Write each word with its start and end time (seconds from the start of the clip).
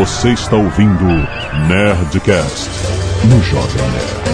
Você 0.00 0.30
está 0.30 0.56
ouvindo 0.56 1.04
Nerdcast 1.68 2.70
no 3.26 3.42
Jovem 3.42 3.82
Nerd. 3.90 4.30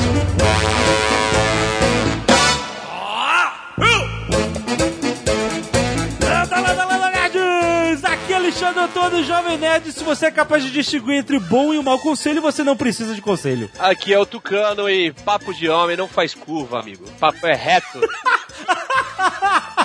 Landa, 6.23 6.60
landa, 6.60 6.84
landa, 6.84 7.10
nerds! 7.10 8.05
Aqui 8.05 8.32
é 8.32 8.37
Alexandre 8.37 8.80
Antônio, 8.80 9.24
Jovem 9.24 9.58
Nerd. 9.58 9.90
Se 9.90 10.04
você 10.04 10.26
é 10.26 10.30
capaz 10.30 10.62
de 10.62 10.70
distinguir 10.70 11.16
entre 11.16 11.40
bom 11.40 11.74
e 11.74 11.78
um 11.78 11.82
mau 11.82 11.98
conselho, 11.98 12.40
você 12.40 12.62
não 12.62 12.76
precisa 12.76 13.12
de 13.12 13.20
conselho. 13.20 13.68
Aqui 13.76 14.14
é 14.14 14.18
o 14.20 14.24
Tucano 14.24 14.88
e 14.88 15.10
papo 15.10 15.52
de 15.52 15.68
homem 15.68 15.96
não 15.96 16.06
faz 16.06 16.32
curva, 16.32 16.78
amigo. 16.78 17.04
Papo 17.18 17.44
é 17.44 17.54
reto. 17.54 17.98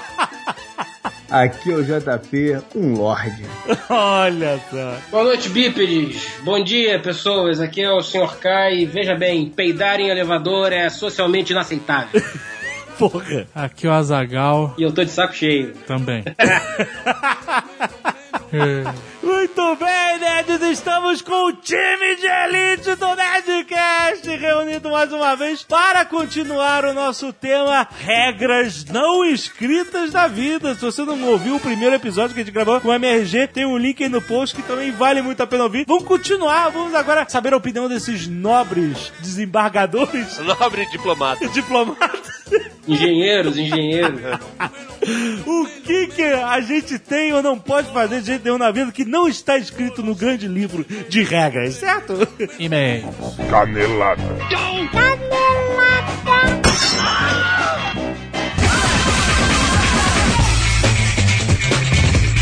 Aqui 1.32 1.72
é 1.72 1.76
o 1.76 1.84
JP, 1.84 2.58
um 2.76 2.94
lorde. 2.96 3.46
Olha 3.90 4.60
só. 4.70 4.98
Boa 5.10 5.24
noite, 5.24 5.48
bípedes. 5.48 6.30
Bom 6.44 6.62
dia, 6.62 7.00
pessoas. 7.00 7.62
Aqui 7.62 7.82
é 7.82 7.90
o 7.90 8.02
Sr. 8.02 8.38
Kai. 8.38 8.80
E 8.80 8.86
Veja 8.86 9.16
bem, 9.16 9.50
peidar 9.50 10.00
em 10.02 10.10
elevador 10.10 10.74
é 10.74 10.90
socialmente 10.90 11.54
inaceitável. 11.54 12.22
Porra. 13.00 13.48
Aqui 13.56 13.88
é 13.88 13.90
o 13.90 13.94
Azagal 13.94 14.76
e 14.78 14.84
eu 14.84 14.92
tô 14.92 15.04
de 15.06 15.10
saco 15.10 15.34
cheio. 15.34 15.74
também. 15.88 16.24
Muito 19.24 19.76
bem, 19.78 20.20
nerds! 20.20 20.62
Estamos 20.62 21.22
com 21.22 21.48
o 21.48 21.54
time 21.54 22.16
de 22.18 22.28
elite 22.28 22.96
do 22.96 23.16
Nerdcast 23.16 24.28
reunido 24.30 24.90
mais 24.90 25.12
uma 25.14 25.36
vez 25.36 25.64
para 25.64 26.04
continuar 26.04 26.84
o 26.84 26.94
nosso 26.94 27.32
tema 27.32 27.88
Regras 28.00 28.84
não 28.86 29.24
escritas 29.24 30.12
da 30.12 30.28
vida. 30.28 30.76
Se 30.76 30.82
você 30.82 31.06
não 31.06 31.24
ouviu 31.30 31.56
o 31.56 31.60
primeiro 31.62 31.96
episódio 31.96 32.36
que 32.36 32.42
a 32.42 32.44
gente 32.44 32.54
gravou 32.54 32.82
com 32.82 32.90
o 32.90 32.94
MRG, 32.94 33.48
tem 33.48 33.66
um 33.66 33.78
link 33.78 34.04
aí 34.04 34.10
no 34.10 34.22
post 34.22 34.56
que 34.56 34.64
também 34.64 34.92
vale 34.92 35.22
muito 35.22 35.42
a 35.42 35.48
pena 35.48 35.64
ouvir. 35.64 35.86
Vamos 35.88 36.04
continuar, 36.04 36.70
vamos 36.72 36.94
agora 36.94 37.26
saber 37.30 37.54
a 37.54 37.58
opinião 37.58 37.88
desses 37.88 38.28
nobres 38.28 39.14
desembargadores 39.20 40.40
Nobre 40.40 40.86
diplomata. 40.88 41.48
diplomatas. 41.50 42.71
Engenheiros, 42.92 43.58
engenheiros. 43.58 44.22
O 45.48 45.66
que, 45.84 46.08
que 46.08 46.24
a 46.24 46.60
gente 46.62 47.00
tem 47.00 47.34
ou 47.34 47.42
não 47.42 47.58
pode 47.58 47.92
fazer 47.92 48.22
de 48.22 48.28
jeito 48.28 48.44
nenhum 48.44 48.58
na 48.58 48.70
vida 48.72 48.92
que 48.92 49.04
não 49.06 49.28
está 49.28 49.58
escrito 49.58 50.04
no 50.04 50.14
grande 50.14 50.48
livro 50.48 50.86
de 51.10 51.24
regras, 51.24 51.76
certo? 51.76 52.28
E-mail. 52.60 53.06
Canelada. 53.50 54.22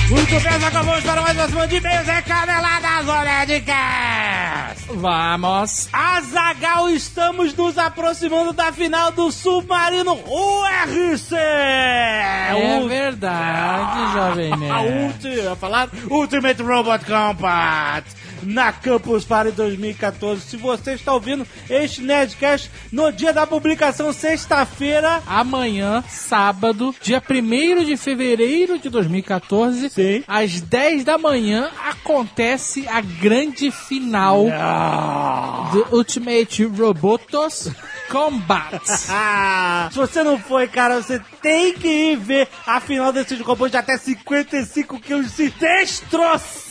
Muito 0.09 0.39
bem, 0.39 0.65
acabamos 0.67 1.03
para 1.03 1.21
mais 1.21 1.37
uma 1.37 1.47
semana 1.47 1.67
de 1.67 1.75
e-mails 1.75 2.07
é 2.07 2.21
Caneladas 2.23 3.05
do 3.05 3.13
Nerdcast. 3.13 4.85
Vamos. 4.95 5.87
Azagal, 5.93 6.89
estamos 6.89 7.53
nos 7.55 7.77
aproximando 7.77 8.51
da 8.51 8.71
final 8.73 9.11
do 9.11 9.31
Submarino 9.31 10.13
URC. 10.13 11.35
É 11.35 12.79
O- 12.81 12.87
verdade, 12.87 14.13
Jovem 14.13 14.51
A 14.53 14.57
Nerd. 14.57 15.03
ulti, 15.05 15.47
a 15.47 15.55
falar 15.55 15.89
Ultimate 16.09 16.63
Robot 16.63 17.05
Combat 17.05 18.03
na 18.43 18.71
Campus 18.71 19.25
Party 19.25 19.51
2014. 19.51 20.41
Se 20.41 20.57
você 20.57 20.93
está 20.93 21.13
ouvindo 21.13 21.45
este 21.69 22.01
Nerdcast 22.01 22.69
no 22.91 23.11
dia 23.11 23.33
da 23.33 23.45
publicação, 23.47 24.11
sexta-feira, 24.13 25.21
Amanhã, 25.27 26.03
sábado, 26.07 26.93
dia 27.01 27.21
1 27.27 27.83
de 27.85 27.97
fevereiro 27.97 28.79
de 28.79 28.89
2014, 28.89 29.89
Sim. 29.89 30.23
às 30.27 30.61
10 30.61 31.03
da 31.03 31.17
manhã, 31.17 31.69
acontece 31.85 32.87
a 32.87 33.01
grande 33.01 33.71
final 33.71 34.47
Ah. 34.51 35.69
do 35.71 35.95
Ultimate 35.97 36.63
Robotos 36.65 37.69
Combat. 38.09 38.81
Ah, 39.09 39.89
se 39.93 39.97
você 39.97 40.23
não 40.23 40.37
foi, 40.39 40.67
cara, 40.67 41.01
você 41.01 41.21
tem 41.41 41.73
que 41.73 41.87
ir 41.87 42.15
ver 42.17 42.47
a 42.65 42.79
final 42.79 43.11
desse 43.13 43.35
robôs 43.35 43.71
de 43.71 43.77
até 43.77 43.97
55 43.97 44.99
quilos 44.99 45.31
se 45.31 45.49
destroçando, 45.49 46.68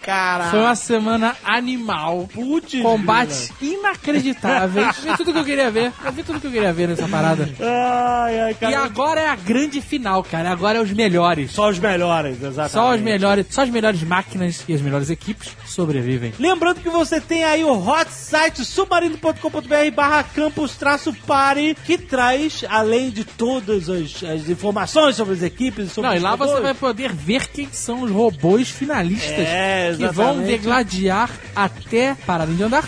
cara. 0.00 0.50
Foi 0.50 0.60
uma 0.60 0.74
semana 0.74 1.36
animal. 1.44 2.28
Putz, 2.32 2.80
Combates 2.80 3.52
inacreditáveis. 3.60 4.96
Vi 5.02 5.16
tudo 5.16 5.32
que 5.32 5.38
eu 5.38 5.44
queria 5.44 5.70
ver. 5.70 5.92
Eu 6.04 6.12
vi 6.12 6.22
tudo 6.22 6.40
que 6.40 6.46
eu 6.46 6.50
queria 6.50 6.72
ver 6.72 6.88
nessa 6.88 7.08
parada. 7.08 7.48
Ai, 7.60 8.40
ai, 8.40 8.54
cara. 8.54 8.72
E 8.72 8.74
agora 8.74 9.20
é 9.20 9.28
a 9.28 9.36
grande 9.36 9.80
final, 9.80 10.22
cara. 10.22 10.50
Agora 10.50 10.78
é 10.78 10.80
os 10.80 10.90
melhores. 10.90 11.52
Só 11.52 11.68
os 11.68 11.78
melhores, 11.78 12.42
exatamente. 12.42 12.72
Só 12.72 12.94
os 12.94 13.00
melhores, 13.00 13.46
só 13.50 13.62
as 13.62 13.70
melhores 13.70 14.02
máquinas 14.02 14.64
e 14.68 14.74
as 14.74 14.80
melhores 14.80 15.10
equipes 15.10 15.56
sobrevivem. 15.66 16.32
Lembrando 16.38 16.80
que 16.80 16.88
você 16.88 17.20
tem 17.20 17.44
aí 17.44 17.64
o 17.64 17.72
hot 17.72 18.10
site 18.10 18.64
submarino.com.br 18.64 19.90
barra 19.94 20.22
campus 20.22 20.76
traço 20.76 21.12
pare, 21.26 21.76
que 21.84 21.98
traz, 21.98 22.64
além 22.68 23.10
de 23.10 23.24
todas 23.24 23.88
as, 23.88 24.22
as 24.22 24.48
informações 24.48 25.16
sobre 25.16 25.34
as 25.34 25.42
equipes, 25.42 25.92
sobre 25.92 26.10
Não, 26.10 26.16
e 26.16 26.20
lá 26.20 26.30
robôs, 26.30 26.50
você 26.50 26.60
vai 26.60 26.74
poder 26.74 27.12
ver 27.12 27.48
quem 27.48 27.68
são 27.72 28.02
os 28.02 28.10
robôs 28.10 28.68
finalistas 28.68 29.05
É, 29.14 29.94
que 29.96 30.06
vão 30.08 30.42
degladiar 30.42 31.30
até 31.54 32.14
pararem 32.26 32.56
de 32.56 32.62
andar. 32.62 32.84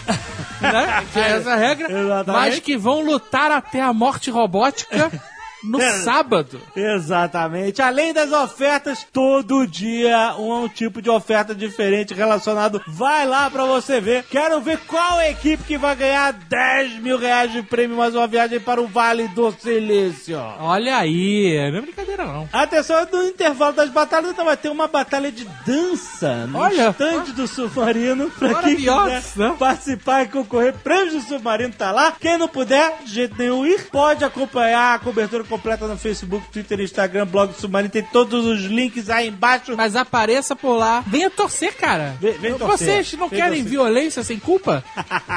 né? 0.60 1.04
Que 1.12 1.18
é 1.18 1.30
essa 1.32 1.52
a 1.52 1.56
regra. 1.56 1.86
Exatamente. 1.92 2.40
Mas 2.44 2.58
que 2.60 2.76
vão 2.76 3.02
lutar 3.02 3.50
até 3.52 3.80
a 3.80 3.92
morte 3.92 4.30
robótica 4.30 5.10
no 5.68 5.80
É. 5.80 5.92
sábado. 6.02 6.60
Exatamente. 6.74 7.80
Além 7.82 8.12
das 8.12 8.32
ofertas, 8.32 9.06
todo 9.12 9.66
dia 9.66 10.34
um, 10.38 10.64
um 10.64 10.68
tipo 10.68 11.00
de 11.02 11.10
oferta 11.10 11.54
diferente 11.54 12.14
relacionado. 12.14 12.80
Vai 12.86 13.26
lá 13.26 13.50
pra 13.50 13.64
você 13.64 14.00
ver. 14.00 14.24
Quero 14.30 14.60
ver 14.60 14.78
qual 14.86 15.20
equipe 15.22 15.62
que 15.64 15.78
vai 15.78 15.94
ganhar 15.94 16.32
10 16.32 16.94
mil 17.00 17.18
reais 17.18 17.52
de 17.52 17.62
prêmio 17.62 17.96
mais 17.96 18.14
uma 18.14 18.26
viagem 18.26 18.58
para 18.58 18.80
o 18.80 18.86
Vale 18.86 19.28
do 19.28 19.50
Silício. 19.52 20.38
Olha 20.60 20.96
aí, 20.96 21.70
não 21.70 21.78
é 21.78 21.80
brincadeira 21.82 22.24
não. 22.24 22.48
Atenção, 22.52 23.06
no 23.12 23.24
intervalo 23.28 23.72
das 23.74 23.90
batalhas 23.90 24.30
então 24.30 24.44
vai 24.44 24.56
ter 24.56 24.68
uma 24.70 24.88
batalha 24.88 25.30
de 25.30 25.44
dança 25.66 26.46
no 26.46 26.58
Olha. 26.58 26.90
stand 26.90 27.32
do 27.34 27.46
Submarino. 27.46 28.30
Pra 28.30 28.54
quem 28.62 28.76
quiser 28.76 29.22
participar 29.58 30.22
e 30.22 30.28
concorrer, 30.28 30.72
prêmios 30.82 31.14
do 31.14 31.20
Submarino 31.20 31.72
tá 31.74 31.90
lá. 31.92 32.12
Quem 32.18 32.38
não 32.38 32.48
puder, 32.48 32.98
de 33.04 33.12
jeito 33.14 33.36
nenhum 33.38 33.66
ir, 33.66 33.88
pode 33.90 34.24
acompanhar 34.24 34.94
a 34.94 34.98
cobertura 34.98 35.44
completa 35.44 35.57
no 35.88 35.96
Facebook, 35.98 36.46
Twitter, 36.52 36.80
Instagram, 36.80 37.26
blog 37.26 37.52
do 37.52 37.60
Submarino. 37.60 37.90
Tem 37.90 38.02
todos 38.02 38.44
os 38.46 38.60
links 38.62 39.08
aí 39.10 39.28
embaixo. 39.28 39.74
Mas 39.76 39.96
apareça 39.96 40.54
por 40.56 40.74
lá. 40.76 41.02
Venha 41.06 41.30
torcer, 41.30 41.74
cara. 41.76 42.16
Vem- 42.20 42.32
vem 42.38 42.54
torcer. 42.54 42.78
Vocês 43.04 43.12
não 43.14 43.28
Vem 43.28 43.38
querem 43.40 43.58
torcer. 43.58 43.70
violência 43.70 44.22
sem 44.22 44.38
culpa? 44.38 44.82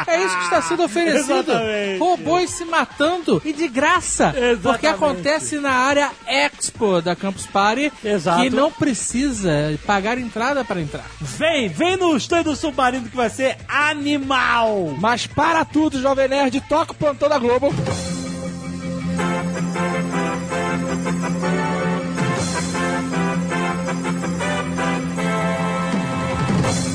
É 0.08 0.24
isso 0.24 0.38
que 0.38 0.44
está 0.44 0.62
sendo 0.68 0.84
oferecido. 0.84 1.32
Exatamente. 1.34 2.00
Robôs 2.00 2.50
se 2.50 2.66
matando 2.66 3.42
e 3.46 3.54
de 3.54 3.68
graça. 3.68 4.30
Exatamente. 4.36 4.62
Porque 4.62 4.88
acontece 4.88 5.58
na 5.58 5.72
área 5.72 6.12
Expo 6.28 7.02
da 7.02 7.16
Campus 7.16 7.46
Party. 7.46 7.92
Exato. 8.04 8.42
Que 8.44 8.50
não 8.50 8.72
precisa 8.72 9.52
pagar 9.86 10.18
entrada 10.18 10.64
para 10.64 10.82
entrar. 10.82 11.06
Vem, 11.20 11.68
vem 11.70 11.98
no 11.98 12.16
stand 12.18 12.44
do 12.44 12.56
Submarino 12.56 13.10
que 13.10 13.16
vai 13.16 13.30
ser 13.30 13.58
animal. 13.68 14.96
Mas 15.00 15.26
para 15.28 15.64
tudo, 15.66 16.02
Jovem 16.02 16.28
Nerd, 16.28 16.62
toca 16.68 16.92
o 16.92 16.96
plantão 16.96 17.28
da 17.30 17.38
Globo. 17.38 17.74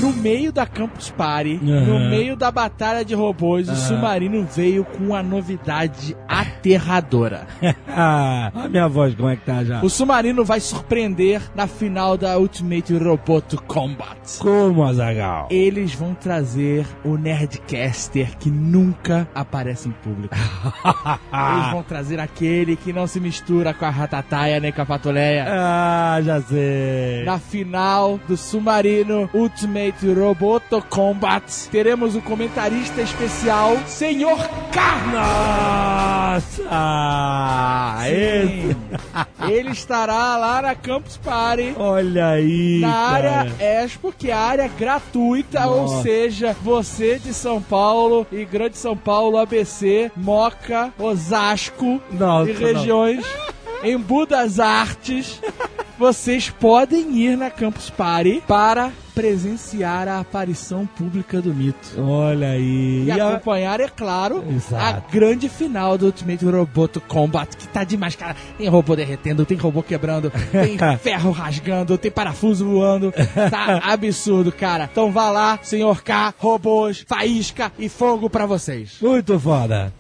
No 0.07 0.13
meio 0.13 0.53
da 0.53 0.65
Campus 0.65 1.11
Party, 1.11 1.59
no 1.61 1.99
meio 2.09 2.37
da 2.37 2.49
batalha 2.53 3.05
de 3.05 3.13
robôs, 3.13 3.69
o 3.69 3.75
submarino 3.75 4.47
veio 4.55 4.85
com 4.85 5.07
uma 5.07 5.21
novidade 5.21 6.17
aterradora. 6.29 7.45
Ah, 7.99 8.53
a 8.55 8.69
minha 8.69 8.87
voz, 8.89 9.15
como 9.15 9.31
é 9.31 9.37
que 9.37 9.47
tá 9.47 9.65
já? 9.65 9.83
O 9.83 9.89
submarino 9.89 10.45
vai 10.45 10.61
surpreender 10.61 11.41
na 11.55 11.67
final 11.67 12.19
da 12.19 12.37
Ultimate 12.39 12.95
Roboto 12.95 13.57
Combat. 13.63 14.39
Como, 14.39 14.85
Azagal? 14.85 15.49
Eles 15.51 15.95
vão 15.95 16.13
trazer 16.13 16.87
o 17.03 17.17
Nerdcaster 17.17 18.37
que 18.37 18.51
nunca 18.51 19.27
aparece 19.35 19.89
em 19.89 19.93
público. 19.93 20.35
Eles 21.33 21.71
vão 21.73 21.83
trazer 21.83 22.21
aquele 22.21 22.77
que 22.77 22.93
não 22.93 23.07
se 23.07 23.19
mistura 23.19 23.73
com 23.73 23.87
a 23.87 23.91
ratataia 23.91 24.61
nem 24.61 24.71
com 24.71 24.83
a 24.83 24.87
patoleia. 24.87 25.47
Ah, 25.49 26.21
já 26.23 26.43
sei. 26.43 27.25
Na 27.25 27.39
final 27.39 28.21
do 28.29 28.37
Submarino 28.37 29.31
Ultimate 29.33 29.96
Roboto 30.05 30.83
Combat, 30.91 31.43
teremos 31.71 32.15
o 32.15 32.21
comentarista 32.21 33.01
especial, 33.01 33.77
Senhor! 33.87 34.39
Nossa! 35.13 36.63
Ah, 36.69 37.99
esse. 38.09 38.77
Ele 39.49 39.71
estará 39.71 40.37
lá 40.37 40.63
na 40.63 40.75
Campus 40.75 41.17
Party. 41.17 41.75
Olha 41.79 42.29
aí. 42.29 42.81
Na 42.81 42.93
cara. 42.93 43.41
área 43.41 43.55
Expo, 43.85 44.13
que 44.13 44.31
é 44.31 44.35
a 44.35 44.41
área 44.41 44.69
gratuita, 44.69 45.67
ou 45.67 45.83
Nossa. 45.83 46.03
seja, 46.03 46.57
você 46.63 47.19
de 47.19 47.33
São 47.33 47.63
Paulo 47.63 48.27
e 48.33 48.45
Grande 48.45 48.77
São 48.77 48.97
Paulo, 48.97 49.39
ABC, 49.39 50.11
Moca, 50.17 50.93
Osasco 50.99 52.01
Nossa, 52.11 52.51
e 52.51 52.55
regiões, 52.55 53.25
Embu 53.85 54.27
das 54.27 54.59
Artes, 54.59 55.41
vocês 55.99 56.51
podem 56.51 57.17
ir 57.19 57.37
na 57.37 57.51
Campus 57.51 57.91
Party 57.91 58.43
para 58.47 58.91
presenciar 59.15 60.07
a 60.09 60.21
aparição 60.21 60.85
pública 60.87 61.41
do 61.41 61.55
mito. 61.55 61.79
Olha 61.99 62.51
aí. 62.51 63.05
E, 63.05 63.05
E 63.07 63.11
a- 63.11 63.31
acompanhar, 63.31 63.81
é 63.81 63.89
claro, 63.89 64.45
Exato. 64.55 64.85
a 65.07 65.11
grande 65.11 65.49
final 65.49 65.97
do 65.97 66.05
Ultimate 66.07 66.45
Roboto 66.45 67.01
Combat, 67.01 67.57
que 67.57 67.67
tá 67.69 67.83
demais, 67.83 68.15
cara. 68.15 68.37
Tem 68.59 68.69
robô 68.69 68.95
derretendo, 68.95 69.47
tem 69.47 69.57
robô 69.57 69.83
quebrando, 69.83 70.31
tem 70.53 70.77
ferro 71.01 71.31
rasgando, 71.31 71.97
tem 71.97 72.11
parafuso 72.11 72.67
voando. 72.67 73.11
Tá 73.51 73.81
absurdo, 73.91 74.53
cara. 74.53 74.89
Então 74.93 75.11
vá 75.11 75.31
lá, 75.31 75.59
senhor 75.63 76.03
K, 76.03 76.35
robôs, 76.39 77.03
faísca 77.09 77.73
e 77.79 77.89
fogo 77.89 78.29
pra 78.29 78.45
vocês. 78.45 78.97
Muito 79.01 79.39
foda. 79.41 79.95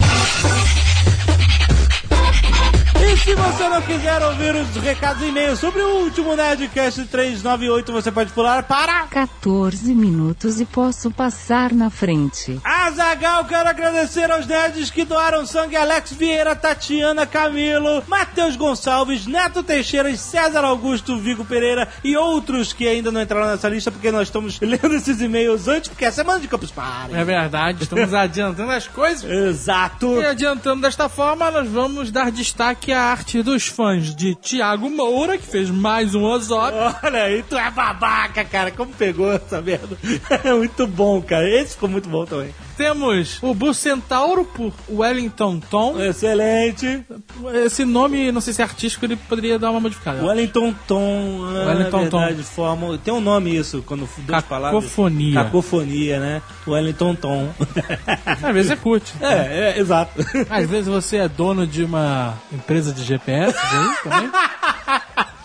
Se 3.26 3.34
você 3.34 3.68
não 3.68 3.82
quiser 3.82 4.22
ouvir 4.22 4.54
os 4.54 4.76
recados 4.76 5.20
e 5.20 5.26
e-mails 5.26 5.58
sobre 5.58 5.82
o 5.82 5.96
último 6.04 6.36
Nerdcast 6.36 7.06
398, 7.06 7.92
você 7.92 8.12
pode 8.12 8.30
pular 8.30 8.62
para... 8.62 9.02
14 9.08 9.92
minutos 9.96 10.60
e 10.60 10.64
posso 10.64 11.10
passar 11.10 11.72
na 11.72 11.90
frente. 11.90 12.60
Azagal, 12.62 13.44
quero 13.46 13.68
agradecer 13.68 14.30
aos 14.30 14.46
nerds 14.46 14.92
que 14.92 15.04
doaram 15.04 15.44
sangue 15.44 15.74
Alex 15.74 16.12
Vieira, 16.12 16.54
Tatiana 16.54 17.26
Camilo, 17.26 18.00
Matheus 18.06 18.54
Gonçalves, 18.54 19.26
Neto 19.26 19.60
Teixeira, 19.64 20.16
César 20.16 20.64
Augusto, 20.64 21.18
Vigo 21.18 21.44
Pereira 21.44 21.88
e 22.04 22.16
outros 22.16 22.72
que 22.72 22.86
ainda 22.86 23.10
não 23.10 23.20
entraram 23.20 23.48
nessa 23.48 23.68
lista 23.68 23.90
porque 23.90 24.12
nós 24.12 24.28
estamos 24.28 24.58
lendo 24.62 24.94
esses 24.94 25.20
e-mails 25.20 25.66
antes, 25.66 25.88
porque 25.88 26.04
é 26.04 26.12
semana 26.12 26.38
de 26.38 26.46
Campus 26.46 26.70
Party. 26.70 27.16
É 27.16 27.24
verdade, 27.24 27.82
estamos 27.82 28.14
adiantando 28.14 28.70
as 28.70 28.86
coisas. 28.86 29.28
Exato. 29.28 30.20
E 30.20 30.26
adiantando 30.26 30.82
desta 30.82 31.08
forma, 31.08 31.50
nós 31.50 31.68
vamos 31.68 32.12
dar 32.12 32.30
destaque 32.30 32.92
à 32.92 33.15
arte 33.16 33.42
dos 33.42 33.66
fãs 33.66 34.14
de 34.14 34.34
Tiago 34.34 34.90
Moura, 34.90 35.38
que 35.38 35.46
fez 35.46 35.70
mais 35.70 36.14
um 36.14 36.22
Ozop. 36.22 36.76
Olha 37.02 37.22
aí, 37.22 37.42
tu 37.42 37.56
é 37.56 37.70
babaca, 37.70 38.44
cara. 38.44 38.70
Como 38.70 38.92
pegou 38.92 39.32
essa 39.32 39.60
merda? 39.62 39.96
É 40.44 40.52
muito 40.52 40.86
bom, 40.86 41.22
cara. 41.22 41.48
Esse 41.48 41.72
ficou 41.72 41.88
muito 41.88 42.08
bom 42.08 42.26
também. 42.26 42.54
Temos 42.76 43.38
o 43.42 43.54
Bucentauro 43.54 44.44
por 44.44 44.72
Wellington 44.88 45.60
Tom. 45.60 45.98
Excelente. 46.00 47.04
Esse 47.64 47.84
nome, 47.84 48.30
não 48.30 48.40
sei 48.40 48.52
se 48.52 48.60
é 48.60 48.64
artístico, 48.64 49.06
ele 49.06 49.16
poderia 49.16 49.58
dar 49.58 49.70
uma 49.70 49.80
modificada. 49.80 50.24
Wellington 50.24 50.74
Tom. 50.86 51.40
Ah, 51.42 51.68
Wellington 51.68 51.98
é 51.98 52.02
verdade, 52.02 52.42
Forma, 52.42 52.98
tem 52.98 53.12
um 53.12 53.20
nome 53.20 53.56
isso, 53.56 53.82
quando 53.86 54.08
duas 54.18 54.44
palavras. 54.44 54.84
Cacofonia. 54.84 55.44
Cacofonia, 55.44 56.20
né? 56.20 56.42
Wellington 56.66 57.14
Tom. 57.14 57.48
Às 58.42 58.54
vezes 58.54 58.70
é 58.70 58.76
curte. 58.76 59.12
é, 59.20 59.74
é, 59.74 59.78
exato. 59.78 60.12
Às 60.50 60.68
vezes 60.68 60.86
você 60.86 61.16
é 61.16 61.28
dono 61.28 61.66
de 61.66 61.84
uma 61.84 62.34
empresa 62.52 62.92
de 62.92 63.02
GPS 63.02 63.56
aí 63.58 63.96
também. 64.02 64.30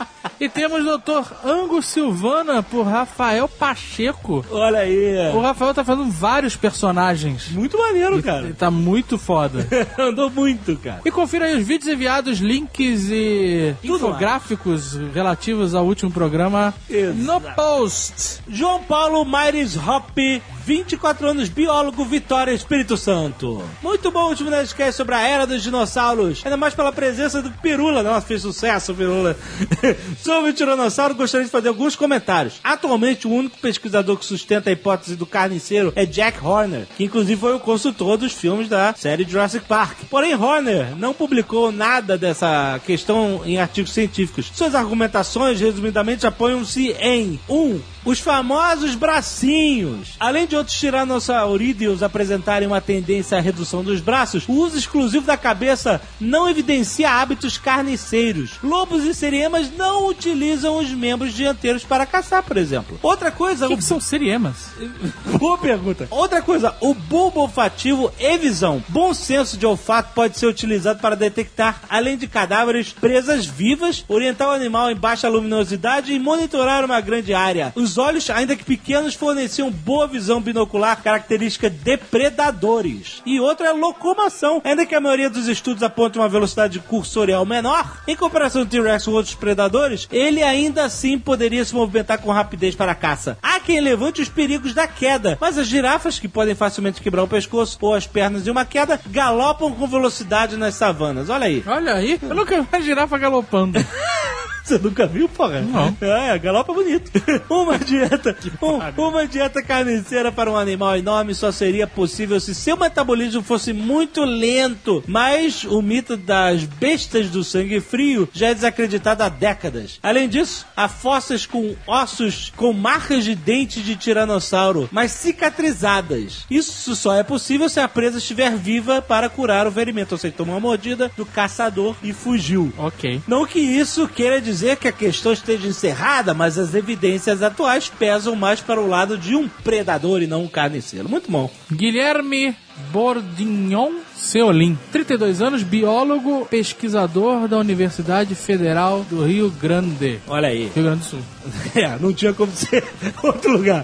E 0.41 0.49
temos 0.49 0.83
Dr. 0.83 1.33
Ango 1.45 1.83
Silvana 1.83 2.63
por 2.63 2.81
Rafael 2.81 3.47
Pacheco. 3.47 4.43
Olha 4.49 4.79
aí. 4.79 5.29
O 5.35 5.39
Rafael 5.39 5.71
tá 5.71 5.83
fazendo 5.83 6.09
vários 6.09 6.55
personagens. 6.55 7.49
Muito 7.51 7.77
maneiro, 7.77 8.15
Ele 8.15 8.23
cara. 8.23 8.51
tá 8.57 8.71
muito 8.71 9.19
foda. 9.19 9.67
Andou 9.99 10.31
muito, 10.31 10.75
cara. 10.77 11.01
E 11.05 11.11
confira 11.11 11.45
aí 11.45 11.59
os 11.59 11.67
vídeos 11.67 11.93
enviados, 11.93 12.39
links 12.39 13.07
e 13.11 13.75
Tudo 13.83 13.91
lá. 13.91 14.09
infográficos 14.09 14.93
relativos 15.13 15.75
ao 15.75 15.85
último 15.85 16.09
programa 16.09 16.73
Exato. 16.89 17.17
no 17.19 17.39
post. 17.53 18.39
João 18.49 18.81
Paulo 18.81 19.23
Maires 19.23 19.77
Hop, 19.77 20.17
24 20.65 21.27
anos, 21.27 21.49
biólogo, 21.49 22.05
Vitória, 22.05 22.51
Espírito 22.51 22.95
Santo. 22.95 23.63
Muito 23.81 24.11
bom 24.11 24.25
o 24.25 24.29
último 24.29 24.49
Nerdcast 24.49 24.93
sobre 24.93 25.15
a 25.15 25.21
era 25.21 25.47
dos 25.47 25.63
dinossauros. 25.63 26.41
Ainda 26.45 26.57
mais 26.57 26.75
pela 26.75 26.91
presença 26.91 27.41
do 27.41 27.49
Pirula. 27.51 28.03
Nossa, 28.03 28.25
fez 28.25 28.41
sucesso 28.41 28.93
Pirula. 28.93 29.35
sobre 30.21 30.51
o 30.51 30.53
Tiranossauro, 30.53 31.15
gostaria 31.15 31.45
de 31.45 31.51
fazer 31.51 31.69
alguns 31.69 31.95
comentários. 31.95 32.59
Atualmente, 32.63 33.27
o 33.27 33.31
único 33.31 33.57
pesquisador 33.57 34.17
que 34.17 34.25
sustenta 34.25 34.69
a 34.69 34.73
hipótese 34.73 35.15
do 35.15 35.25
carniceiro 35.25 35.91
é 35.95 36.05
Jack 36.05 36.45
Horner, 36.45 36.85
que 36.95 37.03
inclusive 37.03 37.39
foi 37.39 37.55
o 37.55 37.59
consultor 37.59 38.17
dos 38.17 38.33
filmes 38.33 38.69
da 38.69 38.93
série 38.93 39.23
Jurassic 39.27 39.65
Park. 39.65 39.99
Porém, 40.09 40.35
Horner 40.35 40.95
não 40.95 41.13
publicou 41.13 41.71
nada 41.71 42.17
dessa 42.17 42.79
questão 42.85 43.41
em 43.45 43.57
artigos 43.57 43.93
científicos. 43.93 44.51
Suas 44.53 44.75
argumentações, 44.75 45.59
resumidamente, 45.59 46.27
apoiam-se 46.27 46.91
em 46.99 47.39
1. 47.49 47.53
Um, 47.55 47.81
os 48.03 48.19
famosos 48.19 48.95
bracinhos. 48.95 50.15
Além 50.19 50.47
de 50.47 50.55
outros 50.61 50.77
tiranossaurídeos 50.77 52.03
apresentarem 52.03 52.67
uma 52.67 52.79
tendência 52.79 53.37
à 53.37 53.41
redução 53.41 53.83
dos 53.83 53.99
braços, 53.99 54.47
o 54.47 54.53
uso 54.53 54.77
exclusivo 54.77 55.25
da 55.25 55.35
cabeça 55.35 55.99
não 56.19 56.47
evidencia 56.47 57.09
hábitos 57.09 57.57
carniceiros. 57.57 58.51
Lobos 58.63 59.03
e 59.03 59.13
seriemas 59.13 59.71
não 59.75 60.07
utilizam 60.07 60.77
os 60.77 60.89
membros 60.91 61.33
dianteiros 61.33 61.83
para 61.83 62.05
caçar, 62.05 62.43
por 62.43 62.57
exemplo. 62.57 62.99
Outra 63.01 63.31
coisa, 63.31 63.65
O 63.65 63.69
que, 63.69 63.73
o 63.73 63.77
que 63.77 63.83
são 63.83 63.99
seriemas? 63.99 64.71
Boa 65.39 65.57
pergunta. 65.57 66.07
Outra 66.11 66.41
coisa, 66.41 66.75
o 66.79 66.93
bulbo 66.93 67.41
olfativo 67.41 68.11
e 68.19 68.37
visão. 68.37 68.83
Bom 68.87 69.13
senso 69.13 69.57
de 69.57 69.65
olfato 69.65 70.13
pode 70.13 70.37
ser 70.37 70.45
utilizado 70.45 70.99
para 70.99 71.15
detectar, 71.15 71.81
além 71.89 72.17
de 72.17 72.27
cadáveres, 72.27 72.93
presas 72.93 73.45
vivas, 73.45 74.05
orientar 74.07 74.49
o 74.49 74.51
animal 74.51 74.91
em 74.91 74.95
baixa 74.95 75.27
luminosidade 75.27 76.13
e 76.13 76.19
monitorar 76.19 76.85
uma 76.85 77.01
grande 77.01 77.33
área. 77.33 77.73
Os 77.75 77.97
olhos, 77.97 78.29
ainda 78.29 78.55
que 78.55 78.63
pequenos, 78.63 79.15
forneciam 79.15 79.71
boa 79.71 80.07
visão 80.07 80.40
binocular, 80.41 81.01
característica 81.01 81.69
de 81.69 81.97
predadores. 81.97 83.21
E 83.25 83.39
outra 83.39 83.67
é 83.67 83.71
locomoção. 83.71 84.61
Ainda 84.63 84.85
que 84.85 84.95
a 84.95 85.01
maioria 85.01 85.29
dos 85.29 85.47
estudos 85.47 85.83
aponte 85.83 86.17
uma 86.17 86.29
velocidade 86.29 86.79
cursorial 86.79 87.45
menor, 87.45 88.01
em 88.07 88.15
comparação 88.15 88.63
do 88.63 88.69
T-Rex 88.69 89.05
com 89.05 89.11
outros 89.11 89.35
predadores, 89.35 90.07
ele 90.11 90.41
ainda 90.43 90.85
assim 90.85 91.17
poderia 91.17 91.63
se 91.63 91.75
movimentar 91.75 92.19
com 92.19 92.31
rapidez 92.31 92.75
para 92.75 92.91
a 92.91 92.95
caça. 92.95 93.37
Há 93.41 93.59
quem 93.59 93.79
levante 93.79 94.21
os 94.21 94.29
perigos 94.29 94.73
da 94.73 94.87
queda, 94.87 95.37
mas 95.39 95.57
as 95.57 95.67
girafas, 95.67 96.19
que 96.19 96.27
podem 96.27 96.55
facilmente 96.55 97.01
quebrar 97.01 97.23
o 97.23 97.27
pescoço 97.27 97.77
ou 97.81 97.93
as 97.93 98.07
pernas 98.07 98.43
de 98.43 98.51
uma 98.51 98.65
queda, 98.65 98.99
galopam 99.07 99.71
com 99.71 99.87
velocidade 99.87 100.57
nas 100.57 100.75
savanas. 100.75 101.29
Olha 101.29 101.45
aí. 101.45 101.63
Olha 101.65 101.93
aí, 101.93 102.19
eu 102.21 102.35
nunca 102.35 102.61
vi 102.61 102.67
uma 102.71 102.81
girafa 102.81 103.17
galopando. 103.17 103.79
Você 104.71 104.77
nunca 104.77 105.05
viu, 105.07 105.27
porra? 105.27 105.61
Não. 105.61 105.95
É, 106.01 106.37
galopa 106.37 106.73
bonito. 106.73 107.11
uma 107.49 107.77
dieta, 107.79 108.35
um- 108.61 109.01
uma 109.09 109.27
dieta 109.27 109.61
carniceira 109.61 110.31
para 110.31 110.49
um 110.51 110.55
animal 110.57 110.95
enorme 110.97 111.33
só 111.33 111.51
seria 111.51 111.87
possível 111.87 112.39
se 112.39 112.53
seu 112.55 112.77
metabolismo 112.77 113.41
fosse 113.41 113.73
muito 113.73 114.23
lento. 114.23 115.03
Mas 115.07 115.63
o 115.63 115.81
mito 115.81 116.15
das 116.15 116.63
bestas 116.63 117.29
do 117.29 117.43
sangue 117.43 117.79
frio 117.79 118.29
já 118.33 118.47
é 118.49 118.53
desacreditado 118.53 119.23
há 119.23 119.29
décadas. 119.29 119.99
Além 120.03 120.29
disso, 120.29 120.65
há 120.75 120.87
fósseis 120.87 121.45
com 121.45 121.75
ossos 121.87 122.51
com 122.55 122.71
marcas 122.73 123.23
de 123.23 123.35
dentes 123.35 123.83
de 123.83 123.95
tiranossauro, 123.95 124.87
mas 124.91 125.11
cicatrizadas. 125.11 126.45
Isso 126.49 126.95
só 126.95 127.13
é 127.15 127.23
possível 127.23 127.69
se 127.69 127.79
a 127.79 127.87
presa 127.87 128.17
estiver 128.17 128.55
viva 128.55 129.01
para 129.01 129.29
curar 129.29 129.67
o 129.67 129.71
ferimento. 129.71 130.13
Ou 130.13 130.17
seja, 130.17 130.33
tomou 130.37 130.55
uma 130.55 130.61
mordida 130.61 131.11
do 131.17 131.25
caçador 131.25 131.95
e 132.03 132.13
fugiu. 132.13 132.71
ok. 132.77 133.21
Não 133.27 133.45
que 133.45 133.59
isso 133.59 134.07
queira 134.07 134.39
dizer 134.41 134.60
que 134.75 134.87
a 134.87 134.91
questão 134.91 135.31
esteja 135.31 135.67
encerrada, 135.67 136.33
mas 136.33 136.57
as 136.57 136.73
evidências 136.73 137.41
atuais 137.41 137.89
pesam 137.89 138.35
mais 138.35 138.61
para 138.61 138.79
o 138.79 138.87
lado 138.87 139.17
de 139.17 139.35
um 139.35 139.47
predador 139.47 140.21
e 140.21 140.27
não 140.27 140.43
um 140.43 140.47
carniceiro. 140.47 141.09
Muito 141.09 141.31
bom. 141.31 141.49
Guilherme 141.71 142.55
Bordignon 142.91 143.91
Seolim, 144.15 144.77
32 144.91 145.41
anos, 145.41 145.63
biólogo, 145.63 146.45
pesquisador 146.45 147.47
da 147.47 147.57
Universidade 147.57 148.35
Federal 148.35 149.03
do 149.09 149.25
Rio 149.25 149.49
Grande. 149.49 150.19
Olha 150.27 150.49
aí. 150.49 150.71
Rio 150.73 150.83
Grande 150.83 150.99
do 150.99 151.05
Sul. 151.05 151.19
É, 151.73 151.97
não 151.99 152.13
tinha 152.13 152.33
como 152.33 152.51
ser 152.51 152.83
outro 153.23 153.53
lugar. 153.53 153.83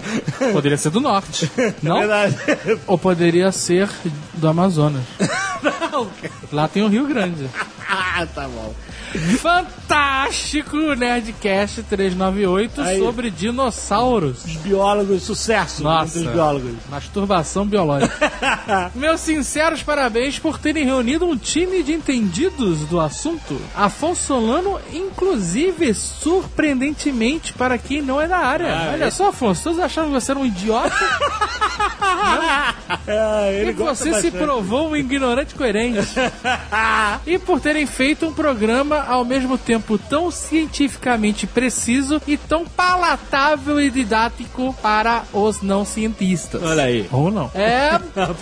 Poderia 0.52 0.76
ser 0.76 0.90
do 0.90 1.00
norte, 1.00 1.50
não? 1.82 1.96
É 1.96 2.00
verdade. 2.00 2.36
Ou 2.86 2.96
poderia 2.96 3.50
ser 3.50 3.88
do 4.34 4.46
Amazonas. 4.46 5.02
Não, 5.62 6.06
cara. 6.06 6.32
Lá 6.52 6.68
tem 6.68 6.82
o 6.82 6.88
Rio 6.88 7.06
Grande. 7.06 7.48
Ah, 7.88 8.26
tá 8.32 8.46
bom. 8.46 8.74
Fantástico 9.40 10.76
Nerdcast 10.94 11.82
398 11.84 12.80
Aí. 12.80 12.98
sobre 12.98 13.30
dinossauros. 13.30 14.44
Os 14.44 14.56
biólogos, 14.56 15.22
sucesso 15.22 15.82
Nossa. 15.82 16.18
dos 16.18 16.30
biólogos. 16.30 16.72
Masturbação 16.90 17.66
biológica. 17.66 18.30
Meus 18.94 19.20
sinceros 19.20 19.82
parabéns 19.82 20.38
por 20.38 20.58
terem 20.58 20.84
reunido 20.84 21.26
um 21.26 21.36
time 21.36 21.82
de 21.82 21.92
entendidos 21.92 22.80
do 22.80 23.00
assunto. 23.00 23.60
Afonso 23.74 24.26
Solano, 24.26 24.78
inclusive, 24.92 25.94
surpreendentemente 25.94 27.52
para 27.52 27.78
quem 27.78 28.02
não 28.02 28.20
é 28.20 28.28
da 28.28 28.38
área. 28.38 28.74
Ah, 28.74 28.90
Olha 28.92 29.04
é. 29.06 29.10
só, 29.10 29.28
Afonso, 29.28 29.64
todos 29.64 29.78
achavam 29.78 30.10
que 30.12 30.20
você 30.20 30.32
era 30.32 30.40
um 30.40 30.46
idiota 30.46 30.94
É, 33.06 33.64
E 33.68 33.72
você 33.72 34.20
se 34.20 34.30
provou 34.30 34.90
um 34.90 34.96
ignorante 34.96 35.54
coerente. 35.54 36.08
e 37.26 37.38
por 37.38 37.60
terem 37.60 37.86
feito 37.86 38.26
um 38.26 38.32
programa 38.32 38.97
ao 39.06 39.24
mesmo 39.24 39.56
tempo 39.56 39.98
tão 39.98 40.30
cientificamente 40.30 41.46
preciso 41.46 42.20
e 42.26 42.36
tão 42.36 42.64
palatável 42.64 43.80
e 43.80 43.90
didático 43.90 44.74
para 44.82 45.24
os 45.32 45.62
não 45.62 45.84
cientistas. 45.84 46.62
Olha 46.62 46.84
aí. 46.84 47.08
Ou 47.12 47.30
não. 47.30 47.50
É, 47.68 47.98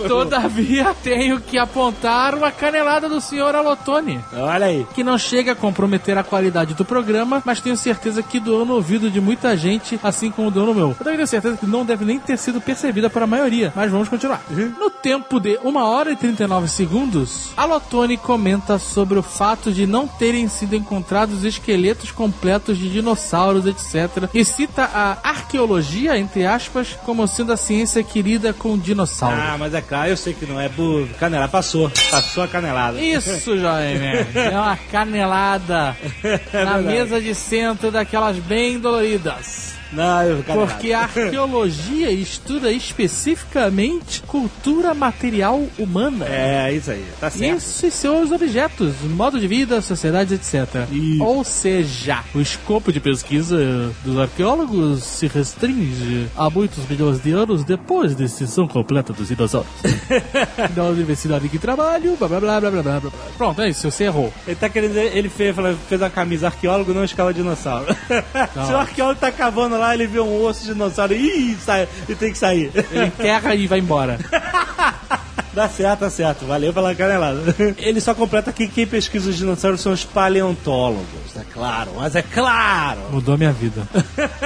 todavia 0.07 0.95
tenho 1.03 1.41
que 1.41 1.59
apontar 1.59 2.35
uma 2.35 2.53
canelada 2.53 3.09
do 3.09 3.21
senhor 3.21 3.55
Alotone. 3.55 4.21
Olha 4.33 4.67
aí. 4.67 4.87
Que 4.95 5.03
não 5.03 5.19
chega 5.19 5.53
a 5.53 5.57
comprometer 5.57 6.17
a 6.17 6.23
qualidade 6.23 6.75
do 6.75 6.85
programa, 6.85 7.43
mas 7.45 7.61
tenho 7.61 7.77
certeza 7.77 8.23
que 8.23 8.39
doou 8.39 8.65
no 8.65 8.75
ouvido 8.75 9.11
de 9.11 9.21
muita 9.21 9.57
gente, 9.57 9.99
assim 10.03 10.31
como 10.31 10.51
doou 10.51 10.67
no 10.67 10.75
meu. 10.75 10.89
Eu 10.91 10.95
também 10.97 11.17
tenho 11.17 11.27
certeza 11.27 11.57
que 11.57 11.67
não 11.67 11.85
deve 11.85 12.05
nem 12.05 12.21
ter 12.21 12.37
sido 12.37 12.61
percebida 12.61 13.11
para 13.11 13.25
a 13.25 13.27
maioria, 13.27 13.73
mas 13.75 13.91
vamos 13.91 14.09
continuar. 14.09 14.43
No 14.79 14.91
tempo 14.91 15.41
de 15.41 15.59
1 15.65 15.77
hora 15.77 16.13
e 16.13 16.17
39 16.17 16.69
segundos, 16.69 17.53
Alotone 17.57 18.17
comenta 18.17 18.79
sobre 18.79 19.19
o 19.19 19.23
fato 19.23 19.73
de 19.73 19.87
não 19.87 20.07
terem 20.07 20.46
sido 20.49 20.75
encontrados 20.77 21.45
esqueletos 21.45 22.11
completos 22.11 22.79
de 22.79 22.91
dinossauros, 22.91 23.67
etc. 23.67 24.29
E 24.33 24.45
cita 24.45 24.85
a 24.85 25.19
arqueologia, 25.23 26.19
entre 26.19 26.47
aspas, 26.47 26.97
como 27.05 27.27
sendo 27.27 27.53
a 27.53 27.57
ciência 27.57 28.03
que 28.03 28.23
lida 28.23 28.53
com 28.53 28.79
dinossauros. 28.79 29.39
Ah, 29.39 29.57
mas 29.59 29.75
é 29.75 29.81
claro, 29.81 30.11
eu 30.11 30.17
sei 30.17 30.35
que 30.35 30.47
não 30.47 30.61
é 30.61 30.69
burro. 30.69 31.09
Canelada, 31.19 31.51
passou. 31.51 31.91
Passou 32.11 32.43
a 32.43 32.49
canelada. 32.49 33.01
Isso, 33.01 33.55
Nerd. 33.55 34.37
É 34.37 34.59
uma 34.59 34.77
canelada 34.91 35.97
na 36.53 36.79
mesa 36.79 37.21
de 37.21 37.35
centro 37.35 37.91
daquelas 37.91 38.39
bem 38.39 38.79
doloridas. 38.79 39.75
Não, 39.97 40.23
eu. 40.23 40.45
Porque 40.45 40.93
a 40.93 41.03
arqueologia 41.03 42.11
estuda 42.11 42.71
especificamente 42.71 44.21
cultura 44.23 44.93
material 44.93 45.67
humana. 45.79 46.27
É, 46.29 46.73
isso 46.73 46.91
aí. 46.91 47.05
Tá 47.19 47.31
certo. 47.31 47.57
Isso 47.57 47.87
e 47.87 47.91
seus 47.91 48.31
objetos, 48.31 48.95
modo 49.03 49.41
de 49.41 49.49
vida, 49.49 49.81
sociedades, 49.81 50.33
etc. 50.33 50.87
Isso. 50.93 51.25
Ou 51.25 51.43
seja, 51.43 52.23
o 52.35 52.41
escopo 52.41 52.93
de 52.93 53.01
pesquisa 53.01 53.57
dos 54.05 54.19
arqueólogos 54.19 55.03
se 55.03 55.27
restringe 55.27 56.29
a 56.37 56.51
muitos 56.51 56.87
milhões 56.87 57.23
de 57.23 57.33
anos 57.33 57.65
depois 57.65 58.15
da 58.15 58.25
extinção 58.25 58.69
completa 58.69 59.15
dos 59.15 59.29
dinossauros. 59.29 59.71
da 60.77 60.85
universidade 60.85 61.49
que 61.49 61.59
trabalho, 61.59 62.17
blá 62.17 62.29
blá 62.29 62.41
blá 62.41 62.61
blá 62.61 62.71
blá 62.71 63.01
blá. 63.01 63.13
Pronto, 63.39 63.63
é 63.63 63.71
isso, 63.71 63.91
você 63.91 64.05
errou. 64.05 64.33
Ele 64.47 64.57
tá 64.57 64.69
querendo 64.69 64.91
dizer, 64.91 65.17
ele 65.17 65.29
fez, 65.29 65.55
fez 65.89 66.01
uma 66.01 66.11
camisa 66.11 66.49
arqueólogo, 66.49 66.93
não 66.93 67.05
escala 67.05 67.33
dinossauro. 67.33 67.87
Se 68.67 68.73
o 68.73 68.77
arqueólogo 68.77 69.21
tá 69.21 69.31
cavando 69.31 69.79
lá, 69.79 69.86
ele 69.95 70.07
vê 70.07 70.21
um 70.21 70.45
osso 70.45 70.61
de 70.61 70.73
dinossauro 70.73 71.15
e 71.15 71.57
sai, 71.57 71.89
e 72.09 72.15
tem 72.15 72.33
que 72.33 72.39
sair. 72.39 72.71
Ele 72.91 73.07
enterra 73.07 73.55
e 73.55 73.67
vai 73.67 73.79
embora. 73.79 74.19
Dá 75.57 75.71
certo, 75.71 76.01
tá 76.01 76.11
certo. 76.11 76.45
Valeu 76.45 76.71
pela 76.71 76.95
canelada. 76.95 77.57
Ele 77.81 77.99
só 77.99 78.15
completa 78.15 78.53
que 78.53 78.69
quem 78.69 78.87
pesquisa 78.87 79.31
os 79.31 79.39
dinossauros 79.39 79.81
são 79.81 79.91
os 79.91 80.05
paleontólogos. 80.05 81.35
É 81.35 81.45
claro, 81.51 81.93
mas 81.97 82.15
é 82.15 82.21
claro. 82.21 83.01
Mudou 83.11 83.39
minha 83.39 83.53
vida. 83.53 83.89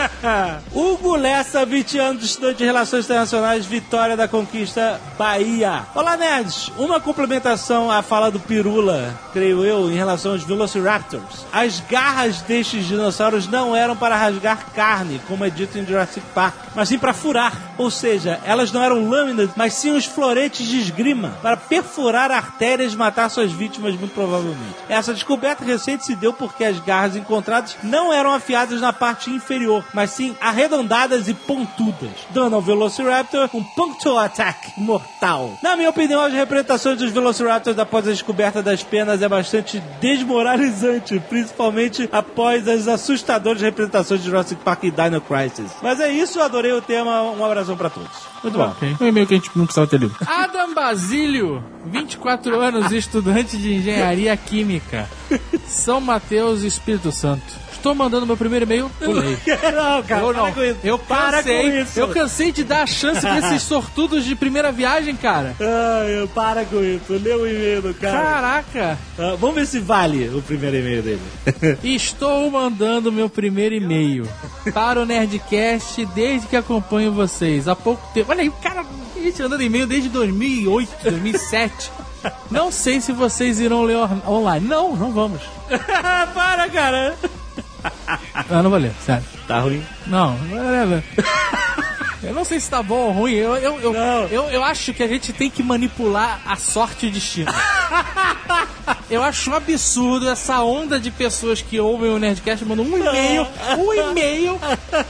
Hugo 0.72 1.16
Lessa, 1.16 1.66
20 1.66 1.98
anos, 1.98 2.24
estudante 2.24 2.58
de 2.58 2.64
Relações 2.64 3.06
Internacionais, 3.06 3.66
Vitória 3.66 4.16
da 4.16 4.28
Conquista, 4.28 5.00
Bahia. 5.18 5.82
Olá, 5.96 6.16
nerds. 6.16 6.70
Uma 6.78 7.00
complementação 7.00 7.90
à 7.90 8.02
fala 8.02 8.30
do 8.30 8.38
Pirula, 8.38 9.12
creio 9.32 9.64
eu, 9.64 9.90
em 9.90 9.96
relação 9.96 10.30
aos 10.30 10.44
Velociraptors. 10.44 11.44
As 11.52 11.80
garras 11.90 12.40
destes 12.42 12.86
dinossauros 12.86 13.48
não 13.48 13.74
eram 13.74 13.96
para 13.96 14.16
rasgar 14.16 14.66
carne, 14.72 15.20
como 15.26 15.44
é 15.44 15.50
dito 15.50 15.76
em 15.76 15.84
Jurassic 15.84 16.24
Park, 16.32 16.54
mas 16.76 16.88
sim 16.88 17.00
para 17.00 17.12
furar. 17.12 17.74
Ou 17.76 17.90
seja, 17.90 18.38
elas 18.44 18.70
não 18.70 18.84
eram 18.84 19.08
lâminas, 19.08 19.50
mas 19.56 19.74
sim 19.74 19.90
os 19.90 20.04
floretes 20.04 20.68
de 20.68 20.84
esgrima, 21.00 21.38
para 21.42 21.56
perfurar 21.56 22.30
artérias 22.30 22.92
e 22.92 22.96
matar 22.96 23.28
suas 23.30 23.50
vítimas, 23.50 23.94
muito 23.96 24.12
provavelmente. 24.12 24.76
Essa 24.88 25.14
descoberta 25.14 25.64
recente 25.64 26.04
se 26.04 26.14
deu 26.14 26.32
porque 26.32 26.64
as 26.64 26.78
garras 26.80 27.16
encontradas 27.16 27.76
não 27.82 28.12
eram 28.12 28.32
afiadas 28.32 28.80
na 28.80 28.92
parte 28.92 29.30
inferior, 29.30 29.84
mas 29.94 30.10
sim 30.10 30.36
arredondadas 30.40 31.28
e 31.28 31.34
pontudas, 31.34 32.10
dando 32.30 32.56
ao 32.56 32.62
Velociraptor 32.62 33.48
um 33.54 33.62
punctual 33.62 34.18
attack 34.18 34.72
mortal. 34.76 35.58
Na 35.62 35.76
minha 35.76 35.90
opinião, 35.90 36.22
as 36.22 36.32
representações 36.32 36.98
dos 36.98 37.10
Velociraptors 37.10 37.78
após 37.78 38.06
a 38.06 38.10
descoberta 38.10 38.62
das 38.62 38.82
penas 38.82 39.22
é 39.22 39.28
bastante 39.28 39.80
desmoralizante, 40.00 41.20
principalmente 41.28 42.08
após 42.12 42.68
as 42.68 42.86
assustadoras 42.86 43.62
representações 43.62 44.20
de 44.20 44.26
Jurassic 44.26 44.62
Park 44.62 44.84
e 44.84 44.90
Dino 44.90 45.20
Crisis. 45.20 45.72
Mas 45.82 46.00
é 46.00 46.10
isso, 46.10 46.38
eu 46.38 46.44
adorei 46.44 46.72
o 46.72 46.82
tema, 46.82 47.22
um 47.22 47.44
abração 47.44 47.76
pra 47.76 47.88
todos. 47.88 48.30
Muito 48.42 48.56
bom. 48.56 48.68
Ok. 48.68 48.96
Um 49.00 49.06
e-mail 49.06 49.26
que 49.26 49.34
a 49.34 49.36
gente 49.36 49.50
não 49.54 49.64
precisava 49.64 49.86
ter 49.86 50.00
lido. 50.00 50.16
Adam 50.26 50.74
Basílio, 50.90 51.62
24 51.86 52.60
anos, 52.60 52.90
estudante 52.90 53.56
de 53.56 53.74
engenharia 53.74 54.36
química. 54.36 55.08
São 55.68 56.00
Mateus, 56.00 56.62
Espírito 56.64 57.12
Santo. 57.12 57.44
Estou 57.72 57.94
mandando 57.94 58.26
meu 58.26 58.36
primeiro 58.36 58.64
e-mail. 58.64 58.90
Pulei. 58.98 59.38
não, 59.72 60.02
cara, 60.02 60.22
Eu 60.22 60.32
não. 60.34 60.52
com 60.52 60.62
isso. 60.64 60.80
Eu 60.82 60.98
cansei. 60.98 61.86
Eu 61.94 62.08
cansei 62.08 62.52
de 62.52 62.64
dar 62.64 62.82
a 62.82 62.86
chance 62.86 63.20
pra 63.20 63.38
esses 63.38 63.62
sortudos 63.62 64.24
de 64.24 64.34
primeira 64.34 64.72
viagem, 64.72 65.14
cara. 65.14 65.54
Ai, 65.60 66.28
para 66.34 66.64
com 66.64 66.82
isso. 66.82 67.12
Lê 67.12 67.34
o 67.34 67.46
e-mail 67.46 67.82
do 67.82 67.94
cara. 67.94 68.20
Caraca. 68.20 68.98
Ah, 69.16 69.36
vamos 69.38 69.54
ver 69.54 69.66
se 69.66 69.78
vale 69.78 70.28
o 70.28 70.42
primeiro 70.42 70.76
e-mail 70.76 71.02
dele. 71.02 71.22
Estou 71.84 72.50
mandando 72.50 73.12
meu 73.12 73.30
primeiro 73.30 73.76
e-mail 73.76 74.28
para 74.74 75.00
o 75.00 75.06
Nerdcast 75.06 76.04
desde 76.06 76.48
que 76.48 76.56
acompanho 76.56 77.12
vocês. 77.12 77.68
Há 77.68 77.76
pouco 77.76 78.02
tempo. 78.12 78.32
Olha 78.32 78.42
aí, 78.42 78.48
o 78.48 78.52
cara, 78.52 78.84
a 79.20 79.24
gente 79.30 79.42
mandando 79.42 79.62
e-mail 79.62 79.86
desde 79.86 80.08
2008, 80.08 80.90
2007. 81.02 81.92
Não 82.50 82.70
sei 82.70 83.00
se 83.00 83.12
vocês 83.12 83.58
irão 83.60 83.82
ler 83.82 83.96
on- 83.96 84.22
online. 84.26 84.66
Não, 84.66 84.94
não 84.96 85.12
vamos. 85.12 85.40
para, 86.34 86.68
cara. 86.68 87.16
Eu 88.50 88.62
não 88.62 88.70
vou 88.70 88.78
ler, 88.78 88.92
sério. 89.04 89.24
Tá 89.48 89.60
ruim. 89.60 89.84
Não, 90.06 90.36
whatever. 90.52 91.02
Eu 92.30 92.34
não 92.36 92.44
sei 92.44 92.60
se 92.60 92.70
tá 92.70 92.80
bom 92.80 92.94
ou 93.06 93.10
ruim. 93.12 93.34
Eu, 93.34 93.56
eu, 93.56 93.80
eu, 93.80 93.94
eu, 94.30 94.42
eu 94.50 94.62
acho 94.62 94.94
que 94.94 95.02
a 95.02 95.08
gente 95.08 95.32
tem 95.32 95.50
que 95.50 95.64
manipular 95.64 96.40
a 96.46 96.54
sorte 96.54 97.06
e 97.06 97.08
o 97.08 97.12
destino. 97.12 97.50
Eu 99.08 99.24
acho 99.24 99.50
um 99.50 99.54
absurdo 99.54 100.28
essa 100.28 100.62
onda 100.62 100.98
de 100.98 101.10
pessoas 101.10 101.60
que 101.60 101.80
ouvem 101.80 102.10
o 102.10 102.18
Nerdcast 102.18 102.64
e 102.64 102.68
mandam 102.68 102.84
um 102.84 102.96
e-mail, 102.96 103.44
um 103.76 103.92
e-mail. 103.92 104.60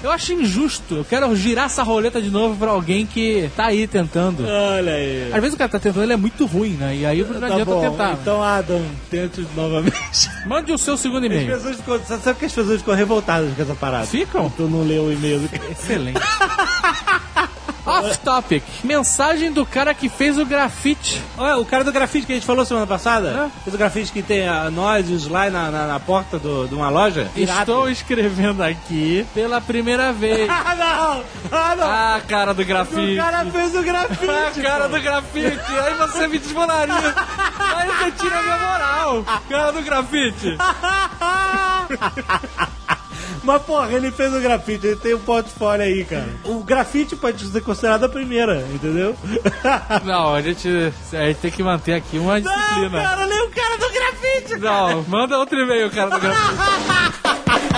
Eu 0.03 0.11
acho 0.11 0.33
injusto. 0.33 0.97
Eu 0.97 1.05
quero 1.05 1.35
girar 1.37 1.67
essa 1.67 1.83
roleta 1.83 2.21
de 2.21 2.31
novo 2.31 2.57
pra 2.57 2.71
alguém 2.71 3.05
que 3.05 3.51
tá 3.55 3.67
aí 3.67 3.87
tentando. 3.87 4.43
Olha 4.47 4.95
aí. 4.95 5.31
Às 5.33 5.41
vezes 5.41 5.55
o 5.55 5.59
cara 5.59 5.71
tá 5.71 5.79
tentando, 5.79 6.03
ele 6.03 6.15
é 6.15 6.17
muito 6.17 6.47
ruim, 6.47 6.71
né? 6.71 6.97
E 6.97 7.05
aí 7.05 7.23
não 7.23 7.41
Tá 7.41 7.47
adianta 7.47 7.65
bom. 7.67 7.81
tentar. 7.91 8.13
Então, 8.23 8.43
Adam, 8.43 8.83
tente 9.11 9.47
novamente. 9.55 10.31
Mande 10.47 10.73
o 10.73 10.79
seu 10.79 10.97
segundo 10.97 11.27
As 11.27 11.33
e-mail. 11.33 11.47
pessoas 11.53 11.77
ficam, 11.77 12.01
sabe 12.07 12.39
que 12.39 12.45
as 12.47 12.53
pessoas 12.53 12.79
ficam 12.81 12.95
revoltadas 12.95 13.55
com 13.55 13.63
essa 13.63 13.75
parada? 13.75 14.07
Ficam? 14.07 14.49
Tu 14.49 14.63
não 14.63 14.83
leu 14.83 15.05
o 15.05 15.13
e-mail 15.13 15.41
do 15.41 15.49
cara. 15.51 15.71
Excelente. 15.71 16.21
Off 17.87 18.19
topic. 18.19 18.63
Mensagem 18.85 19.51
do 19.51 19.65
cara 19.67 19.93
que 19.95 20.09
fez 20.09 20.39
o 20.39 20.45
grafite. 20.45 21.21
Olha, 21.37 21.57
o 21.57 21.65
cara 21.65 21.83
do 21.83 21.91
grafite 21.91 22.27
que 22.27 22.33
a 22.33 22.35
gente 22.37 22.47
falou 22.47 22.65
semana 22.65 22.87
passada, 22.87 23.51
É. 23.57 23.61
fez 23.65 23.75
o 23.75 23.79
grafite 23.79 24.13
que 24.13 24.23
tem 24.23 24.47
a, 24.47 24.71
nós 24.71 25.09
e 25.09 25.13
os 25.15 25.27
lá 25.27 25.49
na, 25.51 25.71
na, 25.71 25.87
na 25.87 25.99
porta 25.99 26.39
do- 26.39 26.69
de 26.69 26.75
uma 26.75 26.89
loja. 26.91 27.29
Irado. 27.35 27.61
Estou 27.61 27.91
escrevendo 27.91 28.63
aqui 28.63 29.27
pela 29.35 29.61
primeira 29.61 30.13
vez. 30.13 30.49
Ah, 30.51 30.75
não! 30.77 31.25
Ah, 31.51 31.75
não! 31.77 31.91
Ah, 31.91 32.21
cara 32.29 32.53
do 32.55 32.65
grafite. 32.65 33.15
o 33.15 33.17
cara 33.17 33.45
fez 33.47 33.75
o 33.75 33.83
grafite! 33.83 34.31
Ah, 34.31 34.53
cara 34.63 34.89
do 34.89 35.01
grafite. 35.01 35.61
Aí 35.69 35.95
você 35.95 36.29
me 36.29 36.39
desmolaria. 36.39 37.15
Aí 37.59 37.89
você 37.89 38.11
tira 38.13 38.39
a 38.39 38.43
minha 38.43 38.59
moral. 38.59 39.25
Cara 39.49 39.73
do 39.73 39.83
grafite. 39.83 40.57
Mas, 43.43 43.63
porra, 43.63 43.91
ele 43.93 44.11
fez 44.11 44.35
o 44.35 44.41
grafite, 44.41 44.87
ele 44.87 44.97
tem 44.97 45.15
um 45.15 45.19
portfólio 45.21 45.85
aí, 45.85 46.05
cara. 46.05 46.29
O 46.45 46.63
grafite 46.63 47.17
pode 47.17 47.43
ser 47.47 47.63
considerado 47.63 48.05
a 48.05 48.09
primeira, 48.09 48.61
entendeu? 48.75 49.17
Não, 50.05 50.35
a 50.35 50.43
gente, 50.43 50.69
a 51.13 51.27
gente 51.27 51.39
tem 51.39 51.51
que 51.51 51.63
manter 51.63 51.95
aqui 51.95 52.19
uma 52.19 52.39
Não, 52.39 52.53
disciplina. 52.53 53.01
cara, 53.03 53.25
lê 53.25 53.41
o 53.41 53.51
cara 53.51 53.77
do 53.79 53.91
grafite! 53.91 54.57
Não, 54.61 55.03
manda 55.09 55.39
outro 55.39 55.59
e-mail, 55.59 55.91
cara 55.91 56.11
do 56.11 56.21
grafite. 56.21 56.51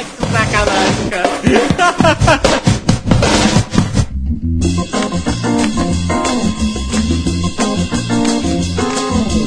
Que 0.03 0.27
sacanagem, 0.33 1.11
cara. 1.11 2.63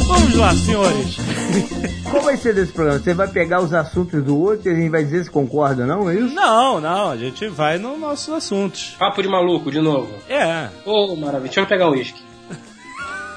Vamos 0.07 0.35
lá, 0.35 0.53
senhores. 0.55 1.17
Qual 2.09 2.23
vai 2.23 2.37
ser 2.37 2.53
desse 2.53 2.71
programa? 2.71 2.99
Você 2.99 3.13
vai 3.13 3.27
pegar 3.27 3.61
os 3.61 3.73
assuntos 3.73 4.23
do 4.23 4.39
outro 4.39 4.69
e 4.69 4.73
a 4.73 4.75
gente 4.75 4.89
vai 4.89 5.03
dizer 5.03 5.23
se 5.23 5.29
concorda, 5.29 5.85
não? 5.85 6.09
É 6.09 6.15
isso? 6.15 6.33
Não, 6.33 6.79
não, 6.79 7.11
a 7.11 7.17
gente 7.17 7.47
vai 7.47 7.77
nos 7.77 7.99
nossos 7.99 8.33
assuntos. 8.33 8.95
Papo 8.97 9.21
de 9.21 9.27
maluco, 9.27 9.71
de 9.71 9.79
novo. 9.79 10.13
É. 10.29 10.69
Ô, 10.85 11.15
maravilha. 11.15 11.45
Deixa 11.45 11.61
eu 11.61 11.67
pegar 11.67 11.87
o 11.87 11.91
uísque. 11.91 12.21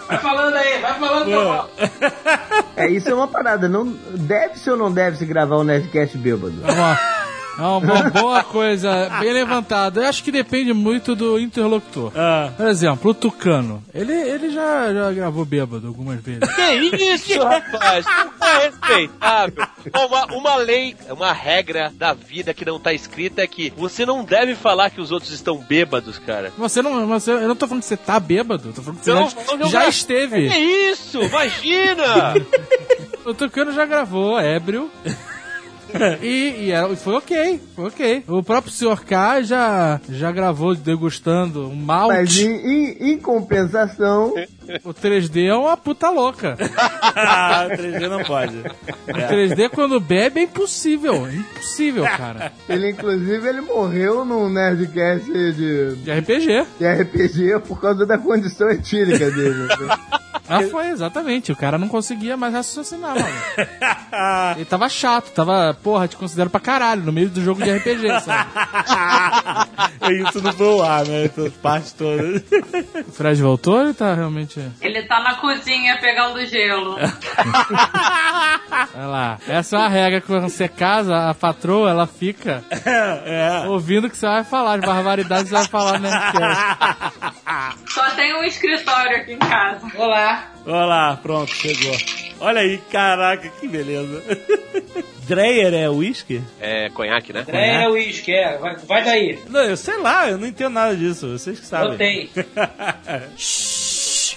Vai 0.08 0.18
falando 0.18 0.54
aí, 0.54 0.80
vai 0.80 0.98
falando 0.98 1.24
que 1.26 1.32
eu 1.32 1.44
falo. 1.44 1.70
É, 2.76 2.88
isso 2.88 3.10
é 3.10 3.14
uma 3.14 3.28
parada. 3.28 3.68
Não, 3.68 3.84
deve-se 4.14 4.70
ou 4.70 4.76
não 4.76 4.90
deve-se 4.90 5.26
gravar 5.26 5.56
o 5.56 5.64
Nerdcast 5.64 6.16
bêbado? 6.16 6.54
Vamos 6.62 6.78
lá. 6.78 7.17
É 7.58 7.62
uma 7.62 8.10
boa 8.10 8.44
coisa, 8.44 9.08
bem 9.18 9.32
levantada. 9.32 10.00
Eu 10.00 10.08
acho 10.08 10.22
que 10.22 10.30
depende 10.30 10.72
muito 10.72 11.16
do 11.16 11.38
interlocutor. 11.40 12.12
Ah. 12.14 12.52
Por 12.56 12.68
exemplo, 12.68 13.10
o 13.10 13.14
Tucano. 13.14 13.82
Ele, 13.92 14.12
ele 14.12 14.50
já, 14.50 14.92
já 14.92 15.12
gravou 15.12 15.44
bêbado 15.44 15.88
algumas 15.88 16.20
vezes. 16.20 16.48
Que 16.54 16.96
isso, 16.96 17.42
rapaz? 17.42 18.06
Não 18.06 18.48
é 18.48 18.66
respeitável. 18.66 19.66
Uma, 19.94 20.26
uma 20.26 20.56
lei, 20.56 20.94
uma 21.10 21.32
regra 21.32 21.92
da 21.96 22.12
vida 22.12 22.54
que 22.54 22.64
não 22.64 22.78
tá 22.78 22.92
escrita 22.92 23.42
é 23.42 23.46
que 23.46 23.72
você 23.76 24.06
não 24.06 24.24
deve 24.24 24.54
falar 24.54 24.90
que 24.90 25.00
os 25.00 25.10
outros 25.10 25.32
estão 25.32 25.58
bêbados, 25.58 26.18
cara. 26.18 26.52
Você 26.56 26.80
não, 26.80 27.06
você, 27.08 27.32
eu 27.32 27.48
não 27.48 27.56
tô 27.56 27.66
falando 27.66 27.82
que 27.82 27.88
você 27.88 27.96
tá 27.96 28.20
bêbado, 28.20 28.72
tô 28.72 28.82
falando 28.82 29.00
que 29.00 29.04
você 29.04 29.14
não, 29.14 29.58
não, 29.58 29.68
já 29.68 29.80
não. 29.80 29.88
esteve. 29.88 30.48
Que 30.48 30.58
isso? 30.58 31.20
Imagina! 31.22 32.34
O 33.24 33.34
Tucano 33.34 33.72
já 33.72 33.84
gravou, 33.84 34.40
ébrio. 34.40 34.90
E, 36.22 36.66
e 36.66 36.70
era- 36.70 36.94
foi 36.96 37.14
ok, 37.14 37.60
foi 37.74 37.86
ok. 37.86 38.24
O 38.28 38.42
próprio 38.42 38.72
Sr. 38.72 39.04
K 39.04 39.42
já, 39.42 40.00
já 40.08 40.30
gravou 40.32 40.74
degustando 40.74 41.68
um 41.68 41.74
malte. 41.76 42.14
Mas 42.16 42.38
em, 42.38 42.56
em- 42.56 43.12
em 43.12 43.18
compensação, 43.18 44.34
O 44.84 44.92
3D 44.92 45.46
é 45.48 45.54
uma 45.54 45.76
puta 45.76 46.10
louca. 46.10 46.56
Ah, 47.02 47.66
3D 47.70 48.08
não 48.08 48.22
pode. 48.24 48.56
O 48.58 49.12
3D 49.12 49.70
quando 49.70 49.98
bebe 50.00 50.40
é 50.40 50.42
impossível. 50.44 51.26
É 51.26 51.34
impossível, 51.34 52.04
cara. 52.04 52.52
ele 52.68 52.90
inclusive 52.90 53.48
ele 53.48 53.60
morreu 53.62 54.24
num 54.24 54.48
Nerdcast 54.48 55.30
de, 55.30 55.94
De 55.96 56.10
RPG. 56.10 56.66
de 56.78 56.86
RPG 56.86 57.60
por 57.66 57.80
causa 57.80 58.04
da 58.04 58.18
condição 58.18 58.68
etílica 58.70 59.30
dele. 59.30 59.68
Ah, 60.48 60.62
foi, 60.70 60.88
exatamente. 60.88 61.52
O 61.52 61.56
cara 61.56 61.76
não 61.78 61.88
conseguia 61.88 62.36
mais 62.36 62.54
raciocinar, 62.54 63.14
mano. 63.14 64.54
Ele 64.56 64.64
tava 64.64 64.88
chato, 64.88 65.30
tava, 65.32 65.76
porra, 65.82 66.08
te 66.08 66.16
considero 66.16 66.48
pra 66.50 66.60
caralho 66.60 67.02
no 67.02 67.12
meio 67.12 67.28
do 67.28 67.42
jogo 67.42 67.62
de 67.62 67.70
RPG, 67.70 68.20
sabe? 68.20 68.50
Isso 70.28 70.40
não 70.42 70.52
foi 70.52 70.86
ar, 70.86 71.04
né? 71.06 71.24
Essas 71.26 71.52
partes 71.54 71.92
todas. 71.92 72.42
O 73.06 73.12
Fred 73.12 73.42
voltou 73.42 73.80
ele 73.82 73.92
tá 73.94 74.14
realmente. 74.14 74.60
Ele 74.80 75.02
tá 75.02 75.20
na 75.20 75.34
cozinha 75.34 75.98
pegando 75.98 76.44
gelo. 76.46 76.96
Olha 78.94 79.06
lá. 79.06 79.38
Essa 79.46 79.76
é 79.76 79.78
uma 79.80 79.88
regra 79.88 80.20
que 80.20 80.26
quando 80.26 80.48
você 80.48 80.68
casa, 80.68 81.28
a 81.28 81.34
patroa, 81.34 81.90
ela 81.90 82.06
fica 82.06 82.64
É. 82.84 83.64
ouvindo 83.68 84.06
o 84.06 84.10
que 84.10 84.16
você 84.16 84.26
vai 84.26 84.44
falar, 84.44 84.74
as 84.74 84.80
barbaridades 84.80 85.44
que 85.44 85.50
você 85.50 85.56
vai 85.56 85.66
falar 85.68 85.98
no 85.98 86.08
Nerdcast. 86.08 86.64
Só 87.92 88.10
tem 88.10 88.34
um 88.34 88.44
escritório 88.44 89.16
aqui 89.18 89.32
em 89.32 89.38
casa. 89.38 89.86
Olá. 89.96 90.37
Olha 90.66 90.84
lá, 90.84 91.16
pronto, 91.16 91.54
chegou. 91.54 91.96
Olha 92.40 92.60
aí, 92.60 92.78
caraca, 92.90 93.48
que 93.48 93.66
beleza. 93.66 94.22
Dreyer 95.26 95.74
é 95.74 95.90
uísque? 95.90 96.42
É 96.60 96.88
conhaque, 96.90 97.32
né? 97.32 97.44
É, 97.48 97.88
uísque, 97.88 98.32
é. 98.32 98.56
Vai, 98.56 98.76
vai 98.76 99.04
daí. 99.04 99.38
Não, 99.48 99.60
eu 99.60 99.76
sei 99.76 99.98
lá, 99.98 100.28
eu 100.28 100.38
não 100.38 100.46
entendo 100.46 100.72
nada 100.72 100.96
disso, 100.96 101.38
vocês 101.38 101.60
que 101.60 101.66
sabem. 101.66 101.90
Botei. 101.90 102.30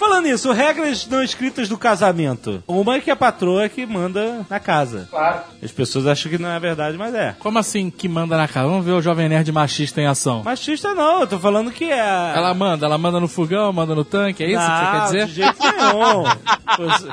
Falando 0.02 0.24
nisso, 0.24 0.50
regras 0.50 1.06
não 1.06 1.22
escritas 1.22 1.68
do 1.68 1.78
casamento. 1.78 2.62
Uma 2.66 2.96
é 2.96 3.00
que 3.00 3.10
a 3.10 3.14
patroa 3.14 3.64
é 3.64 3.68
que 3.68 3.86
manda 3.86 4.44
na 4.50 4.58
casa. 4.58 5.06
Claro. 5.08 5.40
As 5.62 5.70
pessoas 5.70 6.06
acham 6.08 6.30
que 6.30 6.38
não 6.38 6.48
é 6.50 6.58
verdade, 6.58 6.98
mas 6.98 7.14
é. 7.14 7.36
Como 7.38 7.56
assim 7.58 7.88
que 7.88 8.08
manda 8.08 8.36
na 8.36 8.48
casa? 8.48 8.66
Vamos 8.68 8.84
ver 8.84 8.92
o 8.92 9.00
Jovem 9.00 9.28
Nerd 9.28 9.50
machista 9.52 10.00
em 10.00 10.06
ação. 10.06 10.42
Machista 10.42 10.92
não, 10.92 11.20
eu 11.20 11.26
tô 11.28 11.38
falando 11.38 11.70
que 11.70 11.84
é. 11.84 12.32
Ela 12.34 12.52
manda, 12.52 12.84
ela 12.84 12.98
manda 12.98 13.20
no 13.20 13.28
fogão, 13.28 13.72
manda 13.72 13.94
no 13.94 14.04
tanque, 14.04 14.42
é 14.42 14.48
isso 14.50 14.58
que 14.58 14.66
você 14.66 14.84
quer 14.90 14.98
Não, 14.98 15.04
dizer? 15.04 15.26
De 15.26 15.32
jeito 15.34 15.58
nenhum. 15.60 16.24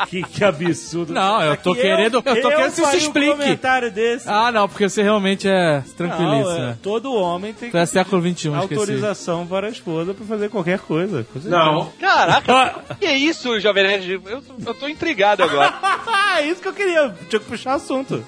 Que, 0.08 0.24
que 0.24 0.43
absurdo. 0.43 1.12
Não, 1.13 1.41
eu 1.41 1.58
tô 1.58 1.74
Aqui 1.74 1.81
querendo- 1.81 2.13
eu 2.15 2.22
tô 2.22 2.34
querendo 2.34 2.72
que 2.74 2.79
você 2.81 2.98
explique. 2.98 3.29
Um 3.29 3.38
comentário 3.38 3.91
desse. 3.91 4.27
Ah, 4.29 4.51
não, 4.53 4.69
porque 4.69 4.88
você 4.88 5.03
realmente 5.03 5.50
é 5.50 5.84
tranquilíssimo. 5.98 6.58
Não, 6.60 6.69
é, 6.69 6.77
todo 6.81 7.13
homem 7.13 7.53
tem 7.53 7.67
é 7.67 7.72
que 7.72 7.86
século 7.86 8.22
XXI, 8.22 8.29
esqueci. 8.31 8.55
autorização 8.55 9.46
para 9.46 9.67
a 9.67 9.69
esposa 9.69 10.13
pra 10.13 10.25
fazer 10.25 10.50
qualquer 10.50 10.79
coisa. 10.79 11.25
Com 11.25 11.41
certeza. 11.41 11.50
Não. 11.50 11.91
Caraca, 12.00 12.75
que 13.00 13.05
isso, 13.12 13.59
Jovem 13.59 13.83
Nerd? 13.83 14.12
Eu, 14.25 14.43
eu 14.65 14.74
tô 14.74 14.88
intrigado 14.88 15.43
agora. 15.43 15.74
Ah, 15.81 16.41
isso 16.45 16.62
que 16.62 16.67
eu 16.67 16.74
queria. 16.74 17.13
Tinha 17.29 17.39
que 17.39 17.45
puxar 17.45 17.74
assunto. 17.75 18.24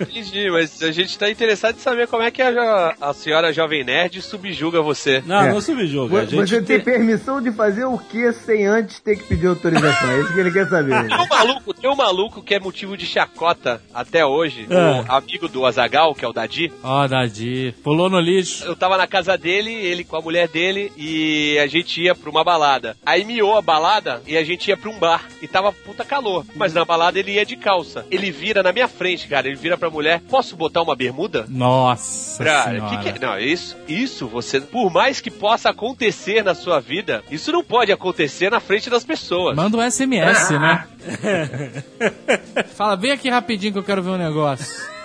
Entendi, 0.00 0.50
mas 0.50 0.82
a 0.82 0.90
gente 0.92 1.18
tá 1.18 1.30
interessado 1.30 1.76
em 1.76 1.80
saber 1.80 2.06
como 2.08 2.22
é 2.22 2.30
que 2.30 2.42
a, 2.42 2.94
a 3.00 3.12
senhora 3.14 3.52
Jovem 3.52 3.84
Nerd 3.84 4.20
subjuga 4.22 4.80
você. 4.82 5.22
Não, 5.26 5.40
É. 5.42 5.52
não 5.52 5.60
subjuga. 5.60 6.20
A 6.20 6.24
gente 6.24 6.48
Você 6.48 6.56
tem 6.62 6.80
tem- 6.80 6.80
permissão 6.80 7.40
de 7.40 7.50
fazer 7.52 7.84
o 7.84 7.98
que 7.98 8.32
sem 8.32 8.66
antes 8.66 9.00
ter 9.00 9.16
que 9.16 9.24
pedir 9.24 9.46
autorização? 9.46 10.10
É 10.10 10.20
isso 10.20 10.32
que 10.32 10.40
ele 10.40 10.50
quer 10.50 10.68
saber. 10.68 11.06
Tem 11.08 11.16
um 11.18 11.28
maluco, 11.28 11.74
tem 11.74 11.90
um 11.90 11.96
maluco 11.96 12.42
que 12.42 12.54
é 12.54 12.60
motivo 12.60 12.96
de 12.96 13.06
chacota 13.06 13.80
até 13.94 14.24
hoje, 14.24 14.66
Ah. 14.70 15.04
o 15.08 15.12
amigo 15.16 15.48
do 15.48 15.64
Azagal, 15.66 16.14
que 16.14 16.24
é 16.24 16.28
o 16.28 16.32
Dadi. 16.32 16.72
Ó, 16.82 17.06
Dadi, 17.06 17.74
pulou 17.82 18.08
no 18.10 18.20
lixo. 18.20 18.64
Eu 18.64 18.76
tava 18.76 18.96
na 18.96 19.06
casa 19.06 19.36
dele, 19.36 19.72
ele 19.72 20.04
com 20.04 20.16
a 20.16 20.20
mulher 20.20 20.48
dele, 20.48 20.92
e 20.96 21.58
a 21.58 21.66
gente 21.66 22.00
ia 22.02 22.14
pra 22.14 22.30
uma 22.30 22.44
balada. 22.44 22.96
Aí 23.04 23.24
miou 23.24 23.56
a 23.56 23.62
balada 23.62 23.77
e 24.26 24.36
a 24.36 24.44
gente 24.44 24.68
ia 24.68 24.76
pra 24.76 24.90
um 24.90 24.98
bar. 24.98 25.24
E 25.40 25.48
tava 25.48 25.72
puta 25.72 26.04
calor. 26.04 26.44
Mas 26.54 26.74
na 26.74 26.84
balada 26.84 27.18
ele 27.18 27.32
ia 27.32 27.46
de 27.46 27.56
calça. 27.56 28.04
Ele 28.10 28.30
vira 28.30 28.62
na 28.62 28.72
minha 28.72 28.88
frente, 28.88 29.28
cara. 29.28 29.46
Ele 29.46 29.56
vira 29.56 29.76
pra 29.78 29.90
mulher: 29.90 30.20
Posso 30.28 30.56
botar 30.56 30.82
uma 30.82 30.96
bermuda? 30.96 31.46
Nossa 31.48 32.42
Cara, 32.44 32.70
senhora. 32.70 32.96
que 32.96 33.12
que 33.12 33.24
é? 33.24 33.26
Não, 33.26 33.38
isso, 33.38 33.76
isso 33.86 34.26
você, 34.26 34.60
por 34.60 34.90
mais 34.90 35.20
que 35.20 35.30
possa 35.30 35.70
acontecer 35.70 36.42
na 36.42 36.54
sua 36.54 36.80
vida, 36.80 37.22
isso 37.30 37.52
não 37.52 37.62
pode 37.64 37.92
acontecer 37.92 38.50
na 38.50 38.60
frente 38.60 38.90
das 38.90 39.04
pessoas. 39.04 39.56
Manda 39.56 39.76
um 39.76 39.90
SMS, 39.90 40.50
né? 40.50 40.86
fala, 42.74 42.96
vem 42.96 43.12
aqui 43.12 43.28
rapidinho 43.28 43.72
que 43.72 43.78
eu 43.78 43.84
quero 43.84 44.02
ver 44.02 44.10
um 44.10 44.18
negócio. 44.18 44.97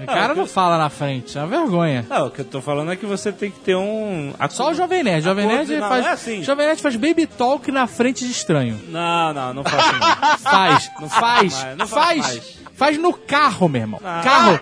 O 0.00 0.06
cara 0.06 0.34
não 0.34 0.46
fala 0.46 0.76
na 0.78 0.88
frente, 0.90 1.36
é 1.36 1.40
uma 1.40 1.46
vergonha. 1.46 2.04
Não, 2.08 2.26
o 2.26 2.30
que 2.30 2.40
eu 2.40 2.44
tô 2.44 2.60
falando 2.60 2.90
é 2.92 2.96
que 2.96 3.06
você 3.06 3.30
tem 3.32 3.50
que 3.50 3.60
ter 3.60 3.76
um. 3.76 4.32
Só 4.50 4.70
o 4.70 4.74
Jovem 4.74 5.02
Nerd. 5.02 5.24
Jovem 5.24 5.46
Nerd 5.46 5.76
Não, 5.76 5.88
faz. 5.88 6.04
é 6.06 6.08
assim. 6.10 6.42
Jovem 6.42 6.66
Nerd 6.66 6.80
faz 6.82 6.96
baby 6.96 7.26
talk 7.26 7.70
na 7.70 7.86
frente 7.86 8.24
de 8.24 8.30
estranho. 8.32 8.80
Não, 8.88 9.32
não, 9.34 9.54
não 9.54 9.64
faço 9.64 9.92
não. 9.98 10.38
Faz, 10.38 10.90
Não 11.00 11.08
faz, 11.08 11.62
mais, 11.62 11.76
não 11.78 11.86
faço 11.86 12.06
faz. 12.06 12.18
mais. 12.26 12.57
Faz 12.78 12.96
no 12.96 13.12
carro, 13.12 13.68
meu 13.68 13.80
irmão. 13.80 14.00
Ah. 14.04 14.20
Carro. 14.22 14.60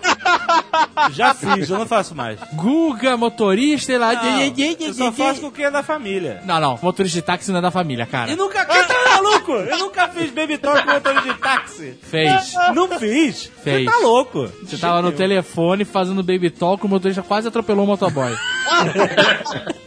Já 1.13 1.35
fiz, 1.35 1.69
eu 1.69 1.79
não 1.79 1.87
faço 1.87 2.15
mais. 2.15 2.41
Guga, 2.55 3.15
motorista, 3.15 3.93
e 3.93 3.99
lá. 3.99 4.15
Não, 4.15 4.41
eu 4.41 4.95
só 4.95 5.13
faço 5.13 5.43
com 5.43 5.51
quem 5.51 5.67
é 5.67 5.71
da 5.71 5.83
família. 5.83 6.41
Não, 6.47 6.59
não. 6.59 6.79
Motorista 6.83 7.19
de 7.19 7.23
táxi 7.23 7.51
não 7.51 7.59
é 7.59 7.63
da 7.63 7.71
família, 7.71 8.07
cara. 8.07 8.33
E 8.33 8.35
nunca. 8.37 8.65
Quem 8.65 8.85
tá 8.87 8.95
maluco? 9.17 9.53
Eu 9.53 9.79
nunca 9.79 10.09
fiz 10.09 10.31
baby 10.31 10.57
talk 10.57 10.83
com 10.83 10.93
motorista 10.93 11.31
de 11.31 11.39
táxi. 11.39 11.99
Fez. 12.03 12.55
Não 12.75 12.89
fiz. 12.99 13.51
Fez. 13.63 13.85
Você 13.85 13.91
tá 13.91 13.99
louco. 13.99 14.51
Você 14.63 14.79
tava 14.79 15.03
no 15.03 15.13
telefone 15.13 15.85
fazendo 15.85 16.23
baby 16.23 16.49
talk, 16.49 16.83
o 16.87 16.89
motorista 16.89 17.23
quase 17.23 17.49
atropelou 17.49 17.85
o 17.85 17.87
motoboy. 17.87 18.35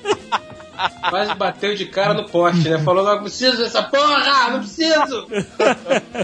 Quase 1.10 1.34
bateu 1.36 1.76
de 1.76 1.86
cara 1.86 2.14
no 2.14 2.24
poste, 2.30 2.70
né? 2.70 2.80
Falou 2.80 3.04
logo, 3.04 3.24
preciso 3.24 3.58
dessa 3.58 3.84
porra, 3.84 4.52
não 4.52 4.60
preciso. 4.60 5.28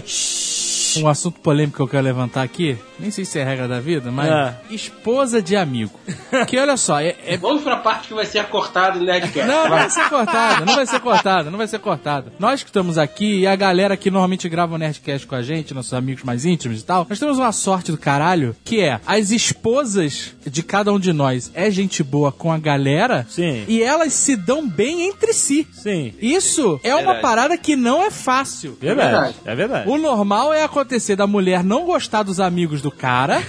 Um 1.02 1.08
assunto 1.08 1.40
polêmico 1.40 1.76
que 1.76 1.82
eu 1.82 1.88
quero 1.88 2.04
levantar 2.04 2.42
aqui, 2.42 2.76
nem 2.98 3.10
sei 3.10 3.24
se 3.24 3.38
é 3.38 3.44
regra 3.44 3.66
da 3.68 3.80
vida, 3.80 4.10
mas 4.10 4.30
Ah. 4.30 4.54
esposa 4.70 5.40
de 5.42 5.56
amigo. 5.56 5.98
Que 6.48 6.58
olha 6.58 6.76
só, 6.76 7.00
é, 7.00 7.14
é- 7.24 7.36
Vamos 7.36 7.62
pra 7.62 7.76
parte 7.76 8.08
que 8.08 8.14
vai 8.14 8.26
ser 8.26 8.44
cortada 8.46 8.98
no 8.98 9.04
Nerdcast. 9.04 9.46
Não, 9.48 9.64
não 9.64 9.70
vai 9.70 9.90
ser 9.90 10.08
cortada, 10.08 10.64
não 10.64 10.74
vai 10.74 10.86
ser 10.86 11.00
cortada, 11.00 11.50
não 11.50 11.58
vai 11.58 11.66
ser 11.68 11.78
cortada. 11.78 12.32
Nós 12.38 12.62
que 12.62 12.68
estamos 12.68 12.98
aqui 12.98 13.40
e 13.40 13.46
a 13.46 13.56
galera 13.56 13.96
que 13.96 14.10
normalmente 14.10 14.48
grava 14.48 14.74
o 14.74 14.78
Nerdcast 14.78 15.26
com 15.26 15.34
a 15.34 15.42
gente, 15.42 15.72
nossos 15.74 15.92
amigos 15.94 16.22
mais 16.24 16.44
íntimos 16.44 16.80
e 16.80 16.84
tal, 16.84 17.06
nós 17.08 17.18
temos 17.18 17.38
uma 17.38 17.52
sorte 17.52 17.90
do 17.92 17.98
caralho, 17.98 18.54
que 18.64 18.80
é 18.80 19.00
as 19.06 19.30
esposas 19.30 20.34
de 20.46 20.62
cada 20.62 20.92
um 20.92 20.98
de 21.00 21.12
nós 21.12 21.50
é 21.54 21.70
gente 21.70 22.02
boa 22.02 22.30
com 22.30 22.52
a 22.52 22.58
galera 22.58 23.26
Sim. 23.28 23.64
e 23.68 23.82
elas 23.82 24.12
se 24.12 24.36
dão 24.36 24.66
bem 24.68 25.08
entre 25.08 25.32
si. 25.32 25.66
Sim. 25.72 26.14
Isso 26.20 26.78
é 26.82 26.90
uma 26.94 26.98
Verdade. 26.98 27.20
parada 27.22 27.58
que 27.58 27.74
não 27.76 28.02
é 28.02 28.10
fácil. 28.10 28.76
Verdade. 28.80 29.10
verdade. 29.10 29.34
É 29.44 29.54
verdade. 29.54 29.90
O 29.90 29.98
normal 29.98 30.52
é 30.52 30.62
acontecer 30.64 30.85
da 31.16 31.26
mulher 31.26 31.62
não 31.64 31.84
gostar 31.84 32.22
dos 32.22 32.40
amigos 32.40 32.80
do 32.82 32.90
cara 32.90 33.42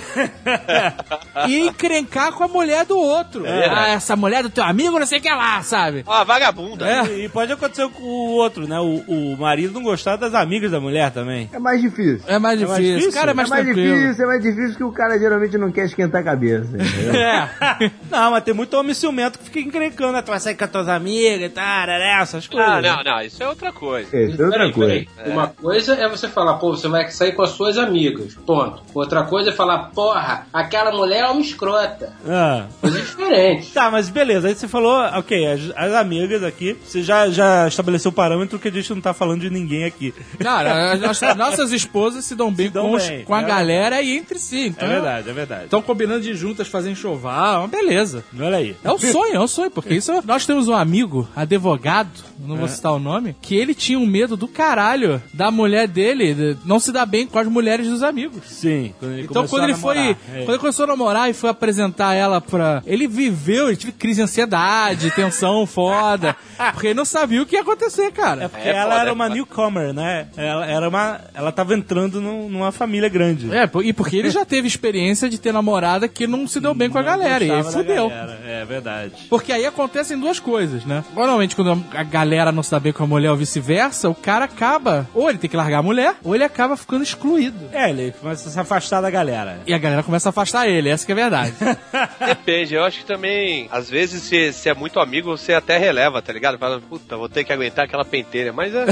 e 1.47 1.60
encrencar 1.60 2.32
com 2.34 2.43
a 2.43 2.47
mulher 2.47 2.86
do 2.86 2.97
outro. 2.97 3.43
ah, 3.45 3.89
essa 3.89 4.15
mulher 4.15 4.43
do 4.43 4.50
teu 4.50 4.63
amigo, 4.63 5.00
não 5.00 5.06
sei 5.06 5.19
o 5.19 5.21
que 5.21 5.30
lá, 5.30 5.62
sabe? 5.62 6.04
Ó, 6.06 6.26
vagabunda. 6.26 6.88
É. 6.88 7.19
E 7.26 7.30
pode 7.30 7.52
acontecer 7.52 7.88
com 7.89 8.04
o 8.04 8.32
outro, 8.34 8.67
né? 8.67 8.80
O, 8.80 9.04
o 9.08 9.38
marido 9.38 9.73
não 9.73 9.84
gostar 9.84 10.15
das 10.15 10.34
amigas 10.34 10.71
da 10.71 10.80
mulher 10.80 11.12
também. 11.12 11.50
É 11.54 11.60
mais 11.60 11.82
difícil. 11.82 12.21
É 12.28 12.39
mais 12.39 12.62
É 12.62 12.65
mais 12.65 12.78
difícil. 12.78 12.97
difícil? 13.00 13.13
Cara, 13.19 13.32
é 13.32 13.34
mais 13.34 13.47
é 13.50 13.54
mais 13.54 13.65
difícil, 13.65 14.23
é 14.23 14.28
mais 14.28 14.41
difícil 14.43 14.76
que 14.78 14.84
o 14.84 14.91
cara 14.91 15.17
geralmente 15.19 15.58
não 15.58 15.71
quer 15.71 15.86
esquentar 15.86 16.21
a 16.21 16.23
cabeça. 16.23 16.67
É. 16.78 17.91
Não, 18.10 18.32
mas 18.32 18.43
tem 18.43 18.54
muito 18.54 18.73
homem 18.78 18.93
ciumento 18.93 19.38
que 19.39 19.45
fica 19.45 19.60
encrencando, 19.60 20.13
né? 20.13 20.21
Tu 20.21 20.28
vai 20.32 20.39
sair 20.39 20.56
com 20.56 20.63
as 20.63 20.71
tuas 20.71 20.88
amigas 20.88 21.41
e 21.41 21.50
tal, 21.50 21.88
né? 21.88 22.17
essas 22.21 22.47
coisas. 22.47 22.67
Ah, 22.69 22.82
não, 22.82 23.04
não, 23.04 23.21
isso 23.21 23.41
é 23.43 23.47
outra 23.47 23.71
coisa. 23.71 24.08
Isso 24.17 24.41
é 24.41 24.45
outra 24.45 24.60
Peraí, 24.60 24.71
coisa. 24.73 25.06
peraí. 25.15 25.32
Uma 25.34 25.47
coisa 25.47 25.93
é 25.95 26.08
você 26.10 26.28
falar, 26.28 26.56
pô, 26.56 26.69
você 26.76 26.88
vai 26.88 27.10
sair 27.12 27.27
sair 27.28 27.36
com 27.36 27.42
as 27.42 27.52
suas 27.52 27.78
amigas. 27.78 28.36
Ponto. 28.46 28.82
Outra 28.94 29.24
coisa 29.24 29.50
é 29.50 29.54
falar, 29.54 29.92
porra, 29.94 30.48
aquela 30.52 30.92
mulher 30.92 31.24
é 31.24 31.28
uma 31.28 31.42
escrota. 31.42 32.13
Ah. 32.28 32.66
Coisa 32.82 33.00
diferente. 33.00 33.72
Tá, 33.72 33.92
mas 33.92 34.10
beleza, 34.10 34.48
aí 34.48 34.56
você 34.56 34.68
falou, 34.68 34.98
ok, 35.18 35.46
as, 35.48 35.62
as 35.76 35.94
amigas 35.94 36.44
aqui, 36.44 36.76
você 36.84 37.02
já, 37.02 37.30
já 37.30 37.68
estabeleceu 37.68 38.10
o 38.10 38.13
parâmetro 38.13 38.58
que 38.60 38.68
a 38.68 38.72
gente 38.72 38.94
não 38.94 39.02
tá 39.02 39.13
falando 39.13 39.42
de 39.42 39.50
ninguém 39.50 39.84
aqui. 39.86 40.13
Cara, 40.40 40.92
as 40.94 41.00
nossas, 41.02 41.36
nossas 41.36 41.72
esposas 41.72 42.26
se 42.26 42.36
dão 42.36 42.52
bem, 42.52 42.70
dão 42.70 42.90
com, 42.90 42.96
os- 42.96 43.08
bem, 43.08 43.24
com 43.26 43.34
a 43.36 43.42
é 43.42 43.46
galera 43.46 44.02
e 44.02 44.18
entre 44.18 44.40
si. 44.40 44.68
Então, 44.68 44.88
É 44.88 44.92
verdade, 44.94 45.30
é 45.30 45.34
verdade. 45.34 45.63
Estão 45.66 45.82
combinando 45.82 46.22
de 46.22 46.34
juntas 46.36 46.68
fazer 46.68 46.90
enxoval, 46.92 47.62
uma 47.62 47.68
beleza. 47.68 48.24
Olha 48.40 48.58
aí. 48.58 48.76
É 48.84 48.92
um 48.92 48.98
sonho, 48.98 49.36
é 49.36 49.40
um 49.40 49.48
sonho, 49.48 49.72
porque 49.72 49.94
isso. 49.94 50.12
Nós 50.26 50.46
temos 50.46 50.68
um 50.68 50.74
amigo, 50.74 51.28
advogado, 51.36 52.10
não 52.40 52.56
É. 52.56 52.60
vou 52.60 52.68
citar 52.68 52.94
o 52.94 53.00
nome, 53.00 53.36
que 53.42 53.56
ele 53.56 53.74
tinha 53.74 54.00
um 54.00 54.06
medo 54.06 54.36
do 54.38 54.48
caralho 54.48 55.22
da 55.34 55.52
mulher 55.52 55.88
dele 55.88 56.34
de 56.34 56.58
não 56.66 56.80
se 56.80 56.92
dar 56.92 57.06
bem 57.08 57.26
com 57.26 57.39
as 57.39 57.48
mulheres 57.48 57.88
dos 57.88 58.04
amigos. 58.04 58.43
Sim. 58.48 58.93
Quando 59.00 59.12
ele 59.13 59.22
Então, 59.24 59.48
quando 59.48 59.63
ele 59.63 59.74
foi. 59.76 59.98
é. 59.98 60.13
Quando 60.39 60.50
ele 60.50 60.58
começou 60.60 60.84
a 60.84 60.88
namorar 60.88 61.30
e 61.30 61.34
foi 61.34 61.50
apresentar 61.50 62.13
ela 62.13 62.39
pra. 62.41 62.82
Ele 62.86 63.08
viveu, 63.08 63.67
ele 63.67 63.78
teve 63.78 63.91
crise 63.93 64.17
de 64.17 64.24
ansiedade, 64.24 65.12
tensão 65.12 65.65
foda. 65.65 66.36
Porque 66.74 66.88
ele 66.88 66.93
não 66.96 67.06
sabia 67.06 67.41
o 67.41 67.46
que 67.46 67.56
ia 67.56 67.62
acontecer, 67.62 68.12
cara. 68.12 68.43
É 68.46 68.48
porque 68.48 68.67
É 68.67 68.72
ela 68.74 68.84
foda, 68.89 69.02
era 69.02 69.10
é 69.10 69.13
uma 69.13 69.24
foda. 69.26 69.36
newcomer, 69.36 69.93
né? 69.93 70.28
Ela 70.36 70.65
era 70.65 70.89
uma. 70.89 71.22
Ela 71.34 71.52
tava 71.52 71.74
entrando 71.76 72.20
num- 72.20 72.50
numa 72.50 72.72
família 72.72 73.08
grande. 73.10 73.48
É, 73.56 73.70
e 73.84 73.93
porque 73.93 74.17
ele 74.17 74.30
já 74.32 74.43
teve 74.43 74.67
experiência 74.67 75.30
de 75.30 75.38
ter 75.38 75.52
namorada 75.54 76.08
que 76.08 76.26
não 76.26 76.48
se 76.48 76.60
deu 76.60 76.74
bem 76.74 76.89
com 76.89 76.98
a 76.98 77.04
galera. 77.04 77.43
E 77.43 77.52
aí 77.52 77.63
fudeu. 77.63 78.10
galera, 78.10 78.39
É 78.46 78.65
verdade. 78.65 79.13
Porque 79.30 79.52
aí 79.52 79.65
acontecem 79.65 80.17
duas 80.20 80.39
coisas, 80.39 80.84
né? 80.84 81.04
Normalmente, 81.15 81.56
quando 81.56 81.84
a 81.93 82.04
galera 82.04 82.52
não 82.52 82.63
se 82.63 82.72
dá 82.72 82.80
bem 82.80 82.91
com 82.91 83.04
a 83.04 83.08
mulher 83.08 83.30
ou 83.30 83.38
vice-versa, 83.38 84.10
o 84.10 84.15
cara 84.15 84.46
acaba. 84.46 85.08
Ou 85.13 85.30
ele 85.30 85.38
tem 85.38 85.50
que 85.50 85.56
largar 85.58 85.80
a 85.80 85.84
mulher, 85.84 86.15
ou 86.24 86.34
ele 86.34 86.43
acaba 86.43 86.76
ficando 86.76 86.96
excluído. 87.03 87.69
É, 87.71 87.89
ele 87.89 88.12
começa 88.12 88.49
a 88.49 88.51
se 88.51 88.60
afastar 88.60 89.01
da 89.01 89.10
galera. 89.10 89.60
E 89.65 89.73
a 89.73 89.77
galera 89.77 90.03
começa 90.03 90.29
a 90.29 90.31
afastar 90.31 90.67
ele, 90.67 90.89
essa 90.89 91.05
que 91.05 91.12
é 91.12 91.15
a 91.15 91.17
verdade. 91.17 91.53
Depende, 92.25 92.75
eu 92.75 92.83
acho 92.83 92.99
que 92.99 93.05
também, 93.05 93.67
às 93.71 93.89
vezes, 93.89 94.23
se, 94.23 94.53
se 94.53 94.69
é 94.69 94.73
muito 94.73 94.99
amigo, 94.99 95.36
você 95.36 95.53
até 95.53 95.77
releva, 95.77 96.21
tá 96.21 96.33
ligado? 96.33 96.57
Fala, 96.57 96.79
puta, 96.81 97.17
vou 97.17 97.29
ter 97.29 97.43
que 97.43 97.53
aguentar 97.53 97.86
aquela 97.86 98.05
penteira, 98.05 98.51
mas 98.53 98.73
é. 98.73 98.86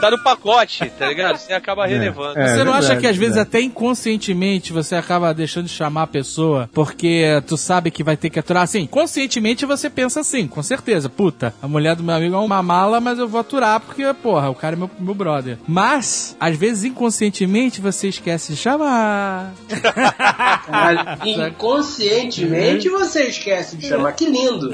Tá 0.00 0.10
no 0.10 0.22
pacote, 0.22 0.90
tá 0.98 1.08
ligado? 1.08 1.38
Você 1.38 1.52
acaba 1.52 1.86
relevando. 1.86 2.38
É, 2.38 2.56
você 2.56 2.64
não 2.64 2.72
acha 2.72 2.88
verdade, 2.88 3.00
que 3.00 3.06
às 3.06 3.16
vezes 3.16 3.36
até 3.36 3.60
inconscientemente 3.60 4.72
você 4.72 4.94
acaba 4.94 5.32
deixando 5.32 5.66
de 5.66 5.72
chamar 5.72 6.02
a 6.02 6.06
pessoa 6.06 6.68
porque 6.72 7.42
tu 7.46 7.56
sabe 7.56 7.90
que 7.90 8.02
vai 8.02 8.16
ter 8.16 8.30
que 8.30 8.38
aturar? 8.38 8.62
Assim, 8.62 8.86
conscientemente 8.86 9.66
você 9.66 9.88
pensa 9.88 10.20
assim, 10.20 10.46
com 10.46 10.62
certeza. 10.62 11.08
Puta, 11.08 11.54
a 11.62 11.68
mulher 11.68 11.96
do 11.96 12.02
meu 12.02 12.14
amigo 12.14 12.34
é 12.34 12.38
uma 12.38 12.62
mala, 12.62 13.00
mas 13.00 13.18
eu 13.18 13.28
vou 13.28 13.40
aturar 13.40 13.80
porque, 13.80 14.02
porra, 14.14 14.50
o 14.50 14.54
cara 14.54 14.74
é 14.74 14.78
meu, 14.78 14.90
meu 14.98 15.14
brother. 15.14 15.58
Mas, 15.66 16.36
às 16.38 16.56
vezes 16.56 16.84
inconscientemente 16.84 17.80
você 17.80 18.08
esquece 18.08 18.52
de 18.52 18.58
chamar. 18.58 19.52
Inconscientemente 21.24 22.88
você 22.88 23.24
esquece 23.24 23.76
de 23.76 23.88
chamar. 23.88 24.12
Que 24.12 24.26
lindo. 24.26 24.70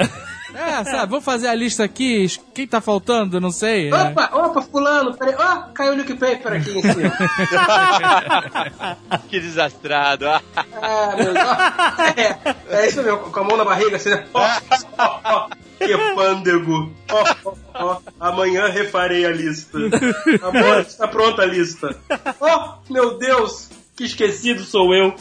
É, 0.54 0.84
sabe, 0.84 1.10
vamos 1.10 1.24
fazer 1.24 1.48
a 1.48 1.54
lista 1.54 1.84
aqui. 1.84 2.26
Quem 2.54 2.66
tá 2.66 2.80
faltando? 2.80 3.40
Não 3.40 3.50
sei. 3.50 3.90
É. 3.90 3.94
Opa, 3.94 4.30
opa, 4.32 4.62
fulano, 4.62 5.14
peraí. 5.16 5.34
Ó, 5.38 5.72
caiu 5.72 5.92
o 5.92 5.96
Luke 5.96 6.14
Paper 6.14 6.54
aqui 6.54 6.78
em 6.78 6.82
cima. 6.82 7.12
que 9.28 9.40
desastrado. 9.40 10.26
Ah, 10.26 11.14
meu 11.16 11.32
Deus. 11.32 11.46
É, 12.16 12.82
é 12.82 12.88
isso 12.88 13.02
mesmo, 13.02 13.18
com 13.18 13.40
a 13.40 13.44
mão 13.44 13.56
na 13.56 13.64
barriga, 13.64 13.96
assim, 13.96 14.10
né? 14.10 14.26
Ó, 14.34 14.46
ó, 14.98 15.20
ó, 15.24 15.48
que 15.78 16.14
pândego. 16.14 16.92
Ó, 17.10 17.24
ó, 17.44 17.54
ó, 17.74 18.00
amanhã 18.18 18.68
refarei 18.68 19.24
a 19.24 19.30
lista. 19.30 19.78
Amor, 20.42 20.80
está 20.80 21.08
pronta 21.08 21.42
a 21.42 21.46
lista. 21.46 21.96
Ó, 22.40 22.78
meu 22.88 23.18
Deus, 23.18 23.70
que 23.96 24.04
esquecido 24.04 24.64
sou 24.64 24.94
eu. 24.94 25.14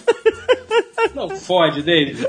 Não 1.13 1.29
fode, 1.29 1.81
David. 1.81 2.27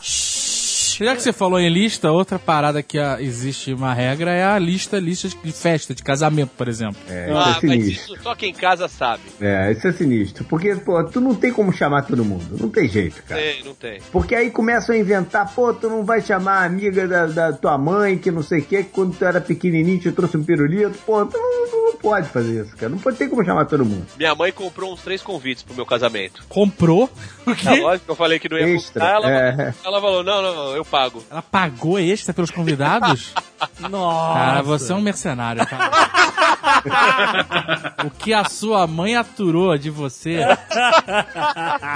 Já 1.04 1.16
que 1.16 1.22
você 1.22 1.32
falou 1.32 1.58
em 1.58 1.68
lista, 1.68 2.10
outra 2.12 2.38
parada 2.38 2.82
que 2.82 2.98
ah, 2.98 3.16
existe 3.20 3.72
uma 3.72 3.94
regra 3.94 4.32
é 4.32 4.44
a 4.44 4.58
lista, 4.58 4.98
lista 4.98 5.28
de 5.28 5.52
festa, 5.52 5.94
de 5.94 6.02
casamento, 6.02 6.50
por 6.56 6.68
exemplo. 6.68 7.00
É, 7.08 7.26
isso 7.26 7.36
ah, 7.36 7.42
é 7.42 7.44
mas 7.44 7.60
sinistro. 7.60 8.14
isso 8.14 8.22
só 8.22 8.34
quem 8.34 8.52
casa 8.52 8.86
sabe. 8.88 9.22
É, 9.40 9.72
isso 9.72 9.86
é 9.88 9.92
sinistro. 9.92 10.44
Porque, 10.44 10.74
pô, 10.76 11.02
tu 11.04 11.20
não 11.20 11.34
tem 11.34 11.52
como 11.52 11.72
chamar 11.72 12.02
todo 12.02 12.24
mundo. 12.24 12.58
Não 12.58 12.68
tem 12.68 12.88
jeito, 12.88 13.22
cara. 13.22 13.40
Tem, 13.40 13.64
não 13.64 13.74
tem. 13.74 14.00
Porque 14.12 14.34
aí 14.34 14.50
começam 14.50 14.94
a 14.94 14.98
inventar, 14.98 15.54
pô, 15.54 15.72
tu 15.72 15.88
não 15.88 16.04
vai 16.04 16.20
chamar 16.20 16.62
a 16.62 16.64
amiga 16.64 17.08
da, 17.08 17.26
da 17.26 17.52
tua 17.52 17.78
mãe, 17.78 18.18
que 18.18 18.30
não 18.30 18.42
sei 18.42 18.60
o 18.60 18.64
que, 18.64 18.84
que 18.84 18.90
quando 18.90 19.16
tu 19.16 19.24
era 19.24 19.40
pequenininho 19.40 19.98
te 20.00 20.12
trouxe 20.12 20.36
um 20.36 20.44
pirulito. 20.44 20.98
Pô, 21.06 21.24
tu 21.24 21.36
não, 21.38 21.68
tu 21.68 21.76
não 21.76 21.79
pode 22.00 22.28
fazer 22.28 22.62
isso, 22.64 22.76
cara. 22.76 22.90
Não 22.90 22.98
pode 22.98 23.16
ter 23.16 23.28
como 23.28 23.44
chamar 23.44 23.64
todo 23.66 23.84
mundo. 23.84 24.06
Minha 24.16 24.34
mãe 24.34 24.50
comprou 24.52 24.92
uns 24.92 25.00
três 25.02 25.22
convites 25.22 25.62
pro 25.62 25.74
meu 25.74 25.86
casamento. 25.86 26.42
Comprou? 26.48 27.10
O 27.46 27.50
É 27.50 27.54
quê? 27.54 27.80
lógico 27.80 28.04
que 28.06 28.10
eu 28.10 28.16
falei 28.16 28.38
que 28.38 28.48
não 28.48 28.58
ia 28.58 28.74
Extra, 28.74 29.00
comprar. 29.00 29.14
Ela, 29.16 29.30
é. 29.30 29.74
ela 29.84 30.00
falou: 30.00 30.22
não, 30.22 30.42
não, 30.42 30.54
não, 30.54 30.76
eu 30.76 30.84
pago. 30.84 31.22
Ela 31.30 31.42
pagou 31.42 31.98
extra 31.98 32.32
pelos 32.34 32.50
convidados? 32.50 33.32
Nossa. 33.80 34.34
Cara, 34.38 34.62
você 34.62 34.92
é 34.92 34.94
um 34.96 35.00
mercenário, 35.00 35.66
cara. 35.66 35.90
o 38.04 38.10
que 38.10 38.32
a 38.32 38.44
sua 38.44 38.86
mãe 38.86 39.16
aturou 39.16 39.76
de 39.76 39.90
você. 39.90 40.40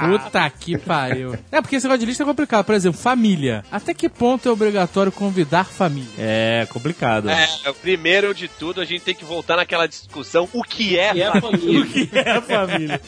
Puta 0.01 0.49
que 0.49 0.77
pariu. 0.77 1.37
É, 1.51 1.61
porque 1.61 1.75
esse 1.75 1.85
negócio 1.85 1.99
de 1.99 2.05
lista 2.05 2.23
é 2.23 2.25
complicado. 2.25 2.65
Por 2.65 2.75
exemplo, 2.75 2.99
família. 2.99 3.63
Até 3.71 3.93
que 3.93 4.09
ponto 4.09 4.47
é 4.47 4.51
obrigatório 4.51 5.11
convidar 5.11 5.65
família? 5.65 6.09
É 6.17 6.67
complicado. 6.69 7.29
É, 7.29 7.47
primeiro 7.81 8.33
de 8.33 8.47
tudo, 8.47 8.81
a 8.81 8.85
gente 8.85 9.01
tem 9.01 9.15
que 9.15 9.25
voltar 9.25 9.57
naquela 9.57 9.87
discussão: 9.87 10.47
o 10.53 10.63
que 10.63 10.97
é, 10.97 11.15
E 11.15 11.21
é 11.21 11.27
a 11.27 11.41
família. 11.41 11.75
O 11.85 11.87
que 11.87 12.09
é 12.13 12.41
família? 12.41 13.01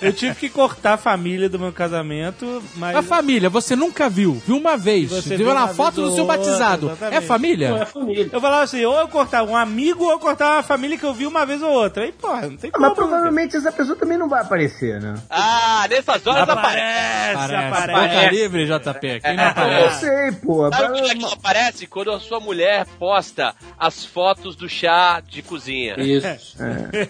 Eu 0.00 0.12
tive 0.12 0.34
que 0.34 0.48
cortar 0.48 0.94
a 0.94 0.96
família 0.96 1.48
do 1.48 1.58
meu 1.58 1.72
casamento, 1.72 2.62
mas. 2.76 2.96
A 2.96 3.02
família, 3.02 3.48
você 3.48 3.74
nunca 3.74 4.08
viu. 4.08 4.40
Viu 4.46 4.56
uma 4.56 4.76
vez. 4.76 5.10
Você 5.10 5.36
viu 5.36 5.46
viu 5.46 5.54
na 5.54 5.64
uma 5.64 5.74
foto 5.74 6.02
do 6.02 6.12
seu 6.12 6.24
outra, 6.24 6.38
batizado. 6.38 6.86
exatamente. 6.86 7.16
É 7.16 7.20
família? 7.20 7.70
Não 7.70 7.82
é 7.82 7.86
família. 7.86 8.28
Eu 8.32 8.40
falava 8.40 8.62
assim, 8.62 8.84
ou 8.84 8.98
eu 8.98 9.08
cortava 9.08 9.50
um 9.50 9.56
amigo 9.56 10.04
ou 10.04 10.10
eu 10.10 10.18
cortava 10.18 10.56
uma 10.56 10.62
família 10.62 10.93
que 10.98 11.04
eu 11.04 11.12
vi 11.14 11.26
uma 11.26 11.44
vez 11.46 11.62
ou 11.62 11.70
outra. 11.70 12.04
Aí, 12.04 12.12
porra, 12.12 12.42
não 12.48 12.56
tem 12.56 12.70
Ah, 12.70 12.72
como. 12.72 12.86
Mas 12.86 12.94
provavelmente 12.94 13.56
essa 13.56 13.72
pessoa 13.72 13.96
também 13.96 14.16
não 14.18 14.28
vai 14.28 14.42
aparecer, 14.42 15.00
né? 15.00 15.14
Ah, 15.30 15.86
nessas 15.88 16.26
horas 16.26 16.48
aparece. 16.48 17.34
Aparece, 17.34 17.34
Parece. 17.52 17.90
aparece. 17.90 18.14
Boca 18.16 18.30
livre, 18.30 18.66
JP. 18.66 19.20
Quem 19.20 19.36
não 19.36 19.42
Eu 19.44 19.48
aparece? 19.50 20.00
sei, 20.00 20.32
pô. 20.32 20.70
Sabe 20.70 20.88
quando 20.92 21.10
é 21.10 21.14
que 21.14 21.24
ela 21.24 21.32
aparece? 21.34 21.86
Quando 21.86 22.12
a 22.12 22.20
sua 22.20 22.40
mulher 22.40 22.86
posta 22.98 23.54
as 23.78 24.04
fotos 24.04 24.56
do 24.56 24.68
chá 24.68 25.20
de 25.26 25.42
cozinha. 25.42 25.94
Isso. 25.98 26.56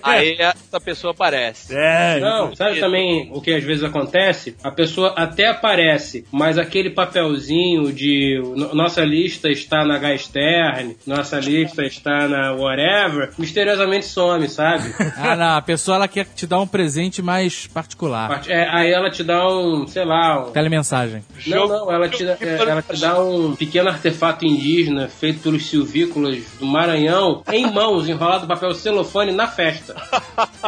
Aí 0.02 0.36
essa 0.38 0.80
pessoa 0.80 1.12
aparece. 1.12 1.74
É, 1.76 2.20
Não, 2.20 2.54
sabe 2.54 2.80
também 2.80 3.30
o 3.32 3.40
que 3.40 3.52
às 3.54 3.62
vezes 3.64 3.82
acontece? 3.84 4.56
A 4.62 4.70
pessoa 4.70 5.14
até 5.16 5.48
aparece, 5.48 6.26
mas 6.30 6.58
aquele 6.58 6.90
papelzinho 6.90 7.92
de 7.92 8.40
"No- 8.56 8.74
nossa 8.74 9.04
lista 9.04 9.48
está 9.48 9.84
na 9.84 9.98
Gastern, 9.98 10.96
nossa 11.06 11.38
lista 11.38 11.82
está 11.82 12.28
na 12.28 12.52
whatever, 12.52 13.30
misteriosamente 13.38 13.73
some, 14.02 14.48
sabe? 14.48 14.94
Ah, 15.16 15.36
não. 15.36 15.56
A 15.56 15.62
pessoa 15.62 15.96
ela 15.96 16.08
quer 16.08 16.26
te 16.26 16.46
dar 16.46 16.60
um 16.60 16.66
presente 16.66 17.22
mais 17.22 17.66
particular. 17.66 18.28
Part- 18.28 18.50
é, 18.50 18.68
aí 18.68 18.92
ela 18.92 19.10
te 19.10 19.22
dá 19.22 19.46
um, 19.48 19.86
sei 19.86 20.04
lá, 20.04 20.46
um, 20.46 20.50
Telemensagem. 20.50 21.24
Não, 21.46 21.66
não, 21.68 21.90
ela 21.90 22.08
te, 22.08 22.24
dá, 22.24 22.36
é, 22.40 22.56
ela 22.58 22.82
te 22.82 23.00
dá 23.00 23.20
um 23.20 23.54
pequeno 23.56 23.88
artefato 23.88 24.44
indígena 24.44 25.08
feito 25.08 25.40
pelos 25.40 25.66
silvícolas 25.66 26.42
do 26.58 26.66
Maranhão 26.66 27.42
em 27.52 27.70
mãos, 27.72 28.08
enrolado 28.08 28.44
em 28.44 28.48
papel 28.48 28.74
celofane 28.74 29.32
na 29.32 29.46
festa. 29.46 29.94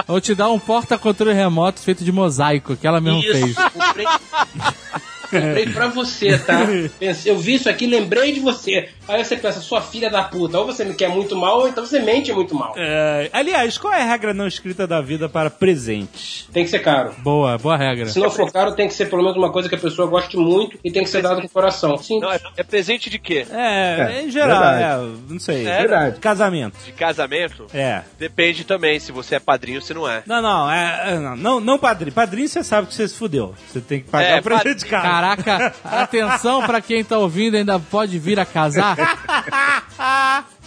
Ou 0.08 0.20
te 0.20 0.34
dá 0.34 0.48
um 0.48 0.58
porta-controle 0.58 1.34
remoto 1.34 1.80
feito 1.80 2.04
de 2.04 2.12
mosaico, 2.12 2.76
que 2.76 2.86
ela 2.86 3.00
mesmo 3.00 3.22
fez. 3.22 3.56
Comprei 5.30 5.66
pra 5.68 5.88
você, 5.88 6.38
tá? 6.38 6.60
Eu 7.24 7.36
vi 7.38 7.54
isso 7.54 7.68
aqui, 7.68 7.86
lembrei 7.86 8.32
de 8.32 8.40
você. 8.40 8.88
Aí 9.08 9.24
você 9.24 9.36
pensa, 9.36 9.60
sua 9.60 9.80
filha 9.80 10.10
da 10.10 10.22
puta, 10.22 10.58
ou 10.58 10.66
você 10.66 10.84
me 10.84 10.94
quer 10.94 11.08
muito 11.08 11.36
mal, 11.36 11.60
ou 11.60 11.68
então 11.68 11.84
você 11.84 11.98
mente 12.00 12.32
muito 12.32 12.54
mal. 12.54 12.74
É, 12.76 13.28
aliás, 13.32 13.78
qual 13.78 13.92
é 13.92 14.02
a 14.02 14.04
regra 14.06 14.34
não 14.34 14.46
escrita 14.46 14.86
da 14.86 15.00
vida 15.00 15.28
para 15.28 15.50
presentes? 15.50 16.48
Tem 16.52 16.64
que 16.64 16.70
ser 16.70 16.80
caro. 16.80 17.14
Boa, 17.18 17.56
boa 17.58 17.76
regra. 17.76 18.06
Se 18.06 18.18
não 18.18 18.30
for 18.30 18.50
caro, 18.52 18.72
tem 18.72 18.88
que 18.88 18.94
ser 18.94 19.06
pelo 19.08 19.22
menos 19.22 19.36
uma 19.36 19.50
coisa 19.52 19.68
que 19.68 19.74
a 19.74 19.78
pessoa 19.78 20.08
goste 20.08 20.36
muito 20.36 20.78
e 20.84 20.90
tem 20.90 21.02
que 21.04 21.10
ser 21.10 21.22
dado 21.22 21.40
com 21.40 21.46
o 21.46 21.50
coração. 21.50 21.96
Sim. 21.98 22.20
Não, 22.20 22.32
é, 22.32 22.38
presente 22.68 23.08
de 23.10 23.18
quê? 23.18 23.46
É, 23.50 24.16
É, 24.16 24.22
em 24.22 24.30
geral, 24.30 24.60
verdade. 24.60 24.82
é, 24.82 25.32
não 25.32 25.38
sei. 25.40 25.66
É 25.66 25.78
Verdade. 25.78 26.20
Casamento. 26.20 26.76
De 26.84 26.92
casamento? 26.92 27.66
É. 27.72 28.02
Depende 28.18 28.64
também 28.64 28.98
se 28.98 29.12
você 29.12 29.36
é 29.36 29.40
padrinho 29.40 29.78
ou 29.78 29.82
se 29.84 29.94
não 29.94 30.08
é. 30.08 30.22
Não, 30.26 30.42
não, 30.42 30.70
é, 30.70 31.02
é, 31.14 31.18
não, 31.18 31.36
não, 31.36 31.60
não 31.60 31.78
padrinho. 31.78 32.12
Padrinho 32.12 32.48
você 32.48 32.62
sabe 32.64 32.88
que 32.88 32.94
você 32.94 33.06
se 33.08 33.14
fudeu. 33.14 33.54
Você 33.68 33.80
tem 33.80 34.00
que 34.00 34.08
pagar 34.10 34.36
É, 34.36 34.40
o 34.40 34.42
presente 34.42 34.78
de 34.80 34.86
casa. 34.86 35.06
Caraca, 35.16 35.74
atenção 35.82 36.66
pra 36.66 36.82
quem 36.82 37.02
tá 37.02 37.16
ouvindo 37.16 37.56
ainda 37.56 37.80
pode 37.80 38.18
vir 38.18 38.38
a 38.38 38.44
casar. 38.44 38.96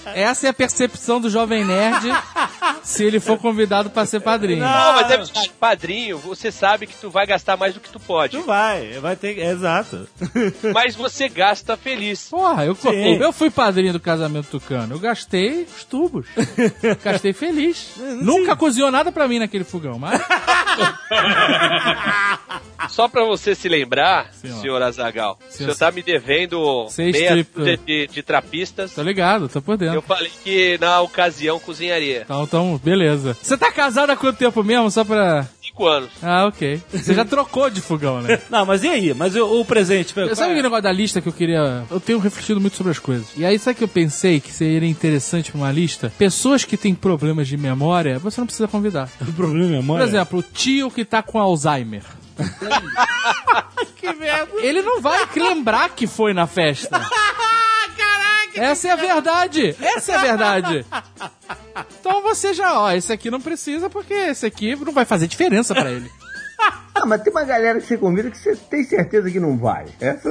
Essa 0.06 0.48
é 0.48 0.50
a 0.50 0.54
percepção 0.54 1.22
do 1.22 1.30
jovem 1.30 1.64
nerd 1.64 2.08
se 2.82 3.04
ele 3.04 3.20
for 3.20 3.38
convidado 3.38 3.90
pra 3.90 4.06
ser 4.06 4.22
padrinho. 4.22 4.62
Não, 4.62 4.94
mas 4.94 5.12
é 5.12 5.18
verdade. 5.18 5.52
Padrinho, 5.60 6.18
você 6.18 6.52
sabe 6.52 6.88
que 6.88 6.96
tu 6.96 7.10
vai 7.10 7.28
gastar 7.28 7.58
mais 7.58 7.74
do 7.74 7.80
que 7.80 7.90
tu 7.90 8.00
pode. 8.00 8.38
Não 8.38 8.44
vai, 8.44 8.98
vai 9.00 9.16
ter. 9.16 9.38
Exato. 9.38 10.08
Mas 10.74 10.96
você 10.96 11.30
gasta 11.30 11.78
feliz. 11.78 12.30
Porra, 12.30 12.66
eu, 12.66 12.76
Sim. 12.76 13.18
eu 13.18 13.32
fui 13.32 13.52
padrinho 13.52 13.94
do 13.94 14.00
casamento 14.00 14.48
tucano. 14.48 14.96
Eu 14.96 15.00
gastei 15.00 15.64
os 15.64 15.84
tubos. 15.84 16.26
gastei 17.04 17.34
feliz. 17.34 17.92
Nunca 18.22 18.56
cozinhou 18.56 18.90
nada 18.90 19.12
pra 19.12 19.28
mim 19.28 19.40
naquele 19.40 19.64
fogão, 19.64 20.00
mas. 20.00 20.20
Só 22.90 23.08
pra 23.08 23.24
você 23.26 23.56
se 23.56 23.70
lembrar, 23.70 24.32
Senhor. 24.34 24.62
senhor 24.62 24.82
Azagal, 24.82 25.38
o 25.40 25.44
Senhor- 25.52 25.74
senhor 25.74 25.76
tá 25.78 25.92
me 25.92 26.02
devendo 26.02 26.88
Seis 26.90 27.12
meia 27.14 27.46
dúzia 27.56 27.78
de, 27.86 28.08
de 28.08 28.24
trapistas. 28.24 28.94
Tô 28.94 29.02
ligado, 29.02 29.48
tô 29.48 29.62
por 29.62 29.78
dentro. 29.78 29.96
Eu 29.96 30.02
falei 30.02 30.32
que 30.44 30.78
na 30.80 31.00
ocasião 31.02 31.60
cozinharia. 31.60 32.22
Então, 32.26 32.44
então, 32.44 32.82
beleza. 32.84 33.38
Você 33.42 33.58
tá 33.58 33.72
casado 33.72 34.10
há 34.12 34.16
quanto 34.18 34.38
tempo 34.38 34.64
mesmo? 34.64 34.90
Só 34.92 35.04
pra. 35.04 35.48
Cinco 35.62 35.86
anos. 35.88 36.10
Ah, 36.22 36.48
ok. 36.48 36.82
Você 36.92 37.14
já 37.14 37.24
trocou 37.24 37.70
de 37.70 37.80
fogão, 37.80 38.22
né? 38.22 38.42
Não, 38.50 38.66
mas 38.66 38.84
e 38.84 38.88
aí? 38.90 39.14
Mas 39.14 39.36
o, 39.36 39.62
o 39.62 39.64
presente? 39.66 40.14
Eu 40.18 40.36
sabe 40.36 40.52
aquele 40.52 40.64
negócio 40.64 40.84
da 40.84 40.92
lista 40.92 41.22
que 41.22 41.30
eu 41.30 41.34
queria. 41.34 41.84
Eu 41.90 42.00
tenho 42.00 42.18
refletido 42.20 42.60
muito 42.60 42.76
sobre 42.76 42.92
as 42.92 43.00
coisas. 43.00 43.28
E 43.38 43.46
aí, 43.46 43.58
sabe 43.60 43.78
que 43.78 43.84
eu 43.84 43.88
pensei 43.88 44.40
que 44.40 44.52
seria 44.52 44.90
interessante 44.90 45.52
pra 45.52 45.62
uma 45.62 45.72
lista? 45.72 46.12
Pessoas 46.18 46.66
que 46.66 46.76
têm 46.76 46.96
problemas 46.96 47.48
de 47.48 47.56
memória, 47.56 48.18
você 48.20 48.42
não 48.42 48.48
precisa 48.48 48.68
convidar. 48.68 49.10
O 49.22 49.32
problema 49.34 49.66
é 49.66 49.68
Por 49.68 49.72
memória? 49.74 50.04
exemplo, 50.04 50.40
o 50.40 50.44
tio 50.44 50.90
que 50.90 51.06
tá 51.06 51.22
com 51.22 51.40
Alzheimer. 51.40 52.02
que 53.96 54.14
merda. 54.14 54.52
Ele 54.62 54.82
não 54.82 55.02
vai 55.02 55.28
lembrar 55.36 55.90
que 55.90 56.08
foi 56.08 56.34
na 56.34 56.48
festa. 56.48 57.00
Caraca! 57.98 58.62
Essa 58.62 58.88
é 58.90 58.92
a 58.92 58.96
verdade. 58.96 59.76
Essa 59.82 60.14
é 60.14 60.16
a 60.16 60.22
verdade. 60.22 60.86
Então 62.00 62.22
você 62.22 62.54
já, 62.54 62.80
ó, 62.80 62.92
esse 62.92 63.12
aqui 63.12 63.30
não 63.30 63.42
precisa 63.42 63.90
porque 63.90 64.14
esse 64.14 64.46
aqui 64.46 64.76
não 64.76 64.94
vai 64.94 65.06
fazer 65.06 65.28
diferença 65.28 65.74
pra 65.74 65.92
ele. 65.92 66.12
Ah, 66.94 67.06
mas 67.06 67.22
tem 67.22 67.32
uma 67.32 67.46
galera 67.46 67.80
que 67.80 67.88
você 67.88 67.98
convida 67.98 68.30
que 68.30 68.38
você 68.38 68.56
tem 68.56 68.84
certeza 68.84 69.32
que 69.32 69.40
não 69.40 69.58
vai. 69.58 69.86
Essa 70.02 70.30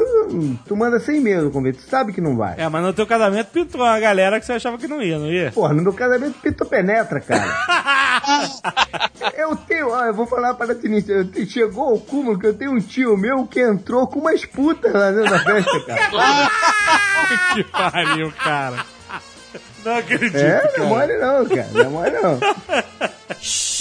tu 0.66 0.76
manda 0.76 1.00
sem 1.00 1.18
medo 1.18 1.50
convite, 1.50 1.78
tu 1.78 1.88
sabe 1.88 2.12
que 2.12 2.20
não 2.20 2.36
vai. 2.36 2.56
É, 2.58 2.68
mas 2.68 2.82
no 2.82 2.92
teu 2.92 3.06
casamento 3.06 3.46
pintou 3.50 3.80
uma 3.80 3.98
galera 3.98 4.38
que 4.38 4.44
você 4.44 4.52
achava 4.52 4.76
que 4.76 4.86
não 4.86 5.00
ia, 5.00 5.18
não 5.18 5.32
ia? 5.32 5.50
Porra, 5.50 5.72
no 5.72 5.80
meu 5.82 5.94
casamento 5.94 6.38
pinto 6.40 6.66
penetra, 6.66 7.20
cara. 7.20 7.46
eu 9.34 9.56
tenho, 9.56 9.88
ó, 9.90 10.04
eu 10.04 10.12
vou 10.14 10.26
falar 10.26 10.52
para 10.54 10.74
ti 10.74 10.88
nisso. 10.88 11.10
eu 11.10 11.26
te- 11.30 11.46
Chegou 11.46 11.88
ao 11.88 11.98
cúmulo 11.98 12.38
que 12.38 12.46
eu 12.46 12.52
tenho 12.54 12.72
um 12.72 12.80
tio 12.80 13.16
meu 13.16 13.46
que 13.46 13.60
entrou 13.60 14.06
com 14.06 14.18
umas 14.20 14.44
putas 14.44 14.92
lá 14.92 15.10
dentro 15.10 15.30
da 15.30 15.38
festa, 15.38 15.80
cara. 15.86 16.50
que 17.54 17.64
pariu, 17.64 18.30
cara. 18.44 18.84
Não 19.84 19.96
acredito, 19.96 20.36
É, 20.36 20.60
cara. 20.60 20.72
não 20.78 20.84
é 20.84 20.88
mole 20.88 21.16
não, 21.16 21.46
cara. 21.46 21.68
Não 21.72 21.80
é 21.80 21.88
mole 21.88 22.10
não. 22.10 22.38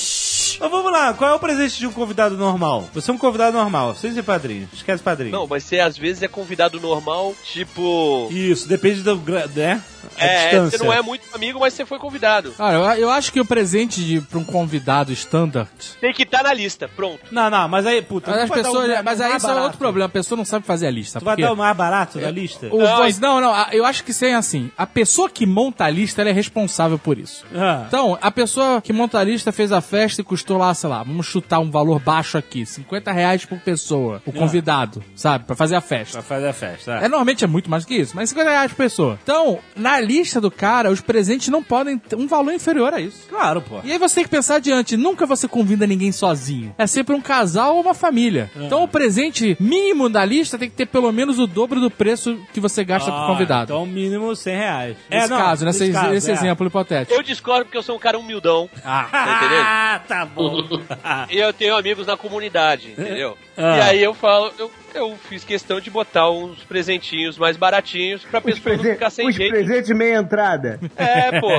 Mas 0.60 0.72
vamos 0.72 0.92
lá, 0.92 1.14
qual 1.14 1.32
é 1.32 1.34
o 1.34 1.40
presente 1.40 1.78
de 1.78 1.88
um 1.88 1.92
convidado 1.92 2.38
normal? 2.38 2.88
Você 2.94 3.12
é 3.12 3.14
um 3.14 3.18
convidado 3.18 3.56
normal, 3.58 3.96
sem 3.96 4.12
ser 4.14 4.24
padrinho. 4.24 4.68
Esquece 4.74 5.02
padrinho. 5.04 5.32
Não, 5.32 5.48
mas 5.48 5.64
você 5.64 5.80
às 5.80 5.98
vezes 5.98 6.24
é 6.24 6.28
convidado 6.28 6.80
normal, 6.80 7.34
tipo. 7.44 8.28
Isso, 8.32 8.68
depende 8.68 9.02
do. 9.02 9.16
né? 9.56 9.82
A 10.18 10.26
É, 10.26 10.42
distância. 10.50 10.78
você 10.78 10.84
não 10.86 10.94
é 10.94 11.02
muito 11.02 11.24
amigo, 11.34 11.60
mas 11.60 11.74
você 11.74 11.86
foi 11.86 12.00
convidado. 12.00 12.52
Cara, 12.52 12.78
eu, 12.96 13.04
eu 13.04 13.10
acho 13.10 13.32
que 13.32 13.40
o 13.42 13.46
presente 13.46 14.04
de, 14.04 14.22
pra 14.22 14.40
um 14.40 14.44
convidado 14.44 15.12
standard. 15.12 15.70
Tem 16.00 16.14
que 16.14 16.24
estar 16.24 16.44
na 16.44 16.54
lista, 16.54 16.88
pronto. 16.88 17.20
Não, 17.32 17.50
não, 17.50 17.68
mas 17.68 17.86
aí, 17.86 18.02
puta. 18.02 18.32
Mas, 18.32 18.42
as 18.44 18.50
pessoas, 18.50 18.88
mais- 18.88 19.04
mas 19.04 19.22
aí 19.22 19.36
isso 19.36 19.46
é 19.46 19.50
barato. 19.50 19.64
outro 19.66 19.78
problema. 19.78 20.06
A 20.06 20.10
pessoa 20.10 20.38
não 20.38 20.46
sabe 20.46 20.66
fazer 20.66 20.88
a 20.88 20.92
lista. 20.92 21.20
Tu 21.20 21.26
vai 21.26 21.36
dar 21.36 21.52
o 21.52 21.58
mais 21.58 21.76
barato 21.76 22.20
da 22.20 22.32
lista? 22.32 22.68
o- 22.72 22.78
Não, 22.82 22.98
pois- 22.98 23.20
não, 23.20 23.42
não, 23.42 23.54
eu 23.72 23.86
acho 23.86 24.04
que 24.04 24.14
é 24.26 24.34
assim. 24.34 24.72
A 24.78 24.88
pessoa 24.88 25.30
que 25.30 25.46
monta 25.46 25.84
a 25.84 25.90
lista, 25.90 26.22
ela 26.22 26.30
é 26.30 26.34
responsável 26.34 26.98
por 26.98 27.18
isso. 27.18 27.46
Ah. 27.54 27.84
Então, 27.88 28.18
a 28.22 28.32
pessoa 28.32 28.82
que 28.82 28.94
monta 28.94 29.20
a 29.20 29.24
lista 29.24 29.52
fez 29.52 29.72
a 29.74 29.82
festa 29.82 30.22
e 30.22 30.24
custou 30.24 30.47
lá, 30.56 30.74
sei 30.74 30.90
lá, 30.90 31.04
vamos 31.04 31.26
chutar 31.26 31.60
um 31.60 31.70
valor 31.72 32.00
baixo 32.00 32.38
aqui, 32.38 32.66
50 32.66 33.12
reais 33.12 33.46
por 33.46 33.60
pessoa, 33.60 34.22
o 34.26 34.32
convidado, 34.32 35.04
sabe, 35.16 35.46
pra 35.46 35.56
fazer 35.56 35.76
a 35.76 35.82
festa. 35.82 36.20
Pra 36.20 36.22
fazer 36.22 36.48
a 36.48 36.54
festa. 36.54 36.92
É, 36.94 37.08
normalmente 37.08 37.44
é 37.44 37.48
muito 37.48 37.70
mais 37.70 37.84
que 37.86 37.96
isso, 37.96 38.16
mas 38.16 38.30
50 38.30 38.50
reais 38.50 38.72
por 38.72 38.78
pessoa. 38.78 39.20
Então, 39.24 39.60
na 39.76 40.00
lista 40.00 40.40
do 40.40 40.52
cara, 40.52 40.90
os 40.92 41.02
presentes 41.02 41.48
não 41.50 41.64
podem 41.64 41.98
ter 41.98 42.16
um 42.16 42.28
valor 42.28 42.54
inferior 42.54 42.94
a 42.94 43.00
isso. 43.02 43.28
Claro, 43.30 43.62
pô. 43.62 43.80
E 43.84 43.92
aí 43.92 43.98
você 43.98 44.16
tem 44.16 44.24
que 44.24 44.30
pensar 44.30 44.56
adiante, 44.56 44.96
nunca 44.96 45.26
você 45.26 45.48
convida 45.48 45.86
ninguém 45.88 46.12
sozinho. 46.12 46.74
É 46.78 46.86
sempre 46.88 47.16
um 47.16 47.22
casal 47.22 47.76
ou 47.76 47.82
uma 47.82 47.94
família. 47.94 48.50
Então 48.56 48.84
o 48.84 48.88
presente 48.88 49.58
mínimo 49.60 50.10
da 50.10 50.24
lista 50.24 50.58
tem 50.58 50.70
que 50.70 50.76
ter 50.76 50.86
pelo 50.86 51.12
menos 51.12 51.40
o 51.40 51.48
dobro 51.48 51.80
do 51.80 51.90
preço 51.90 52.40
que 52.54 52.60
você 52.60 52.84
gasta 52.84 53.12
pro 53.12 53.22
Ah, 53.22 53.28
convidado. 53.28 53.74
Então, 53.74 53.86
mínimo 53.86 54.36
100 54.36 54.56
reais. 54.56 54.98
nesse 55.10 55.30
caso, 55.30 55.66
nesse, 55.66 55.92
caso, 55.92 56.10
nesse 56.12 56.30
é. 56.30 56.34
exemplo 56.34 56.68
hipotético. 56.68 57.14
Eu 57.18 57.24
discordo 57.24 57.66
porque 57.66 57.78
eu 57.78 57.84
sou 57.84 57.96
um 57.96 58.00
cara 58.00 58.18
humildão. 58.20 58.70
Tá 58.82 59.38
entendendo? 59.38 59.64
Ah, 59.66 60.02
tá 60.08 60.26
bom. 60.38 60.64
E 61.30 61.38
eu 61.38 61.52
tenho 61.52 61.76
amigos 61.76 62.08
na 62.08 62.16
comunidade, 62.16 62.92
entendeu? 62.92 63.38
Ah. 63.58 63.78
E 63.78 63.82
aí 63.82 64.04
eu 64.04 64.14
falo, 64.14 64.52
eu, 64.58 64.72
eu 64.98 65.16
fiz 65.30 65.44
questão 65.44 65.80
de 65.80 65.90
botar 65.90 66.30
uns 66.30 66.64
presentinhos 66.64 67.38
mais 67.38 67.56
baratinhos 67.58 68.24
pra 68.24 68.42
pessoa 68.42 68.76
não 68.76 68.84
ficar 68.84 69.10
sem 69.10 69.28
os 69.28 69.36
jeito. 69.36 69.52
presentes 69.52 69.90
meia 69.96 70.18
entrada. 70.18 70.80
É, 70.96 71.40
pô. 71.40 71.50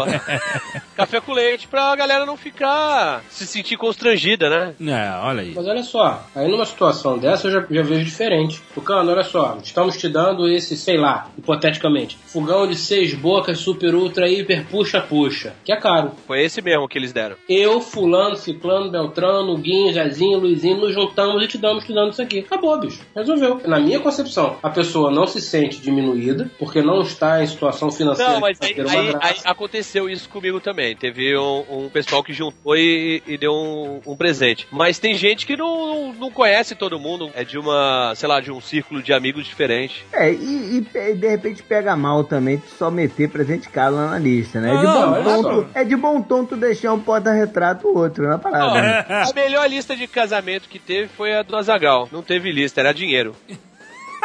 Café 0.96 1.20
com 1.20 1.33
leite 1.33 1.68
pra 1.68 1.94
galera 1.96 2.27
não 2.27 2.37
ficar 2.37 3.22
se 3.29 3.46
sentir 3.46 3.77
constrangida, 3.77 4.48
né? 4.51 4.74
É, 4.81 5.18
olha 5.24 5.42
aí. 5.42 5.53
Mas 5.55 5.66
olha 5.66 5.83
só, 5.83 6.27
aí 6.35 6.48
numa 6.48 6.66
situação 6.66 7.18
dessa 7.18 7.46
eu 7.48 7.53
já, 7.53 7.66
já 7.70 7.83
vejo 7.83 8.05
diferente. 8.05 8.61
Tucano, 8.74 9.11
olha 9.12 9.22
só, 9.22 9.59
estamos 9.62 9.96
te 9.96 10.09
dando 10.09 10.48
esse, 10.48 10.77
sei 10.77 10.96
lá, 10.96 11.31
hipoteticamente, 11.38 12.18
fogão 12.27 12.66
de 12.66 12.77
seis 12.77 13.14
bocas, 13.14 13.59
super, 13.59 13.94
ultra, 13.94 14.29
hiper, 14.29 14.66
puxa, 14.66 15.01
puxa, 15.01 15.55
que 15.64 15.72
é 15.72 15.77
caro. 15.77 16.12
Foi 16.27 16.42
esse 16.42 16.61
mesmo 16.61 16.88
que 16.88 16.98
eles 16.98 17.12
deram. 17.12 17.37
Eu, 17.48 17.81
fulano, 17.81 18.37
ciclano, 18.37 18.90
beltrano, 18.90 19.57
Guinho, 19.57 19.92
Jazinho, 19.92 20.38
Luizinho, 20.38 20.79
nos 20.79 20.94
juntamos 20.94 21.42
e 21.42 21.46
te 21.46 21.59
damos, 21.59 21.85
te 21.85 21.92
dando 21.92 22.12
isso 22.12 22.22
aqui. 22.22 22.40
Acabou, 22.40 22.79
bicho. 22.81 23.01
Resolveu. 23.35 23.61
Na 23.69 23.79
minha 23.81 24.01
concepção, 24.01 24.57
a 24.62 24.71
pessoa 24.71 25.11
não 25.11 25.27
se 25.27 25.41
sente 25.41 25.81
diminuída, 25.81 26.51
porque 26.59 26.81
não 26.83 27.03
está 27.03 27.43
em 27.43 27.47
situação 27.47 27.91
financeira 27.91 28.33
Não, 28.33 28.41
mas 28.41 28.59
aí, 28.61 28.75
aí- 28.81 29.17
aí 29.21 29.37
aconteceu 29.45 30.09
isso 30.09 30.29
comigo 30.29 30.61
também. 30.61 30.97
Teve 30.97 31.37
um, 31.37 31.64
um 31.69 31.88
pessoal 31.88 32.23
que 32.23 32.33
juntou 32.33 32.77
e, 32.77 33.23
e 33.27 33.37
deu 33.37 33.53
um, 33.53 34.01
um 34.07 34.17
presente. 34.17 34.67
Mas 34.71 34.99
tem 34.99 35.14
gente 35.14 35.47
que 35.47 35.57
não, 35.57 36.12
não 36.14 36.31
conhece 36.31 36.75
todo 36.75 36.99
mundo. 36.99 37.31
É 37.35 37.45
de 37.45 37.59
uma, 37.59 38.12
sei 38.17 38.29
lá, 38.29 38.41
de 38.41 38.51
um 38.51 38.61
círculo 38.61 39.03
de 39.03 39.12
amigos 39.12 39.45
diferente. 39.47 40.05
É, 40.12 40.31
e, 40.33 40.79
e 40.79 41.14
de 41.14 41.29
repente 41.29 41.62
pega 41.62 41.97
mal 41.97 42.25
também 42.25 42.59
tu 42.59 42.69
só 42.79 42.91
meter 42.91 43.29
presente 43.29 43.69
caro 43.69 43.97
lá 43.97 44.11
na 44.11 44.19
lista, 44.19 44.61
né? 44.61 44.75
É 44.75 44.77
de, 44.79 44.85
Não, 44.85 44.95
bom 45.23 45.31
olha 45.31 45.43
tom, 45.43 45.62
tu- 45.62 45.69
é 45.75 45.85
de 45.85 45.97
bom 45.97 46.23
tom 46.23 46.45
tu 46.45 46.57
deixar 46.57 46.93
um 46.93 47.01
porta-retrato 47.01 47.87
ou 47.88 47.97
outro 47.99 48.27
na 48.29 48.38
parada. 48.38 48.67
Ó, 48.67 48.75
né? 48.75 49.05
a 49.09 49.33
melhor 49.35 49.69
lista 49.69 49.97
de 49.97 50.07
casamento 50.07 50.69
que 50.69 50.79
teve 50.79 51.09
foi 51.09 51.35
a 51.35 51.43
do 51.43 51.57
Azagal. 51.57 52.09
Não 52.12 52.23
teve 52.23 52.51
lista, 52.53 52.81
era 52.81 52.93
dinheiro. 52.93 53.17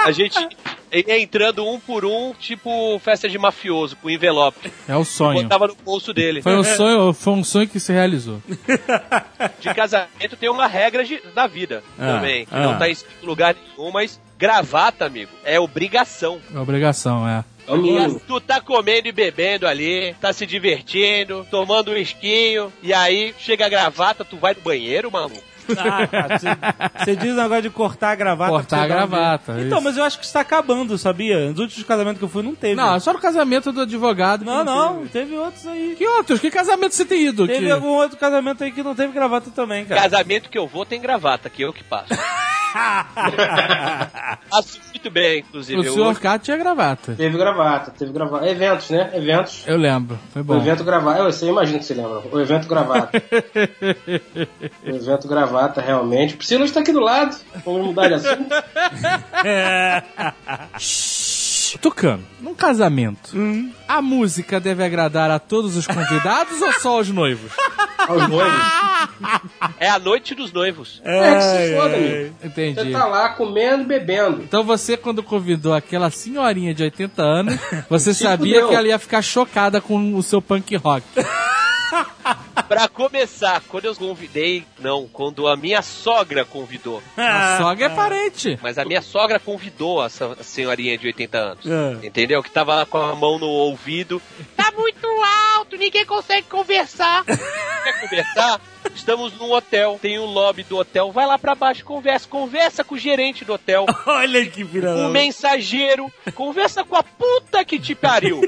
A 0.06 0.12
gente 0.12 0.38
ia 0.92 1.20
entrando 1.20 1.66
um 1.66 1.80
por 1.80 2.04
um, 2.04 2.34
tipo 2.34 3.00
festa 3.00 3.30
de 3.30 3.38
mafioso, 3.38 3.96
com 3.96 4.10
envelope. 4.10 4.72
É 4.88 4.96
o 4.96 5.06
sonho. 5.06 5.44
Botava 5.44 5.68
no 5.68 5.76
bolso 5.76 6.14
dele. 6.14 6.42
Foi 6.42 6.56
um 6.58 6.64
sonho, 6.76 7.14
foi 7.14 7.34
um 7.34 7.44
sonho 7.44 7.68
que 7.68 7.80
se 7.80 7.94
realizou. 7.94 8.42
De 9.60 9.74
casamento 9.74 10.36
tem 10.38 10.50
uma 10.50 10.68
regra 10.68 11.04
de- 11.04 11.22
da 11.34 11.48
vida 11.48 11.84
Ah, 11.98 12.16
também, 12.16 12.46
que 12.46 12.54
ah. 12.56 12.60
não 12.60 12.78
tá 12.78 12.90
escrito 12.90 13.24
em 13.24 13.26
lugar 13.28 13.56
nenhum, 13.56 13.92
mas 13.92 14.20
gravata, 14.38 15.06
amigo, 15.06 15.32
é 15.46 15.60
obrigação. 15.60 16.42
É 16.54 16.60
obrigação, 16.60 17.28
é. 17.28 17.44
Tu 18.28 18.42
tá 18.42 18.60
comendo 18.60 19.08
e 19.08 19.12
bebendo 19.14 19.66
ali, 19.66 20.14
tá 20.20 20.34
se 20.34 20.46
divertindo, 20.46 21.48
tomando 21.50 21.92
um 21.92 21.96
esquinho, 21.96 22.74
e 22.84 22.94
aí 22.94 23.34
chega 23.40 23.66
a 23.66 23.70
gravata, 23.70 24.26
tu 24.26 24.36
vai 24.36 24.54
no 24.54 24.60
banheiro, 24.62 25.10
maluco? 25.10 25.42
Ah, 25.78 26.08
cara, 26.08 26.40
você- 26.40 27.06
Você 27.06 27.16
diz 27.16 27.34
o 27.34 27.36
negócio 27.36 27.62
de 27.64 27.70
cortar 27.70 28.12
a 28.12 28.16
gravata. 28.16 28.52
Cortar 28.52 28.84
a 28.84 28.88
gravata. 28.88 29.52
Então, 29.60 29.78
isso. 29.80 29.82
mas 29.82 29.98
eu 29.98 30.04
acho 30.04 30.18
que 30.20 30.26
isso 30.26 30.34
tá 30.34 30.40
acabando, 30.42 30.98
sabia? 30.98 31.50
Nos 31.50 31.60
últimos 31.60 31.86
casamentos 31.86 32.20
que 32.20 32.26
eu 32.26 32.30
fui, 32.30 32.44
não 32.44 32.56
teve. 32.56 32.76
Não, 32.76 33.00
só 33.00 33.14
no 33.14 33.20
casamento 33.20 33.72
do 33.72 33.82
advogado. 33.82 34.46
não, 34.46 34.64
não, 34.64 34.98
teve. 34.98 35.10
teve 35.10 35.36
outros 35.38 35.68
aí. 35.68 35.96
Que 35.98 36.08
outros? 36.08 36.40
Que 36.40 36.50
casamento 36.52 36.94
você 36.96 37.06
tem 37.06 37.28
ido? 37.28 37.48
Teve 37.48 37.66
que... 37.66 37.72
algum 37.72 37.90
outro 37.90 38.18
casamento 38.18 38.64
aí 38.64 38.72
que 38.72 38.84
não 38.84 38.96
teve 38.96 39.14
gravata 39.14 39.50
também, 39.52 39.86
cara. 39.86 40.02
Casamento 40.02 40.50
que 40.50 40.58
eu 40.58 40.68
vou 40.68 40.86
tem 40.86 41.02
gravata, 41.02 41.50
que 41.50 41.62
eu 41.62 41.74
que 41.74 41.84
passo. 41.84 42.14
Faço 44.50 44.80
muito 44.90 45.12
bem, 45.12 45.40
inclusive. 45.40 45.80
O 45.80 45.84
Eu 45.84 45.94
senhor 45.94 46.20
K 46.20 46.40
tinha 46.40 46.58
gravata. 46.58 47.14
Teve 47.16 47.38
gravata, 47.38 47.92
teve 47.92 48.12
gravata. 48.12 48.48
Eventos, 48.50 48.90
né? 48.90 49.12
Eventos. 49.14 49.64
Eu 49.68 49.78
lembro. 49.78 50.18
Foi 50.32 50.42
O 50.42 50.46
bom. 50.46 50.58
evento 50.58 50.84
gravata, 50.84 51.20
eu 51.20 51.32
sei, 51.32 51.50
imagino 51.50 51.80
que 51.80 51.86
você 51.86 51.94
lembra. 51.94 52.22
O 52.32 52.40
evento 52.40 52.68
gravata. 52.68 53.22
o 54.84 54.90
evento 54.90 55.28
gravata, 55.28 55.82
realmente. 55.82 56.36
Priscila 56.36 56.66
está 56.66 56.80
aqui 56.80 56.92
do 56.92 57.00
lado. 57.00 57.36
Vamos 57.66 57.86
mudar 57.88 58.08
de 58.08 58.14
assunto. 58.16 58.50
Tucano, 61.82 62.24
num 62.42 62.54
casamento, 62.54 63.32
Hum. 63.36 63.72
a 63.88 64.02
música 64.02 64.60
deve 64.60 64.84
agradar 64.84 65.30
a 65.32 65.40
todos 65.40 65.76
os 65.76 65.86
convidados 65.88 66.62
ou 66.62 66.74
só 66.74 66.98
aos 66.98 67.10
noivos? 67.10 67.52
Aos 68.06 68.28
noivos. 68.28 68.62
É 69.80 69.88
a 69.90 69.98
noite 69.98 70.36
dos 70.36 70.52
noivos. 70.52 71.02
É 71.06 71.36
que 71.36 71.42
se 71.42 71.74
foda, 71.78 71.96
amigo. 71.96 72.36
Você 72.42 72.48
Entendi. 72.48 72.92
tá 72.92 73.06
lá 73.06 73.30
comendo 73.30 73.84
e 73.84 73.86
bebendo. 73.86 74.42
Então 74.42 74.62
você, 74.62 74.98
quando 74.98 75.24
convidou 75.24 75.74
aquela 75.74 76.10
senhorinha 76.10 76.74
de 76.74 76.84
80 76.84 77.22
anos, 77.24 77.56
você 77.90 78.14
sabia 78.14 78.68
que 78.68 78.76
ela 78.76 78.86
ia 78.90 79.00
ficar 79.00 79.22
chocada 79.22 79.80
com 79.80 80.16
o 80.16 80.22
seu 80.22 80.42
punk 80.42 80.76
rock. 80.76 81.06
Pra 82.68 82.88
começar, 82.88 83.62
quando 83.68 83.86
eu 83.86 83.96
convidei, 83.96 84.66
não, 84.80 85.08
quando 85.08 85.48
a 85.48 85.56
minha 85.56 85.82
sogra 85.82 86.46
convidou. 86.46 87.04
A 87.18 87.58
sogra 87.58 87.86
é 87.86 87.90
parente. 87.90 88.58
Mas 88.62 88.78
a 88.78 88.86
minha 88.86 89.02
sogra 89.02 89.40
convidou 89.40 90.04
essa 90.04 90.36
senhorinha 90.44 90.98
de 90.98 91.08
80 91.08 91.38
anos. 91.38 91.66
É. 91.66 92.08
Entendeu? 92.08 92.42
Que 92.42 92.50
tava 92.50 92.76
lá 92.76 92.86
com 92.86 92.98
a 92.98 93.16
mão 93.16 93.38
no 93.38 93.48
ouvido. 93.48 94.22
Tá 94.56 94.72
muito 94.76 95.08
alto, 95.56 95.78
ninguém 95.78 96.06
consegue 96.06 96.48
conversar. 96.48 97.24
Quer 97.84 98.02
conversar? 98.02 98.62
Estamos 98.96 99.34
num 99.38 99.52
hotel, 99.52 99.98
tem 100.02 100.20
um 100.20 100.26
lobby 100.26 100.64
do 100.64 100.78
hotel. 100.78 101.12
Vai 101.12 101.26
lá 101.26 101.38
pra 101.38 101.56
baixo, 101.56 101.84
conversa. 101.84 102.28
Conversa 102.28 102.84
com 102.84 102.96
o 102.96 102.98
gerente 102.98 103.44
do 103.46 103.54
hotel. 103.54 103.86
Olha 104.06 104.46
que 104.46 104.64
filha 104.66 104.90
o 104.96 105.10
mensageiro, 105.10 106.12
conversa 106.36 106.84
com 106.84 106.96
a 106.96 107.04
puta 107.04 107.64
que 107.66 107.80
te 107.80 107.94
pariu. 107.96 108.42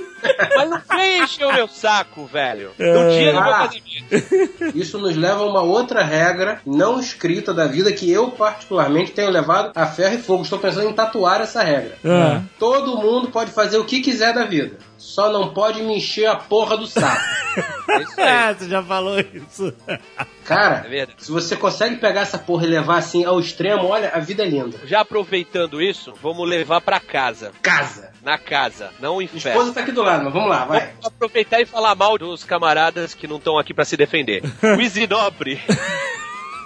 Mas 0.56 0.70
não 0.70 0.82
vem 0.98 1.24
encher 1.24 1.46
o 1.46 1.54
meu 1.54 1.68
saco, 1.68 2.26
velho. 2.26 2.72
No 2.80 3.10
dia 3.12 3.32
do 3.34 3.42
meu 3.42 3.54
Ah. 3.54 3.68
casamento. 3.68 4.78
Isso 4.78 4.98
nos 4.98 5.16
leva 5.16 5.42
a 5.42 5.46
uma 5.46 5.62
outra 5.62 6.04
regra 6.04 6.62
não 6.66 7.00
escrita 7.00 7.54
da 7.54 7.68
vida 7.68 7.92
que 7.92 8.12
eu, 8.12 8.32
particularmente, 8.32 9.12
tenho 9.12 9.30
levado 9.30 9.72
a 9.76 9.86
ferro 9.86 10.16
e 10.16 10.22
fogo. 10.22 10.44
Estou 10.44 10.58
pensando 10.60 10.90
em 10.90 10.94
tatuar 10.94 11.42
essa 11.42 11.62
regra. 11.64 11.98
Ah. 12.04 12.42
Todo 12.58 12.98
mundo 12.98 13.30
pode 13.30 13.52
fazer 13.52 13.78
o 13.78 13.86
que 13.86 14.02
quiser 14.02 14.34
da 14.34 14.46
vida. 14.46 14.78
Só 15.06 15.32
não 15.32 15.54
pode 15.54 15.84
me 15.84 15.98
encher 15.98 16.26
a 16.26 16.36
porra 16.36 16.76
do 16.76 16.88
saco. 16.88 17.22
É 17.88 18.02
isso 18.02 18.20
aí. 18.20 18.28
Ah, 18.28 18.54
você 18.54 18.68
já 18.68 18.84
falou 18.84 19.18
isso. 19.18 19.74
Cara, 20.44 20.86
É 20.94 21.08
se 21.18 21.32
você 21.32 21.56
consegue 21.56 21.96
pegar 21.96 22.22
essa 22.22 22.38
porra 22.38 22.66
e 22.66 22.68
levar 22.68 22.98
assim 22.98 23.24
ao 23.24 23.40
extremo, 23.40 23.88
olha, 23.88 24.10
a 24.14 24.20
vida 24.20 24.44
é 24.44 24.46
linda. 24.46 24.78
Já 24.84 25.00
aproveitando 25.02 25.82
isso, 25.82 26.14
vamos 26.22 26.50
levar 26.50 26.82
pra 26.82 27.00
casa. 27.00 27.54
Casa. 27.62 28.12
Na 28.22 28.38
casa, 28.38 28.92
não 29.00 29.22
em 29.22 29.28
festa. 29.28 29.50
esposa 29.52 29.72
tá 29.74 29.80
aqui 29.82 29.94
do 29.94 30.02
lado, 30.02 30.26
mas 30.26 30.34
vamos 30.34 30.50
lá, 30.50 30.66
vai. 30.66 30.88
Vamos 30.88 31.06
aproveitar 31.06 31.62
e 31.62 31.66
falar 31.66 31.96
mal 31.96 32.18
dos 32.18 32.44
camaradas 32.44 33.14
que 33.14 33.26
não 33.28 33.38
estão 33.38 33.58
aqui 33.58 33.74
pra 33.74 33.86
se 33.86 33.96
defender. 33.96 34.44
O 34.62 34.82
Isinobre, 34.82 35.62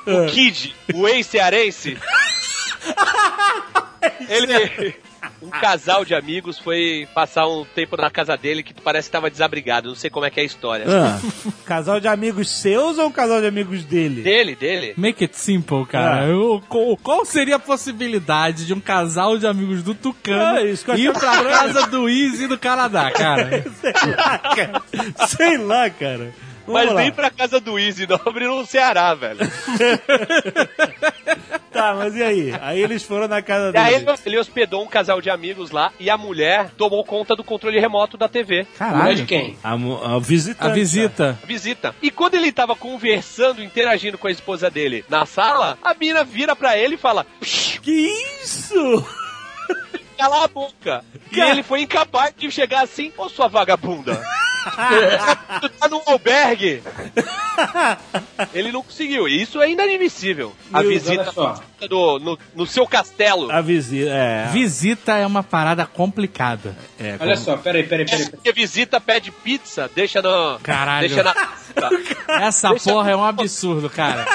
o 0.07 0.31
Kid, 0.31 0.75
o 0.95 1.07
ex-cearense. 1.07 1.99
Ele. 4.27 4.95
Um 5.41 5.49
casal 5.49 6.03
de 6.03 6.13
amigos 6.13 6.59
foi 6.59 7.07
passar 7.13 7.47
um 7.47 7.63
tempo 7.63 7.95
na 7.95 8.09
casa 8.09 8.35
dele 8.35 8.61
que 8.61 8.73
parece 8.73 9.07
que 9.07 9.13
tava 9.13 9.29
desabrigado. 9.29 9.87
Não 9.89 9.95
sei 9.95 10.09
como 10.09 10.25
é 10.25 10.29
que 10.29 10.39
é 10.39 10.43
a 10.43 10.45
história. 10.45 10.85
Ah. 10.87 11.19
casal 11.65 11.99
de 11.99 12.07
amigos 12.07 12.49
seus 12.49 12.97
ou 12.97 13.07
um 13.07 13.11
casal 13.11 13.39
de 13.39 13.47
amigos 13.47 13.83
dele? 13.83 14.21
Dele, 14.21 14.55
dele. 14.55 14.93
Make 14.97 15.23
it 15.23 15.37
simple, 15.37 15.85
cara. 15.85 16.23
Ah. 16.23 16.27
Eu- 16.27 16.61
qual, 16.67 16.97
qual 16.97 17.25
seria 17.25 17.55
a 17.55 17.59
possibilidade 17.59 18.65
de 18.65 18.73
um 18.73 18.79
casal 18.79 19.37
de 19.37 19.47
amigos 19.47 19.81
do 19.83 19.93
Tucano 19.95 20.57
Ah, 20.59 20.97
ir 20.97 21.13
pra 21.13 21.43
casa 21.43 21.87
do 21.87 22.09
Easy 22.09 22.47
do 22.47 22.57
Canadá, 22.57 23.11
cara? 23.11 23.63
Sei 23.79 23.93
lá, 24.15 24.39
cara. 24.39 25.27
Sei 25.27 25.57
lá, 25.57 25.89
cara. 25.89 26.33
Mas 26.73 26.91
lá. 26.93 27.01
nem 27.01 27.11
pra 27.11 27.29
casa 27.29 27.59
do 27.59 27.77
Isinobre 27.79 28.45
no 28.47 28.65
Ceará, 28.65 29.13
velho. 29.13 29.39
Tá, 31.71 31.93
mas 31.93 32.15
e 32.15 32.23
aí? 32.23 32.53
Aí 32.61 32.81
eles 32.81 33.03
foram 33.03 33.27
na 33.27 33.41
casa 33.41 33.71
E 33.73 33.77
aí 33.77 33.93
dele. 33.99 34.09
ele, 34.09 34.19
ele 34.25 34.37
hospedou 34.39 34.83
um 34.83 34.87
casal 34.87 35.21
de 35.21 35.29
amigos 35.29 35.71
lá 35.71 35.93
e 35.99 36.09
a 36.09 36.17
mulher 36.17 36.71
tomou 36.77 37.05
conta 37.05 37.35
do 37.35 37.43
controle 37.43 37.79
remoto 37.79 38.17
da 38.17 38.27
TV. 38.27 38.65
Mulher 38.81 39.15
de 39.15 39.25
quem? 39.25 39.57
A, 39.63 39.73
a 39.73 40.19
visitante. 40.19 40.65
A 40.67 40.73
visita. 40.73 41.39
visita. 41.45 41.95
E 42.01 42.09
quando 42.11 42.33
ele 42.35 42.51
tava 42.51 42.75
conversando, 42.75 43.63
interagindo 43.63 44.17
com 44.17 44.27
a 44.27 44.31
esposa 44.31 44.69
dele 44.69 45.05
na 45.07 45.25
sala, 45.25 45.77
a 45.81 45.93
mina 45.93 46.23
vira 46.23 46.55
pra 46.55 46.77
ele 46.77 46.95
e 46.95 46.97
fala: 46.97 47.25
"Psh, 47.39 47.79
Que 47.81 48.11
isso? 48.43 49.05
cala 50.17 50.43
a 50.43 50.47
boca. 50.49 51.05
E 51.31 51.39
ele 51.39 51.63
foi 51.63 51.81
incapaz 51.81 52.33
de 52.35 52.51
chegar 52.51 52.83
assim, 52.83 53.13
ô 53.17 53.29
sua 53.29 53.47
vagabunda. 53.47 54.21
tu 55.61 55.69
tá 55.79 55.87
no 55.87 56.01
albergue. 56.05 56.81
ele 58.53 58.71
não 58.71 58.81
conseguiu. 58.81 59.27
E 59.27 59.41
isso 59.41 59.61
é 59.61 59.69
inadmissível. 59.69 60.53
A 60.71 60.81
Meu, 60.81 60.91
visita 61.79 61.87
do, 61.87 62.19
no, 62.19 62.39
no 62.55 62.65
seu 62.67 62.85
castelo. 62.85 63.51
A 63.51 63.61
visita, 63.61 64.09
é. 64.11 64.47
Visita 64.51 65.17
é 65.17 65.25
uma 65.25 65.43
parada 65.43 65.85
complicada. 65.85 66.75
é 66.99 67.11
Olha 67.19 67.33
como- 67.33 67.37
só, 67.37 67.57
peraí, 67.57 67.83
peraí, 67.83 68.05
peraí. 68.05 68.25
peraí. 68.25 68.31
Porque 68.31 68.51
visita 68.51 68.99
pede 68.99 69.31
pizza, 69.31 69.89
deixa 69.95 70.21
no. 70.21 70.59
Caralho. 70.61 71.07
Deixa 71.07 71.23
na. 71.23 71.35
Essa 72.47 72.69
Deixa- 72.69 72.91
porra 72.91 73.11
é 73.11 73.15
um 73.15 73.23
absurdo, 73.23 73.89
cara. 73.89 74.25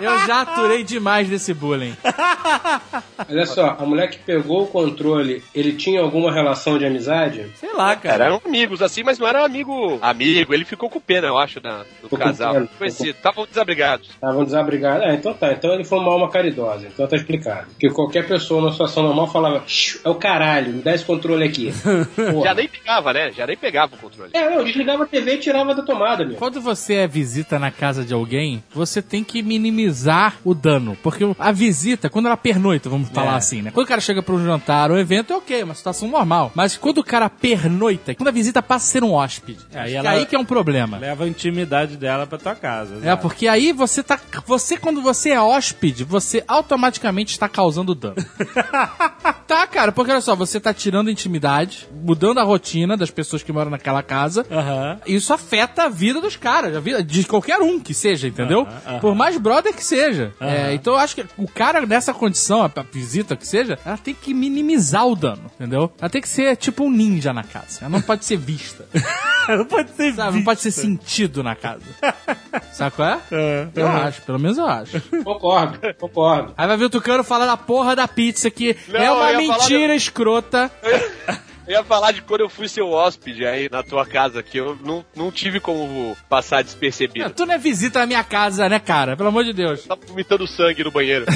Eu 0.00 0.26
já 0.26 0.42
aturei 0.42 0.82
demais 0.84 1.28
desse 1.28 1.52
bullying. 1.52 1.96
Olha 3.28 3.46
só, 3.46 3.76
a 3.78 3.84
mulher 3.84 4.08
que 4.10 4.18
pegou 4.18 4.64
o 4.64 4.66
controle, 4.66 5.42
ele 5.54 5.72
tinha 5.74 6.00
alguma 6.00 6.32
relação 6.32 6.78
de 6.78 6.84
amizade? 6.84 7.46
Sei 7.56 7.72
lá, 7.72 7.94
cara. 7.96 8.24
Eram 8.26 8.40
amigos 8.44 8.82
assim, 8.82 9.02
mas 9.02 9.18
não 9.18 9.26
era 9.26 9.44
amigo. 9.44 9.98
Amigo, 10.02 10.52
ele 10.54 10.64
ficou 10.64 10.88
com 10.90 11.00
pena, 11.00 11.28
eu 11.28 11.38
acho, 11.38 11.60
da, 11.60 11.84
do 12.02 12.16
casal. 12.16 12.66
Conhecido, 12.78 13.10
estavam 13.10 13.46
desabrigados. 13.46 14.08
Estavam 14.10 14.44
desabrigados. 14.44 15.04
Ah, 15.06 15.14
então 15.14 15.34
tá. 15.34 15.52
Então 15.52 15.72
ele 15.74 15.84
foi 15.84 15.98
uma 15.98 16.12
alma 16.12 16.30
caridosa. 16.30 16.88
Então 16.94 17.06
tá 17.06 17.16
explicado. 17.16 17.66
Porque 17.68 17.88
qualquer 17.90 18.26
pessoa 18.26 18.60
numa 18.60 18.72
situação 18.72 19.02
normal 19.02 19.30
falava: 19.30 19.62
"Shh, 19.66 19.98
é 20.04 20.08
o 20.08 20.14
caralho, 20.14 20.72
me 20.72 20.82
dá 20.82 20.94
esse 20.94 21.04
controle 21.04 21.44
aqui. 21.44 21.72
Porra. 22.14 22.44
Já 22.48 22.54
nem 22.54 22.68
pegava, 22.68 23.12
né? 23.12 23.32
Já 23.32 23.46
nem 23.46 23.56
pegava 23.56 23.94
o 23.94 23.98
controle. 23.98 24.30
É, 24.34 24.50
não, 24.50 24.64
desligava 24.64 25.04
a 25.04 25.06
TV 25.06 25.34
e 25.34 25.38
tirava 25.38 25.74
da 25.74 25.82
tomada, 25.82 26.24
meu. 26.24 26.36
Quando 26.36 26.60
você 26.60 26.94
é 26.94 27.06
visita 27.06 27.58
na 27.58 27.70
casa 27.70 28.04
de 28.04 28.12
alguém, 28.14 28.62
você 28.74 29.00
tem 29.00 29.24
que 29.24 29.42
minimizar 29.42 30.36
o 30.44 30.54
dano. 30.54 30.96
Porque 31.02 31.24
a 31.38 31.52
visita, 31.52 32.08
quando 32.10 32.26
ela 32.26 32.36
pernoita, 32.36 32.88
vamos 32.88 33.08
falar 33.08 33.36
assim, 33.36 33.62
né? 33.62 33.70
Quando 33.72 33.86
o 33.86 33.88
cara 33.88 34.00
chega 34.00 34.22
pra 34.22 34.34
um 34.34 34.44
jantar 34.44 34.90
ou 34.90 34.98
evento, 34.98 35.32
é 35.32 35.36
ok, 35.36 35.60
é 35.60 35.64
uma 35.64 35.74
situação 35.74 36.08
normal. 36.08 36.52
Mas 36.54 36.76
quando 36.76 36.98
o 36.98 37.04
cara 37.04 37.28
pernoita, 37.30 38.14
quando 38.14 38.28
a 38.28 38.32
visita 38.32 38.62
passa 38.62 38.86
a 38.86 38.90
ser 38.92 39.04
um 39.04 39.12
hóspede, 39.12 39.58
que 39.70 39.76
ela- 39.94 40.10
aí 40.10 40.26
que 40.26 40.34
é 40.36 40.38
um 40.38 40.44
problema. 40.44 40.98
Leva 40.98 41.24
a 41.24 41.28
intimidade 41.28 41.96
dela 41.96 42.26
pra 42.26 42.38
tua 42.38 42.54
casa. 42.54 42.98
É, 43.02 43.14
porque 43.16 43.48
aí 43.48 43.72
você 43.72 44.02
tá. 44.02 44.18
Você, 44.46 44.76
quando 44.76 45.00
você 45.02 45.30
é 45.30 45.40
hóspede, 45.40 46.04
você 46.04 46.42
automaticamente 46.46 46.81
está 46.88 47.48
causando 47.48 47.94
dano. 47.94 48.16
tá, 49.46 49.66
cara, 49.66 49.92
porque 49.92 50.10
olha 50.10 50.20
só, 50.20 50.34
você 50.34 50.60
tá 50.60 50.72
tirando 50.72 51.10
intimidade, 51.10 51.88
mudando 51.92 52.38
a 52.38 52.42
rotina 52.42 52.96
das 52.96 53.10
pessoas 53.10 53.42
que 53.42 53.52
moram 53.52 53.70
naquela 53.70 54.02
casa. 54.02 54.46
Aham. 54.50 55.00
Isso 55.06 55.32
afeta 55.32 55.84
a 55.84 55.88
vida 55.88 56.20
dos 56.20 56.36
caras, 56.36 56.76
a 56.76 56.80
vida 56.80 57.02
de 57.02 57.24
qualquer 57.24 57.60
um 57.60 57.78
que 57.78 57.94
seja, 57.94 58.28
entendeu? 58.28 58.62
Aham, 58.62 58.82
aham. 58.86 59.00
Por 59.00 59.14
mais 59.14 59.36
brother 59.38 59.74
que 59.74 59.84
seja. 59.84 60.32
É, 60.40 60.74
então 60.74 60.94
eu 60.94 60.98
acho 60.98 61.14
que 61.14 61.24
o 61.36 61.48
cara 61.48 61.84
nessa 61.86 62.14
condição, 62.14 62.62
a, 62.62 62.70
visita 62.92 63.36
que 63.36 63.46
seja, 63.46 63.78
ela 63.84 63.98
tem 63.98 64.14
que 64.14 64.34
minimizar 64.34 65.06
o 65.06 65.14
dano, 65.14 65.50
entendeu? 65.54 65.92
Ela 66.00 66.10
tem 66.10 66.20
que 66.20 66.28
ser 66.28 66.56
tipo 66.56 66.84
um 66.84 66.90
ninja 66.90 67.32
na 67.32 67.42
casa. 67.42 67.80
Ela 67.80 67.90
não 67.90 68.02
pode 68.02 68.24
ser 68.24 68.36
vista. 68.36 68.86
Não 69.48 69.64
pode 69.64 69.90
ser 69.90 70.14
Sabe? 70.14 70.36
Não 70.36 70.44
pode 70.44 70.60
ser 70.60 70.70
sentido 70.70 71.42
na 71.42 71.56
casa. 71.56 71.82
Sabe 72.72 72.94
qual 72.94 73.08
é? 73.08 73.20
É. 73.32 73.68
Eu 73.74 73.88
acho, 73.88 74.22
pelo 74.22 74.38
menos 74.38 74.56
eu 74.56 74.66
acho. 74.66 75.00
Concordo, 75.24 75.78
concordo. 75.98 76.54
Aí 76.56 76.66
vai 76.72 76.78
ver 76.78 76.84
o 76.86 76.90
Tucano 76.90 77.22
falar 77.22 77.46
da 77.46 77.56
porra 77.56 77.94
da 77.94 78.08
pizza 78.08 78.50
que 78.50 78.76
Não, 78.88 79.00
é 79.00 79.10
uma 79.10 79.32
mentira 79.34 79.94
escrota. 79.94 80.70
Eu 81.64 81.74
ia 81.74 81.84
falar 81.84 82.10
de 82.10 82.22
quando 82.22 82.40
eu 82.40 82.48
fui 82.48 82.66
seu 82.66 82.90
hóspede 82.90 83.46
aí 83.46 83.68
na 83.70 83.84
tua 83.84 84.04
casa, 84.04 84.42
que 84.42 84.58
eu 84.58 84.76
não, 84.84 85.04
não 85.14 85.30
tive 85.30 85.60
como 85.60 86.16
passar 86.28 86.60
despercebido. 86.62 87.30
Tu 87.30 87.46
não 87.46 87.54
é 87.54 87.58
visita 87.58 88.00
na 88.00 88.06
minha 88.06 88.24
casa, 88.24 88.68
né, 88.68 88.80
cara? 88.80 89.16
Pelo 89.16 89.28
amor 89.28 89.44
de 89.44 89.52
Deus. 89.52 89.84
Tava 89.84 90.00
vomitando 90.04 90.44
sangue 90.44 90.82
no 90.82 90.90
banheiro. 90.90 91.24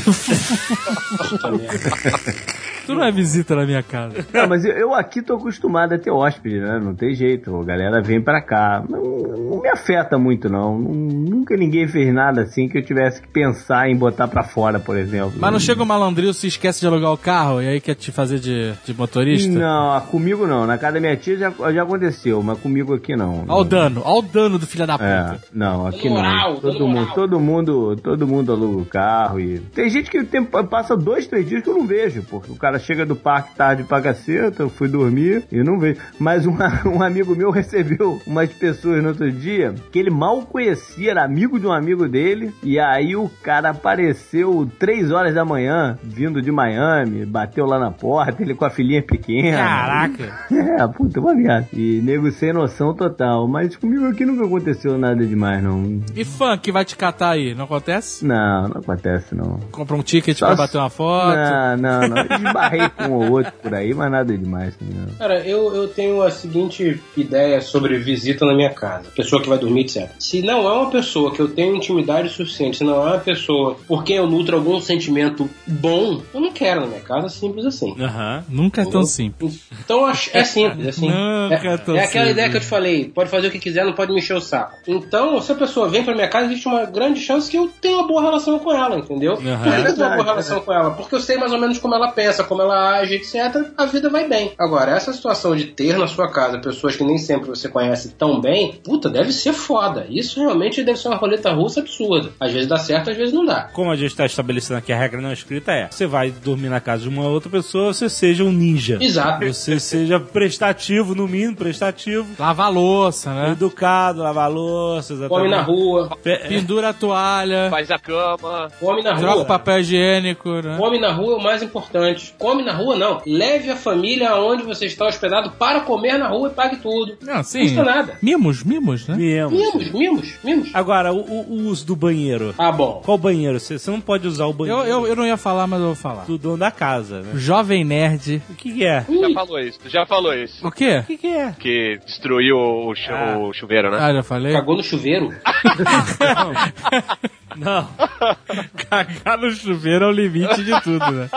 Tu 2.87 2.95
não 2.95 3.05
é 3.05 3.11
visita 3.13 3.55
na 3.57 3.65
minha 3.67 3.83
casa. 3.83 4.25
Não, 4.33 4.49
mas 4.49 4.65
eu, 4.65 4.73
eu 4.73 4.95
aqui 4.95 5.21
tô 5.23 5.35
acostumado 5.37 5.93
a 5.95 5.99
ter 5.99 6.11
hóspede, 6.11 6.61
né? 6.61 6.79
Não 6.83 6.95
tem 6.95 7.15
jeito. 7.15 7.55
A 7.61 7.65
galera 7.65 8.01
vem 8.03 8.21
pra 8.21 8.41
cá. 8.41 8.83
Não, 8.89 9.03
não 9.03 9.61
me 9.63 9.69
afeta 9.69 10.19
muito, 10.19 10.49
não. 10.49 10.79
Nun- 10.79 11.27
Nunca 11.37 11.57
ninguém 11.57 11.87
fez 11.87 12.13
nada 12.13 12.43
assim 12.43 12.69
que 12.69 12.79
eu 12.79 12.83
tivesse 12.85 13.21
que 13.23 13.29
pensar 13.29 13.89
em 13.89 13.97
botar 13.97 14.27
pra 14.29 14.43
fora, 14.43 14.79
por 14.81 14.97
exemplo. 14.97 15.33
Mas 15.39 15.53
não 15.53 15.61
chega 15.61 15.83
o 15.83 15.87
malandril 15.87 16.33
se 16.35 16.47
esquece 16.49 16.81
de 16.81 16.87
alugar 16.87 17.13
o 17.13 17.17
carro 17.19 17.61
e 17.63 17.69
aí 17.69 17.81
quer 17.81 17.95
te 17.95 18.11
fazer 18.11 18.39
de, 18.39 18.73
de 18.85 18.95
motorista? 18.97 19.53
Não, 19.53 19.93
ah, 19.93 20.01
comigo 20.01 20.47
não. 20.47 20.67
Na 20.67 20.77
casa 20.79 20.95
da 20.95 21.01
minha 21.01 21.17
tia 21.17 21.37
já, 21.37 21.53
já 21.73 21.83
aconteceu, 21.83 22.43
mas 22.43 22.59
comigo 22.59 22.95
aqui 22.95 23.15
não. 23.17 23.45
Olha 23.47 23.61
o 23.61 23.65
dano, 23.65 24.03
olha 24.05 24.19
o 24.19 24.23
dano 24.23 24.59
do 24.59 24.67
filho 24.67 24.87
da 24.87 24.95
É, 24.95 25.23
puta. 25.35 25.41
não, 25.53 25.87
aqui 25.87 26.09
Dando 26.09 26.15
moral, 26.17 26.53
não. 26.55 26.61
Todo 26.61 26.87
mundo, 26.89 27.13
todo 27.15 27.41
mundo, 27.41 27.97
todo 27.97 28.27
mundo 28.27 28.53
aluga 28.53 28.83
o 28.83 28.87
carro 28.87 29.41
e 29.41 29.59
tem 29.59 29.89
gente 29.89 30.11
que 30.11 30.25
tem, 30.25 30.45
passa 30.45 30.97
dois, 30.97 31.27
três 31.27 31.49
dias 31.49 31.63
que 31.63 31.69
eu 31.71 31.75
não 31.75 31.87
vejo, 31.87 32.23
porque 32.29 32.51
o 32.51 32.57
cara 32.57 32.76
chega 32.79 33.05
do 33.05 33.17
parque 33.17 33.55
tarde 33.55 33.85
pra 33.85 34.01
caceta, 34.01 34.63
eu 34.63 34.69
fui 34.69 34.89
dormir 34.89 35.45
e 35.51 35.63
não 35.63 35.79
vejo. 35.79 36.01
Mas 36.19 36.47
um, 36.47 36.57
um 36.87 37.03
amigo 37.03 37.35
meu 37.35 37.51
recebeu 37.51 38.21
umas 38.27 38.51
pessoas 38.53 39.03
no 39.03 39.11
outro 39.11 39.31
dia 39.31 39.75
que 39.91 39.99
ele 39.99 40.11
mal 40.11 40.43
conhecia, 40.43 41.11
era 41.11 41.25
amigo 41.25 41.59
de 41.59 41.67
um 41.67 41.73
amigo 41.73 42.09
dele, 42.09 42.55
e 42.63 42.79
aí 42.79 43.17
o 43.17 43.29
cara 43.43 43.71
apareceu 43.71 44.69
três 44.79 45.11
horas 45.11 45.35
da 45.35 45.45
manhã, 45.45 45.99
vindo 46.03 46.41
de 46.43 46.51
Miami, 46.51 47.25
bateu 47.25 47.67
lá 47.67 47.79
na 47.79 47.91
porta, 47.91 48.43
ele 48.43 48.55
com 48.55 48.65
a 48.65 48.71
filhinha 48.71 49.03
pequena. 49.03 49.59
Caraca. 49.59 50.47
É, 50.77 50.87
puta, 50.89 51.21
uma 51.21 51.35
viagem. 51.35 51.69
E 51.73 52.01
nego 52.03 52.31
sem 52.31 52.53
noção 52.53 52.95
total. 52.95 53.47
Mas 53.49 53.77
comigo 53.77 54.07
aqui 54.07 54.25
nunca 54.25 54.45
aconteceu 54.45 54.99
nada 54.99 55.25
demais, 55.25 55.63
não. 55.63 56.01
E 56.15 56.25
fã 56.25 56.57
que 56.59 56.73
vai 56.73 56.85
te 56.85 56.97
catar 56.97 57.31
aí, 57.31 57.55
não 57.55 57.65
acontece? 57.65 58.25
Não, 58.27 58.69
não 58.69 58.81
acontece, 58.81 59.35
não. 59.35 59.59
Compra 59.71 59.97
um 59.97 60.03
ticket 60.03 60.37
Só 60.37 60.47
pra 60.47 60.57
bater 60.57 60.79
uma 60.79 60.91
foto. 60.91 61.37
Não, 61.37 61.77
não, 61.77 62.09
não. 62.09 62.17
Eu 62.73 62.79
Esbarrei 62.79 62.89
com 62.91 63.05
um 63.05 63.13
ou 63.13 63.33
outro 63.33 63.53
por 63.63 63.75
aí, 63.75 63.95
mas 63.95 64.11
nada 64.11 64.37
demais. 64.37 64.75
Não. 64.81 65.15
Cara, 65.19 65.41
eu, 65.47 65.75
eu 65.75 65.89
tenho 65.89 66.23
a 66.23 66.31
seguinte 66.31 67.01
ideia 67.17 67.61
sobre 67.61 67.99
visita 67.99 68.45
na 68.45 68.55
minha 68.55 68.71
casa. 68.71 69.11
Pessoa 69.15 69.41
que 69.43 69.49
vai 69.49 69.59
dormir, 69.59 69.83
etc. 69.83 70.11
Se 70.19 70.43
não 70.43 70.69
é 70.69 70.73
uma 70.73 70.91
pessoa 70.91 71.33
que 71.33 71.41
eu 71.41 71.49
tenho 71.49 71.77
intimidade 71.77 72.29
suficiente, 72.31 72.79
se 72.79 72.85
não 72.85 72.95
é 72.95 73.11
uma 73.11 73.19
pessoa 73.19 73.77
por 73.87 74.05
quem 74.05 74.17
eu 74.17 74.27
nutro 74.27 74.57
algum 74.57 74.81
sentimento 74.81 75.49
bom, 75.67 76.23
eu 76.35 76.41
não 76.41 76.53
quero 76.53 76.81
na 76.83 76.87
minha 76.87 77.01
casa, 77.01 77.29
simples 77.29 77.65
assim. 77.65 77.95
Aham. 78.01 78.45
Nunca 78.49 78.83
é 78.83 78.85
tão 78.85 79.05
simples. 79.05 79.61
Então 79.85 80.09
é 80.09 80.45
simples, 80.45 80.89
assim. 80.89 81.09
Nunca 81.09 81.69
é, 81.69 81.77
tão 81.79 81.97
é 81.97 82.05
aquela 82.05 82.07
simples. 82.07 82.31
ideia 82.31 82.51
que 82.51 82.57
eu 82.57 82.61
te 82.61 82.67
falei, 82.67 83.09
pode 83.09 83.31
fazer 83.31 83.49
o 83.49 83.51
que 83.51 83.59
quiser, 83.59 83.85
não 83.85 83.93
pode 83.93 84.13
me 84.13 84.19
encher 84.19 84.37
o 84.37 84.41
saco. 84.41 84.77
Então, 84.87 85.41
se 85.41 85.53
a 85.53 85.55
pessoa 85.55 85.89
vem 85.89 86.03
pra 86.05 86.15
minha 86.15 86.29
casa, 86.29 86.47
existe 86.47 86.67
uma 86.67 86.85
grande 86.85 87.21
chance 87.21 87.51
que 87.51 87.57
eu 87.57 87.71
tenha 87.81 87.97
uma 87.97 88.07
boa 88.07 88.23
relação 88.23 88.59
com 88.59 88.73
ela, 88.73 88.97
entendeu? 88.97 89.35
Aham. 89.35 89.41
Se 89.41 89.49
eu 89.49 89.55
tenho 89.55 89.67
uma 89.67 89.83
Verdade, 89.87 90.15
boa 90.15 90.25
relação 90.25 90.61
com 90.61 90.73
ela, 90.73 90.91
porque 90.91 91.15
eu 91.15 91.21
sei 91.21 91.37
mais 91.37 91.53
ou 91.53 91.59
menos 91.61 91.79
como 91.79 91.95
ela 91.95 92.11
pensa, 92.13 92.45
como 92.45 92.56
ela 92.63 92.99
age, 92.99 93.15
etc. 93.15 93.71
A 93.77 93.87
vida 93.87 94.09
vai 94.11 94.29
bem. 94.29 94.53
Agora, 94.59 94.93
essa 94.93 95.13
situação 95.13 95.55
de 95.57 95.65
ter 95.67 95.97
na 95.99 96.07
sua 96.07 96.31
casa 96.31 96.59
pessoas 96.59 96.97
que 96.97 97.05
nem 97.05 97.19
sempre 97.19 97.49
você 97.49 97.69
conhece 97.69 98.11
tão 98.15 98.41
bem, 98.41 98.73
puta, 98.85 99.09
deve 99.09 99.33
ser 99.33 99.53
foda. 99.53 100.07
Isso 100.09 100.41
realmente 100.41 100.83
deve 100.83 100.99
ser 100.99 101.09
uma 101.09 101.17
roleta 101.17 101.53
russa 101.53 101.81
absurda. 101.81 102.31
Às 102.41 102.53
vezes 102.53 102.69
dá 102.69 102.79
certo, 102.79 103.11
às 103.11 103.17
vezes 103.17 103.33
não 103.35 103.45
dá. 103.45 103.69
Como 103.73 103.91
a 103.91 103.97
gente 103.97 104.11
está 104.11 104.25
estabelecendo 104.27 104.79
aqui 104.79 104.93
a 104.93 104.97
regra 104.99 105.21
não 105.21 105.33
escrita 105.33 105.73
é: 105.73 105.89
você 105.91 106.07
vai 106.07 106.31
dormir 106.31 106.69
na 106.69 106.81
casa 106.81 107.03
de 107.03 107.09
uma 107.09 107.27
outra 107.29 107.51
pessoa, 107.51 107.93
você 107.93 108.09
seja 108.09 108.45
um 108.45 108.53
ninja. 108.53 108.99
Exato. 109.01 109.45
Você 109.47 109.79
seja 109.81 110.19
prestativo, 110.21 111.15
no 111.15 111.27
mínimo, 111.27 111.57
prestativo. 111.57 112.27
Lavar 112.39 112.67
a 112.67 112.71
louça, 112.71 113.33
né? 113.35 113.53
Educado, 113.53 114.23
lavar 114.23 114.51
louça, 114.51 115.13
exatamente. 115.13 115.39
Come 115.39 115.51
na 115.51 115.63
rua, 115.63 116.17
Pe- 116.23 116.39
Pendura 116.49 116.91
a 116.91 116.93
toalha, 116.93 117.69
Faz 117.71 117.91
a 117.91 117.99
cama. 117.99 118.69
come 118.81 119.03
na 119.03 119.15
joga 119.17 119.33
o 119.33 119.35
rua. 119.37 119.45
papel 119.45 119.81
higiênico, 119.81 120.49
né? 120.63 120.77
Come 120.79 120.99
na 120.99 121.13
rua 121.13 121.35
é 121.35 121.37
o 121.37 121.43
mais 121.43 121.63
importante. 121.63 122.35
Come 122.47 122.63
na 122.63 122.73
rua 122.73 122.97
não. 122.97 123.21
Leve 123.27 123.71
a 123.71 123.77
família 123.77 124.31
aonde 124.31 124.63
você 124.63 124.87
está 124.87 125.05
hospedado 125.07 125.51
para 125.53 125.81
comer 125.81 126.17
na 126.17 126.29
rua 126.29 126.49
e 126.49 126.55
pague 126.55 126.77
tudo. 126.77 127.17
Não, 127.21 127.35
Não 127.37 127.43
sim. 127.43 127.63
custa 127.63 127.83
nada. 127.83 128.19
Mimos, 128.23 128.63
mimos, 128.63 129.09
né? 129.09 129.17
Mesmo. 129.17 129.51
Mimos, 129.51 129.93
mimos, 129.93 130.35
mimos. 130.45 130.71
Agora, 130.73 131.13
o, 131.13 131.19
o- 131.19 131.67
uso 131.67 131.85
do 131.85 131.97
banheiro. 131.97 132.55
Ah, 132.57 132.71
bom. 132.71 133.03
Qual 133.05 133.19
banheiro? 133.19 133.59
Você, 133.59 133.81
você 133.81 133.91
não 133.91 134.01
pode 134.01 134.29
usar 134.29 134.47
o 134.47 134.53
banheiro 134.53 134.81
Eu, 134.83 134.87
eu, 134.87 135.07
eu 135.09 135.17
não 135.17 135.27
ia 135.27 135.37
falar, 135.37 135.67
mas 135.67 135.81
eu 135.81 135.87
vou 135.87 135.95
falar. 135.97 136.25
do 136.25 136.39
dono 136.39 136.59
da 136.59 136.71
casa, 136.71 137.21
né? 137.23 137.33
Jovem 137.35 137.85
Nerd. 137.85 138.41
O 138.49 138.55
que, 138.55 138.73
que 138.75 138.85
é? 138.85 139.01
Já 139.09 139.35
falou 139.35 139.59
isso, 139.59 139.81
já 139.87 140.07
falou 140.07 140.33
isso. 140.33 140.65
O 140.65 140.71
quê? 140.71 140.99
O 140.99 141.03
que, 141.05 141.17
que 141.19 141.27
é? 141.27 141.53
Que 141.59 141.99
destruiu 142.07 142.57
o, 142.57 142.95
chu- 142.95 143.11
Ah. 143.13 143.39
o 143.39 143.53
chuveiro, 143.53 143.91
né? 143.91 143.99
Ah, 144.01 144.13
já 144.13 144.23
falei? 144.23 144.53
Cagou 144.53 144.77
no 144.77 144.85
chuveiro? 144.85 145.35
Não. 147.55 147.89
Cagar 148.91 149.39
no 149.39 149.51
chuveiro 149.51 150.07
é 150.07 150.09
o 150.09 150.13
limite 150.13 150.65
de 150.65 150.81
tudo, 150.81 151.11
né? 151.13 151.31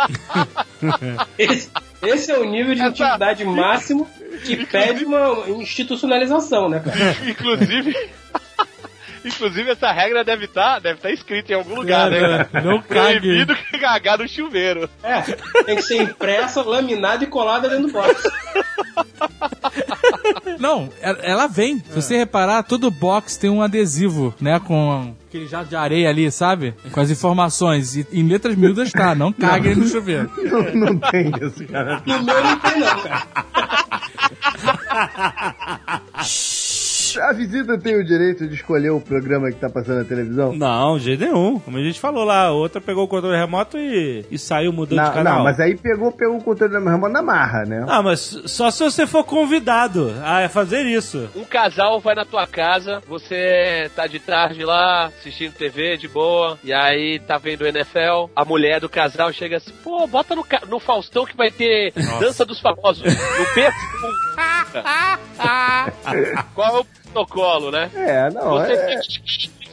Esse, 1.38 1.70
esse 2.02 2.32
é 2.32 2.38
o 2.38 2.46
nível 2.46 2.74
de 2.74 2.82
intimidade 2.82 3.46
máximo 3.46 4.08
que 4.44 4.66
pede 4.66 5.06
uma 5.06 5.50
institucionalização, 5.50 6.70
né, 6.70 6.80
cara? 6.80 7.16
Inclusive. 7.30 7.96
Inclusive, 9.24 9.72
essa 9.72 9.92
regra 9.92 10.24
deve 10.24 10.46
estar 10.46 10.80
deve 10.80 11.00
tá 11.00 11.12
escrita 11.12 11.52
em 11.52 11.56
algum 11.56 11.76
lugar, 11.76 12.10
né? 12.10 12.48
É, 12.54 12.62
não 12.62 12.82
cague. 12.82 13.20
Proibido 13.20 13.56
cagar 13.80 14.18
no 14.18 14.28
chuveiro. 14.28 14.90
É, 15.04 15.22
tem 15.64 15.76
que 15.76 15.82
ser 15.82 16.02
impressa, 16.02 16.62
laminada 16.62 17.24
e 17.24 17.28
colada 17.28 17.70
dentro 17.70 17.88
do 17.88 17.94
box. 17.94 18.24
Não, 20.60 20.90
ela 21.02 21.20
ela 21.22 21.48
vem. 21.48 21.80
Se 21.80 21.96
você 21.96 22.18
reparar, 22.18 22.64
todo 22.64 22.92
box 22.92 23.38
tem 23.38 23.50
um 23.50 23.62
adesivo, 23.62 24.34
né? 24.42 24.60
Com 24.60 25.16
aquele 25.28 25.48
jato 25.48 25.70
de 25.70 25.76
areia 25.76 26.10
ali, 26.10 26.30
sabe? 26.32 26.74
Com 26.92 27.00
as 27.00 27.10
informações. 27.10 27.96
E 27.96 28.06
em 28.12 28.28
letras 28.28 28.56
miúdas 28.56 28.92
tá, 28.92 29.16
não 29.16 29.32
cague 29.32 29.74
no 29.76 29.88
chuveiro. 29.88 30.30
Não, 30.50 30.64
não 30.74 30.98
tem 30.98 31.32
isso, 31.42 31.66
cara. 31.68 32.02
No 32.06 32.24
meu 32.24 32.44
não 32.44 32.60
tem 32.60 32.80
não, 32.80 33.00
cara. 33.02 33.24
A 37.18 37.32
visita 37.32 37.78
tem 37.78 37.96
o 37.96 38.04
direito 38.04 38.48
de 38.48 38.56
escolher 38.56 38.90
o 38.92 39.00
programa 39.00 39.50
que 39.52 39.58
tá 39.58 39.70
passando 39.70 40.00
na 40.00 40.06
televisão? 40.06 40.54
Não, 40.56 40.98
de 40.98 41.06
jeito 41.06 41.24
nenhum. 41.24 41.60
Como 41.60 41.78
a 41.78 41.84
gente 41.84 42.00
falou 42.00 42.24
lá, 42.24 42.46
a 42.46 42.52
outra 42.52 42.82
pegou 42.82 43.06
o 43.06 43.08
controle 43.08 43.38
remoto 43.38 43.78
e, 43.78 44.26
e 44.30 44.38
saiu 44.38 44.74
mudando 44.74 45.00
de 45.00 45.06
Não, 45.06 45.14
canal. 45.14 45.38
não, 45.38 45.44
mas 45.44 45.60
aí 45.60 45.78
pegou, 45.78 46.12
pegou 46.12 46.38
o 46.38 46.44
controle 46.44 46.74
remoto 46.74 47.14
na 47.14 47.22
marra, 47.22 47.64
né? 47.66 47.86
Ah, 47.88 48.02
mas 48.02 48.42
só 48.46 48.70
se 48.70 48.84
você 48.84 49.08
for 49.08 49.24
convidado 49.24 50.14
a 50.24 50.48
fazer 50.50 50.84
isso. 50.86 51.30
Um 51.36 51.46
casal 51.46 52.00
vai 52.00 52.16
na 52.16 52.26
tua 52.26 52.46
casa, 52.46 53.02
você 53.08 53.90
tá 53.96 54.08
de 54.08 54.20
tarde 54.20 54.64
lá, 54.64 55.06
assistindo 55.08 55.54
TV 55.54 55.98
de 55.98 56.08
boa, 56.08 56.58
e 56.64 56.74
aí 56.74 57.20
tá 57.20 57.38
vendo 57.38 57.62
o 57.62 57.68
NFL, 57.68 58.30
a 58.36 58.46
mulher 58.46 58.80
do 58.80 58.90
casal 58.90 59.32
chega 59.32 59.58
assim, 59.58 59.72
pô, 59.84 60.06
bota 60.08 60.36
no, 60.36 60.46
no 60.68 60.80
Faustão 60.80 61.26
que 61.26 61.38
vai 61.38 61.52
ter 61.52 61.94
dança 62.20 62.46
dos 62.46 62.60
famosos. 62.60 63.04
No 63.04 63.56
berço. 63.56 64.00
Qual 66.56 66.78
é 66.78 66.80
o 66.80 66.86
protocolo, 67.12 67.72
né? 67.72 67.90
É, 67.96 68.30
não, 68.32 68.52
Você 68.52 68.74
é, 68.74 69.00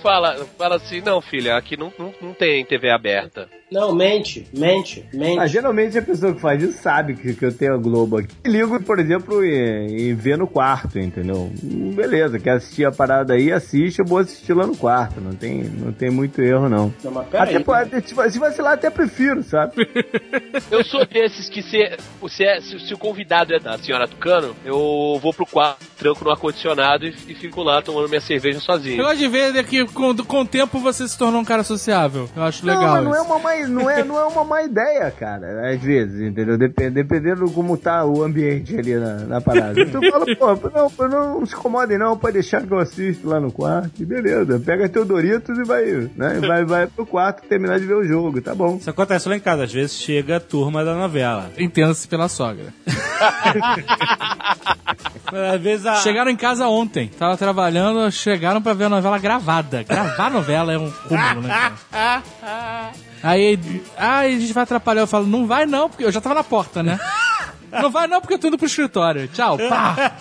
fala, 0.02 0.36
fala 0.58 0.76
assim, 0.76 1.00
não, 1.00 1.20
filha, 1.20 1.56
aqui 1.56 1.76
não, 1.76 1.92
não, 1.98 2.12
não 2.20 2.34
tem 2.34 2.64
TV 2.64 2.90
aberta. 2.90 3.48
Não, 3.70 3.92
mente, 3.94 4.46
mente, 4.56 5.04
mente. 5.12 5.40
Ah, 5.40 5.46
geralmente 5.46 5.98
a 5.98 6.02
pessoa 6.02 6.32
que 6.32 6.40
faz 6.40 6.62
isso 6.62 6.80
sabe 6.80 7.14
que, 7.16 7.34
que 7.34 7.44
eu 7.44 7.52
tenho 7.52 7.74
a 7.74 7.76
Globo 7.76 8.18
aqui. 8.18 8.28
Ligo, 8.46 8.80
por 8.82 9.00
exemplo, 9.00 9.44
e, 9.44 10.08
e 10.10 10.14
vê 10.14 10.36
no 10.36 10.46
quarto, 10.46 10.98
entendeu? 11.00 11.50
Hum, 11.64 11.92
Beleza, 11.92 12.38
quer 12.38 12.52
assistir 12.52 12.84
a 12.84 12.92
parada 12.92 13.34
aí, 13.34 13.50
assiste, 13.52 13.98
eu 13.98 14.04
vou 14.04 14.18
assistir 14.18 14.52
lá 14.54 14.66
no 14.66 14.76
quarto. 14.76 15.20
Não 15.20 15.32
tem, 15.32 15.64
não 15.64 15.92
tem 15.92 16.10
muito 16.10 16.40
erro, 16.40 16.68
não. 16.68 16.94
Não, 17.02 17.10
mas 17.10 17.26
pera 17.26 17.42
Até 17.42 17.56
aí, 17.56 17.64
pode, 17.64 18.08
se 18.08 18.14
va- 18.14 18.30
se 18.30 18.38
vacilar, 18.38 18.74
até 18.74 18.88
prefiro, 18.88 19.42
sabe? 19.42 19.72
Eu 20.70 20.84
sou 20.84 21.04
desses 21.04 21.48
que 21.48 21.60
se, 21.62 21.90
se, 22.28 22.44
é- 22.44 22.60
se, 22.60 22.78
se 22.78 22.94
o 22.94 22.98
convidado 22.98 23.52
é 23.52 23.58
da 23.58 23.76
senhora 23.78 24.06
Tucano, 24.06 24.54
eu 24.64 25.18
vou 25.20 25.32
pro 25.34 25.44
quarto, 25.46 25.84
tranco 25.98 26.24
no 26.24 26.30
ar-condicionado 26.30 27.06
e, 27.06 27.14
e 27.28 27.34
fico 27.34 27.62
lá 27.62 27.82
tomando 27.82 28.08
minha 28.08 28.20
cerveja 28.20 28.58
Eu 28.58 28.62
sozinho. 28.62 29.02
gosto 29.02 29.18
de 29.18 29.28
ver 29.28 29.64
que 29.64 29.84
com, 29.86 30.16
com 30.16 30.40
o 30.42 30.46
tempo 30.46 30.78
você 30.78 31.06
se 31.08 31.16
tornou 31.18 31.40
um 31.40 31.44
cara 31.44 31.62
sociável. 31.64 32.28
Eu 32.36 32.42
acho 32.42 32.64
Não, 32.64 32.74
legal 32.74 32.94
mas 32.94 33.04
não 33.04 33.14
é 33.14 33.20
uma 33.20 33.38
má, 33.62 33.68
não 33.68 33.90
é, 33.90 34.04
não 34.04 34.18
é 34.18 34.24
uma 34.26 34.44
má 34.44 34.62
ideia, 34.62 35.10
cara. 35.10 35.70
Às 35.72 35.80
vezes, 35.82 36.20
entendeu? 36.20 36.56
Dep- 36.58 36.90
dependendo 36.90 37.50
como 37.50 37.76
tá 37.76 38.04
o 38.04 38.22
ambiente 38.22 38.76
ali 38.78 38.94
na, 38.96 39.14
na 39.20 39.40
parada. 39.40 39.80
Então 39.80 40.02
eu 40.02 40.10
falo, 40.12 40.26
pô, 40.36 40.70
não, 40.70 40.90
pô, 40.90 41.08
não 41.08 41.46
se 41.46 41.54
incomodem 41.54 41.98
não, 41.98 42.16
pode 42.16 42.34
deixar 42.34 42.62
que 42.66 42.72
eu 42.72 42.78
assisto 42.78 43.28
lá 43.28 43.40
no 43.40 43.50
quarto. 43.52 43.90
E 44.00 44.04
beleza, 44.04 44.60
pega 44.64 44.88
teu 44.88 45.04
Doritos 45.04 45.58
e 45.58 45.64
vai, 45.64 45.84
né? 46.16 46.40
Vai, 46.46 46.64
vai 46.64 46.86
pro 46.86 47.06
quarto 47.06 47.46
terminar 47.48 47.78
de 47.78 47.86
ver 47.86 47.94
o 47.94 48.04
jogo, 48.04 48.40
tá 48.40 48.54
bom. 48.54 48.76
Isso 48.76 48.90
acontece 48.90 49.28
lá 49.28 49.36
em 49.36 49.40
casa. 49.40 49.64
Às 49.64 49.72
vezes 49.72 49.94
chega 49.96 50.36
a 50.36 50.40
turma 50.40 50.84
da 50.84 50.94
novela. 50.94 51.50
Entenda-se 51.58 52.06
pela 52.08 52.28
sogra. 52.28 52.66
Mas 55.32 55.54
Às 55.54 55.60
vezes 55.60 55.86
a... 55.86 55.94
Chegaram 55.96 56.30
em 56.30 56.36
casa 56.36 56.66
ontem. 56.68 57.08
Tava 57.08 57.36
trabalhando, 57.36 58.10
chegaram 58.10 58.60
pra 58.62 58.72
ver 58.74 58.84
a 58.84 58.88
novela 58.88 59.18
gravada. 59.18 59.82
Gravar 59.82 60.30
novela 60.30 60.72
é 60.72 60.78
um 60.78 60.90
cúmulo, 61.08 61.42
né? 61.42 61.72
cara? 61.90 62.92
Aí, 63.22 63.58
ai, 63.96 64.34
a 64.34 64.38
gente 64.38 64.52
vai 64.52 64.62
atrapalhar. 64.62 65.02
Eu 65.02 65.06
falo, 65.06 65.26
não 65.26 65.46
vai 65.46 65.66
não, 65.66 65.88
porque 65.88 66.04
eu 66.04 66.12
já 66.12 66.20
tava 66.20 66.34
na 66.34 66.44
porta, 66.44 66.82
né? 66.82 66.98
Não 67.72 67.90
vai 67.90 68.06
não, 68.06 68.20
porque 68.20 68.32
eu 68.34 68.38
tô 68.38 68.46
indo 68.46 68.56
pro 68.56 68.66
escritório. 68.66 69.28
Tchau, 69.28 69.58
pá. 69.58 70.12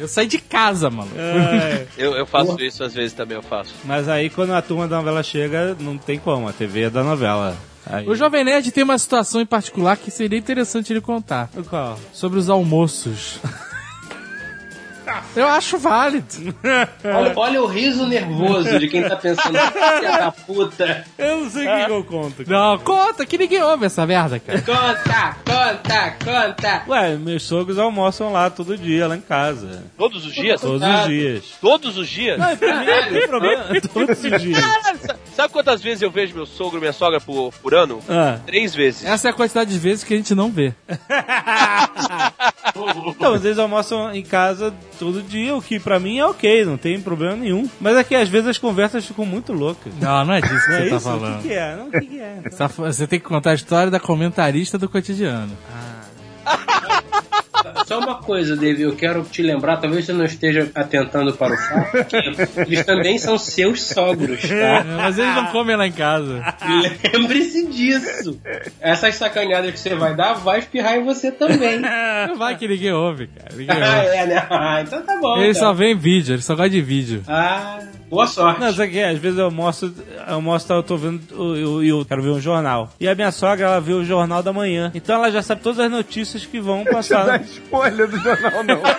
Eu 0.00 0.08
saí 0.08 0.26
de 0.26 0.38
casa, 0.38 0.88
mano. 0.90 1.10
É, 1.14 1.86
Eu, 1.96 2.16
eu 2.16 2.26
faço 2.26 2.58
isso 2.60 2.82
às 2.82 2.94
vezes 2.94 3.12
também, 3.12 3.36
eu 3.36 3.42
faço. 3.42 3.74
mas 3.84 4.08
aí 4.08 4.30
quando 4.30 4.54
a 4.54 4.62
turma 4.62 4.88
da 4.88 4.96
novela 4.96 5.22
chega, 5.22 5.76
não 5.78 5.96
tem 5.98 6.18
como. 6.18 6.48
A 6.48 6.52
TV 6.52 6.84
é 6.84 6.90
da 6.90 7.04
novela. 7.04 7.54
Aí... 7.86 8.08
O 8.08 8.16
Jovem 8.16 8.42
Nerd 8.44 8.72
tem 8.72 8.82
uma 8.82 8.98
situação 8.98 9.40
em 9.40 9.46
particular 9.46 9.96
que 9.98 10.10
seria 10.10 10.38
interessante 10.38 10.92
ele 10.92 11.00
contar. 11.02 11.48
Qual? 11.68 11.98
Sobre 12.12 12.38
os 12.38 12.48
almoços. 12.48 13.38
Eu 15.36 15.48
acho 15.48 15.78
válido. 15.78 16.54
Olha, 17.04 17.32
olha 17.36 17.62
o 17.62 17.66
riso 17.66 18.06
nervoso 18.06 18.78
de 18.78 18.88
quem 18.88 19.02
tá 19.02 19.16
pensando, 19.16 19.58
filha 19.58 20.18
da 20.18 20.32
puta. 20.32 21.04
Eu 21.18 21.38
não 21.38 21.50
sei 21.50 21.66
o 21.66 21.86
que, 21.86 21.92
eu 21.92 22.04
conto. 22.04 22.44
Não, 22.46 22.78
conta 22.78 23.24
que 23.26 23.38
ninguém 23.38 23.62
ouve 23.62 23.86
essa 23.86 24.06
merda, 24.06 24.38
cara. 24.38 24.60
Conta, 24.60 25.36
conta, 25.44 26.16
conta. 26.24 26.82
Ué, 26.88 27.16
meus 27.16 27.42
sogros 27.42 27.78
almoçam 27.78 28.32
lá 28.32 28.50
todo 28.50 28.76
dia, 28.76 29.06
lá 29.06 29.16
em 29.16 29.20
casa. 29.20 29.84
Todos 29.96 30.26
os 30.26 30.32
dias? 30.32 30.60
Todos 30.60 30.82
os 30.82 31.06
dias. 31.06 31.44
Todos 31.60 31.96
os 31.96 32.08
dias? 32.08 32.38
Não, 32.38 32.56
pra 32.56 32.80
mim 32.80 32.86
não 32.86 33.08
tem 33.08 33.28
problema. 33.28 33.64
Todos 33.92 34.24
os 34.24 34.42
dias. 34.42 34.64
Sabe 35.34 35.52
quantas 35.52 35.80
vezes 35.82 36.02
eu 36.02 36.10
vejo 36.10 36.34
meu 36.34 36.46
sogro 36.46 36.78
e 36.78 36.80
minha 36.80 36.92
sogra 36.92 37.20
por, 37.20 37.52
por 37.62 37.74
ano? 37.74 38.00
Ah. 38.08 38.38
Três 38.46 38.74
vezes. 38.74 39.04
Essa 39.04 39.28
é 39.28 39.30
a 39.30 39.34
quantidade 39.34 39.70
de 39.70 39.78
vezes 39.78 40.04
que 40.04 40.14
a 40.14 40.16
gente 40.16 40.34
não 40.34 40.50
vê. 40.50 40.74
Então, 43.06 43.34
às 43.34 43.42
vezes 43.42 43.58
almoçam 43.58 44.14
em 44.14 44.22
casa 44.22 44.72
todo 45.00 45.22
dia, 45.22 45.56
o 45.56 45.62
que 45.62 45.80
pra 45.80 45.98
mim 45.98 46.18
é 46.18 46.26
ok, 46.26 46.64
não 46.66 46.76
tem 46.76 47.00
problema 47.00 47.34
nenhum. 47.34 47.68
Mas 47.80 47.96
é 47.96 48.04
que 48.04 48.14
às 48.14 48.28
vezes 48.28 48.48
as 48.48 48.58
conversas 48.58 49.06
ficam 49.06 49.24
muito 49.24 49.50
loucas. 49.52 49.92
Não, 49.98 50.24
não 50.26 50.34
é 50.34 50.40
disso 50.42 50.64
que 50.66 50.70
Não 50.70 50.76
é 50.76 50.82
você 50.84 50.90
tá 50.90 50.96
isso? 50.96 50.96
O 50.96 51.00
falando. 51.00 51.42
que, 51.42 51.48
que 51.48 51.54
é? 51.54 51.76
Não, 51.76 51.88
o 51.88 51.90
que, 51.90 52.00
que 52.02 52.20
é? 52.20 52.42
Você 52.68 53.06
tem 53.06 53.18
que 53.18 53.24
contar 53.24 53.52
a 53.52 53.54
história 53.54 53.90
da 53.90 53.98
comentarista 53.98 54.76
do 54.76 54.88
cotidiano. 54.90 55.56
Só 57.90 57.98
uma 57.98 58.14
coisa, 58.22 58.54
David, 58.56 58.82
eu 58.82 58.94
quero 58.94 59.24
te 59.24 59.42
lembrar, 59.42 59.78
talvez 59.78 60.04
você 60.06 60.12
não 60.12 60.24
esteja 60.24 60.70
atentando 60.76 61.32
para 61.34 61.54
o 61.54 61.56
fato, 61.56 62.04
que 62.06 62.60
eles 62.60 62.86
também 62.86 63.18
são 63.18 63.36
seus 63.36 63.82
sogros, 63.82 64.40
tá? 64.42 64.54
É, 64.54 64.84
Mas 64.84 65.18
eles 65.18 65.34
não 65.34 65.46
comem 65.46 65.74
lá 65.74 65.88
em 65.88 65.92
casa. 65.92 66.40
Lembre-se 67.12 67.66
disso. 67.66 68.40
Essas 68.80 69.16
sacaneadas 69.16 69.72
que 69.72 69.80
você 69.80 69.96
vai 69.96 70.14
dar, 70.14 70.34
vai 70.34 70.60
espirrar 70.60 70.98
em 70.98 71.04
você 71.04 71.32
também. 71.32 71.80
Não 71.80 72.36
vai 72.36 72.56
que 72.56 72.68
ninguém 72.68 72.92
ouve, 72.92 73.26
cara. 73.26 73.56
Ninguém 73.56 73.82
Ah, 73.82 74.02
ouve. 74.04 74.16
é, 74.16 74.26
né? 74.26 74.46
Ah, 74.48 74.80
então 74.82 75.02
tá 75.02 75.18
bom. 75.20 75.38
Ele 75.38 75.50
então. 75.50 75.60
só 75.60 75.72
vê 75.72 75.90
em 75.90 75.96
vídeo, 75.96 76.34
ele 76.36 76.42
só 76.42 76.54
gosta 76.54 76.70
de 76.70 76.80
vídeo. 76.80 77.22
Ah, 77.26 77.80
boa 78.10 78.26
sorte. 78.26 78.60
Não, 78.60 78.72
sabe 78.72 78.90
que 78.90 78.98
é? 78.98 79.08
Às 79.10 79.18
vezes 79.18 79.38
eu 79.38 79.44
almoço, 79.46 79.94
eu 80.28 80.34
almoço, 80.34 80.70
eu 80.72 80.82
tô 80.82 80.96
vendo, 80.96 81.22
eu, 81.30 81.56
eu, 81.56 81.82
eu 82.00 82.04
quero 82.04 82.20
ver 82.22 82.30
um 82.30 82.40
jornal. 82.40 82.90
E 82.98 83.08
a 83.08 83.14
minha 83.14 83.30
sogra, 83.30 83.66
ela 83.66 83.80
vê 83.80 83.92
o 83.92 84.04
jornal 84.04 84.42
da 84.42 84.52
manhã. 84.52 84.90
Então 84.94 85.14
ela 85.14 85.30
já 85.30 85.40
sabe 85.42 85.62
todas 85.62 85.78
as 85.78 85.90
notícias 85.90 86.44
que 86.44 86.60
vão 86.60 86.84
Você 86.84 87.14
dá 87.14 87.24
passar. 87.24 87.40
spoiler 87.42 88.08
do 88.08 88.18
jornal, 88.18 88.64
não. 88.64 88.80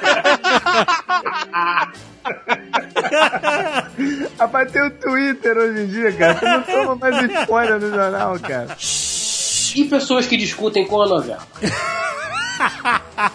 Rapaz, 4.40 4.72
tem 4.72 4.82
o 4.88 4.92
Twitter 4.92 5.58
hoje 5.58 5.82
em 5.82 5.88
dia, 5.88 6.12
cara. 6.14 6.34
Você 6.36 6.46
não 6.46 6.64
toma 6.64 6.96
mais 7.12 7.32
spoiler 7.42 7.80
no 7.80 7.90
jornal, 7.90 8.40
cara. 8.40 8.68
E 9.76 9.86
pessoas 9.86 10.26
que 10.26 10.38
discutem 10.38 10.86
com 10.88 11.02
a 11.02 11.08
novela? 11.08 11.42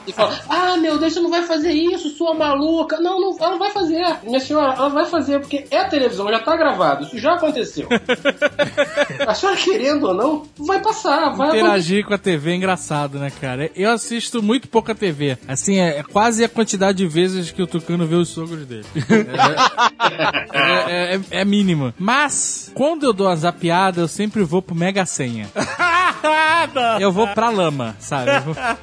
E 0.07 0.12
falam, 0.12 0.37
ah, 0.49 0.77
meu 0.77 0.99
Deus, 0.99 1.12
você 1.12 1.20
não 1.20 1.31
vai 1.31 1.43
fazer 1.43 1.72
isso, 1.72 2.11
sua 2.11 2.35
maluca. 2.35 2.99
Não, 3.01 3.20
não, 3.20 3.37
ela 3.39 3.51
não 3.51 3.59
vai 3.59 3.70
fazer. 3.70 4.05
Minha 4.22 4.41
senhora, 4.41 4.74
ela 4.74 4.89
vai 4.89 5.07
fazer, 5.07 5.41
porque 5.41 5.66
é 5.70 5.79
a 5.79 5.89
televisão, 5.89 6.29
já 6.29 6.41
tá 6.41 6.57
gravado, 6.57 7.05
isso 7.05 7.18
já 7.18 7.35
aconteceu. 7.35 7.89
a 9.27 9.35
senhora 9.35 9.59
querendo 9.59 10.09
ou 10.09 10.14
não, 10.14 10.43
vai 10.59 10.81
passar, 10.81 11.31
vai 11.31 11.49
acontecer. 11.49 11.59
Interagir 11.59 12.07
com 12.07 12.14
a 12.14 12.18
TV 12.18 12.51
é 12.51 12.55
engraçado, 12.55 13.18
né, 13.18 13.31
cara? 13.41 13.70
Eu 13.74 13.91
assisto 13.91 14.43
muito 14.43 14.68
pouco 14.68 14.91
a 14.91 14.95
TV. 14.95 15.39
Assim, 15.47 15.79
é, 15.79 15.99
é 15.99 16.03
quase 16.03 16.45
a 16.45 16.49
quantidade 16.49 16.99
de 16.99 17.07
vezes 17.07 17.51
que 17.51 17.62
o 17.62 17.66
Tucano 17.66 18.07
vê 18.07 18.14
os 18.14 18.29
sogros 18.29 18.66
dele. 18.66 18.87
É, 20.53 21.14
é, 21.14 21.16
é, 21.16 21.20
é 21.31 21.45
mínimo. 21.45 21.93
Mas, 21.99 22.70
quando 22.74 23.05
eu 23.05 23.12
dou 23.12 23.27
uma 23.27 23.37
zapiada, 23.37 24.01
eu 24.01 24.09
sempre 24.09 24.43
vou 24.43 24.62
pro 24.62 24.74
Mega 24.74 25.05
Senha. 25.05 25.49
Eu 27.01 27.12
vou 27.12 27.29
pra 27.29 27.49
lama, 27.51 27.95
sabe? 27.99 28.31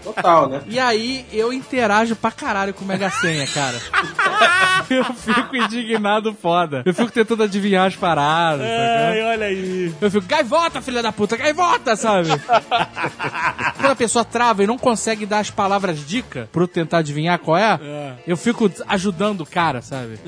Eu 0.06 0.14
né? 0.48 0.62
E 0.68 0.80
aí 0.80 1.26
eu 1.32 1.52
interajo 1.54 2.16
pra 2.16 2.32
caralho 2.32 2.74
com 2.74 2.84
o 2.84 2.88
Mega 2.88 3.10
Senha, 3.10 3.48
cara. 3.48 3.78
Eu 4.90 5.06
fico 5.06 5.56
indignado 5.56 6.34
foda. 6.34 6.84
Eu 6.86 6.94
fico 6.94 7.12
tentando 7.12 7.44
adivinhar 7.44 7.88
as 7.88 7.96
paradas. 7.96 8.66
Ai, 8.66 9.18
sacou? 9.18 9.32
olha 9.32 9.46
aí. 9.46 9.96
Eu 10.00 10.12
fico, 10.12 10.28
gaivota, 10.28 10.82
filha 10.82 11.02
da 11.02 11.12
puta, 11.12 11.38
gaivota, 11.38 11.96
sabe? 11.96 12.30
Quando 13.78 13.92
a 13.92 13.96
pessoa 13.96 14.26
trava 14.26 14.64
e 14.64 14.68
não 14.68 14.78
consegue 14.78 15.26
dar 15.26 15.40
as 15.40 15.50
palavras 15.50 16.06
dica 16.06 16.50
pra 16.52 16.64
eu 16.64 16.68
tentar 16.68 17.00
adivinhar 17.00 17.40
qual 17.40 17.58
é, 17.58 17.80
eu 18.28 18.36
fico 18.36 18.70
ajudando 18.88 19.42
o 19.42 19.46
cara, 19.46 19.82
sabe? 19.82 20.20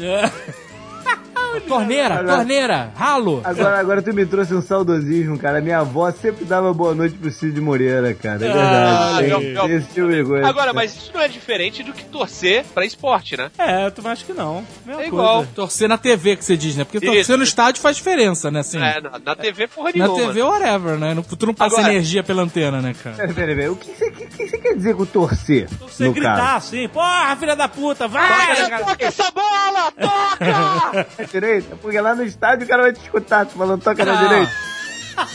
Torneira, 1.62 2.24
torneira, 2.24 2.92
ralo. 2.96 3.42
Agora, 3.44 3.80
agora 3.80 4.02
tu 4.02 4.14
me 4.14 4.26
trouxe 4.26 4.54
um 4.54 4.62
saudosismo, 4.62 5.38
cara. 5.38 5.62
Minha 5.62 5.80
avó 5.80 6.12
sempre 6.12 6.46
dava 6.46 6.74
boa 6.74 6.94
noite 6.94 7.16
pro 7.16 7.32
Cid 7.32 7.60
Moreira, 7.62 8.14
cara. 8.14 8.36
É 8.36 8.50
verdade. 8.50 9.28
não, 9.28 9.42
não. 9.42 9.68
tem 9.68 9.76
esse 9.78 9.88
tipo 9.94 10.12
de 10.12 10.24
coisa. 10.24 10.48
Agora, 10.48 10.74
mas 10.74 10.96
isso 10.96 11.12
não 11.14 11.22
é 11.22 11.28
diferente 11.28 11.84
do 11.84 11.94
que 11.94 12.04
torcer 12.06 12.64
pra 12.74 12.86
esporte, 12.86 13.36
né? 13.38 13.50
É, 13.58 13.90
também 13.90 14.12
acho 14.12 14.26
que 14.26 14.34
não. 14.34 14.66
Mesma 14.86 15.04
É 15.04 15.08
igual. 15.08 15.38
coisa. 15.38 15.52
Torcer 15.56 15.88
na 15.90 15.98
TV 15.98 16.36
que 16.36 16.46
você 16.46 16.56
diz, 16.58 16.76
né? 16.76 16.84
Porque 16.84 16.98
Isso. 17.06 17.14
torcer 17.16 17.38
no 17.38 17.44
estádio 17.44 17.82
faz 17.82 17.96
diferença, 17.98 18.50
né? 18.52 18.60
Assim, 18.60 18.78
É, 18.82 19.02
na, 19.02 19.20
na 19.20 19.36
TV 19.36 19.68
porra 19.68 19.92
na 19.96 20.08
nenhuma. 20.08 20.28
TV, 20.28 20.42
whatever, 20.44 20.98
né? 20.98 21.14
Não- 21.14 21.24
Tu 21.24 21.46
não 21.46 21.54
passa 21.54 21.78
Agora- 21.78 21.92
energia 21.94 22.24
pela 22.24 22.44
antena, 22.44 22.82
né, 22.82 22.96
cara? 23.04 23.16
Peraí, 23.18 23.34
peraí, 23.34 23.56
peraí. 23.56 23.70
O 23.70 23.76
que 23.76 23.92
você 23.92 24.12
que, 24.12 24.26
que 24.28 24.58
quer 24.58 24.76
dizer 24.76 24.96
com 24.96 25.06
torcer? 25.06 25.68
Você 25.82 26.06
no 26.06 26.14
gritar 26.14 26.38
caso? 26.38 26.68
assim, 26.68 26.88
porra, 26.88 27.36
filha 27.36 27.56
da 27.56 27.68
puta, 27.68 28.08
vai! 28.08 28.56
cara. 28.70 28.86
Toca 28.86 29.06
essa 29.06 29.32
bola! 29.32 29.92
Toca! 29.92 31.08
Direita? 31.46 31.76
Porque 31.82 32.02
lá 32.02 32.16
no 32.16 32.24
estádio 32.24 32.66
o 32.66 32.70
cara 32.70 32.84
vai 32.84 32.94
te 32.94 33.02
escutar. 33.02 33.46
Tu 33.46 33.52
falando 33.58 33.82
toca 33.82 34.04
na 34.04 34.16
direita. 34.16 34.52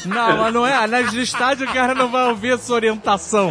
Não, 0.06 0.36
mas 0.36 0.54
não 0.54 0.66
é. 0.66 0.86
Nas 0.86 1.12
no 1.12 1.20
estádio 1.20 1.68
o 1.68 1.72
cara 1.72 1.94
não 1.94 2.08
vai 2.10 2.28
ouvir 2.28 2.52
essa 2.54 2.72
orientação. 2.72 3.50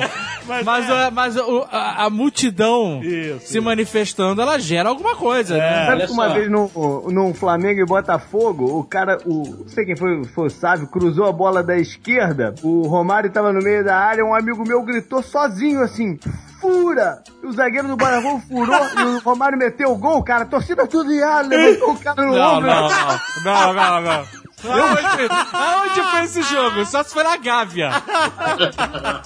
Mas, 0.65 0.89
a, 0.89 1.11
mas 1.11 1.35
o- 1.37 1.67
a, 1.71 2.05
a 2.05 2.09
multidão 2.09 3.01
Isso. 3.03 3.47
se 3.47 3.59
manifestando, 3.59 4.41
ela 4.41 4.57
gera 4.57 4.89
alguma 4.89 5.15
coisa, 5.15 5.55
né? 5.55 5.85
Sabe 5.85 5.91
olha 5.97 6.07
que 6.07 6.11
uma 6.13 6.27
só. 6.27 6.33
vez 6.33 6.49
no, 6.49 6.67
no 7.11 7.33
Flamengo 7.35 7.81
e 7.81 7.85
Botafogo, 7.85 8.79
o 8.79 8.83
cara, 8.83 9.19
o, 9.25 9.43
não 9.59 9.67
sei 9.67 9.85
quem 9.85 9.95
foi, 9.95 10.23
foi 10.25 10.47
o 10.47 10.49
Sávio, 10.49 10.87
cruzou 10.87 11.27
a 11.27 11.31
bola 11.31 11.61
da 11.61 11.77
esquerda, 11.77 12.55
o 12.63 12.87
Romário 12.87 13.29
tava 13.31 13.53
no 13.53 13.61
meio 13.61 13.83
da 13.85 13.95
área, 13.95 14.25
um 14.25 14.33
amigo 14.33 14.63
meu 14.67 14.81
gritou 14.81 15.21
sozinho 15.21 15.83
assim, 15.83 16.17
fura! 16.59 17.21
E 17.43 17.45
o 17.45 17.51
zagueiro 17.51 17.87
do 17.87 17.95
Botafogo 17.95 18.41
furou 18.49 18.85
e 18.97 19.01
o 19.03 19.19
Romário 19.19 19.57
meteu 19.57 19.91
o 19.91 19.97
gol, 19.97 20.23
cara, 20.23 20.43
a 20.43 20.47
torcida 20.47 20.87
tudo 20.87 21.13
ia, 21.13 21.41
levantou 21.41 21.91
o 21.93 21.99
cara 21.99 22.25
no 22.25 22.35
Não, 22.35 22.55
ombro. 22.57 22.67
não, 22.71 22.89
não. 22.89 23.19
Não, 23.43 23.73
não, 23.73 24.01
não. 24.01 24.38
Aonde, 24.63 25.27
aonde 25.53 26.01
foi 26.11 26.23
esse 26.23 26.41
jogo? 26.43 26.85
Só 26.85 27.03
se 27.03 27.13
for 27.13 27.23
na 27.23 27.37
Gávea. 27.37 27.89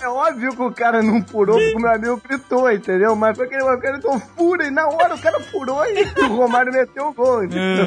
É 0.02 0.08
óbvio 0.08 0.56
que 0.56 0.62
o 0.62 0.72
cara 0.72 1.02
não 1.02 1.26
furou 1.26 1.58
porque 1.58 1.76
o 1.76 1.80
meu 1.80 1.92
amigo 1.92 2.22
gritou, 2.28 2.72
entendeu? 2.72 3.16
Mas 3.16 3.36
foi 3.38 3.46
aquele 3.46 3.64
o 3.64 3.80
cara 3.80 3.98
então 3.98 4.20
fura 4.20 4.66
e 4.66 4.72
na 4.72 4.88
hora 4.88 5.16
o 5.16 5.20
cara 5.20 5.40
furou 5.40 5.84
e 5.86 6.04
o 6.24 6.36
Romário 6.36 6.72
meteu 6.72 7.08
o 7.08 7.14
gol, 7.14 7.44
entendeu? 7.44 7.86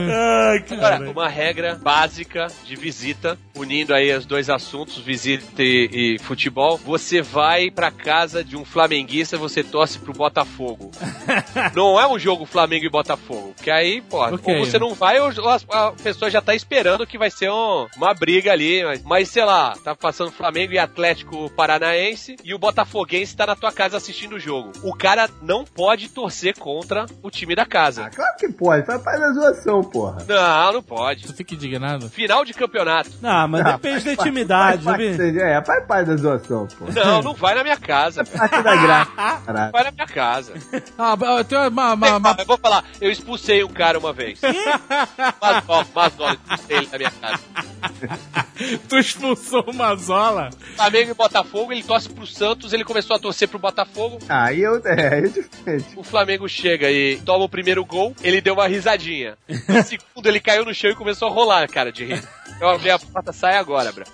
Ai, 0.50 0.60
cara. 0.60 1.10
Uma 1.10 1.28
regra 1.28 1.74
básica 1.76 2.46
de 2.64 2.76
visita, 2.76 3.38
unindo 3.54 3.94
aí 3.94 4.14
os 4.14 4.26
dois 4.26 4.50
assuntos, 4.50 4.98
visita 4.98 5.62
e, 5.62 6.16
e 6.16 6.18
futebol, 6.18 6.76
você 6.76 7.22
vai 7.22 7.70
pra 7.70 7.90
casa 7.90 8.42
de 8.42 8.56
um 8.56 8.64
flamenguista, 8.64 9.36
você 9.38 9.62
torce 9.62 9.98
pro 9.98 10.12
Botafogo. 10.12 10.90
não 11.74 12.00
é 12.00 12.06
um 12.06 12.18
jogo 12.18 12.44
Flamengo 12.46 12.84
e 12.86 12.90
Botafogo, 12.90 13.54
que 13.62 13.70
aí, 13.70 14.00
pô, 14.00 14.24
Ok. 14.26 14.58
ou 14.58 14.64
você 14.64 14.78
não 14.78 14.94
vai 14.94 15.20
ou 15.20 15.30
a, 15.48 15.86
a 15.86 15.92
pessoa 15.92 16.30
já 16.30 16.40
tá 16.40 16.54
esperando 16.54 17.06
que 17.06 17.18
vai 17.18 17.30
ser 17.36 17.50
um- 17.50 17.86
uma 17.96 18.14
briga 18.14 18.52
ali, 18.52 18.82
mas, 18.84 19.02
mas 19.02 19.28
sei 19.28 19.44
lá, 19.44 19.74
tá 19.84 19.94
passando 19.94 20.30
Flamengo 20.32 20.72
e 20.72 20.78
Atlético 20.78 21.50
Paranaense 21.50 22.36
e 22.42 22.54
o 22.54 22.58
Botafoguense 22.58 23.36
tá 23.36 23.46
na 23.46 23.54
tua 23.56 23.70
casa 23.72 23.96
assistindo 23.96 24.36
o 24.36 24.40
jogo. 24.40 24.72
O 24.82 24.94
cara 24.94 25.28
não 25.42 25.64
pode 25.64 26.08
torcer 26.08 26.56
contra 26.58 27.06
o 27.22 27.30
time 27.30 27.54
da 27.54 27.66
casa. 27.66 28.06
Ah, 28.06 28.10
claro 28.10 28.36
que 28.38 28.48
pode, 28.48 28.86
faz 28.86 29.02
parte 29.02 29.20
da 29.20 29.32
zoação, 29.32 29.82
porra. 29.82 30.24
Não, 30.26 30.72
não 30.74 30.82
pode. 30.82 31.26
Tu 31.26 31.34
fica 31.34 31.54
indignado? 31.54 32.08
Final 32.08 32.44
de 32.44 32.54
campeonato. 32.54 33.10
Não, 33.20 33.48
mas 33.48 33.60
Ah, 33.66 33.72
depende 33.72 34.04
da 34.04 34.12
intimidade, 34.12 34.82
sabe? 34.84 35.40
É, 35.40 35.62
faz 35.64 35.84
parte 35.86 36.06
da 36.06 36.16
zoação, 36.16 36.66
pô. 36.78 36.86
Não, 36.92 37.22
não 37.22 37.34
vai 37.34 37.54
na 37.54 37.62
minha 37.62 37.76
casa. 37.76 38.24
Parte 38.24 38.62
da 38.62 38.76
graça. 38.76 39.06
Vai 39.72 39.84
na 39.84 39.90
minha 39.90 40.06
casa. 40.06 40.54
Ah, 40.98 41.16
eu 41.38 41.44
tenho 41.44 41.68
uma, 41.68 41.92
uma, 41.94 42.16
uma- 42.16 42.36
Eu 42.38 42.46
vou 42.46 42.56
falar, 42.58 42.84
eu 43.00 43.10
expulsei 43.10 43.62
um 43.62 43.68
cara 43.68 43.98
uma 43.98 44.12
vez. 44.12 44.40
Mas, 45.40 45.64
ó, 45.68 45.84
mas, 45.94 46.12
ó, 46.18 46.28
eu 46.30 46.34
expulsei 46.34 46.76
ele 46.78 46.86
da 46.86 46.98
minha 46.98 47.10
casa. 47.10 47.25
Tu 48.88 48.98
expulsou 48.98 49.64
o 49.66 49.74
Mazola? 49.74 50.50
Flamengo 50.76 51.10
e 51.10 51.14
Botafogo, 51.14 51.72
ele 51.72 51.82
torce 51.82 52.08
pro 52.08 52.26
Santos, 52.26 52.72
ele 52.72 52.84
começou 52.84 53.14
a 53.14 53.18
torcer 53.18 53.48
pro 53.48 53.58
Botafogo. 53.58 54.18
Aí 54.28 54.62
eu. 54.62 54.80
É, 54.84 55.18
é 55.18 55.20
diferente. 55.22 55.88
O 55.96 56.02
Flamengo 56.02 56.48
chega 56.48 56.90
e 56.90 57.18
toma 57.18 57.44
o 57.44 57.48
primeiro 57.48 57.84
gol, 57.84 58.14
ele 58.22 58.40
deu 58.40 58.54
uma 58.54 58.66
risadinha. 58.66 59.36
No 59.68 59.82
segundo, 59.84 60.26
ele 60.26 60.40
caiu 60.40 60.64
no 60.64 60.74
chão 60.74 60.90
e 60.90 60.94
começou 60.94 61.28
a 61.28 61.30
rolar, 61.30 61.68
cara, 61.68 61.92
de 61.92 62.04
rir. 62.04 62.22
Eu 62.60 62.68
abri 62.68 62.90
a 62.90 62.98
porta, 62.98 63.32
sai 63.32 63.56
agora, 63.56 63.92
bro. 63.92 64.04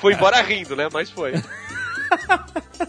Foi 0.00 0.14
embora 0.14 0.40
rindo, 0.40 0.74
né? 0.74 0.88
Mas 0.92 1.10
foi. 1.10 1.34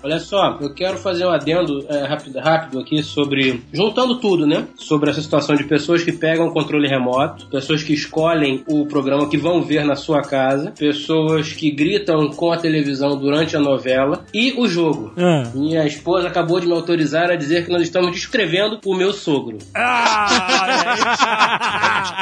Olha 0.03 0.19
só, 0.19 0.57
eu 0.61 0.73
quero 0.73 0.97
fazer 0.97 1.25
um 1.25 1.29
adendo 1.29 1.85
é, 1.89 2.05
rápido, 2.05 2.39
rápido 2.39 2.79
aqui 2.79 3.03
sobre. 3.03 3.61
Juntando 3.71 4.19
tudo, 4.19 4.47
né? 4.47 4.65
Sobre 4.75 5.09
essa 5.09 5.21
situação 5.21 5.55
de 5.55 5.63
pessoas 5.65 6.03
que 6.03 6.11
pegam 6.11 6.47
o 6.47 6.53
controle 6.53 6.87
remoto, 6.87 7.45
pessoas 7.47 7.83
que 7.83 7.93
escolhem 7.93 8.63
o 8.67 8.85
programa 8.87 9.29
que 9.29 9.37
vão 9.37 9.61
ver 9.61 9.85
na 9.85 9.95
sua 9.95 10.21
casa, 10.21 10.71
pessoas 10.71 11.53
que 11.53 11.69
gritam 11.71 12.29
com 12.29 12.51
a 12.51 12.57
televisão 12.57 13.17
durante 13.17 13.55
a 13.55 13.59
novela 13.59 14.25
e 14.33 14.53
o 14.57 14.67
jogo. 14.67 15.13
Ah. 15.17 15.43
Minha 15.53 15.85
esposa 15.85 16.27
acabou 16.27 16.59
de 16.59 16.67
me 16.67 16.73
autorizar 16.73 17.29
a 17.29 17.35
dizer 17.35 17.65
que 17.65 17.71
nós 17.71 17.83
estamos 17.83 18.11
descrevendo 18.11 18.79
o 18.85 18.95
meu 18.95 19.13
sogro. 19.13 19.57
Ah, 19.75 20.27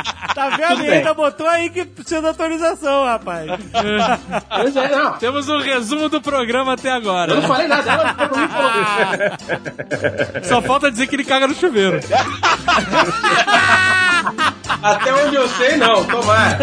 tá 0.36 0.50
vendo? 0.50 0.82
E 0.82 0.88
bem. 0.88 0.97
ainda 0.97 1.14
botou 1.14 1.47
aí 1.47 1.70
que 1.70 1.86
precisa 1.86 2.22
de 2.22 2.28
autorização, 2.28 3.06
rapaz. 3.06 3.50
Pois 4.50 4.76
é, 4.76 4.89
não. 4.89 5.14
Temos 5.14 5.47
um 5.47 5.60
resumo 5.60 6.10
do 6.10 6.22
programa 6.22 6.74
até 6.74 6.89
até 6.90 6.92
agora. 6.92 7.32
Eu 7.32 7.42
não 7.42 7.48
falei 7.48 7.68
nada, 7.68 7.92
ela 7.92 8.16
Só 10.44 10.62
falta 10.62 10.92
dizer 10.92 11.08
que 11.08 11.16
ele 11.16 11.24
caga 11.24 11.48
no 11.48 11.54
chuveiro. 11.54 12.00
Até 14.82 15.14
onde 15.14 15.36
eu 15.36 15.48
sei, 15.50 15.78
não. 15.78 16.02
Então 16.02 16.22
Tomara. 16.22 16.58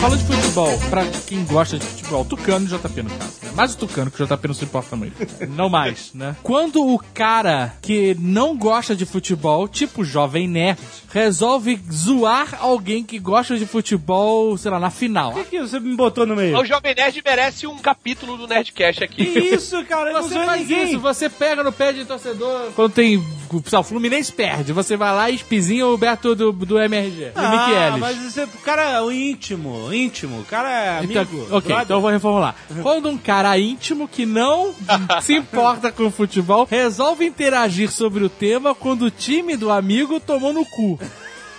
Fala 0.00 0.16
de 0.16 0.24
futebol, 0.56 0.78
pra 0.88 1.04
quem 1.26 1.44
gosta 1.44 1.78
de 1.78 1.84
futebol, 1.84 2.24
Tucano 2.24 2.64
e 2.64 2.68
JP 2.68 3.02
no 3.02 3.10
caso, 3.10 3.32
né? 3.42 3.50
Mais 3.54 3.74
o 3.74 3.78
Tucano, 3.78 4.10
que 4.10 4.22
o 4.22 4.26
JP 4.26 4.48
não 4.48 4.54
se 4.54 4.64
importa 4.64 4.96
muito. 4.96 5.14
não 5.50 5.68
mais, 5.68 6.12
né? 6.14 6.34
Quando 6.42 6.82
o 6.86 6.98
cara 7.12 7.74
que 7.82 8.16
não 8.18 8.56
gosta 8.56 8.94
de 8.96 9.04
futebol, 9.04 9.68
tipo 9.68 10.04
jovem 10.04 10.48
nerd, 10.48 10.78
resolve 11.12 11.78
zoar 11.92 12.56
alguém 12.60 13.04
que 13.04 13.18
gosta 13.18 13.56
de 13.58 13.66
futebol, 13.66 14.56
sei 14.56 14.70
lá, 14.70 14.78
na 14.80 14.90
final. 14.90 15.32
Por 15.32 15.44
que, 15.44 15.50
que 15.56 15.60
você 15.60 15.78
me 15.78 15.94
botou 15.94 16.26
no 16.26 16.34
meio? 16.36 16.56
O 16.58 16.64
Jovem 16.64 16.94
Nerd 16.94 17.22
merece 17.24 17.66
um 17.66 17.78
capítulo 17.78 18.36
do 18.36 18.46
Nerdcast 18.46 19.06
Que 19.08 19.22
aqui. 19.22 19.38
isso, 19.54 19.84
cara? 19.84 20.12
Não 20.12 20.22
Você 20.22 20.34
sou 20.34 20.44
faz 20.44 20.60
ninguém. 20.62 20.84
isso, 20.90 21.00
você 21.00 21.28
pega 21.28 21.62
no 21.64 21.72
pé 21.72 21.92
de 21.92 22.04
torcedor. 22.04 22.70
Quando 22.74 22.92
tem. 22.92 23.22
sei 23.66 23.78
O 23.78 23.82
Fluminense 23.82 24.32
perde, 24.32 24.72
você 24.72 24.96
vai 24.96 25.12
lá 25.14 25.30
e 25.30 25.34
espizinha 25.36 25.86
o 25.86 25.96
Beto 25.96 26.34
do, 26.34 26.52
do 26.52 26.78
MRG, 26.78 27.30
Ah, 27.34 27.50
Michelis. 27.50 28.00
mas 28.00 28.26
esse, 28.26 28.42
o 28.42 28.48
cara 28.64 28.82
é 28.90 29.00
o 29.00 29.10
íntimo, 29.12 29.92
íntimo. 29.94 30.44
O 30.46 30.48
cara 30.48 30.70
é 30.70 30.98
amigo. 30.98 31.12
Então, 31.12 31.56
ok, 31.56 31.68
brother. 31.68 31.82
então 31.82 31.96
eu 31.96 32.00
vou 32.00 32.10
reformular. 32.10 32.54
Quando 32.80 33.08
um 33.08 33.18
cara 33.18 33.58
íntimo 33.58 34.06
que 34.06 34.24
não 34.24 34.72
se 35.20 35.34
importa 35.34 35.90
com 35.90 36.08
futebol 36.10 36.66
resolve 36.70 37.26
interagir 37.26 37.90
sobre 37.90 38.22
o 38.22 38.28
tema 38.28 38.74
quando 38.74 39.02
o 39.02 39.10
time 39.10 39.56
do 39.56 39.70
amigo 39.72 40.20
tomou 40.20 40.52
no 40.52 40.64
cu. 40.64 40.98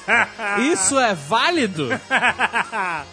Isso 0.72 1.00
é 1.00 1.14
válido? 1.14 1.90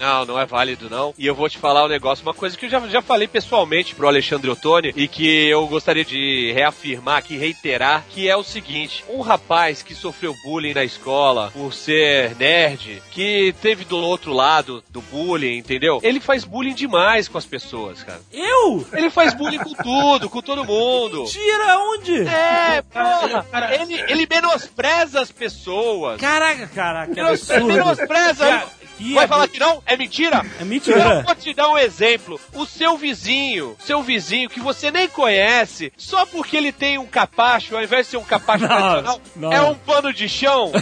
Não, 0.01 0.25
não 0.25 0.41
é 0.41 0.47
válido, 0.47 0.89
não. 0.91 1.15
E 1.17 1.27
eu 1.27 1.35
vou 1.35 1.49
te 1.49 1.59
falar 1.59 1.85
um 1.85 1.89
negócio, 1.89 2.25
uma 2.25 2.35
coisa 2.35 2.57
que 2.57 2.67
eu 2.67 2.71
já, 2.71 2.81
já 2.89 3.03
falei 3.03 3.27
pessoalmente 3.27 3.95
pro 3.95 4.07
Alexandre 4.07 4.51
Ottoni 4.51 4.93
e 4.97 5.09
que 5.09 5.47
eu 5.49 5.67
gostaria 5.67 6.05
de 6.05 6.53
reafirmar 6.53 7.19
aqui, 7.19 7.37
reiterar, 7.37 8.05
que 8.11 8.29
é 8.29 8.37
o 8.37 8.43
seguinte: 8.43 9.05
um 9.09 9.21
rapaz 9.21 9.83
que 9.83 9.95
sofreu 9.95 10.35
bullying 10.45 10.75
na 10.75 10.85
escola 10.85 11.51
por 11.53 11.73
ser 11.73 12.35
nerd, 12.37 13.03
que 13.11 13.55
teve 13.61 13.85
do 13.85 13.99
outro 13.99 14.33
lado 14.33 14.83
do 14.91 15.01
bullying, 15.03 15.59
entendeu? 15.59 16.01
Ele 16.03 16.21
faz 16.21 16.45
bullying 16.45 16.75
demais 16.75 17.29
com 17.29 17.39
as 17.39 17.47
pessoas, 17.47 18.03
cara. 18.03 18.21
Eu? 18.33 18.87
Ele 18.93 19.11
faz 19.11 19.35
bullying 19.35 19.59
com 19.59 19.75
tudo, 19.75 20.29
com 20.29 20.43
todo 20.43 20.65
mundo. 20.65 21.25
Tira 21.31 21.79
onde? 21.81 22.27
É, 22.27 22.83
porra, 22.83 23.47
ele, 23.81 23.95
ele 24.09 24.27
menospreza 24.31 25.21
as 25.21 25.31
pessoas. 25.31 26.21
Caraca, 26.21 26.67
caraca, 26.85 27.29
absurdo. 27.31 27.67
Menospreza. 27.67 28.63
Que 28.97 29.13
Vai 29.13 29.25
ab- 29.25 29.29
falar 29.29 29.49
que 29.49 29.59
não? 29.59 29.83
É 29.87 29.97
mentira? 29.97 30.41
É 30.59 30.63
Eu 30.63 30.67
mentira. 30.67 31.23
vou 31.23 31.35
te 31.35 31.53
dar 31.53 31.69
um 31.69 31.77
exemplo. 31.77 32.41
O 32.53 32.65
seu 32.65 32.97
vizinho, 32.97 33.77
seu 33.85 34.01
vizinho 34.03 34.49
que 34.49 34.61
você 34.61 34.91
nem 34.91 35.09
conhece, 35.09 35.93
só 35.97 36.25
porque 36.25 36.57
ele 36.57 36.71
tem 36.71 36.97
um 36.97 37.07
capacho, 37.07 37.75
ao 37.77 37.83
invés 37.83 38.07
de 38.07 38.11
ser 38.13 38.17
um 38.19 38.25
capacho 38.25 38.67
tradicional, 38.69 39.21
não. 39.35 39.53
é 39.53 39.61
um 39.63 39.75
pano 39.75 40.13
de 40.13 40.29
chão. 40.29 40.71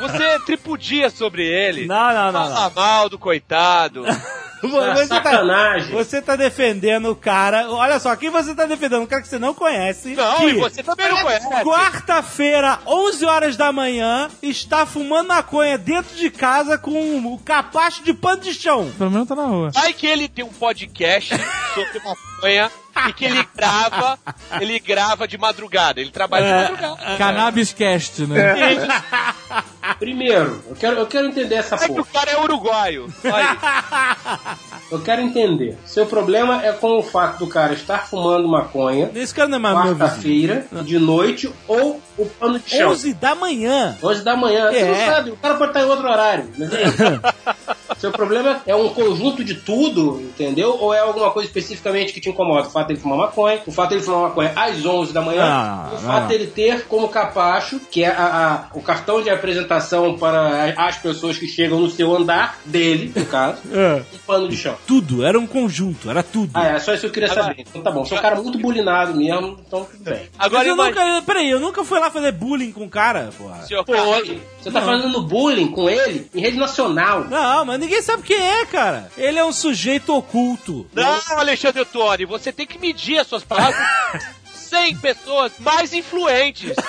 Você 0.00 0.38
tripudia 0.40 1.10
sobre 1.10 1.46
ele. 1.46 1.86
Não, 1.86 2.12
não, 2.12 2.32
não, 2.32 2.48
Fala 2.48 2.70
mal 2.74 3.08
do 3.08 3.18
coitado. 3.18 4.04
Você 4.62 5.08
tá, 5.08 5.16
Sacanagem. 5.16 5.90
você 5.92 6.22
tá 6.22 6.36
defendendo 6.36 7.10
o 7.10 7.16
cara. 7.16 7.68
Olha 7.68 7.98
só, 7.98 8.14
quem 8.14 8.30
você 8.30 8.54
tá 8.54 8.64
defendendo? 8.64 9.02
Um 9.02 9.06
cara 9.06 9.20
que 9.20 9.26
você 9.26 9.38
não 9.38 9.52
conhece. 9.52 10.14
Não, 10.14 10.36
que 10.36 10.46
e 10.46 10.52
você 10.52 10.84
também 10.84 11.08
não 11.08 11.20
conhece. 11.20 11.48
Quarta-feira, 11.64 12.78
11 12.86 13.24
horas 13.24 13.56
da 13.56 13.72
manhã, 13.72 14.30
está 14.40 14.86
fumando 14.86 15.28
maconha 15.28 15.76
dentro 15.76 16.14
de 16.16 16.30
casa 16.30 16.78
com 16.78 16.92
o 17.26 17.38
capacho 17.38 18.04
de 18.04 18.14
pano 18.14 18.40
de 18.42 18.54
chão. 18.54 18.88
Pelo 18.96 19.10
menos 19.10 19.26
tá 19.26 19.34
na 19.34 19.46
rua. 19.46 19.70
Vai 19.72 19.92
que 19.92 20.06
ele 20.06 20.28
tem 20.28 20.44
um 20.44 20.52
podcast 20.52 21.34
sobre 21.74 22.00
maconha 22.04 22.70
e 23.08 23.12
que 23.12 23.24
ele 23.24 23.46
grava, 23.54 24.18
ele 24.60 24.78
grava 24.78 25.26
de 25.28 25.36
madrugada. 25.38 26.00
Ele 26.00 26.10
trabalha 26.10 26.44
É. 26.44 26.64
de 26.66 26.72
madrugada. 26.72 27.16
Cannabis 27.18 27.72
Cast, 27.72 28.22
né? 28.26 28.54
Primeiro, 29.98 30.62
eu 30.68 30.76
quero, 30.76 30.96
eu 30.98 31.06
quero 31.06 31.26
entender 31.28 31.56
essa 31.56 31.74
É 31.76 31.78
que 31.78 31.90
o 31.92 31.94
porra. 31.96 32.06
cara 32.12 32.30
é 32.32 32.40
uruguaio. 32.40 33.12
Aí. 33.24 34.66
Eu 34.90 35.00
quero 35.02 35.22
entender. 35.22 35.78
Seu 35.86 36.06
problema 36.06 36.64
é 36.64 36.72
com 36.72 36.98
o 36.98 37.02
fato 37.02 37.38
do 37.38 37.46
cara 37.46 37.72
estar 37.72 38.06
fumando 38.06 38.46
maconha 38.48 39.10
Esse 39.14 39.34
cara 39.34 39.48
não 39.48 39.58
é 39.58 39.60
vizinho. 39.74 39.96
quarta-feira, 39.98 40.66
de 40.82 40.98
noite, 40.98 41.52
ou 41.68 42.00
o 42.18 42.26
pano 42.26 42.58
de 42.58 42.70
chão. 42.70 42.90
11 42.90 43.14
da 43.14 43.34
manhã. 43.34 43.96
11 44.02 44.22
da 44.24 44.36
manhã. 44.36 44.70
Você 44.70 44.84
não 44.84 44.94
É. 44.94 45.06
sabe, 45.06 45.30
o 45.30 45.36
cara 45.36 45.54
pode 45.54 45.70
estar 45.70 45.80
em 45.82 45.88
outro 45.90 46.08
horário. 46.08 46.44
entendeu? 46.44 47.20
Seu 48.02 48.10
problema 48.10 48.60
é 48.66 48.74
um 48.74 48.88
conjunto 48.88 49.44
de 49.44 49.54
tudo, 49.54 50.20
entendeu? 50.20 50.76
Ou 50.80 50.92
é 50.92 50.98
alguma 50.98 51.30
coisa 51.30 51.46
especificamente 51.48 52.12
que 52.12 52.20
te 52.20 52.28
incomoda? 52.30 52.66
O 52.66 52.70
fato 52.72 52.88
dele 52.88 52.98
fumar 52.98 53.16
maconha, 53.16 53.60
o 53.64 53.70
fato 53.70 53.90
dele 53.90 54.02
fumar 54.02 54.22
maconha 54.22 54.52
às 54.56 54.84
11 54.84 55.12
da 55.12 55.22
manhã, 55.22 55.44
Não, 55.48 55.94
o 55.94 55.98
fato 56.00 56.26
dele 56.26 56.48
ter 56.48 56.84
como 56.88 57.06
capacho, 57.08 57.78
que 57.90 58.02
é 58.02 58.08
a- 58.08 58.66
a- 58.72 58.76
o 58.76 58.82
cartão 58.82 59.22
de 59.22 59.30
apresentação 59.30 60.18
para 60.18 60.74
as 60.76 60.96
pessoas 60.96 61.38
que 61.38 61.46
chegam 61.46 61.78
no 61.78 61.88
seu 61.88 62.12
andar, 62.16 62.58
dele, 62.64 63.12
no 63.14 63.24
caso, 63.26 63.58
É. 63.72 64.02
um 64.14 64.18
pano 64.26 64.48
de 64.48 64.56
chão. 64.56 64.74
Tudo, 64.84 65.24
era 65.24 65.38
um 65.38 65.46
conjunto, 65.46 66.10
era 66.10 66.24
tudo. 66.24 66.50
Ah, 66.54 66.66
é, 66.66 66.78
só 66.80 66.92
isso 66.92 67.02
que 67.02 67.06
eu 67.06 67.12
queria 67.12 67.30
Agora- 67.30 67.46
saber. 67.48 67.60
Então 67.68 67.82
tá 67.82 67.90
bom, 67.92 68.04
sou 68.04 68.18
um 68.18 68.20
cara 68.20 68.34
muito 68.34 68.58
bulinado 68.58 69.14
mesmo, 69.14 69.58
então 69.64 69.84
tudo 69.84 70.02
bem. 70.02 70.28
Agora 70.36 70.58
Mas 70.64 70.66
eu 70.66 70.74
imagina- 70.74 71.04
nunca. 71.14 71.22
Peraí, 71.26 71.48
eu 71.50 71.60
nunca 71.60 71.84
fui 71.84 72.00
lá 72.00 72.10
fazer 72.10 72.32
bullying 72.32 72.72
com 72.72 72.84
o 72.84 72.88
cara, 72.90 73.30
porra. 73.38 73.62
Senhor 73.62 73.84
Foi. 73.86 74.40
Você 74.60 74.70
tá 74.72 74.80
fazendo 74.80 75.22
bullying 75.22 75.68
com 75.68 75.88
ele 75.88 76.28
em 76.34 76.40
rede 76.40 76.56
nacional. 76.56 77.24
Não, 77.28 77.64
mas 77.64 77.78
ninguém 77.78 77.91
sabe 78.00 78.22
quem 78.22 78.40
é, 78.40 78.64
cara. 78.66 79.10
Ele 79.18 79.38
é 79.38 79.44
um 79.44 79.52
sujeito 79.52 80.14
oculto. 80.14 80.86
Não, 80.94 81.20
Alexandre 81.36 81.82
Ottoni, 81.82 82.24
você 82.24 82.52
tem 82.52 82.66
que 82.66 82.78
medir 82.78 83.18
as 83.18 83.26
suas 83.26 83.42
palavras. 83.44 83.76
100 84.72 84.96
pessoas 84.96 85.52
mais 85.58 85.92
influentes. 85.92 86.72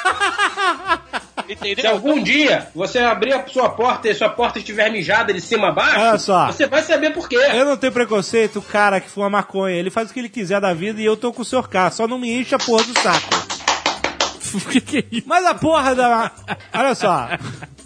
Se 1.46 1.52
Entendeu? 1.54 1.92
algum 1.92 2.24
dia 2.24 2.70
você 2.74 3.00
abrir 3.00 3.34
a 3.34 3.46
sua 3.46 3.68
porta 3.70 4.08
e 4.08 4.16
sua 4.16 4.30
porta 4.30 4.58
estiver 4.60 4.90
mijada 4.90 5.34
de 5.34 5.42
cima 5.42 5.68
a 5.68 5.72
baixo, 5.74 6.00
Olha 6.00 6.18
só. 6.18 6.46
você 6.48 6.66
vai 6.66 6.82
saber 6.82 7.12
por 7.12 7.28
quê. 7.28 7.36
Eu 7.36 7.66
não 7.66 7.76
tenho 7.76 7.92
preconceito, 7.92 8.60
o 8.60 8.62
cara 8.62 9.02
que 9.02 9.10
fuma 9.10 9.30
maconha, 9.30 9.76
ele 9.76 9.90
faz 9.90 10.10
o 10.10 10.14
que 10.14 10.20
ele 10.22 10.30
quiser 10.30 10.62
da 10.62 10.74
vida 10.74 11.02
e 11.02 11.06
eu 11.06 11.18
tô 11.18 11.34
com 11.34 11.42
o 11.42 11.46
senhor 11.46 11.68
K, 11.68 11.92
só 11.92 12.08
não 12.08 12.18
me 12.18 12.32
enche 12.32 12.56
a 12.56 12.60
porra 12.60 12.84
do 12.86 12.98
saco. 13.00 13.44
O 14.54 14.60
que, 14.70 14.80
que 14.80 14.98
é 15.00 15.04
isso? 15.12 15.24
Mas 15.28 15.44
a 15.48 15.56
porra 15.56 15.96
da. 15.96 16.32
Olha 16.76 16.94
só. 16.94 17.28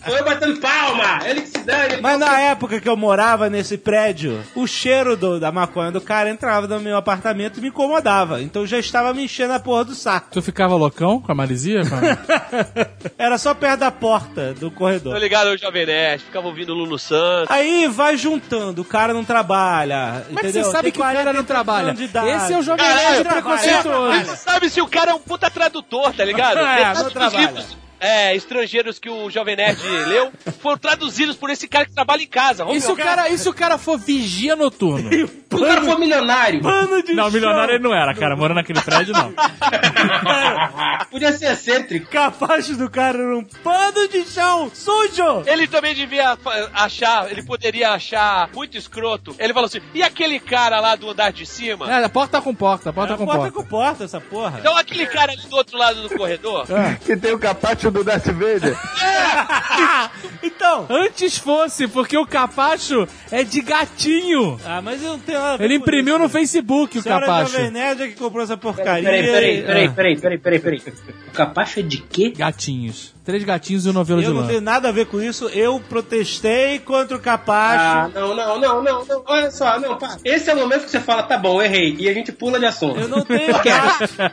Tô 0.05 0.11
eu 0.15 0.23
batendo 0.23 0.59
palma, 0.59 1.19
ele 1.25 1.41
que 1.41 1.47
se 1.49 1.59
dane. 1.59 1.93
ele- 1.93 2.01
Mas 2.01 2.19
na 2.19 2.39
época 2.39 2.79
que 2.79 2.87
eu 2.87 2.95
morava 2.95 3.49
nesse 3.49 3.77
prédio, 3.77 4.41
o 4.55 4.65
cheiro 4.67 5.17
do- 5.17 5.39
da 5.39 5.51
maconha 5.51 5.91
do 5.91 5.99
cara 5.99 6.29
entrava 6.29 6.67
no 6.67 6.79
meu 6.79 6.95
apartamento 6.95 7.57
e 7.57 7.61
me 7.61 7.67
incomodava. 7.69 8.41
Então 8.41 8.61
eu 8.63 8.67
já 8.67 8.77
estava 8.79 9.13
me 9.13 9.23
enchendo 9.25 9.53
a 9.53 9.59
porra 9.59 9.85
do 9.85 9.95
saco. 9.95 10.27
Tu 10.31 10.41
ficava 10.41 10.75
loucão 10.75 11.19
com 11.19 11.31
a 11.31 11.35
marisia? 11.35 11.81
cara? 11.83 12.17
Era 13.17 13.37
só 13.37 13.53
perto 13.53 13.79
da 13.79 13.91
porta 13.91 14.53
do 14.53 14.69
Tô 14.69 14.77
corredor. 14.77 15.17
ligado 15.17 15.47
ao 15.47 15.57
Jovem 15.57 15.85
Nerd, 15.85 16.23
ficava 16.23 16.47
ouvindo 16.47 16.73
Lulu 16.73 16.97
Santos. 16.99 17.49
Aí 17.49 17.87
vai 17.87 18.15
juntando, 18.17 18.81
o 18.81 18.85
cara 18.85 19.13
não 19.13 19.23
trabalha. 19.25 20.21
É 20.21 20.21
que 20.27 20.33
entendeu? 20.33 20.63
você 20.63 20.71
sabe 20.71 20.83
Tem 20.83 20.91
que 20.93 20.99
o 20.99 21.01
cara 21.01 21.13
40 21.15 21.33
não 21.33 21.43
trabalha? 21.43 21.91
Esse 21.91 22.53
é 22.53 22.57
o 22.57 22.61
jovem 22.61 22.85
nerd 22.87 23.27
preconceituoso. 23.27 24.25
Você 24.25 24.35
sabe 24.37 24.69
se 24.69 24.81
o 24.81 24.87
cara 24.87 25.11
é 25.11 25.13
um 25.13 25.19
puta 25.19 25.49
tradutor, 25.49 26.13
tá 26.13 26.23
ligado? 26.23 26.57
É, 26.77 26.93
não 26.93 27.09
trabalha. 27.09 27.47
livros 27.47 27.77
é, 27.99 28.35
estrangeiros 28.35 28.99
que 28.99 29.09
o 29.09 29.29
Jovem 29.29 29.55
Nerd 29.55 29.81
leu 30.07 30.31
foram 30.61 30.77
traduzidos 30.77 31.35
por 31.35 31.49
esse 31.49 31.67
cara 31.67 31.85
que 31.85 31.93
trabalha 31.93 32.21
em 32.21 32.27
casa. 32.27 32.65
E 32.71 32.79
se, 32.81 32.91
o 32.91 32.95
cara, 32.95 33.29
e 33.29 33.37
se 33.37 33.47
o 33.49 33.53
cara 33.53 33.77
for 33.77 33.97
vigia 33.97 34.55
noturno? 34.55 35.09
Se 35.09 35.23
o 35.55 35.59
cara 35.65 35.81
for 35.81 35.97
milionário, 35.99 36.61
Pano 36.61 37.01
de 37.03 37.13
Não, 37.13 37.23
chão. 37.25 37.31
milionário 37.33 37.73
ele 37.75 37.83
não 37.83 37.93
era, 37.93 38.13
cara. 38.13 38.35
Morando 38.35 38.57
naquele 38.57 38.81
prédio, 38.81 39.13
não. 39.13 39.33
podia 41.09 41.31
ser 41.33 41.51
excêntrico. 41.53 42.09
Capaz 42.09 42.67
do 42.77 42.89
cara 42.89 43.17
era 43.17 43.37
um 43.37 43.43
pano 43.43 44.07
de 44.09 44.23
chão 44.25 44.69
sujo. 44.73 45.43
Ele 45.45 45.67
também 45.67 45.93
devia 45.95 46.37
achar, 46.73 47.31
ele 47.31 47.43
poderia 47.43 47.91
achar 47.91 48.49
muito 48.53 48.77
escroto. 48.77 49.35
Ele 49.39 49.53
falou 49.53 49.67
assim: 49.67 49.81
e 49.93 50.03
aquele 50.03 50.39
cara 50.39 50.79
lá 50.79 50.95
do 50.95 51.09
andar 51.09 51.31
de 51.31 51.45
cima? 51.45 51.91
É, 51.91 52.03
a 52.03 52.09
porta 52.09 52.41
com 52.41 52.53
porta, 52.53 52.89
a 52.89 52.93
porta 52.93 53.13
É 53.13 53.17
com 53.17 53.25
porta 53.25 53.39
porta. 53.41 53.51
com 53.57 53.63
porta, 53.63 54.03
essa 54.03 54.19
porra. 54.21 54.57
Então 54.59 54.75
aquele 54.77 55.05
cara 55.07 55.31
ali 55.31 55.41
do 55.47 55.55
outro 55.55 55.77
lado 55.77 56.01
do 56.07 56.15
corredor? 56.15 56.65
Que 57.05 57.15
tem 57.15 57.33
o 57.33 57.39
capacho 57.87 57.91
do 57.91 58.03
Darth 58.03 58.25
Vader. 58.27 58.77
então. 60.43 60.85
Antes 60.89 61.37
fosse, 61.37 61.87
porque 61.87 62.17
o 62.17 62.25
capacho 62.25 63.07
é 63.31 63.43
de 63.43 63.61
gatinho. 63.61 64.59
Ah, 64.65 64.81
mas 64.81 65.01
eu 65.01 65.09
não 65.13 65.19
tenho 65.19 65.39
nada 65.39 65.53
a 65.53 65.57
ver 65.57 65.65
Ele 65.65 65.77
com 65.77 65.83
imprimiu 65.83 66.15
isso. 66.15 66.23
no 66.23 66.29
Facebook 66.29 66.97
o 66.97 67.01
Senhora 67.01 67.25
capacho. 67.25 67.51
Jovem 67.53 67.71
Nerd 67.71 68.01
é 68.03 68.07
que 68.09 68.15
comprou 68.15 68.43
essa 68.43 68.57
porcaria. 68.57 69.03
Peraí, 69.09 69.23
peraí, 69.25 69.61
peraí, 69.63 69.85
Ah. 69.87 69.91
peraí, 69.91 70.17
peraí, 70.17 70.37
peraí, 70.39 70.59
peraí. 70.59 70.81
O 71.27 71.31
capacho 71.31 71.79
é 71.79 71.83
de 71.83 71.97
quê? 71.97 72.33
Gatinhos. 72.35 73.15
Três 73.27 73.43
gatinhos 73.43 73.85
e 73.85 73.89
um 73.89 73.91
novelo 73.91 74.21
de 74.21 74.27
Eu 74.27 74.33
não 74.33 74.39
lã. 74.43 74.47
tenho 74.47 74.61
nada 74.61 74.87
a 74.87 74.91
ver 74.93 75.05
com 75.07 75.21
isso. 75.21 75.49
Eu 75.49 75.81
protestei 75.81 76.79
contra 76.79 77.17
o 77.17 77.19
capacho. 77.19 77.83
Ah, 77.83 78.09
não, 78.15 78.33
não, 78.33 78.57
não, 78.57 78.81
não, 78.81 79.05
não. 79.05 79.23
Olha 79.27 79.51
só, 79.51 79.77
não, 79.81 79.97
pá. 79.97 80.15
Esse 80.23 80.49
é 80.49 80.53
o 80.53 80.57
momento 80.57 80.85
que 80.85 80.91
você 80.91 81.01
fala, 81.01 81.23
tá 81.23 81.37
bom, 81.37 81.61
errei. 81.61 81.93
E 81.99 82.07
a 82.07 82.13
gente 82.13 82.31
pula 82.31 82.57
de 82.57 82.65
assunto. 82.65 82.97
Eu 82.97 83.09
não 83.09 83.25
tenho 83.25 83.51
nada. 83.51 84.31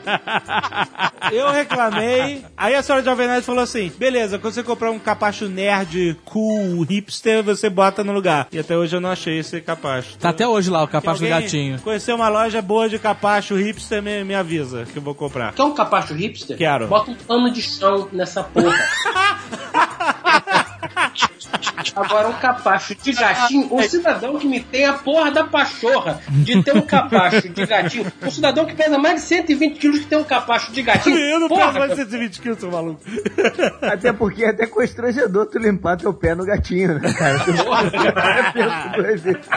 Eu 1.33 1.51
reclamei. 1.51 2.45
Aí 2.57 2.77
a 2.77 2.83
senhora 2.85 3.03
Jovem 3.05 3.27
Nerd 3.27 3.45
falou 3.45 3.65
assim: 3.65 3.91
beleza, 3.99 4.39
quando 4.39 4.55
você 4.55 4.63
comprar 4.63 4.93
um 4.93 4.99
capacho 5.01 5.49
nerd, 5.49 6.17
cool, 6.25 6.83
hipster, 6.83 7.43
você 7.43 7.69
bota 7.69 8.05
no 8.05 8.13
lugar. 8.13 8.47
E 8.53 8.61
até 8.61 8.77
hoje 8.77 8.95
eu 8.95 9.01
não 9.01 9.11
achei 9.11 9.41
esse 9.41 9.61
capacho. 9.61 10.17
Tá 10.19 10.29
até 10.29 10.47
hoje 10.47 10.71
lá 10.71 10.85
o 10.85 10.87
capacho 10.87 11.21
do 11.21 11.29
gatinho. 11.29 11.81
Conhecer 11.81 12.13
uma 12.13 12.29
loja 12.29 12.63
boa 12.63 12.89
de 12.89 13.01
capacho 13.01 13.57
hipster, 13.57 14.01
me, 14.01 14.23
me 14.23 14.37
avisa 14.37 14.85
que 14.85 14.97
eu 14.97 15.03
vou 15.03 15.17
comprar. 15.17 15.53
Quer 15.53 15.65
um 15.65 15.75
capacho 15.75 16.15
hipster? 16.15 16.57
Quero. 16.57 16.87
Bota 16.87 17.11
um 17.11 17.15
pano 17.17 17.51
de 17.51 17.61
chão 17.61 18.09
nessa 18.13 18.45
porra. 18.45 18.84
Agora, 21.95 22.29
um 22.29 22.33
capacho 22.35 22.95
de 22.95 23.13
gatinho, 23.13 23.69
um 23.73 23.83
cidadão 23.83 24.39
que 24.39 24.47
me 24.47 24.61
tem 24.61 24.87
a 24.87 24.95
porra 24.95 25.31
da 25.31 25.45
pachorra 25.45 26.21
de 26.29 26.63
ter 26.63 26.77
um 26.77 26.83
capacho 26.83 27.49
de 27.49 27.67
gatinho, 27.67 28.11
um 28.23 28.31
cidadão 28.31 28.65
que 28.65 28.75
pesa 28.75 28.99
mais 28.99 29.23
de 29.23 29.29
120 29.29 29.79
quilos 29.79 29.99
que 30.01 30.07
tem 30.07 30.19
um 30.19 30.25
capacho 30.25 30.73
de 30.73 30.83
gatinho. 30.83 31.19
Eu 31.19 31.41
não 31.41 31.49
porra, 31.49 31.67
peso 31.67 31.79
mais 31.79 31.95
120 31.95 32.41
quilos, 32.41 32.59
seu 32.59 32.71
maluco. 32.71 33.01
Até 33.83 34.13
porque 34.13 34.45
é 34.45 34.51
até 34.51 34.67
constrangedor 34.67 35.47
tu 35.47 35.59
limpar 35.59 35.97
teu 35.97 36.13
pé 36.13 36.35
no 36.35 36.45
gatinho, 36.45 36.99
né, 36.99 37.13
cara? 37.13 37.45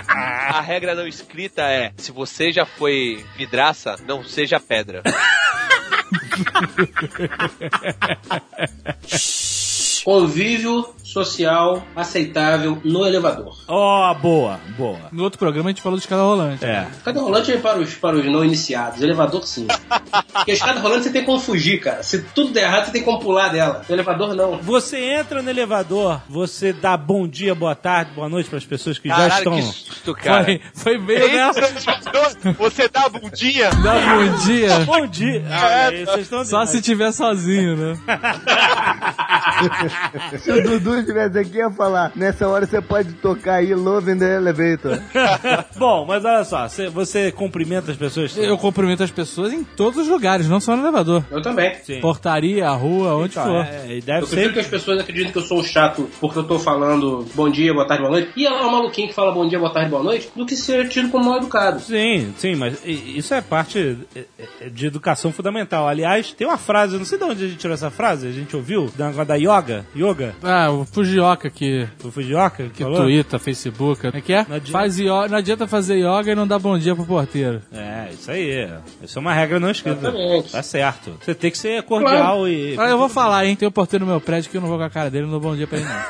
A 0.08 0.62
regra 0.62 0.96
não 0.96 1.08
escrita 1.08 1.64
é: 1.64 1.92
se 1.98 2.12
você 2.12 2.52
já 2.52 2.66
foi 2.66 3.24
vidraça, 3.36 3.96
não 4.06 4.24
seja 4.24 4.60
pedra. 4.60 5.02
Convívio 10.04 10.94
social 11.08 11.84
aceitável 11.96 12.82
no 12.84 13.06
elevador. 13.06 13.58
Ó, 13.68 14.14
boa, 14.16 14.60
boa. 14.78 15.00
No 15.12 15.24
outro 15.24 15.40
programa 15.40 15.70
a 15.70 15.72
gente 15.72 15.82
falou 15.82 15.98
de 15.98 16.04
escada 16.04 16.22
rolante. 16.22 16.66
É. 16.66 16.88
Escada 16.92 17.22
rolante 17.22 17.52
é 17.52 17.58
para 17.58 17.80
os, 17.80 17.94
para 17.96 18.18
os 18.18 18.26
não 18.26 18.44
iniciados. 18.44 19.02
Elevador, 19.02 19.46
sim. 19.48 19.68
Porque 20.34 20.52
a 20.52 20.54
escada 20.54 20.80
rolante 20.82 21.04
você 21.06 21.12
tem 21.12 21.24
como 21.24 21.40
fugir, 21.40 21.80
cara. 21.80 22.04
Se 22.04 22.22
tudo 22.22 22.52
der 22.52 22.64
errado, 22.64 22.86
você 22.86 22.92
tem 22.92 23.04
como 23.04 23.20
pular 23.20 23.48
dela. 23.50 23.84
O 23.88 23.94
elevador, 23.94 24.36
não. 24.36 24.58
Você 24.58 24.98
entra 25.00 25.42
no 25.42 25.50
elevador, 25.50 26.22
você 26.30 26.74
dá 26.74 26.98
bom 26.98 27.26
dia, 27.28 27.56
boa 27.56 27.76
tarde, 27.76 28.12
boa 28.14 28.28
noite 28.28 28.50
para 28.50 28.58
as 28.58 28.66
pessoas 28.66 29.00
que 29.00 29.08
já 29.08 29.16
Caralho, 29.16 29.38
estão. 29.38 29.56
que 29.56 29.62
susto, 29.62 30.14
cara. 30.14 30.44
Foi, 30.44 30.62
foi 30.74 30.98
bem 30.98 31.34
nessa. 31.34 31.62
Você 32.58 32.90
dá 32.90 33.06
a 33.06 33.10
bundinha? 33.10 33.70
Dá 33.70 33.94
bom 33.94 34.46
dia. 34.46 34.80
Bom 34.80 35.08
dia. 35.08 35.44
Ah, 35.50 35.88
aí 35.88 36.22
estão 36.22 36.44
Só 36.44 36.66
se 36.66 36.82
tiver 36.82 37.12
sozinho, 37.14 37.78
né? 37.78 37.98
O 40.48 40.62
Dudu 40.62 40.98
estivesse 41.08 41.40
aqui, 41.40 41.58
ia 41.58 41.70
falar: 41.72 42.12
nessa 42.16 42.48
hora 42.48 42.66
você 42.66 42.82
pode 42.82 43.14
tocar 43.14 43.56
aí 43.56 43.74
Love 43.74 44.12
in 44.12 44.18
the 44.20 44.36
Elevator. 44.38 45.00
Bom, 45.78 46.06
mas 46.06 46.24
olha 46.26 46.44
só, 46.44 46.68
você, 46.68 46.90
você 46.90 47.32
cumprimenta 47.32 47.92
as 47.92 47.98
pessoas. 47.98 48.36
Eu 48.38 48.58
cumprimento 48.58 49.04
as 49.04 49.12
pessoas 49.12 49.54
em 49.54 49.64
todos 49.64 50.00
os 50.02 50.08
lugares, 50.08 50.48
não 50.48 50.60
só 50.60 50.76
no 50.76 50.84
elevador. 50.84 51.24
Eu 51.32 51.42
também. 51.42 51.76
Sim. 51.84 52.00
Portaria, 52.02 52.70
rua, 52.72 53.16
onde 53.16 53.32
Então, 53.32 53.44
for. 53.46 53.66
é, 53.66 53.98
e 53.98 54.02
deve 54.02 54.24
Eu 54.24 54.28
prefiro 54.28 54.48
ser. 54.50 54.54
que 54.54 54.60
as 54.60 54.68
pessoas 54.68 55.00
acreditem 55.00 55.32
que 55.32 55.38
eu 55.38 55.44
sou 55.44 55.60
um 55.60 55.64
chato 55.64 56.10
porque 56.20 56.40
eu 56.40 56.44
tô 56.44 56.60
falando 56.60 57.26
bom 57.36 57.50
dia, 57.50 57.74
boa 57.74 57.88
tarde, 57.88 58.04
boa 58.04 58.12
noite. 58.12 58.32
E 58.36 58.46
ela 58.46 58.62
é 58.62 58.66
um 58.66 58.72
maluquinho 58.72 59.08
que 59.08 59.14
fala 59.14 59.32
bom 59.32 59.48
dia, 59.48 59.60
boa 59.60 59.72
tarde, 59.72 59.90
boa 59.90 60.04
noite, 60.04 60.30
do 60.36 60.46
que 60.46 60.56
ser 60.56 60.88
tido 60.90 61.10
como 61.10 61.26
mal 61.26 61.38
educado. 61.38 61.80
Sim, 61.80 62.34
sim, 62.38 62.56
mas 62.56 62.80
i- 62.86 63.18
isso 63.18 63.34
é 63.34 63.42
parte 63.42 63.98
é, 64.16 64.24
é, 64.62 64.70
de 64.70 64.88
educação 64.88 65.32
fundamental. 65.32 65.88
Aliás, 65.88 66.32
tem 66.34 66.48
uma 66.48 66.58
frase, 66.58 66.94
eu 66.94 67.00
não 67.00 67.06
sei 67.06 67.18
de 67.18 67.24
onde 67.24 67.46
a 67.46 67.48
gente 67.48 67.58
tirou 67.60 67.74
essa 67.74 67.90
frase, 67.92 68.28
a 68.28 68.32
gente 68.32 68.56
ouviu, 68.56 68.90
da, 68.98 69.12
da 69.24 69.36
yoga, 69.36 69.86
yoga, 69.96 70.36
Ah, 70.44 70.70
o 70.72 70.86
Fujioka 70.92 71.50
que, 71.50 71.88
do 72.02 72.12
Fujioka, 72.12 72.64
que 72.66 72.70
que 72.70 72.84
falou. 72.84 73.02
twitta, 73.04 73.38
Facebook. 73.40 74.02
Como 74.02 74.18
é 74.18 74.22
que 74.22 74.34
é? 74.34 74.46
Não 74.48 74.56
adianta. 74.56 74.72
Faz 74.72 75.00
yoga, 75.00 75.28
não 75.28 75.38
adianta 75.38 75.68
fazer 75.68 75.98
yoga 76.00 76.32
e 76.32 76.36
não 76.36 76.48
dar 76.48 76.60
bom 76.60 76.78
dia 76.78 76.96
pro 76.96 77.06
porteiro. 77.06 77.62
É, 77.72 78.10
isso 78.12 78.32
aí. 78.32 78.70
Isso 79.02 79.18
é 79.18 79.22
uma 79.22 79.34
regra 79.34 79.60
não 79.60 79.70
escrita. 79.72 80.00
Exatamente. 80.00 80.52
Tá 80.52 80.64
certo. 80.64 81.18
Você 81.22 81.36
tem 81.36 81.52
que 81.52 81.58
ser 81.58 81.84
cordial 81.84 82.48
e. 82.48 82.76
Ah, 82.80 82.90
eu 82.90 82.98
vou 82.98 83.10
falar, 83.10 83.46
hein? 83.46 83.56
Tem 83.56 83.68
um 83.68 83.72
porteiro 83.72 84.06
no 84.06 84.12
meu 84.12 84.22
prédio 84.22 84.50
que 84.50 84.58
eu 84.58 84.62
não 84.62 84.68
vou 84.70 84.78
com 84.78 84.84
a 84.84 84.90
cara 84.90 85.10
dele, 85.10 85.26
não 85.26 85.32
dou 85.32 85.40
bom 85.42 85.56
dia 85.56 85.68
pra 85.68 85.78
ele, 85.78 85.88
não. 85.88 85.98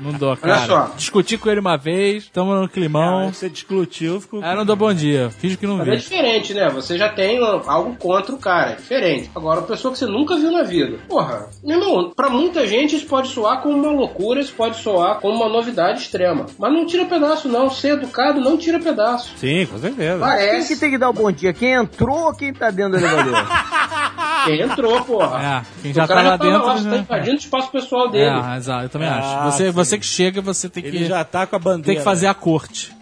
Não 0.00 0.12
dou, 0.18 0.36
cara. 0.36 0.66
só. 0.66 0.90
Discuti 0.96 1.36
com 1.38 1.50
ele 1.50 1.60
uma 1.60 1.76
vez, 1.76 2.28
tamo 2.28 2.54
no 2.54 2.64
Ah, 2.64 2.68
climão. 2.68 3.32
você 3.32 3.48
discutiu, 3.48 4.20
ficou. 4.20 4.42
Eu 4.42 4.56
não 4.56 4.64
dou 4.64 4.76
bom 4.76 4.92
dia, 4.92 5.30
finge 5.30 5.56
que 5.56 5.66
não 5.66 5.78
Mas 5.78 5.88
é 5.88 5.96
diferente, 5.96 6.54
né? 6.54 6.68
Você 6.70 6.96
já 6.96 7.08
tem 7.08 7.38
algo 7.38 7.96
contra 7.96 8.34
o 8.34 8.38
cara, 8.38 8.72
é 8.72 8.74
diferente. 8.76 9.30
Agora, 9.34 9.60
uma 9.60 9.66
pessoa 9.66 9.92
que 9.92 9.98
você 9.98 10.06
nunca 10.06 10.36
viu 10.36 10.52
na 10.52 10.62
vida. 10.62 10.98
Porra, 11.08 11.48
meu 11.64 11.80
irmão, 11.80 12.12
pra 12.14 12.28
muita 12.30 12.66
gente 12.66 12.96
isso 12.96 13.06
pode 13.06 13.28
soar 13.28 13.55
como 13.62 13.76
uma 13.76 13.90
loucura, 13.92 14.40
isso 14.40 14.52
pode 14.54 14.76
soar 14.78 15.16
como 15.20 15.34
uma 15.36 15.48
novidade 15.48 16.00
extrema. 16.00 16.46
Mas 16.58 16.72
não 16.72 16.86
tira 16.86 17.04
pedaço, 17.06 17.48
não. 17.48 17.70
Ser 17.70 17.94
educado 17.94 18.40
não 18.40 18.56
tira 18.56 18.78
pedaço. 18.80 19.32
Sim, 19.36 19.66
com 19.66 19.78
certeza. 19.78 19.96
Quem 19.96 20.14
que 20.14 20.20
Parece 20.20 20.80
tem 20.80 20.90
que 20.90 20.98
dar 20.98 21.10
o 21.10 21.12
bom 21.12 21.30
dia? 21.32 21.52
Quem 21.52 21.72
entrou 21.72 22.26
ou 22.26 22.34
quem 22.34 22.52
tá 22.52 22.70
dentro 22.70 22.92
do 22.92 23.04
elevador? 23.04 23.46
quem 24.46 24.60
entrou, 24.62 25.00
porra. 25.04 25.42
É, 25.66 25.82
quem 25.82 25.92
já 25.92 26.04
o 26.04 26.08
cara 26.08 26.20
tá 26.22 26.24
lá 26.24 26.30
já 26.32 26.38
tava 26.38 26.50
dentro, 26.50 26.66
lá, 26.66 26.76
já- 26.78 26.90
tá 26.90 26.96
invadindo 26.96 27.36
o 27.36 27.38
espaço 27.40 27.70
pessoal 27.70 28.10
dele. 28.10 28.24
É, 28.52 28.56
exato, 28.56 28.84
eu 28.84 28.88
também 28.88 29.08
Ah, 29.08 29.18
acho. 29.18 29.52
Você, 29.52 29.64
sim. 29.66 29.70
você 29.72 29.98
que 29.98 30.06
chega, 30.06 30.40
você 30.40 30.68
tem 30.68 30.84
Ele 30.84 30.98
que, 30.98 31.04
já 31.06 31.24
tá 31.24 31.46
com 31.46 31.56
a 31.56 31.58
bandeira. 31.58 31.86
tem 31.86 31.96
que 31.96 32.02
fazer 32.02 32.26
a 32.26 32.34
corte. 32.34 32.95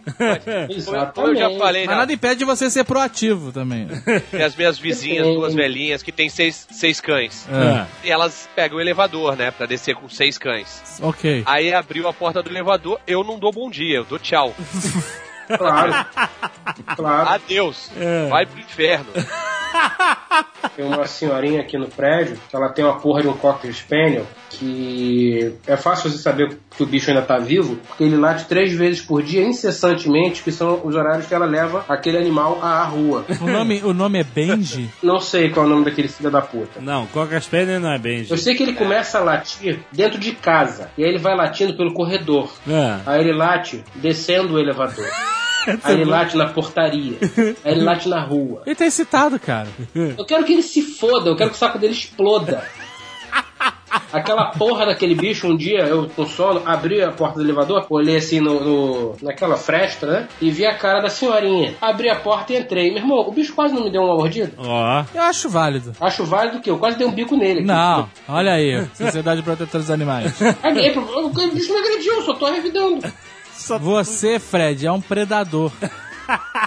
Exatamente. 0.69 0.85
Como 1.15 1.29
eu 1.29 1.37
já 1.37 1.51
falei, 1.59 1.87
Mas 1.87 1.95
né? 1.95 2.01
nada 2.01 2.13
impede 2.13 2.39
de 2.41 2.45
você 2.45 2.71
ser 2.71 2.85
proativo 2.85 3.53
também. 3.53 3.89
Tem 4.31 4.43
as 4.43 4.55
minhas 4.55 4.79
vizinhas, 4.79 5.27
duas 5.27 5.55
velhinhas, 5.55 6.03
que 6.03 6.13
tem 6.13 6.29
seis, 6.29 6.67
seis 6.71 7.01
cães. 7.01 7.47
É. 7.51 7.87
E 8.07 8.11
elas 8.11 8.49
pegam 8.55 8.79
o 8.79 8.81
elevador, 8.81 9.37
né? 9.37 9.51
Pra 9.51 9.67
descer 9.67 9.95
com 9.95 10.09
seis 10.09 10.37
cães. 10.39 10.99
Ok. 11.01 11.43
Aí 11.47 11.73
abriu 11.73 12.09
a 12.09 12.13
porta 12.13 12.43
do 12.43 12.51
elevador, 12.51 13.01
eu 13.07 13.25
não 13.25 13.39
dou 13.39 13.53
bom 13.53 13.71
dia, 13.71 13.97
eu 13.97 14.05
dou 14.05 14.19
tchau. 14.19 14.55
Claro. 15.57 15.93
Claro. 16.97 17.29
Adeus. 17.29 17.91
Vai 18.31 18.47
pro 18.47 18.59
inferno. 18.59 19.07
Tem 20.77 20.85
uma 20.85 21.07
senhorinha 21.07 21.61
aqui 21.61 21.79
no 21.79 21.89
prédio 21.89 22.39
que 22.49 22.57
ela 22.57 22.69
tem 22.69 22.85
uma 22.85 22.99
porra 22.99 23.23
de 23.23 23.29
um 23.29 23.35
Cocker 23.35 23.73
Spaniel 23.73 24.27
que 24.59 25.55
é 25.67 25.77
fácil 25.77 26.11
você 26.11 26.19
saber 26.19 26.59
que 26.77 26.83
o 26.83 26.87
bicho 26.87 27.11
ainda 27.11 27.23
tá 27.23 27.39
vivo, 27.39 27.77
porque 27.89 28.05
ele 28.05 28.17
late 28.17 28.47
três 28.47 28.73
vezes 28.73 29.01
por 29.01 29.23
dia 29.23 29.43
incessantemente, 29.43 30.43
que 30.43 30.53
são 30.53 30.81
os 30.85 30.95
horários 30.95 31.27
que 31.27 31.35
ela 31.35 31.47
leva 31.47 31.85
aquele 31.89 32.19
animal 32.19 32.61
à 32.63 32.85
rua. 32.85 33.25
O 33.41 33.47
nome, 33.47 33.83
o 33.83 33.93
nome 33.93 34.21
é 34.21 34.25
Benji? 34.25 34.91
Não 35.03 35.21
sei 35.21 35.51
qual 35.51 35.67
é 35.67 35.69
o 35.69 35.71
nome 35.73 35.85
daquele 35.85 36.09
filho 36.09 36.31
da 36.31 36.41
puta. 36.41 36.81
Não, 36.81 37.07
Coca 37.07 37.41
Spaniel 37.41 37.81
não 37.81 37.93
é 37.93 37.99
bem. 37.99 38.27
Eu 38.29 38.37
sei 38.39 38.55
que 38.55 38.63
ele 38.63 38.75
começa 38.75 39.19
a 39.19 39.23
latir 39.23 39.81
dentro 39.93 40.19
de 40.19 40.33
casa, 40.33 40.91
e 40.97 41.05
aí 41.05 41.11
ele 41.11 41.19
vai 41.19 41.37
latindo 41.37 41.77
pelo 41.77 41.93
corredor. 41.93 42.53
É. 42.69 43.01
Aí 43.07 43.21
ele 43.21 43.33
late 43.33 43.85
descendo 43.97 44.55
o 44.55 44.59
elevador. 44.59 45.07
Aí 45.83 45.95
ele 45.95 46.05
late 46.05 46.37
na 46.37 46.49
portaria. 46.49 47.17
Aí 47.65 47.73
ele 47.73 47.83
late 47.83 48.09
na 48.09 48.21
rua. 48.25 48.63
Ele 48.67 48.75
tá 48.75 48.87
excitado, 48.87 49.39
cara. 49.39 49.69
Eu 49.95 50.25
quero 50.25 50.45
que 50.45 50.53
ele 50.53 50.63
se 50.63 50.83
foda, 50.83 51.31
eu 51.31 51.37
quero 51.37 51.51
que 51.51 51.57
o 51.57 51.59
saco 51.59 51.79
dele 51.79 51.93
exploda. 51.93 52.65
Aquela 54.13 54.51
porra 54.53 54.87
daquele 54.87 55.15
bicho, 55.15 55.47
um 55.47 55.57
dia 55.57 55.81
eu 55.87 56.09
com 56.09 56.27
sono, 56.27 56.63
abri 56.67 57.03
a 57.03 57.11
porta 57.13 57.37
do 57.39 57.45
elevador, 57.45 57.85
olhei 57.91 58.17
assim 58.17 58.41
no, 58.41 58.61
no- 58.61 59.17
naquela 59.23 59.57
fresta, 59.57 60.07
né? 60.07 60.29
E 60.41 60.51
vi 60.51 60.67
a 60.67 60.75
cara 60.77 61.01
da 61.01 61.09
senhorinha. 61.09 61.75
Abri 61.81 62.09
a 62.09 62.17
porta 62.17 62.53
e 62.53 62.57
entrei. 62.59 62.91
Meu 62.91 62.99
irmão, 63.03 63.21
o 63.21 63.33
bicho 63.33 63.55
quase 63.55 63.73
não 63.75 63.85
me 63.85 63.91
deu 63.91 64.03
uma 64.03 64.15
mordida. 64.15 64.53
Ó. 64.59 65.05
Eu 65.15 65.23
acho 65.23 65.49
válido. 65.49 65.93
Acho 66.01 66.25
válido 66.25 66.61
que 66.61 66.71
eu 66.71 66.79
quase 66.79 66.97
dei 66.99 67.07
um 67.07 67.13
bico 67.13 67.37
nele. 67.37 67.61
aqui. 67.61 67.67
Não, 67.69 68.09
olha 68.29 68.53
aí. 68.55 68.85
Sociedade 68.95 69.43
Protetora 69.43 69.83
dos 69.83 69.91
Animais. 69.91 70.33
Caguei, 70.61 70.91
o 70.97 71.31
bicho 71.53 71.73
me 71.73 71.79
agrediu, 71.79 72.15
eu 72.15 72.23
só 72.23 72.35
tô 72.35 72.47
revidando. 72.51 72.99
Você, 73.81 74.39
Fred, 74.39 74.87
é 74.87 74.93
um 74.93 75.01
predador. 75.01 75.73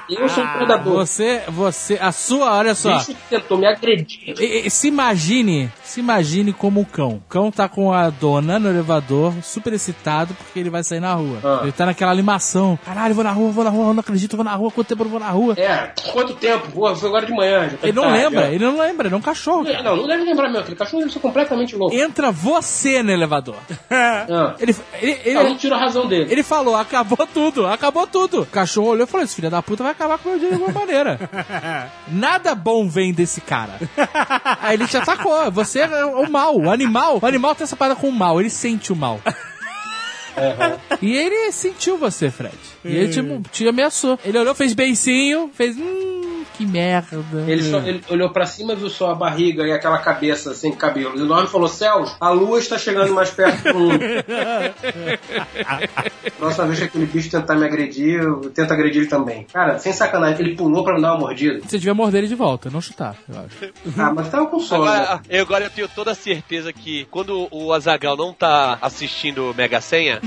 Eu 0.10 0.30
sou 0.30 0.44
um 0.44 0.48
predador. 0.48 0.94
Você, 0.94 1.42
você, 1.50 1.98
a 2.02 2.12
sua, 2.12 2.54
olha 2.58 2.72
O 2.72 2.76
só. 2.76 2.98
bicho 2.98 3.16
tentou 3.30 3.58
me 3.58 3.68
agredir. 3.68 4.36
E- 4.40 4.68
e- 4.68 4.70
Se 4.70 4.88
imagine, 4.88 5.72
se 5.84 6.00
imagine 6.00 6.54
como 6.54 6.80
um 6.80 6.84
cão. 6.84 7.16
O 7.16 7.22
cão 7.30 7.52
tá 7.52 7.68
com 7.68 7.92
a 7.92 8.10
dona 8.10 8.58
no 8.60 8.70
elevador, 8.70 9.34
super 9.44 9.74
excitado 9.74 10.34
porque 10.34 10.60
ele 10.60 10.70
vai 10.70 10.84
sair 10.84 11.00
na 11.00 11.14
rua. 11.14 11.40
Ah. 11.44 11.60
Ele 11.64 11.72
tá 11.72 11.86
naquela 11.86 12.12
animação. 12.12 12.78
Caralho, 12.86 13.14
vou 13.16 13.24
na 13.24 13.32
rua, 13.32 13.52
vou 13.52 13.64
na 13.64 13.70
rua, 13.70 13.94
não 13.94 14.00
acredito, 14.00 14.36
vou 14.38 14.46
na 14.46 14.54
rua, 14.56 14.72
quanto 14.72 14.88
tempo 14.88 15.02
eu 15.02 15.06
não 15.06 15.12
vou 15.12 15.20
na 15.20 15.30
rua? 15.30 15.54
É, 15.58 15.92
quanto 16.12 16.34
tempo? 16.36 16.72
Porra, 16.72 16.96
foi 16.96 17.10
agora 17.10 17.26
de 17.26 17.34
manhã. 17.34 17.70
Ele 17.82 17.92
não 17.92 18.04
tarde, 18.04 18.18
lembra, 18.24 18.42
ó. 18.42 18.48
ele 18.48 18.66
não 18.66 18.78
lembra, 18.80 19.08
ele 19.08 19.16
é 19.16 19.18
um 19.18 19.22
cachorro, 19.22 19.66
cara. 19.66 19.84
Não, 19.84 19.96
não 19.98 20.08
deve 20.08 20.24
lembrar 20.24 20.50
meu, 20.50 20.62
aquele 20.62 20.76
cachorro 20.76 21.00
deve 21.02 21.14
ser 21.14 21.20
completamente 21.20 21.76
louco. 21.76 21.96
Entra 21.96 22.32
você 22.32 23.02
no 23.04 23.12
elevador. 23.12 23.56
Ah. 23.90 24.56
Ele, 24.60 24.76
ele, 25.02 25.20
ele, 25.26 25.38
Eu 25.38 25.44
não 25.46 25.58
tiro 25.58 25.74
a 25.74 25.78
razão 25.78 26.06
dele. 26.08 26.32
ele 26.32 26.44
falou, 26.44 26.76
acabou 26.76 27.26
tudo, 27.34 27.66
acabou 27.66 28.06
tudo. 28.06 28.42
O 28.42 28.46
cachorro 28.46 28.90
olhou 28.90 29.06
e 29.06 29.10
falou, 29.10 29.24
esse 29.26 29.36
filho 29.36 29.47
da 29.50 29.62
puta 29.62 29.84
vai 29.84 29.92
acabar 29.92 30.18
com 30.18 30.30
o 30.30 30.32
meu 30.32 30.40
dia 30.40 30.50
de 30.50 30.56
alguma 30.56 30.80
maneira. 30.80 31.20
Nada 32.08 32.56
bom 32.56 32.88
vem 32.88 33.14
desse 33.14 33.42
cara. 33.42 33.80
Aí 34.62 34.76
ele 34.76 34.88
te 34.88 34.98
atacou, 34.98 35.52
você 35.52 35.82
é 35.82 36.06
o 36.06 36.30
mal, 36.30 36.56
o 36.58 36.70
animal. 36.70 37.20
O 37.22 37.26
animal 37.26 37.56
tem 37.56 37.64
essa 37.64 37.76
parada 37.76 38.00
com 38.00 38.10
o 38.10 38.12
mal, 38.12 38.40
ele 38.40 38.50
sente 38.50 38.92
o 38.92 38.96
mal. 38.96 39.20
E 41.02 41.16
ele 41.16 41.52
sentiu 41.52 41.98
você, 41.98 42.30
Fred. 42.30 42.56
E 42.84 42.96
ele 42.96 43.10
te, 43.10 43.22
te 43.52 43.68
ameaçou. 43.68 44.20
Ele 44.24 44.38
olhou, 44.38 44.56
fez 44.56 44.74
beicinho, 44.74 45.50
fez. 45.54 45.78
Hum, 45.78 46.44
que 46.58 46.66
merda. 46.66 47.18
Ele, 47.48 47.64
só, 47.64 47.78
ele 47.80 48.02
olhou 48.10 48.30
pra 48.32 48.46
cima, 48.46 48.76
viu 48.76 48.90
só 48.90 49.12
a 49.12 49.16
barriga 49.16 49.66
e 49.68 49.72
aquela 49.72 49.98
cabeça 50.00 50.54
sem 50.56 50.72
cabelo. 50.72 51.18
E 51.18 51.22
o 51.22 51.26
nome 51.26 51.48
falou: 51.48 51.68
Céus, 51.68 52.16
a 52.20 52.30
lua 52.32 52.60
está 52.60 52.78
chegando 52.78 53.14
mais 53.14 53.30
perto 53.30 53.74
do 53.74 53.80
mundo. 53.80 54.00
Próxima 56.38 56.68
vez 56.68 56.80
que 56.80 56.86
aquele 56.86 57.06
bicho 57.06 57.30
tentar 57.30 57.56
me 57.56 57.66
agredir, 57.66 58.22
eu 58.22 58.50
tento 58.52 58.72
agredir 58.72 59.02
ele 59.02 59.10
também. 59.10 59.46
Cara, 59.52 59.78
sem 59.80 59.92
sacanagem, 59.94 60.46
ele 60.46 60.56
pulou 60.56 60.84
pra 60.84 60.96
me 60.96 61.02
dar 61.02 61.14
uma 61.14 61.20
mordida. 61.22 61.60
Você 61.62 61.78
devia 61.78 61.94
morder 61.94 62.20
ele 62.20 62.28
de 62.28 62.36
volta, 62.36 62.70
não 62.70 62.82
chutar, 62.82 63.16
eu 63.28 63.40
acho. 63.40 63.74
Ah, 63.98 64.14
mas 64.14 64.30
tava 64.30 64.48
com 64.48 64.60
sono. 64.60 64.86
né? 64.86 64.92
Agora, 64.92 65.22
eu, 65.30 65.42
agora 65.44 65.64
eu 65.66 65.70
tenho 65.70 65.88
toda 65.88 66.12
a 66.12 66.16
certeza 66.16 66.72
que 66.74 67.06
quando 67.12 67.48
o 67.52 67.74
Azagal 67.74 68.16
não 68.18 68.34
tá 68.34 68.78
assistindo 68.82 69.54
Mega 69.58 69.82
Senha, 69.82 70.20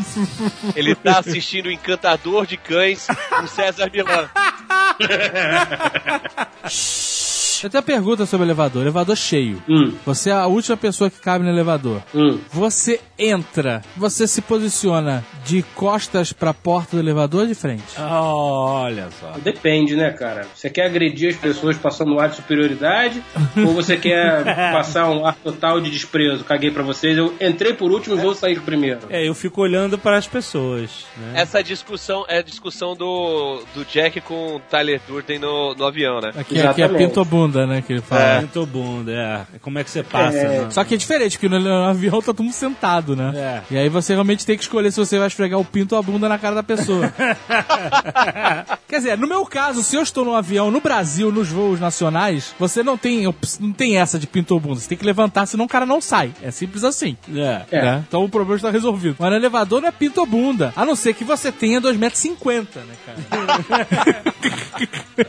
ele 0.74 0.94
tá 0.94 1.18
assistindo 1.18 1.66
o 1.66 1.70
Encantador 1.70 2.46
de 2.46 2.56
Cães 2.56 3.06
com 3.28 3.46
César 3.46 3.90
Milan. 7.60 7.66
Eu 7.66 7.70
tenho 7.70 7.80
uma 7.82 7.86
pergunta 7.86 8.26
sobre 8.26 8.44
o 8.44 8.46
elevador. 8.46 8.82
Elevador 8.82 9.16
cheio. 9.16 9.62
Hum, 9.68 9.92
Você 10.06 10.30
é 10.30 10.32
a 10.32 10.46
última 10.46 10.76
pessoa 10.76 11.10
que 11.10 11.20
cabe 11.20 11.44
no 11.44 11.50
elevador. 11.50 12.02
hum. 12.14 12.38
Você 12.52 13.00
entra, 13.18 13.82
você 13.96 14.26
se 14.26 14.40
posiciona 14.40 15.24
de 15.44 15.62
costas 15.74 16.32
pra 16.32 16.54
porta 16.54 16.96
do 16.96 17.02
elevador 17.02 17.42
ou 17.42 17.46
de 17.46 17.54
frente? 17.54 17.82
Olha 17.98 19.08
só. 19.20 19.32
Depende, 19.42 19.94
né, 19.96 20.10
cara? 20.10 20.46
Você 20.54 20.70
quer 20.70 20.86
agredir 20.86 21.30
as 21.30 21.36
pessoas 21.36 21.76
passando 21.76 22.14
um 22.14 22.20
ar 22.20 22.28
de 22.30 22.36
superioridade 22.36 23.22
ou 23.56 23.74
você 23.74 23.96
quer 23.96 24.44
passar 24.72 25.10
um 25.10 25.26
ar 25.26 25.34
total 25.36 25.80
de 25.80 25.90
desprezo? 25.90 26.44
Caguei 26.44 26.70
pra 26.70 26.82
vocês, 26.82 27.16
eu 27.16 27.34
entrei 27.40 27.74
por 27.74 27.90
último 27.90 28.16
e 28.16 28.18
vou 28.18 28.34
sair 28.34 28.60
primeiro. 28.60 29.00
É, 29.10 29.26
eu 29.26 29.34
fico 29.34 29.60
olhando 29.60 29.98
para 29.98 30.16
as 30.16 30.26
pessoas, 30.26 31.04
né? 31.16 31.32
Essa 31.40 31.62
discussão 31.62 32.24
é 32.28 32.38
a 32.38 32.42
discussão 32.42 32.94
do, 32.94 33.62
do 33.74 33.84
Jack 33.84 34.20
com 34.22 34.56
o 34.56 34.60
Tyler 34.60 35.00
Durden 35.06 35.38
no, 35.38 35.74
no 35.74 35.86
avião, 35.86 36.20
né? 36.20 36.30
Aqui, 36.36 36.60
aqui 36.60 36.82
é 36.82 36.88
pinto 36.88 37.24
bunda, 37.24 37.49
né? 37.66 37.82
Que 37.82 37.94
ele 37.94 38.00
fala. 38.02 38.22
É, 38.22 38.48
bunda, 38.66 39.12
é. 39.12 39.58
Como 39.60 39.78
é 39.78 39.84
que 39.84 39.90
você 39.90 40.02
passa, 40.02 40.36
É. 40.38 40.60
né? 40.62 40.70
Só 40.70 40.84
que 40.84 40.94
é 40.94 40.96
diferente, 40.96 41.38
porque 41.38 41.48
no, 41.48 41.58
no 41.60 41.84
avião 41.84 42.20
tá 42.20 42.26
todo 42.26 42.42
mundo 42.42 42.52
sentado, 42.52 43.16
né? 43.16 43.32
É. 43.34 43.62
E 43.74 43.78
aí 43.78 43.88
você 43.88 44.12
realmente 44.14 44.44
tem 44.46 44.56
que 44.56 44.62
escolher 44.62 44.90
se 44.90 44.98
você 44.98 45.18
vai 45.18 45.26
esfregar 45.28 45.58
o 45.58 45.64
pinto 45.64 45.94
ou 45.94 45.98
a 45.98 46.02
bunda 46.02 46.28
na 46.28 46.38
cara 46.38 46.54
da 46.54 46.62
pessoa. 46.62 47.12
Quer 48.88 48.96
dizer, 48.96 49.18
no 49.18 49.26
meu 49.26 49.44
caso, 49.46 49.82
se 49.82 49.96
eu 49.96 50.02
estou 50.02 50.24
no 50.24 50.34
avião 50.34 50.70
no 50.70 50.80
Brasil, 50.80 51.30
nos 51.32 51.48
voos 51.48 51.78
nacionais, 51.80 52.54
você 52.58 52.82
não 52.82 52.96
tem, 52.96 53.24
não 53.60 53.72
tem 53.72 53.98
essa 53.98 54.18
de 54.18 54.26
pinto 54.26 54.54
ou 54.54 54.60
bunda. 54.60 54.80
Você 54.80 54.88
tem 54.88 54.98
que 54.98 55.04
levantar, 55.04 55.46
senão 55.46 55.64
o 55.64 55.68
cara 55.68 55.86
não 55.86 56.00
sai. 56.00 56.32
É 56.42 56.50
simples 56.50 56.84
assim. 56.84 57.16
É. 57.34 57.62
É. 57.70 57.82
né? 57.82 58.04
Então 58.06 58.24
o 58.24 58.28
problema 58.28 58.56
está 58.56 58.70
resolvido. 58.70 59.16
Mas 59.18 59.30
no 59.30 59.36
elevador 59.36 59.80
não 59.80 59.88
é 59.88 59.92
pinto 59.92 60.20
ou 60.20 60.26
bunda. 60.26 60.72
A 60.76 60.84
não 60.84 60.96
ser 60.96 61.14
que 61.14 61.24
você 61.24 61.50
tenha 61.52 61.80
2,50m, 61.80 62.66
né, 62.76 62.94
cara? 63.06 64.22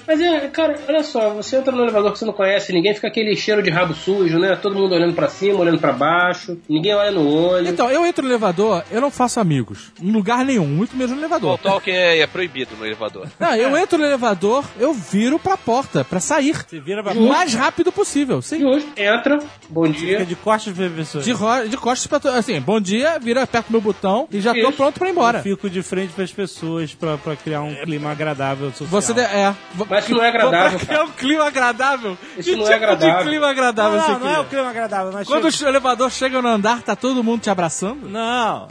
Mas 0.07 0.19
é, 0.21 0.47
cara, 0.47 0.79
olha 0.87 1.03
só, 1.03 1.33
você 1.33 1.57
entra 1.57 1.71
no 1.71 1.83
elevador 1.83 2.10
que 2.11 2.19
você 2.19 2.25
não 2.25 2.33
conhece 2.33 2.71
ninguém, 2.73 2.93
fica 2.93 3.07
aquele 3.07 3.35
cheiro 3.35 3.61
de 3.63 3.69
rabo 3.69 3.93
sujo, 3.93 4.37
né? 4.39 4.55
Todo 4.55 4.75
mundo 4.75 4.93
olhando 4.95 5.13
pra 5.13 5.27
cima, 5.27 5.59
olhando 5.59 5.79
pra 5.79 5.91
baixo, 5.91 6.57
ninguém 6.69 6.93
olha 6.95 7.11
no 7.11 7.27
olho. 7.27 7.67
Então, 7.67 7.89
eu 7.89 8.05
entro 8.05 8.23
no 8.23 8.29
elevador, 8.29 8.83
eu 8.91 9.01
não 9.01 9.11
faço 9.11 9.39
amigos. 9.39 9.91
Em 10.01 10.11
lugar 10.11 10.43
nenhum, 10.45 10.65
muito 10.67 10.95
mesmo 10.95 11.15
no 11.15 11.21
elevador. 11.21 11.53
O 11.55 11.57
talking 11.57 11.91
é, 11.91 12.19
é 12.19 12.27
proibido 12.27 12.75
no 12.77 12.85
elevador. 12.85 13.27
Não, 13.39 13.55
eu 13.55 13.75
entro 13.77 13.97
no 13.97 14.05
elevador, 14.05 14.63
eu 14.79 14.93
viro 14.93 15.39
pra 15.39 15.57
porta, 15.57 16.03
pra 16.03 16.19
sair. 16.19 16.55
Você 16.67 16.79
vira 16.79 17.03
pra 17.03 17.13
O 17.13 17.27
mais 17.27 17.53
rápido 17.53 17.91
possível, 17.91 18.41
sim. 18.41 18.59
Justo, 18.59 18.89
entra, 18.97 19.39
bom 19.69 19.85
Fica 19.85 19.99
dia. 19.99 20.25
de 20.25 20.35
costas 20.35 20.73
pra 20.73 20.89
pessoas. 20.89 21.23
De, 21.25 21.31
ro- 21.31 21.67
de 21.67 21.77
costas 21.77 22.07
pra... 22.07 22.19
to- 22.19 22.29
Assim, 22.29 22.59
bom 22.61 22.79
dia, 22.79 23.19
vira, 23.19 23.43
aperto 23.43 23.71
meu 23.71 23.81
botão 23.81 24.27
e 24.31 24.39
já 24.39 24.53
tô 24.53 24.59
Isso. 24.59 24.71
pronto 24.73 24.97
pra 24.99 25.07
ir 25.07 25.11
Eu 25.11 25.13
embora. 25.13 25.41
fico 25.41 25.69
de 25.69 25.81
frente 25.81 26.13
pras 26.13 26.31
pessoas 26.31 26.93
pra, 26.93 27.17
pra 27.17 27.35
criar 27.35 27.61
um 27.61 27.75
clima 27.83 28.11
agradável 28.11 28.69
social. 28.71 28.89
Você 28.89 29.13
de- 29.13 29.21
é. 29.21 29.53
Mas 29.89 30.05
isso 30.05 30.15
não 30.15 30.23
é 30.23 30.29
agradável, 30.29 30.79
cara. 30.79 30.85
criar 30.85 31.03
um 31.03 31.11
clima 31.11 31.45
agradável. 31.45 32.00
Isso 32.37 32.49
que 32.49 32.55
não 32.55 32.63
tipo 32.63 32.71
é 32.71 32.75
agradável. 32.75 33.17
de 33.23 33.29
clima 33.29 33.49
agradável 33.49 33.97
Não, 33.99 34.05
você 34.05 34.11
não, 34.13 34.19
não 34.19 34.29
é 34.35 34.39
o 34.39 34.45
clima 34.45 34.69
agradável, 34.69 35.11
mas 35.13 35.27
Quando 35.27 35.51
chega- 35.51 35.65
o 35.65 35.69
elevador 35.73 36.11
chega 36.11 36.41
no 36.41 36.47
andar, 36.47 36.81
tá 36.81 36.95
todo 36.95 37.23
mundo 37.23 37.41
te 37.41 37.49
abraçando? 37.49 38.09
Não. 38.09 38.67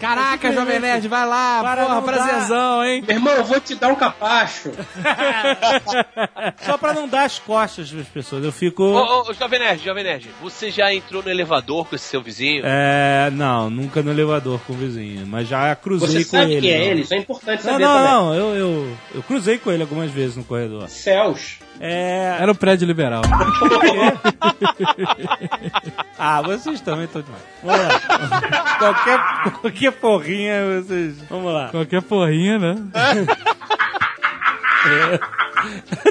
Caraca, 0.00 0.52
Jovem 0.52 0.78
Nerd, 0.80 1.08
vai 1.08 1.26
lá, 1.26 1.60
Para 1.62 1.82
porra, 1.84 1.94
não 1.96 2.02
prazerzão, 2.02 2.84
hein? 2.84 3.02
Meu 3.06 3.16
irmão, 3.16 3.32
eu 3.34 3.44
vou 3.44 3.60
te 3.60 3.74
dar 3.74 3.88
um 3.88 3.94
capacho. 3.96 4.70
Só 6.64 6.76
pra 6.78 6.92
não 6.92 7.08
dar 7.08 7.24
as 7.24 7.38
costas 7.38 7.90
pras 7.90 8.06
pessoas. 8.08 8.44
Eu 8.44 8.52
fico... 8.52 8.82
Ô, 8.82 8.96
ô, 8.98 9.30
ô, 9.30 9.32
Jovem 9.34 9.58
Nerd, 9.60 9.84
Jovem 9.84 10.04
Nerd, 10.04 10.30
você 10.40 10.70
já 10.70 10.92
entrou 10.92 11.22
no 11.22 11.30
elevador 11.30 11.86
com 11.86 11.94
esse 11.96 12.04
seu 12.04 12.22
vizinho? 12.22 12.62
É, 12.64 13.30
não, 13.32 13.70
nunca 13.70 14.02
no 14.02 14.10
elevador 14.10 14.60
com 14.66 14.72
o 14.72 14.76
vizinho, 14.76 15.26
mas 15.26 15.48
já 15.48 15.74
cruzei 15.76 16.08
Você 16.08 16.24
com 16.24 16.30
sabe 16.38 16.52
ele. 16.54 16.60
que 16.66 16.70
é 16.72 16.78
não. 16.78 16.84
ele, 16.84 17.00
isso 17.02 17.14
é 17.14 17.18
importante 17.18 17.64
Não, 17.64 17.72
saber 17.72 17.84
não, 17.84 17.94
também. 17.94 18.10
não, 18.12 18.34
eu, 18.34 18.54
eu, 18.56 18.96
eu 19.16 19.22
cruzei 19.22 19.58
com 19.58 19.70
ele 19.70 19.82
algumas 19.82 20.10
vezes 20.10 20.36
no 20.36 20.44
corredor. 20.44 20.88
Céus. 20.88 21.58
É. 21.80 22.36
Era 22.40 22.52
o 22.52 22.54
prédio 22.54 22.86
liberal. 22.86 23.22
Ah, 26.20 26.42
vocês 26.42 26.80
também 26.80 27.04
estão 27.04 27.22
demais. 27.22 27.40
Vamos 27.62 27.80
lá. 27.80 28.00
qualquer, 28.78 29.20
qualquer 29.60 29.92
porrinha, 29.92 30.82
vocês. 30.82 31.14
Vamos 31.30 31.54
lá. 31.54 31.68
Qualquer 31.68 32.02
porrinha, 32.02 32.58
né? 32.58 32.74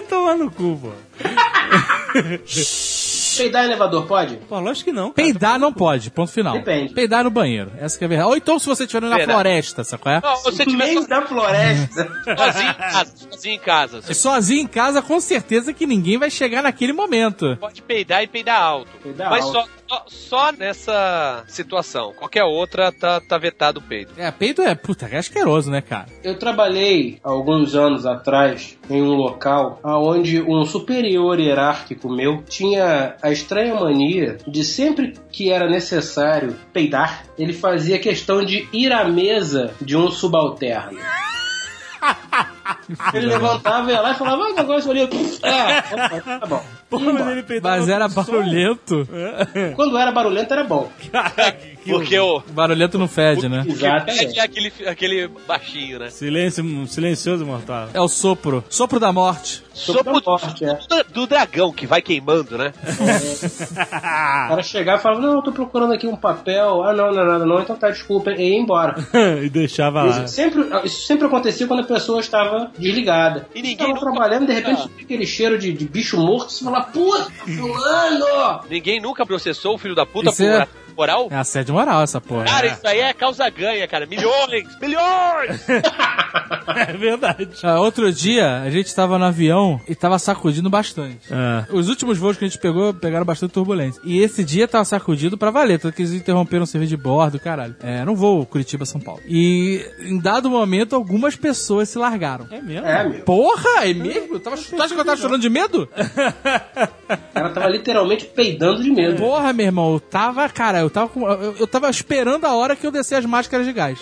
Tomar 0.07 0.37
no 0.37 0.49
cu, 0.49 0.79
pô. 0.81 0.93
Peidar 3.37 3.63
em 3.63 3.67
elevador, 3.67 4.05
pode? 4.07 4.35
Pô, 4.49 4.59
lógico 4.59 4.89
que 4.89 4.95
não. 4.95 5.11
Cara. 5.11 5.13
Peidar 5.27 5.59
não 5.59 5.71
pode, 5.73 6.09
ponto 6.11 6.31
final. 6.31 6.53
Depende. 6.53 6.93
Peidar 6.93 7.23
no 7.23 7.29
banheiro, 7.29 7.71
essa 7.79 7.97
que 7.97 8.03
é 8.03 8.05
a 8.05 8.09
verdade. 8.09 8.29
Ou 8.29 8.37
então 8.37 8.59
se 8.59 8.65
você 8.65 8.83
estiver 8.83 9.01
na 9.07 9.15
Verdade. 9.17 9.31
floresta, 9.31 9.83
sacou? 9.83 10.11
É? 10.11 10.21
Não, 10.21 10.35
se 10.37 10.43
você 10.43 10.65
No 10.65 10.71
estiver 10.71 10.85
meio 10.87 11.07
da 11.07 11.21
floresta. 11.21 12.11
sozinho 12.35 12.69
em 12.69 12.73
casa, 12.73 13.13
sozinho 13.31 13.55
em 13.55 13.59
casa, 13.59 14.01
você 14.01 14.13
Sozinho 14.13 14.61
em 14.61 14.67
casa, 14.67 15.01
com 15.01 15.19
certeza 15.19 15.73
que 15.73 15.85
ninguém 15.85 16.17
vai 16.17 16.29
chegar 16.29 16.61
naquele 16.61 16.93
momento. 16.93 17.57
pode 17.59 17.81
peidar 17.81 18.23
e 18.23 18.27
peidar 18.27 18.61
alto. 18.61 18.89
Peidar 19.03 19.29
Mas 19.29 19.43
alto. 19.45 19.53
Só, 19.86 19.86
só, 19.87 20.03
só 20.07 20.51
nessa 20.51 21.43
situação. 21.47 22.13
Qualquer 22.13 22.43
outra 22.43 22.91
tá, 22.91 23.21
tá 23.21 23.37
vetado 23.37 23.79
o 23.79 23.83
peido. 23.83 24.11
É, 24.17 24.29
peito 24.31 24.61
é, 24.61 24.75
puta, 24.75 25.07
é 25.07 25.17
asqueroso, 25.17 25.71
né, 25.71 25.81
cara? 25.81 26.07
Eu 26.23 26.37
trabalhei 26.37 27.19
alguns 27.23 27.75
anos 27.75 28.05
atrás 28.05 28.77
em 28.89 29.01
um 29.01 29.13
local 29.13 29.79
onde 29.83 30.41
um 30.41 30.65
superior 30.65 31.39
hierárquico 31.39 32.09
meu 32.09 32.43
tinha 32.43 33.15
a 33.21 33.31
estranha 33.31 33.75
mania 33.75 34.37
de 34.47 34.63
sempre 34.63 35.13
que 35.31 35.51
era 35.51 35.69
necessário 35.69 36.55
peidar, 36.73 37.25
ele 37.37 37.53
fazia 37.53 37.99
questão 37.99 38.43
de 38.43 38.67
ir 38.73 38.91
à 38.91 39.07
mesa 39.07 39.73
de 39.81 39.95
um 39.95 40.09
subalterno. 40.09 40.99
Ele 43.13 43.27
levantava, 43.27 43.91
ia 43.91 44.01
lá 44.01 44.11
e 44.11 44.15
falava, 44.15 44.43
ah, 44.43 44.53
negócio 44.53 44.91
ali. 44.91 45.01
É, 45.01 45.79
opa, 45.93 46.21
tá 46.39 46.45
bom. 46.45 46.63
Pô, 46.89 46.99
mas 46.99 47.27
ele 47.27 47.61
Mas 47.61 47.89
era 47.89 48.07
barulhento. 48.07 49.07
Quando 49.75 49.97
era 49.97 50.11
barulhento 50.11 50.53
era 50.53 50.63
bom. 50.63 50.89
Porque 51.85 52.17
o. 52.17 52.41
Barulhento 52.51 52.97
não 52.97 53.07
fede, 53.07 53.49
né? 53.49 53.65
Exatamente. 53.67 54.39
É 54.39 54.43
aquele, 54.43 54.73
aquele 54.85 55.27
baixinho, 55.45 55.99
né? 55.99 56.09
Silêncio, 56.09 56.87
silencioso 56.87 57.45
mortal. 57.45 57.89
É 57.93 57.99
o 57.99 58.07
sopro. 58.07 58.63
Sopro 58.69 58.99
da 58.99 59.11
morte. 59.11 59.63
Sopro 59.73 60.19
da 60.19 60.31
morte, 60.31 60.65
é. 60.65 60.79
do, 60.87 61.13
do 61.13 61.27
dragão 61.27 61.71
que 61.71 61.85
vai 61.85 62.01
queimando, 62.01 62.57
né? 62.57 62.73
O 63.77 64.49
cara 64.49 64.63
chegava 64.63 64.99
e 64.99 65.03
falava, 65.03 65.21
não, 65.21 65.35
eu 65.35 65.41
tô 65.41 65.51
procurando 65.51 65.93
aqui 65.93 66.07
um 66.07 66.15
papel. 66.15 66.83
Ah, 66.83 66.93
não, 66.93 67.11
não 67.11 67.21
é 67.21 67.25
nada 67.25 67.45
não, 67.45 67.61
então 67.61 67.75
tá, 67.75 67.89
desculpa. 67.89 68.31
E 68.31 68.49
ia 68.49 68.57
embora. 68.57 68.95
e 69.43 69.49
deixava 69.49 70.03
lá. 70.03 70.23
Isso 70.23 70.27
sempre, 70.33 70.65
isso 70.85 71.05
sempre 71.05 71.27
acontecia 71.27 71.67
quando 71.67 71.81
a 71.81 71.83
pessoa 71.83 72.19
estava 72.19 72.71
desligada. 72.77 73.47
E 73.53 73.61
ninguém 73.61 73.71
Estava 73.73 73.89
nunca- 73.93 74.01
trabalhando, 74.01 74.47
de 74.47 74.53
repente, 74.53 74.83
fica 74.89 75.01
aquele 75.03 75.25
cheiro 75.25 75.57
de, 75.57 75.73
de 75.73 75.85
bicho 75.85 76.17
morto, 76.17 76.51
você 76.51 76.63
fala, 76.63 76.81
puta, 76.83 77.31
fulano! 77.31 78.61
Ninguém 78.69 79.01
nunca 79.01 79.25
processou 79.25 79.75
o 79.75 79.77
filho 79.77 79.95
da 79.95 80.05
puta 80.05 80.29
Isso 80.29 80.37
por 80.37 80.43
é- 80.45 80.55
assédio 80.57 80.86
moral? 80.97 81.27
É 81.31 81.35
assédio 81.35 81.73
moral 81.75 82.01
essa 82.01 82.19
porra. 82.19 82.45
Cara, 82.45 82.67
isso 82.67 82.85
aí 82.87 82.99
é 82.99 83.13
causa 83.13 83.49
ganha, 83.49 83.87
cara. 83.87 84.05
Milhões! 84.05 84.67
Milhões! 84.81 85.65
É 86.75 86.93
verdade. 86.93 87.49
Ah, 87.63 87.79
outro 87.79 88.11
dia, 88.11 88.61
a 88.61 88.69
gente 88.69 88.93
tava 88.93 89.17
no 89.17 89.25
avião 89.25 89.79
e 89.87 89.95
tava 89.95 90.19
sacudindo 90.19 90.69
bastante. 90.69 91.19
Ah. 91.31 91.65
Os 91.71 91.87
últimos 91.87 92.17
voos 92.17 92.37
que 92.37 92.45
a 92.45 92.47
gente 92.47 92.59
pegou, 92.59 92.93
pegaram 92.93 93.25
bastante 93.25 93.51
turbulência. 93.51 94.01
E 94.03 94.19
esse 94.19 94.43
dia 94.43 94.67
tava 94.67 94.83
sacudido 94.85 95.37
pra 95.37 95.49
valer, 95.49 95.79
tanto 95.79 95.95
que 95.95 96.01
eles 96.01 96.13
interromperam 96.13 96.63
o 96.63 96.67
serviço 96.67 96.89
de 96.89 96.97
bordo, 96.97 97.39
caralho. 97.39 97.75
É, 97.81 98.03
não 98.05 98.15
voo 98.15 98.45
Curitiba-São 98.45 98.99
Paulo. 98.99 99.21
E 99.25 99.83
em 100.01 100.19
dado 100.19 100.49
momento, 100.49 100.95
algumas 100.95 101.35
pessoas 101.35 101.89
se 101.89 101.97
largaram. 101.97 102.47
É 102.51 102.61
mesmo? 102.61 102.85
É, 102.85 103.07
meu. 103.07 103.21
Porra, 103.21 103.85
é 103.87 103.93
mesmo? 103.93 104.35
Eu 104.35 104.39
tava, 104.39 104.57
tu 104.57 104.81
acha 104.81 104.93
que 104.93 104.99
eu 104.99 105.05
tava 105.05 105.17
chorando 105.17 105.41
de 105.41 105.49
medo? 105.49 105.89
O 107.07 107.33
cara 107.33 107.49
tava 107.51 107.67
literalmente 107.67 108.25
peidando 108.25 108.83
de 108.83 108.91
medo. 108.91 109.17
Porra, 109.17 109.53
meu 109.53 109.67
irmão, 109.67 109.93
eu 109.93 109.99
tava, 109.99 110.47
cara, 110.49 110.79
eu 110.87 110.91
tava 110.91 111.09
com, 111.09 111.29
eu, 111.29 111.55
eu 111.57 111.67
tava 111.67 111.89
esperando 111.89 112.45
a 112.45 112.55
hora 112.55 112.75
que 112.75 112.87
eu 112.87 112.91
descer 112.91 113.15
as 113.15 113.25
máscaras 113.25 113.65
de 113.65 113.73
gás. 113.73 113.99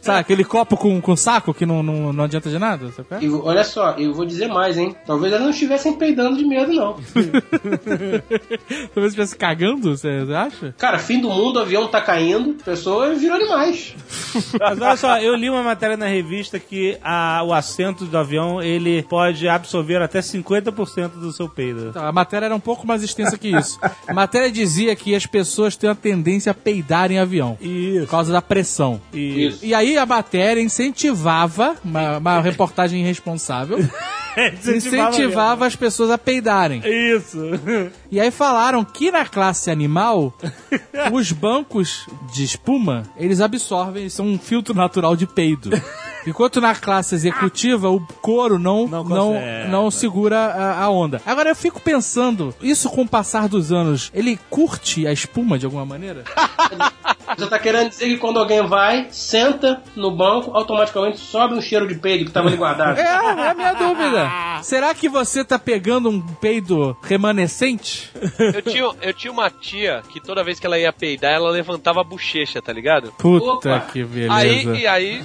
Sabe, 0.00 0.20
aquele 0.20 0.44
copo 0.44 0.76
com, 0.76 1.00
com 1.00 1.16
saco 1.16 1.52
que 1.52 1.66
não, 1.66 1.82
não, 1.82 2.12
não 2.12 2.24
adianta 2.24 2.48
de 2.48 2.58
nada, 2.58 2.90
sabe? 2.92 3.08
qual 3.08 3.20
é? 3.20 3.24
E 3.24 3.28
olha 3.30 3.64
só, 3.64 3.90
eu 3.98 4.14
vou 4.14 4.24
dizer 4.24 4.48
mais, 4.48 4.78
hein? 4.78 4.94
Talvez 5.06 5.32
eles 5.32 5.44
não 5.44 5.50
estivessem 5.50 5.92
peidando 5.94 6.36
de 6.36 6.44
medo, 6.44 6.72
não. 6.72 6.96
Talvez 8.94 9.06
estivesse 9.12 9.36
cagando, 9.36 9.96
você 9.96 10.08
acha? 10.34 10.74
Cara, 10.78 10.98
fim 10.98 11.20
do 11.20 11.28
mundo, 11.30 11.56
o 11.56 11.60
avião 11.60 11.86
tá 11.88 12.00
caindo, 12.00 12.54
pessoas 12.64 13.20
viram 13.20 13.36
animais. 13.36 13.94
Mas 14.58 14.80
olha 14.80 14.96
só, 14.96 15.18
eu 15.18 15.34
li 15.34 15.48
uma 15.50 15.62
matéria 15.62 15.96
na 15.96 16.06
revista 16.06 16.58
que 16.58 16.96
a- 17.02 17.42
o 17.44 17.52
assento 17.52 18.04
do 18.04 18.16
avião 18.18 18.62
ele 18.62 19.02
pode 19.04 19.48
absorver 19.48 20.00
até 20.02 20.20
50% 20.20 21.08
do 21.20 21.32
seu 21.32 21.48
peido. 21.48 21.88
Então, 21.90 22.04
a 22.06 22.12
matéria 22.12 22.46
era 22.46 22.54
um 22.54 22.60
pouco 22.60 22.86
mais 22.86 23.02
extensa 23.02 23.36
que 23.38 23.48
isso. 23.48 23.78
A 24.06 24.12
matéria 24.14 24.50
dizia 24.50 24.94
que 24.96 25.14
as 25.14 25.26
pessoas 25.26 25.76
têm 25.76 25.90
a 25.90 25.94
tendência 25.94 26.50
a 26.52 26.54
peidar 26.54 27.10
em 27.10 27.18
avião. 27.18 27.56
Por 27.56 27.66
Isso. 27.66 28.06
causa 28.06 28.32
da 28.32 28.42
pressão. 28.42 29.00
Isso. 29.12 29.64
E 29.64 29.74
aí 29.74 29.89
a 29.96 30.06
matéria 30.06 30.60
incentivava, 30.60 31.76
uma, 31.84 32.18
uma 32.18 32.40
reportagem 32.42 33.00
irresponsável, 33.00 33.78
incentivava 34.74 35.66
as 35.66 35.76
pessoas 35.76 36.10
a 36.10 36.18
peidarem. 36.18 36.82
Isso. 36.84 37.38
E 38.10 38.20
aí 38.20 38.30
falaram 38.30 38.84
que 38.84 39.10
na 39.10 39.24
classe 39.24 39.70
animal, 39.70 40.32
os 41.12 41.32
bancos 41.32 42.06
de 42.32 42.44
espuma, 42.44 43.04
eles 43.16 43.40
absorvem, 43.40 44.02
eles 44.02 44.12
são 44.12 44.26
um 44.26 44.38
filtro 44.38 44.74
natural 44.74 45.16
de 45.16 45.26
peido. 45.26 45.70
Enquanto 46.26 46.60
na 46.60 46.74
classe 46.74 47.14
executiva 47.14 47.88
o 47.90 48.00
couro 48.20 48.58
não, 48.58 48.86
Não 48.86 49.04
não, 49.04 49.32
consegue. 49.32 49.68
não, 49.68 49.90
segura 49.90 50.38
a, 50.38 50.84
a 50.84 50.90
onda. 50.90 51.20
Agora 51.24 51.48
eu 51.50 51.56
fico 51.56 51.80
pensando, 51.80 52.54
isso 52.60 52.88
com 52.90 53.02
o 53.02 53.08
passar 53.08 53.48
dos 53.48 53.72
anos, 53.72 54.10
ele 54.14 54.38
curte 54.48 55.06
a 55.06 55.12
espuma 55.12 55.58
de 55.58 55.64
alguma 55.64 55.84
maneira? 55.84 56.24
Você 57.38 57.46
tá 57.46 57.58
querendo 57.60 57.90
dizer 57.90 58.06
que 58.06 58.16
quando 58.16 58.40
alguém 58.40 58.66
vai, 58.66 59.06
senta 59.10 59.82
no 59.94 60.10
banco, 60.10 60.50
automaticamente 60.52 61.18
sobe 61.18 61.54
um 61.54 61.60
cheiro 61.60 61.86
de 61.86 61.94
peido 61.94 62.24
que 62.24 62.32
tava 62.32 62.48
ali 62.48 62.56
guardado. 62.56 62.98
É, 62.98 63.02
é 63.02 63.48
a 63.50 63.54
minha 63.54 63.72
dúvida. 63.72 64.30
Será 64.62 64.92
que 64.94 65.08
você 65.08 65.44
tá 65.44 65.56
pegando 65.58 66.08
um 66.10 66.20
peido 66.20 66.96
remanescente? 67.02 68.10
Eu 68.38 68.62
tinha, 68.62 68.90
eu 69.00 69.14
tinha 69.14 69.32
uma 69.32 69.48
tia 69.48 70.02
que 70.12 70.20
toda 70.20 70.42
vez 70.42 70.58
que 70.58 70.66
ela 70.66 70.78
ia 70.78 70.92
peidar, 70.92 71.32
ela 71.32 71.50
levantava 71.50 72.00
a 72.00 72.04
bochecha, 72.04 72.60
tá 72.60 72.72
ligado? 72.72 73.12
Puta 73.16 73.46
Opa. 73.76 73.80
que 73.92 74.02
beleza. 74.04 74.34
Aí, 74.34 74.64
e 74.80 74.86
aí 74.86 75.24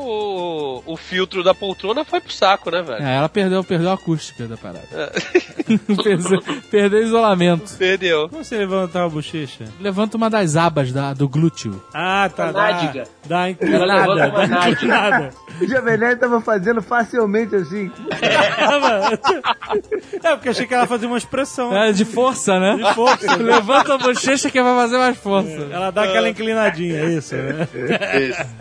o, 0.00 0.82
o 0.86 0.96
filtro 0.96 1.42
da 1.42 1.54
poltrona 1.54 2.04
foi 2.04 2.20
pro 2.20 2.32
saco, 2.32 2.70
né, 2.70 2.82
velho? 2.82 3.02
É, 3.04 3.16
ela 3.16 3.28
perdeu, 3.28 3.62
perdeu 3.64 3.90
a 3.90 3.94
acústica 3.94 4.46
da 4.46 4.56
parada. 4.56 4.80
perdeu, 6.02 6.40
perdeu 6.70 7.00
o 7.00 7.02
isolamento. 7.02 7.76
Perdeu. 7.76 8.28
Como 8.28 8.44
você 8.44 8.56
levantar 8.58 9.04
a 9.04 9.08
bochecha? 9.08 9.64
Levanta 9.80 10.16
uma 10.16 10.28
das 10.30 10.56
abas 10.56 10.92
da, 10.92 11.12
do 11.12 11.28
glúteo. 11.28 11.82
Ah, 11.94 12.28
tá. 12.34 12.48
A 12.48 12.52
Dá, 12.52 12.72
nádega. 12.72 13.04
dá 13.26 13.36
Ela 13.38 13.50
inclinada. 13.50 14.14
levanta 14.14 14.46
uma 14.46 14.46
Dá 14.60 14.70
inclinada. 14.70 15.30
O 15.60 15.66
Jovem 15.68 15.98
Nerd 15.98 16.20
tava 16.20 16.40
fazendo 16.40 16.82
facilmente 16.82 17.54
assim. 17.54 17.90
É, 20.22 20.34
porque 20.34 20.48
achei 20.48 20.66
que 20.66 20.74
ela 20.74 20.86
fazia 20.86 21.06
uma 21.08 21.18
expressão. 21.18 21.74
É, 21.76 21.92
de 21.92 22.04
força, 22.04 22.58
né? 22.58 22.76
De 22.76 22.94
força. 22.94 23.36
Levanta 23.36 23.94
a 23.94 23.98
bochecha 23.98 24.50
que 24.50 24.62
vai 24.62 24.74
fazer 24.74 24.98
mais 24.98 25.16
força. 25.16 25.68
Ela 25.70 25.90
dá 25.90 26.02
aquela 26.04 26.28
inclinadinha, 26.28 27.00
é 27.00 27.10
isso, 27.14 27.34
né? 27.36 27.68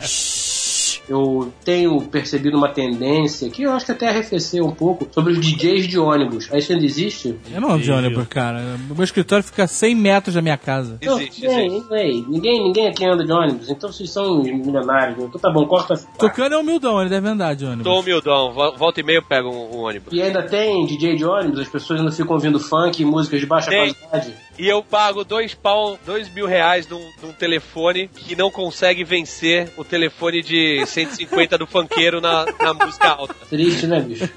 Eu 1.09 1.51
tenho 1.65 1.99
percebido 2.01 2.57
uma 2.57 2.69
tendência 2.69 3.49
que 3.49 3.63
eu 3.63 3.71
acho 3.71 3.85
que 3.85 3.91
até 3.91 4.09
arrefeceu 4.09 4.65
um 4.65 4.71
pouco 4.71 5.07
sobre 5.11 5.33
os 5.33 5.39
DJs 5.39 5.87
de 5.87 5.97
ônibus. 5.99 6.49
Aí 6.51 6.59
isso 6.59 6.71
ainda 6.71 6.85
existe? 6.85 7.35
Eu 7.51 7.61
não 7.61 7.71
ando 7.71 7.83
de 7.83 7.91
ônibus, 7.91 8.27
cara. 8.27 8.59
O 8.89 8.95
meu 8.95 9.03
escritório 9.03 9.43
fica 9.43 9.63
a 9.63 9.67
100 9.67 9.95
metros 9.95 10.35
da 10.35 10.41
minha 10.41 10.57
casa. 10.57 10.97
Existe, 11.01 11.45
não, 11.45 11.59
existe. 11.59 11.79
ninguém, 11.79 11.99
ei, 11.99 12.25
ninguém, 12.27 12.63
ninguém 12.63 12.87
aqui 12.87 13.05
anda 13.05 13.25
de 13.25 13.31
ônibus, 13.31 13.69
então 13.69 13.91
vocês 13.91 14.09
são 14.11 14.43
milionários. 14.43 15.17
né? 15.17 15.25
Então 15.27 15.39
tá 15.39 15.49
bom, 15.51 15.65
corta. 15.65 15.95
Tocando 16.17 16.53
é 16.55 16.57
humildão, 16.57 16.99
ele 17.01 17.09
deve 17.09 17.27
andar 17.27 17.55
de 17.55 17.65
ônibus. 17.65 17.83
Tô 17.83 17.99
humildão, 17.99 18.51
vo- 18.53 18.75
volta 18.77 18.99
e 18.99 19.03
meio 19.03 19.17
eu 19.17 19.23
pego 19.23 19.49
um, 19.49 19.77
um 19.77 19.79
ônibus. 19.85 20.13
E 20.13 20.21
ainda 20.21 20.43
tem 20.43 20.85
DJ 20.85 21.15
de 21.15 21.25
ônibus, 21.25 21.59
as 21.59 21.67
pessoas 21.69 21.99
ainda 21.99 22.11
ficam 22.11 22.33
ouvindo 22.35 22.59
funk 22.59 23.01
e 23.01 23.05
músicas 23.05 23.39
de 23.39 23.45
baixa 23.45 23.69
Tem. 23.69 23.93
qualidade. 23.93 24.33
E 24.57 24.67
eu 24.67 24.83
pago 24.83 25.23
dois 25.23 25.53
pau, 25.53 25.97
dois 26.05 26.31
mil 26.33 26.45
reais 26.45 26.87
num, 26.87 27.01
num 27.23 27.31
telefone 27.31 28.09
que 28.09 28.35
não 28.35 28.51
consegue 28.51 29.03
vencer 29.05 29.71
o 29.77 29.83
telefone 29.85 30.41
de 30.41 30.85
150 31.05 31.57
do 31.57 31.67
funkeiro 31.67 32.19
na, 32.21 32.45
na 32.59 32.73
música 32.73 33.09
alta. 33.09 33.35
Triste, 33.49 33.87
né, 33.87 33.99
bicho? 33.99 34.29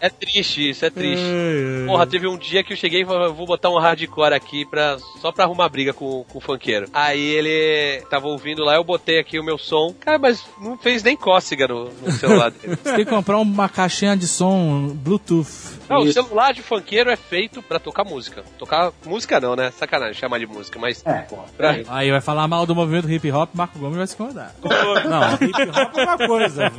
É 0.00 0.08
triste 0.08 0.70
isso, 0.70 0.84
é 0.84 0.90
triste. 0.90 1.24
Porra, 1.86 2.06
teve 2.06 2.26
um 2.26 2.36
dia 2.36 2.62
que 2.62 2.72
eu 2.72 2.76
cheguei 2.76 3.02
e 3.02 3.04
falei, 3.04 3.28
"Eu 3.28 3.34
vou 3.34 3.46
botar 3.46 3.70
um 3.70 3.78
hardcore 3.78 4.34
aqui 4.34 4.64
pra, 4.66 4.98
só 5.20 5.32
pra 5.32 5.44
arrumar 5.44 5.68
briga 5.68 5.92
com, 5.92 6.24
com 6.24 6.38
o 6.38 6.40
funkeiro. 6.40 6.86
Aí 6.92 7.20
ele 7.20 8.02
tava 8.10 8.26
ouvindo 8.26 8.64
lá, 8.64 8.74
eu 8.74 8.84
botei 8.84 9.18
aqui 9.18 9.38
o 9.38 9.44
meu 9.44 9.58
som. 9.58 9.94
Cara, 10.00 10.18
mas 10.18 10.44
não 10.60 10.76
fez 10.78 11.02
nem 11.02 11.16
cócega 11.16 11.66
no, 11.68 11.90
no 11.90 12.12
celular 12.12 12.50
dele. 12.50 12.76
Você 12.82 12.96
tem 12.96 13.04
que 13.04 13.10
comprar 13.10 13.38
uma 13.38 13.68
caixinha 13.68 14.16
de 14.16 14.26
som 14.26 14.88
Bluetooth. 14.94 15.80
Não, 15.88 15.98
o 15.98 16.04
Isso. 16.04 16.14
celular 16.14 16.52
de 16.52 16.62
funkeiro 16.62 17.10
é 17.10 17.16
feito 17.16 17.62
pra 17.62 17.78
tocar 17.78 18.04
música. 18.04 18.42
Tocar 18.58 18.92
música 19.04 19.38
não, 19.40 19.54
né? 19.54 19.70
Sacanagem 19.72 20.14
chamar 20.14 20.38
de 20.38 20.46
música, 20.46 20.78
mas. 20.78 21.02
É, 21.04 21.18
pô. 21.22 21.36
Pra... 21.56 21.76
Aí 21.88 22.10
vai 22.10 22.20
falar 22.20 22.48
mal 22.48 22.64
do 22.64 22.74
movimento 22.74 23.10
hip 23.10 23.30
hop, 23.30 23.50
Marco 23.52 23.78
Gomes 23.78 23.96
vai 23.98 24.06
se 24.06 24.14
incomodar. 24.14 24.54
Não, 24.62 25.34
hip 25.34 25.70
hop 25.70 25.96
uma 26.04 26.18
coisa. 26.18 26.72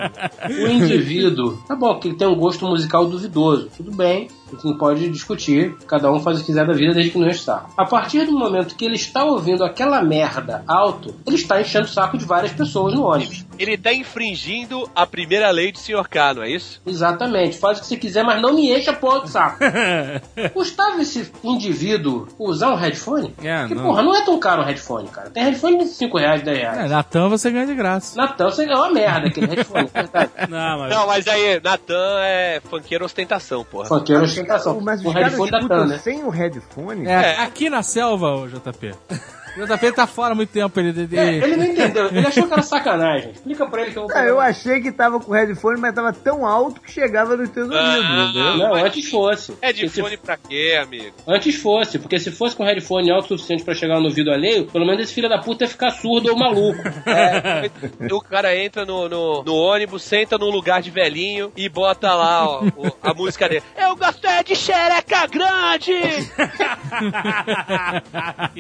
O 0.50 0.68
indivíduo, 0.68 1.58
tá 1.68 1.76
bom, 1.76 2.00
que 2.00 2.10
ele 2.10 2.18
tem 2.18 2.28
um 2.28 2.36
gosto 2.36 2.66
musical 2.66 3.08
duvidoso, 3.08 3.70
tudo 3.76 3.92
bem, 3.92 4.28
a 4.54 4.56
gente 4.56 4.66
não 4.66 4.78
pode 4.78 5.10
discutir, 5.10 5.76
cada 5.88 6.12
um 6.12 6.20
faz 6.20 6.38
o 6.38 6.40
que 6.42 6.48
quiser 6.48 6.66
da 6.66 6.74
vida 6.74 6.94
desde 6.94 7.12
que 7.12 7.18
não 7.18 7.34
saco. 7.34 7.74
A 7.78 7.86
partir 7.86 8.26
do 8.26 8.32
momento 8.32 8.76
que 8.76 8.86
ele 8.86 8.96
está 8.96 9.24
ouvindo 9.24 9.64
aquela 9.64 10.02
merda 10.02 10.64
alto, 10.68 11.16
ele 11.26 11.36
está 11.36 11.60
enchendo 11.60 11.86
o 11.86 11.90
saco 11.90 12.18
de 12.18 12.26
várias 12.26 12.54
pessoas 12.54 12.94
no 12.94 13.04
ônibus. 13.04 13.46
Ele 13.58 13.78
tá 13.78 13.94
infringindo 13.94 14.90
a 14.96 15.06
primeira 15.06 15.50
lei 15.52 15.72
de 15.72 15.80
Sr. 15.80 16.08
K, 16.08 16.34
não 16.36 16.44
é 16.44 16.52
isso? 16.52 16.82
Exatamente, 16.86 17.58
faz 17.58 17.78
o 17.78 17.82
que 17.82 17.88
você 17.88 17.98
quiser, 17.98 18.24
mas 18.24 18.42
não 18.42 18.54
me 18.54 18.76
enche 18.76 18.90
a 18.90 18.94
porra 18.94 19.22
do 19.22 19.28
saco. 19.28 19.60
Custava 20.54 21.02
esse 21.02 21.32
indivíduo 21.44 22.28
usar 22.38 22.72
um 22.72 22.76
headphone? 22.76 23.34
É, 23.44 23.60
Porque, 23.60 23.76
não. 23.76 23.84
porra, 23.84 24.02
não 24.02 24.16
é 24.16 24.24
tão 24.24 24.40
caro 24.40 24.62
um 24.62 24.66
headphone, 24.66 25.08
cara. 25.08 25.30
Tem 25.30 25.44
headphone 25.44 25.78
de 25.78 25.86
5 25.86 26.18
reais, 26.18 26.42
10 26.44 26.58
reais. 26.58 26.78
É, 26.80 26.88
na 26.88 27.04
TAM 27.04 27.30
você 27.30 27.52
ganha 27.52 27.66
de 27.66 27.76
graça. 27.76 28.16
Natal, 28.16 28.52
você 28.52 28.66
é 28.66 28.76
uma 28.76 28.92
merda 28.92 29.28
aquele 29.28 29.48
headphone, 29.48 29.90
é 29.94 30.02
verdade. 30.02 30.32
Não, 30.50 30.80
mas... 30.80 30.90
Não, 30.90 31.08
mas 31.08 31.28
aí, 31.28 31.62
Natan 31.64 32.20
é 32.22 32.62
funkeiro 32.70 33.06
ostentação, 33.06 33.64
porra. 33.64 33.88
Funkeiro 33.88 34.24
ostentação. 34.24 34.43
Mas 34.82 35.04
Um 35.04 35.08
os 35.08 35.14
caras 35.14 35.28
headphone 35.30 35.52
da 35.52 35.58
escutam 35.58 35.80
TAM, 35.80 35.88
né? 35.88 35.98
sem 35.98 36.24
o 36.24 36.30
headphone. 36.30 37.08
É, 37.08 37.40
aqui 37.40 37.70
na 37.70 37.84
selva, 37.84 38.48
JP. 38.48 38.94
O 39.58 39.66
JP 39.68 39.92
tá 39.92 40.08
fora 40.08 40.34
há 40.34 40.36
muito 40.36 40.50
tempo. 40.50 40.80
Ele, 40.80 40.90
ele- 40.90 41.18
É, 41.18 41.34
ele 41.36 41.56
não 41.58 41.66
entendeu, 41.66 42.08
ele 42.14 42.26
achou 42.26 42.48
que 42.48 42.54
era 42.54 42.62
sacanagem. 42.64 43.32
Explica 43.32 43.66
pra 43.68 43.82
ele 43.84 43.92
que 43.92 43.98
eu 43.98 44.08
vou 44.08 44.16
Ah, 44.18 44.24
eu 44.26 44.40
achei 44.40 44.82
que 44.82 44.92
tava 44.92 45.20
com 45.20 45.32
o 45.32 45.36
headphone, 45.36 45.80
mas 45.80 45.94
tava 45.94 46.12
tão 46.12 46.46
alto 46.46 46.82
que 46.82 46.92
chegava 46.92 47.36
nos 47.38 47.50
teus 47.50 47.70
ouvidos, 47.70 48.30
entendeu? 48.30 48.58
Não, 48.58 48.74
antes 48.76 49.10
fosse. 49.10 49.56
É 49.62 49.72
de 49.72 49.82
Porque 49.82 49.96
se- 49.96 50.02
fone 50.02 50.18
pra 50.18 50.38
quê, 50.38 50.80
amigo? 50.82 51.14
Antes 51.28 51.56
fosse, 51.56 52.00
porque 52.00 52.20
se 52.20 52.32
fosse 52.32 52.56
com 52.56 52.64
headphone 52.64 53.12
alto 53.12 53.26
o 53.34 53.38
suficiente 53.38 53.64
pra 53.64 53.76
chegar 53.76 54.00
no 54.00 54.06
ouvido 54.06 54.32
alheio, 54.32 54.66
pelo 54.66 54.86
menos 54.86 55.02
esse 55.04 55.14
filho 55.14 55.30
da 55.30 55.38
puta 55.40 55.66
ia 55.66 55.70
ficar 55.70 55.92
surdo 55.92 56.30
ou 56.32 56.38
maluco. 56.38 56.80
É, 57.06 57.70
o 58.12 58.22
cara 58.22 58.56
entra 58.58 58.86
no, 58.86 59.08
no, 59.08 59.44
no 59.44 59.56
ônibus, 59.56 60.02
senta 60.04 60.38
num 60.38 60.50
lugar 60.50 60.82
de 60.82 60.90
velhinho 60.90 61.52
e 61.56 61.70
bota 61.70 62.14
lá 62.14 62.48
ó, 62.48 62.64
o- 62.76 62.96
a 63.02 63.14
música 63.14 63.48
dele. 63.48 63.64
Eu 63.78 63.96
gosto 63.96 64.26
é 64.26 64.42
de 64.44 64.56
xereca 64.56 65.28
grande! 65.28 65.94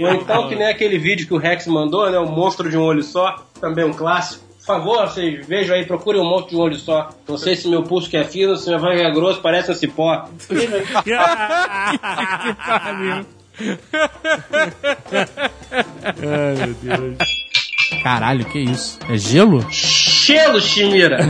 Ou 0.01 0.13
então 0.13 0.49
que 0.49 0.55
nem 0.55 0.67
aquele 0.67 0.82
vídeo 0.97 1.27
que 1.27 1.33
o 1.33 1.37
Rex 1.37 1.67
mandou, 1.67 2.09
né? 2.09 2.17
O 2.17 2.25
monstro 2.25 2.69
de 2.69 2.77
um 2.77 2.81
olho 2.81 3.03
só, 3.03 3.45
também 3.59 3.83
um 3.85 3.93
clássico. 3.93 4.43
Por 4.59 4.65
favor, 4.65 5.07
vocês 5.07 5.45
vejam 5.45 5.75
aí, 5.75 5.85
procurem 5.85 6.21
um 6.21 6.25
monstro 6.25 6.51
de 6.51 6.55
um 6.55 6.59
olho 6.59 6.75
só. 6.75 7.09
Não 7.27 7.37
sei 7.37 7.55
se 7.55 7.67
meu 7.67 7.83
pulso 7.83 8.09
que 8.09 8.15
é 8.15 8.23
fino, 8.23 8.55
se 8.55 8.67
minha 8.67 8.79
voz 8.79 8.99
é 8.99 9.11
grosso, 9.11 9.41
parece 9.41 9.71
um 9.71 9.73
cipó. 9.73 10.25
Que 10.47 11.15
pariu. 12.65 13.25
Ai, 16.21 16.55
meu 16.55 16.73
Deus. 16.81 17.17
Caralho, 18.03 18.45
que 18.45 18.59
isso? 18.59 18.99
É 19.09 19.17
gelo? 19.17 19.65
Gelo, 19.69 20.61
Chimira! 20.61 21.19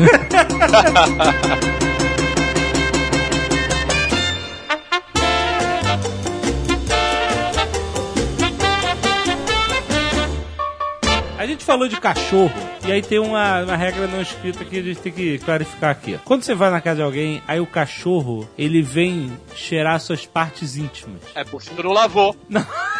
falou 11.73 11.87
de 11.87 11.99
cachorro, 11.99 12.53
e 12.85 12.91
aí 12.91 13.01
tem 13.01 13.17
uma, 13.17 13.63
uma 13.63 13.75
regra 13.75 14.05
não 14.05 14.21
escrita 14.21 14.63
que 14.63 14.77
a 14.77 14.83
gente 14.83 14.99
tem 14.99 15.11
que 15.11 15.39
clarificar 15.39 15.89
aqui. 15.89 16.19
Quando 16.23 16.43
você 16.43 16.53
vai 16.53 16.69
na 16.69 16.79
casa 16.79 16.97
de 16.97 17.01
alguém, 17.01 17.41
aí 17.47 17.59
o 17.59 17.65
cachorro, 17.65 18.47
ele 18.55 18.83
vem 18.83 19.35
cheirar 19.55 19.99
suas 19.99 20.23
partes 20.23 20.77
íntimas. 20.77 21.19
É 21.33 21.43
porque 21.43 21.71
tu 21.75 21.81
não 21.81 21.91
lavou. 21.91 22.35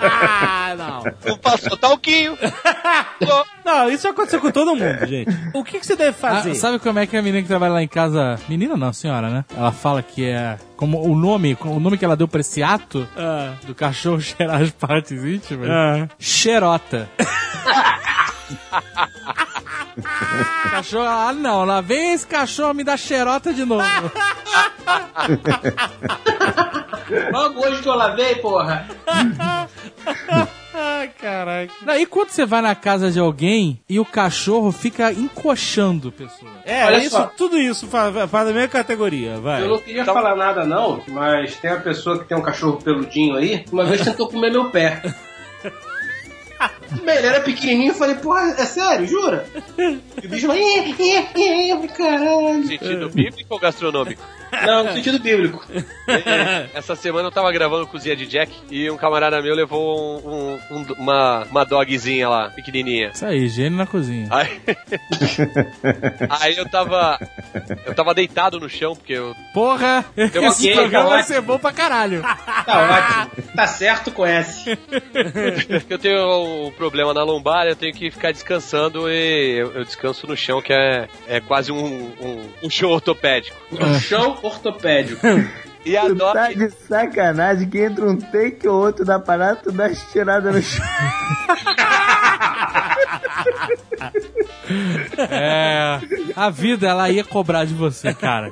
Ah, 0.00 0.74
não. 0.76 1.04
Não 1.26 1.38
passou 1.38 1.76
talquinho. 1.76 2.36
Pô, 2.36 3.44
Não, 3.64 3.88
isso 3.90 4.08
aconteceu 4.08 4.40
com 4.40 4.50
todo 4.50 4.74
mundo, 4.74 5.06
gente. 5.06 5.30
O 5.54 5.62
que, 5.62 5.78
que 5.78 5.86
você 5.86 5.94
deve 5.94 6.12
fazer? 6.16 6.50
Ah, 6.50 6.54
sabe 6.54 6.78
como 6.80 6.98
é 6.98 7.06
que 7.06 7.16
a 7.16 7.22
menina 7.22 7.40
que 7.42 7.48
trabalha 7.48 7.74
lá 7.74 7.82
em 7.82 7.88
casa. 7.88 8.38
Menina 8.48 8.76
não, 8.76 8.92
senhora, 8.92 9.28
né? 9.30 9.44
Ela 9.56 9.70
fala 9.72 10.02
que 10.02 10.24
é. 10.24 10.58
Como 10.76 11.00
o 11.00 11.16
nome, 11.16 11.56
o 11.60 11.78
nome 11.78 11.96
que 11.96 12.04
ela 12.04 12.16
deu 12.16 12.26
pra 12.26 12.40
esse 12.40 12.60
ato 12.62 13.08
Ah, 13.16 13.52
do 13.64 13.74
cachorro 13.74 14.18
cheirar 14.22 14.60
as 14.62 14.70
partes 14.70 15.22
íntimas. 15.24 15.68
ah. 15.70 16.08
Xerota. 16.18 17.08
cachorro, 20.70 21.08
ah 21.08 21.32
não, 21.32 21.64
lá 21.64 21.80
vem 21.80 22.12
esse 22.12 22.26
cachorro 22.26 22.74
me 22.74 22.84
dá 22.84 22.96
xerota 22.96 23.52
de 23.52 23.64
novo. 23.64 23.84
Logo 27.32 27.66
hoje 27.66 27.82
que 27.82 27.88
eu 27.88 27.94
lavei, 27.94 28.36
porra! 28.36 28.86
Ai, 30.74 31.10
caraca. 31.20 31.72
Não, 31.82 31.96
e 31.96 32.06
quando 32.06 32.30
você 32.30 32.46
vai 32.46 32.62
na 32.62 32.74
casa 32.74 33.10
de 33.10 33.20
alguém 33.20 33.80
e 33.88 34.00
o 34.00 34.04
cachorro 34.04 34.72
fica 34.72 35.12
encoxando 35.12 36.08
a 36.08 36.12
pessoa? 36.12 36.50
É, 36.64 36.84
Olha 36.86 36.98
isso, 36.98 37.10
só. 37.10 37.24
tudo 37.36 37.58
isso 37.58 37.86
faz, 37.86 38.14
faz 38.30 38.46
da 38.46 38.52
mesma 38.52 38.68
categoria, 38.68 39.38
vai. 39.38 39.62
Eu 39.62 39.68
não 39.68 39.78
queria 39.78 40.04
falar 40.04 40.34
nada 40.34 40.64
não, 40.64 41.02
mas 41.08 41.54
tem 41.56 41.70
uma 41.70 41.80
pessoa 41.80 42.18
que 42.18 42.24
tem 42.24 42.36
um 42.36 42.42
cachorro 42.42 42.78
peludinho 42.82 43.36
aí, 43.36 43.64
uma 43.70 43.84
vez 43.84 44.02
tentou 44.02 44.28
comer 44.28 44.50
meu 44.50 44.70
pé. 44.70 45.02
Bem, 47.04 47.16
ele 47.16 47.26
era 47.26 47.40
pequenininho, 47.40 47.92
eu 47.92 47.94
falei, 47.94 48.14
porra, 48.16 48.54
é 48.58 48.64
sério, 48.64 49.06
jura? 49.06 49.46
E 50.22 50.26
o 50.26 50.28
bicho 50.30 50.46
vai, 50.46 50.58
caralho. 51.96 52.66
Sentido 52.66 53.08
bíblico 53.10 53.54
ou 53.54 53.58
gastronômico? 53.60 54.22
Não, 54.66 54.84
no 54.84 54.92
sentido 54.92 55.18
bíblico. 55.18 55.64
Essa 56.74 56.94
semana 56.94 57.28
eu 57.28 57.32
tava 57.32 57.50
gravando 57.50 57.86
Cozinha 57.86 58.14
de 58.14 58.26
Jack 58.26 58.52
e 58.70 58.90
um 58.90 58.98
camarada 58.98 59.40
meu 59.40 59.54
levou 59.54 60.20
um- 60.22 60.28
um- 60.70 60.76
um- 60.76 60.92
uma, 60.98 61.44
uma 61.50 61.64
dogzinha 61.64 62.28
lá, 62.28 62.50
pequenininha. 62.50 63.12
Isso 63.14 63.24
aí, 63.24 63.48
gênio 63.48 63.78
na 63.78 63.86
cozinha. 63.86 64.28
Aí, 64.30 64.60
aí 66.40 66.56
eu 66.56 66.68
tava. 66.68 67.18
Eu 67.86 67.94
tava 67.94 68.12
deitado 68.14 68.60
no 68.60 68.68
chão, 68.68 68.94
porque 68.94 69.14
eu. 69.14 69.34
Porra, 69.54 70.04
esse 70.16 70.72
programa 70.74 71.08
vai 71.08 71.22
ser 71.22 71.40
bom 71.40 71.58
pra 71.58 71.72
caralho. 71.72 72.20
Tá 72.22 73.26
ótimo. 73.26 73.46
Tá 73.56 73.66
certo, 73.66 74.10
conhece. 74.10 74.78
Eu 75.88 75.98
tenho 75.98 76.66
um 76.66 76.72
problema 76.82 77.14
na 77.14 77.22
lombar, 77.22 77.68
eu 77.68 77.76
tenho 77.76 77.94
que 77.94 78.10
ficar 78.10 78.32
descansando 78.32 79.08
e 79.08 79.56
eu, 79.56 79.70
eu 79.72 79.84
descanso 79.84 80.26
no 80.26 80.36
chão, 80.36 80.60
que 80.60 80.72
é, 80.72 81.06
é 81.28 81.40
quase 81.40 81.70
um, 81.70 82.06
um, 82.20 82.48
um 82.64 82.68
chão 82.70 82.90
ortopédico. 82.90 83.56
Um 83.70 84.00
chão 84.00 84.36
ortopédico. 84.42 85.20
E 85.84 85.96
a 85.96 86.02
Tu 86.06 86.14
Doc. 86.14 86.32
tá 86.32 86.52
de 86.52 86.70
sacanagem 86.70 87.68
que 87.68 87.80
entra 87.80 88.04
um 88.08 88.16
take 88.16 88.68
ou 88.68 88.80
outro 88.84 89.04
da 89.04 89.18
parada, 89.18 89.56
tu 89.64 89.72
dá 89.72 89.86
as 89.86 90.00
tiradas 90.12 90.54
no 90.54 90.62
chão. 90.62 90.86
É, 95.30 96.00
a 96.34 96.50
vida 96.50 96.88
ela 96.88 97.10
ia 97.10 97.24
cobrar 97.24 97.64
de 97.64 97.74
você, 97.74 98.14
cara. 98.14 98.50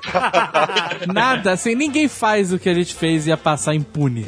Nada, 1.13 1.53
assim, 1.53 1.75
ninguém 1.75 2.09
faz 2.09 2.53
o 2.53 2.59
que 2.59 2.69
a 2.69 2.75
gente 2.75 2.95
fez 2.95 3.27
e 3.27 3.31
ia 3.31 3.37
passar 3.37 3.75
impune. 3.75 4.25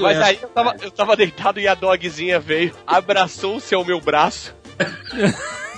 Mas 0.00 0.18
aí 0.18 0.38
eu 0.40 0.48
tava, 0.48 0.76
eu 0.80 0.90
tava 0.90 1.16
deitado 1.16 1.60
e 1.60 1.68
a 1.68 1.74
dogzinha 1.74 2.40
veio, 2.40 2.74
abraçou-se 2.86 3.74
ao 3.74 3.84
meu 3.84 4.00
braço. 4.00 4.54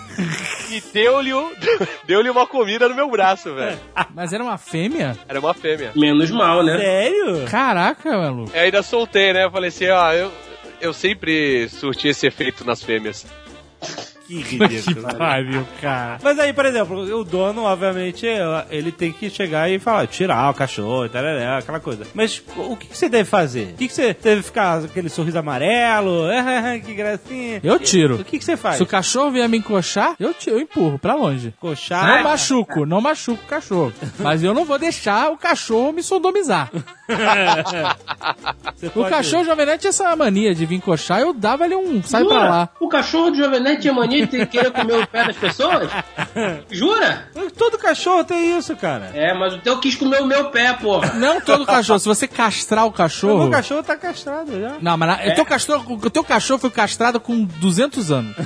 e 0.71 0.81
deu-lhe 0.93 1.31
deu-lhe 2.07 2.31
uma 2.31 2.47
comida 2.47 2.89
no 2.89 2.95
meu 2.95 3.11
braço, 3.11 3.55
velho. 3.55 3.79
Mas 4.15 4.33
era 4.33 4.43
uma 4.43 4.59
fêmea? 4.59 5.17
Era 5.29 5.41
uma 5.41 5.55
fêmea. 5.55 5.93
Menos 5.95 6.31
mal, 6.31 6.63
né? 6.63 6.79
Sério? 6.79 7.45
Caraca, 7.49 8.17
maluco. 8.17 8.51
Eu 8.55 8.61
ainda 8.63 8.83
soltei, 8.83 9.33
né? 9.33 9.45
Eu 9.45 9.51
falei 9.51 9.69
assim, 9.69 9.89
ó, 9.89 10.13
eu, 10.13 10.33
eu 10.81 10.93
sempre 10.93 11.69
surti 11.69 12.09
esse 12.09 12.27
efeito 12.27 12.65
nas 12.65 12.83
fêmeas. 12.83 13.27
Que 14.33 14.57
ridículo. 14.57 15.15
Pariu, 15.19 15.67
cara. 15.81 16.19
Mas 16.23 16.39
aí, 16.39 16.53
por 16.55 16.65
exemplo, 16.65 17.01
o 17.19 17.25
dono, 17.25 17.65
obviamente, 17.65 18.27
ele 18.71 18.91
tem 18.91 19.13
que 19.13 19.29
chegar 19.29 19.71
e 19.71 19.79
falar, 19.79 20.07
tirar 20.07 20.51
o 20.51 20.55
cachorro, 20.55 21.09
tarará, 21.09 21.59
aquela 21.59 21.81
coisa. 21.81 22.07
Mas 22.15 22.43
o 22.57 22.77
que, 22.77 22.87
que 22.87 22.97
você 22.97 23.11
deve 23.11 23.29
fazer? 23.29 23.75
O 23.75 23.77
que, 23.77 23.89
que 23.89 23.95
você 23.95 24.15
deve 24.15 24.43
ficar 24.43 24.81
com 24.81 24.87
aquele 24.87 25.11
sorriso 25.11 25.39
amarelo? 25.39 26.29
que 26.83 26.95
gracinha. 26.95 27.61
Eu 27.63 27.79
tiro. 27.79 28.17
O 28.17 28.25
que, 28.25 28.39
que 28.39 28.45
você 28.45 28.57
faz? 28.57 28.77
Se 28.77 28.83
o 28.83 28.87
cachorro 28.87 29.33
vier 29.33 29.49
me 29.49 29.59
encoxar, 29.59 30.17
eu, 30.19 30.33
tiro, 30.33 30.57
eu 30.57 30.61
empurro 30.61 30.99
pra 30.99 31.15
longe. 31.15 31.53
Coxar. 31.61 32.17
Não 32.17 32.25
machuco, 32.25 32.87
não 32.87 33.01
machuco 33.03 33.43
o 33.45 33.49
cachorro. 33.49 33.93
Mas 34.19 34.43
eu 34.43 34.55
não 34.55 34.65
vou 34.65 34.79
deixar 34.79 35.31
o 35.31 35.37
cachorro 35.37 35.93
me 35.93 36.03
sodomizar. 36.03 36.71
O 38.97 39.05
cachorro 39.09 39.45
Jovem 39.45 39.67
tinha 39.79 39.91
essa 39.91 40.15
mania 40.17 40.55
de 40.55 40.67
vir 40.67 40.81
coxar, 40.81 41.21
eu 41.21 41.33
dava 41.33 41.65
ele 41.65 41.75
um 41.77 42.03
sai 42.03 42.25
pra 42.25 42.49
lá. 42.49 42.69
O 42.81 42.89
cachorro 42.89 43.31
do 43.31 43.37
Jovem 43.37 43.79
tinha 43.79 43.93
mania 43.93 44.27
de 44.27 44.31
ter- 44.31 44.47
querer 44.47 44.71
comer 44.73 45.03
o 45.03 45.07
pé 45.07 45.27
das 45.27 45.37
pessoas? 45.37 45.89
Jura? 46.71 47.29
Todo 47.57 47.79
cachorro 47.79 48.25
tem 48.25 48.59
isso, 48.59 48.75
cara. 48.77 49.11
É, 49.15 49.33
mas 49.35 49.55
o 49.55 49.59
teu 49.59 49.79
quis 49.79 49.95
comer 49.95 50.21
o 50.21 50.27
meu 50.27 50.47
pé, 50.51 50.73
porra. 50.73 51.13
Não 51.15 51.41
todo 51.41 51.65
cachorro. 51.65 51.99
Se 51.99 52.07
você 52.09 52.27
castrar 52.27 52.85
o 52.85 52.89
O 52.89 52.93
cachorro. 52.93 53.39
meu 53.43 53.51
cachorro 53.51 53.83
tá 53.83 53.97
castrado 53.97 54.61
já. 54.61 54.77
Não, 54.81 54.97
mas 54.97 55.09
na- 55.09 55.33
o, 55.33 55.35
teu 55.35 55.45
cachorro, 55.47 55.95
o 56.03 56.11
teu 56.11 56.25
cachorro 56.25 56.59
foi 56.59 56.71
castrado 56.71 57.21
com 57.21 57.45
200 57.45 58.11
anos. 58.11 58.37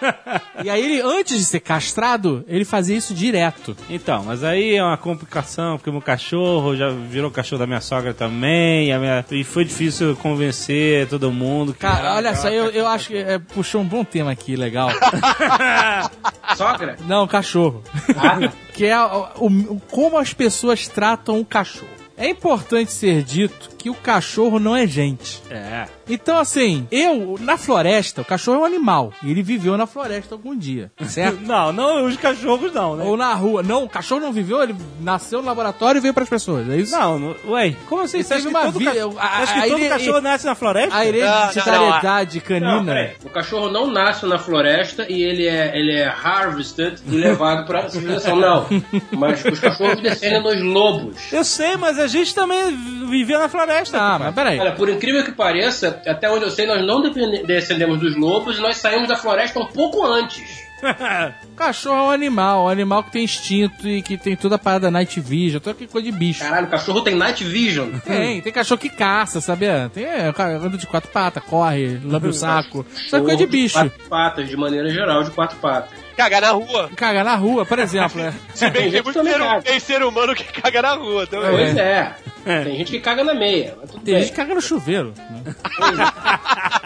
e 0.64 0.70
aí 0.70 0.82
ele, 0.82 1.00
antes 1.02 1.36
de 1.38 1.44
ser 1.44 1.60
castrado, 1.60 2.44
ele 2.48 2.64
fazia 2.64 2.96
isso 2.96 3.12
direto. 3.14 3.76
Então, 3.90 4.24
mas 4.24 4.42
aí 4.42 4.74
é 4.76 4.82
uma 4.82 4.96
complicação, 4.96 5.76
porque 5.76 5.90
o 5.90 5.92
meu 5.92 6.02
cachorro 6.02 6.74
já 6.76 6.88
virou 6.88 7.30
cachorro 7.30 7.60
da 7.60 7.66
minha 7.66 7.80
sogra 7.80 8.01
também, 8.12 8.88
e, 8.88 8.92
a 8.92 8.98
minha- 8.98 9.24
e 9.30 9.44
foi 9.44 9.64
difícil 9.64 10.16
convencer 10.16 11.06
todo 11.08 11.30
mundo. 11.30 11.72
que- 11.72 11.80
Cara, 11.80 12.14
olha 12.14 12.34
só, 12.34 12.48
eu, 12.48 12.70
eu 12.70 12.86
acho 12.88 13.08
que 13.08 13.16
é, 13.16 13.38
puxou 13.38 13.80
um 13.82 13.84
bom 13.86 14.02
tema 14.02 14.30
aqui, 14.32 14.56
legal. 14.56 14.88
Sogra? 16.56 16.96
Não, 17.06 17.26
cachorro. 17.26 17.82
que 18.74 18.86
é 18.86 18.98
o, 18.98 19.28
o- 19.46 19.80
como 19.90 20.18
as 20.18 20.32
pessoas 20.32 20.88
tratam 20.88 21.40
o 21.40 21.44
cachorro. 21.44 21.88
É 22.16 22.28
importante 22.28 22.92
ser 22.92 23.22
dito 23.22 23.70
que 23.82 23.90
o 23.90 23.94
cachorro 23.94 24.60
não 24.60 24.76
é 24.76 24.86
gente. 24.86 25.42
É. 25.50 25.86
Então, 26.08 26.38
assim, 26.38 26.86
eu, 26.90 27.36
na 27.40 27.56
floresta, 27.56 28.22
o 28.22 28.24
cachorro 28.24 28.58
é 28.58 28.60
um 28.60 28.64
animal. 28.64 29.12
E 29.24 29.30
ele 29.30 29.42
viveu 29.42 29.76
na 29.76 29.86
floresta 29.86 30.34
algum 30.36 30.56
dia, 30.56 30.90
certo? 31.06 31.40
Não, 31.42 31.72
não 31.72 32.06
os 32.06 32.16
cachorros 32.16 32.72
não, 32.72 32.94
né? 32.96 33.04
Ou 33.04 33.16
na 33.16 33.34
rua. 33.34 33.62
Não, 33.62 33.84
o 33.84 33.88
cachorro 33.88 34.20
não 34.20 34.32
viveu, 34.32 34.62
ele 34.62 34.74
nasceu 35.00 35.40
no 35.40 35.46
laboratório 35.48 35.98
e 35.98 36.00
veio 36.00 36.14
pras 36.14 36.28
pessoas, 36.28 36.68
é 36.70 36.76
isso? 36.76 36.92
Não, 36.92 37.18
não, 37.18 37.34
ué, 37.48 37.74
como 37.88 38.02
assim? 38.02 38.18
Ele 38.18 38.24
Você 38.24 38.34
acha 38.34 38.42
teve 38.44 38.54
que 38.54 38.60
uma 38.60 38.72
todo, 38.72 38.78
vida- 38.78 38.92
ca... 39.14 39.20
a- 39.22 39.42
acha 39.42 39.52
que 39.54 39.58
a- 39.58 39.62
todo 39.66 39.78
ele- 39.80 39.88
cachorro 39.88 40.20
nasce 40.20 40.46
na 40.46 40.54
floresta? 40.54 40.96
A 40.96 41.06
hereditariedade 41.06 42.38
Não, 42.38 42.44
canina. 42.46 42.84
peraí. 42.84 43.10
O 43.24 43.28
cachorro 43.30 43.70
não 43.70 43.90
nasce 43.90 44.26
na 44.26 44.38
floresta 44.38 45.06
e 45.10 45.22
ele 45.22 45.46
é, 45.46 45.76
ele 45.76 45.92
é 45.92 46.06
harvested 46.08 47.00
e 47.06 47.16
levado 47.16 47.66
pra 47.66 47.88
civilização. 47.88 48.36
Não. 48.36 48.66
Mas 49.12 49.44
os 49.44 49.58
cachorros 49.58 50.00
descendem 50.00 50.42
dos 50.42 50.62
lobos. 50.62 51.16
Eu 51.32 51.44
sei, 51.44 51.76
mas 51.76 51.98
a 51.98 52.06
gente 52.06 52.34
também 52.34 52.70
vivia 53.08 53.38
na 53.38 53.48
floresta. 53.48 53.71
Ah, 53.94 54.18
mas 54.18 54.34
peraí. 54.34 54.58
Olha, 54.58 54.72
por 54.72 54.88
incrível 54.88 55.24
que 55.24 55.32
pareça, 55.32 56.00
até 56.06 56.30
onde 56.30 56.44
eu 56.44 56.50
sei, 56.50 56.66
nós 56.66 56.84
não 56.84 57.02
descendemos 57.46 57.98
dos 57.98 58.16
lobos 58.16 58.58
e 58.58 58.60
nós 58.60 58.76
saímos 58.76 59.08
da 59.08 59.16
floresta 59.16 59.58
um 59.58 59.66
pouco 59.66 60.04
antes. 60.04 60.62
O 61.44 61.54
cachorro 61.54 61.96
é 61.96 62.02
um 62.08 62.10
animal, 62.10 62.64
um 62.64 62.68
animal 62.68 63.04
que 63.04 63.12
tem 63.12 63.24
instinto 63.24 63.88
e 63.88 64.02
que 64.02 64.18
tem 64.18 64.34
toda 64.34 64.56
a 64.56 64.58
parada 64.58 64.90
night 64.90 65.20
vision, 65.20 65.60
toda 65.60 65.76
aquela 65.76 65.90
coisa 65.90 66.10
de 66.10 66.16
bicho. 66.16 66.40
Caralho, 66.40 66.66
o 66.66 66.70
cachorro 66.70 67.02
tem 67.02 67.14
night 67.14 67.44
vision. 67.44 67.90
Tem, 68.04 68.40
tem 68.40 68.52
cachorro 68.52 68.80
que 68.80 68.88
caça, 68.88 69.40
sabia? 69.40 69.90
Tem 69.94 70.04
é, 70.04 70.32
anda 70.36 70.76
de 70.76 70.86
quatro 70.86 71.10
patas, 71.10 71.42
corre, 71.44 72.00
lambe 72.04 72.28
o 72.28 72.32
saco. 72.32 72.84
Isso 72.94 73.14
é 73.14 73.20
coisa 73.20 73.36
de 73.36 73.46
bicho. 73.46 73.74
Quatro 73.74 74.08
patas, 74.08 74.48
de 74.48 74.56
maneira 74.56 74.88
geral, 74.90 75.22
de 75.22 75.30
quatro 75.30 75.56
patas. 75.58 76.01
Cagar 76.16 76.40
na 76.42 76.50
rua. 76.50 76.90
Caga 76.96 77.24
na 77.24 77.34
rua, 77.34 77.64
por 77.66 77.78
exemplo. 77.78 78.20
né? 78.22 78.34
Se 78.54 78.68
bem 78.70 78.72
que 78.72 78.74
Tem 78.74 78.82
tem 78.82 78.90
gente 78.92 79.04
muito 79.04 79.22
ser, 79.40 79.62
tem 79.62 79.80
ser 79.80 80.02
humano 80.02 80.34
que 80.34 80.44
caga 80.44 80.82
na 80.82 80.94
rua 80.94 81.26
também. 81.26 81.50
Pois 81.50 81.76
é. 81.76 82.14
Tem 82.44 82.76
gente 82.76 82.90
que 82.92 83.00
caga 83.00 83.22
na 83.24 83.34
meia. 83.34 83.74
Mas 83.80 83.90
tudo 83.90 84.04
Tem 84.04 84.14
bem. 84.14 84.22
gente 84.22 84.30
que 84.32 84.36
caga 84.36 84.54
no 84.54 84.60
chuveiro. 84.60 85.14
né? 85.30 85.54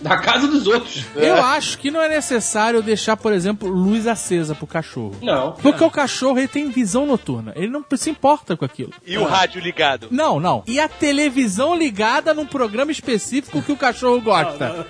Da 0.00 0.16
casa 0.18 0.46
dos 0.46 0.66
outros. 0.66 1.04
Eu 1.14 1.42
acho 1.42 1.78
que 1.78 1.90
não 1.90 2.00
é 2.00 2.08
necessário 2.08 2.82
deixar, 2.82 3.16
por 3.16 3.32
exemplo, 3.32 3.68
luz 3.68 4.06
acesa 4.06 4.54
pro 4.54 4.66
cachorro. 4.66 5.16
Não. 5.22 5.52
Porque 5.52 5.84
o 5.84 5.90
cachorro 5.90 6.38
ele 6.38 6.48
tem 6.48 6.70
visão 6.70 7.06
noturna. 7.06 7.52
Ele 7.56 7.68
não 7.68 7.84
se 7.96 8.10
importa 8.10 8.56
com 8.56 8.64
aquilo. 8.64 8.92
E 9.06 9.18
o 9.18 9.24
rádio 9.24 9.60
ligado. 9.60 10.08
Não, 10.10 10.38
não. 10.40 10.62
E 10.66 10.78
a 10.80 10.88
televisão 10.88 11.74
ligada 11.74 12.32
num 12.32 12.46
programa 12.46 12.92
específico 12.92 13.62
que 13.62 13.72
o 13.72 13.76
cachorro 13.76 14.20
gosta. 14.20 14.86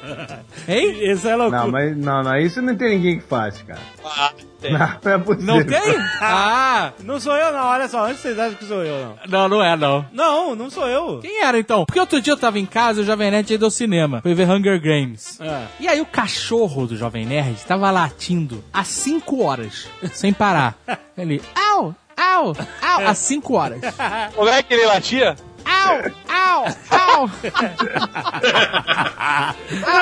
Hein? 0.68 1.10
Isso 1.10 1.26
é 1.26 1.34
loucura. 1.34 1.62
Não, 1.62 1.70
mas 1.70 1.96
não, 1.96 2.22
não, 2.22 2.36
isso 2.36 2.60
não 2.60 2.76
tem 2.76 2.96
ninguém 2.96 3.18
que 3.18 3.24
faz, 3.26 3.62
cara. 3.62 3.80
Ah, 4.04 4.32
tem. 4.60 4.72
Não, 4.72 4.78
não 4.78 5.12
é 5.12 5.18
possível. 5.18 5.54
Não 5.54 5.64
tem? 5.64 5.98
Ah! 6.20 6.92
Não 7.04 7.20
sou 7.20 7.34
eu, 7.36 7.52
não. 7.52 7.64
Olha 7.66 7.88
só, 7.88 8.06
onde 8.06 8.18
vocês 8.18 8.38
acham 8.38 8.54
que 8.54 8.64
sou 8.64 8.82
eu, 8.82 9.04
não? 9.04 9.18
Não, 9.28 9.48
não 9.48 9.64
é, 9.64 9.76
não. 9.76 10.04
Não, 10.12 10.54
não 10.54 10.68
sou 10.70 10.88
eu. 10.88 11.20
Quem 11.20 11.42
era 11.42 11.58
então? 11.58 11.84
Porque 11.84 12.00
outro 12.00 12.20
dia 12.20 12.32
eu 12.32 12.36
tava 12.36 12.58
em 12.58 12.66
casa 12.66 13.00
e 13.00 13.02
o 13.02 13.06
Jovem 13.06 13.30
Nerd 13.30 13.52
ia 13.52 13.58
ao 13.62 13.70
cinema. 13.70 14.20
Foi 14.20 14.34
ver 14.34 14.48
Hunger 14.48 14.80
Games. 14.80 15.40
É. 15.40 15.66
E 15.80 15.88
aí 15.88 16.00
o 16.00 16.06
cachorro 16.06 16.86
do 16.86 16.96
Jovem 16.96 17.24
Nerd 17.24 17.64
tava 17.66 17.90
latindo 17.90 18.62
há 18.72 18.84
5 18.84 19.42
horas, 19.42 19.88
sem 20.12 20.32
parar. 20.32 20.74
Ele, 21.16 21.42
au, 21.54 21.94
au, 22.16 22.48
au, 22.48 23.06
há 23.06 23.14
5 23.14 23.54
horas. 23.54 23.80
Como 24.34 24.48
é 24.48 24.62
que 24.62 24.74
ele 24.74 24.86
latia? 24.86 25.36
Au, 25.64 25.96
au, 26.28 26.64
au. 26.64 27.07
ah, 29.18 29.54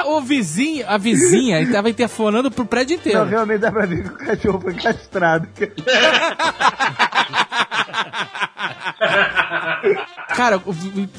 o 0.06 0.20
vizinho, 0.20 0.84
a 0.88 0.98
vizinha 0.98 1.58
ele 1.60 1.72
tava 1.72 1.88
interfonando 1.90 2.50
pro 2.50 2.66
prédio 2.66 2.96
Não, 2.96 3.00
inteiro. 3.00 3.24
realmente 3.24 3.60
dá 3.60 3.70
pra 3.72 3.86
ver 3.86 4.02
que 4.02 4.08
o 4.08 4.18
cachorro 4.18 4.60
foi 4.60 4.74
castrado. 4.74 5.48
Cara, 10.36 10.58
o, 10.58 10.74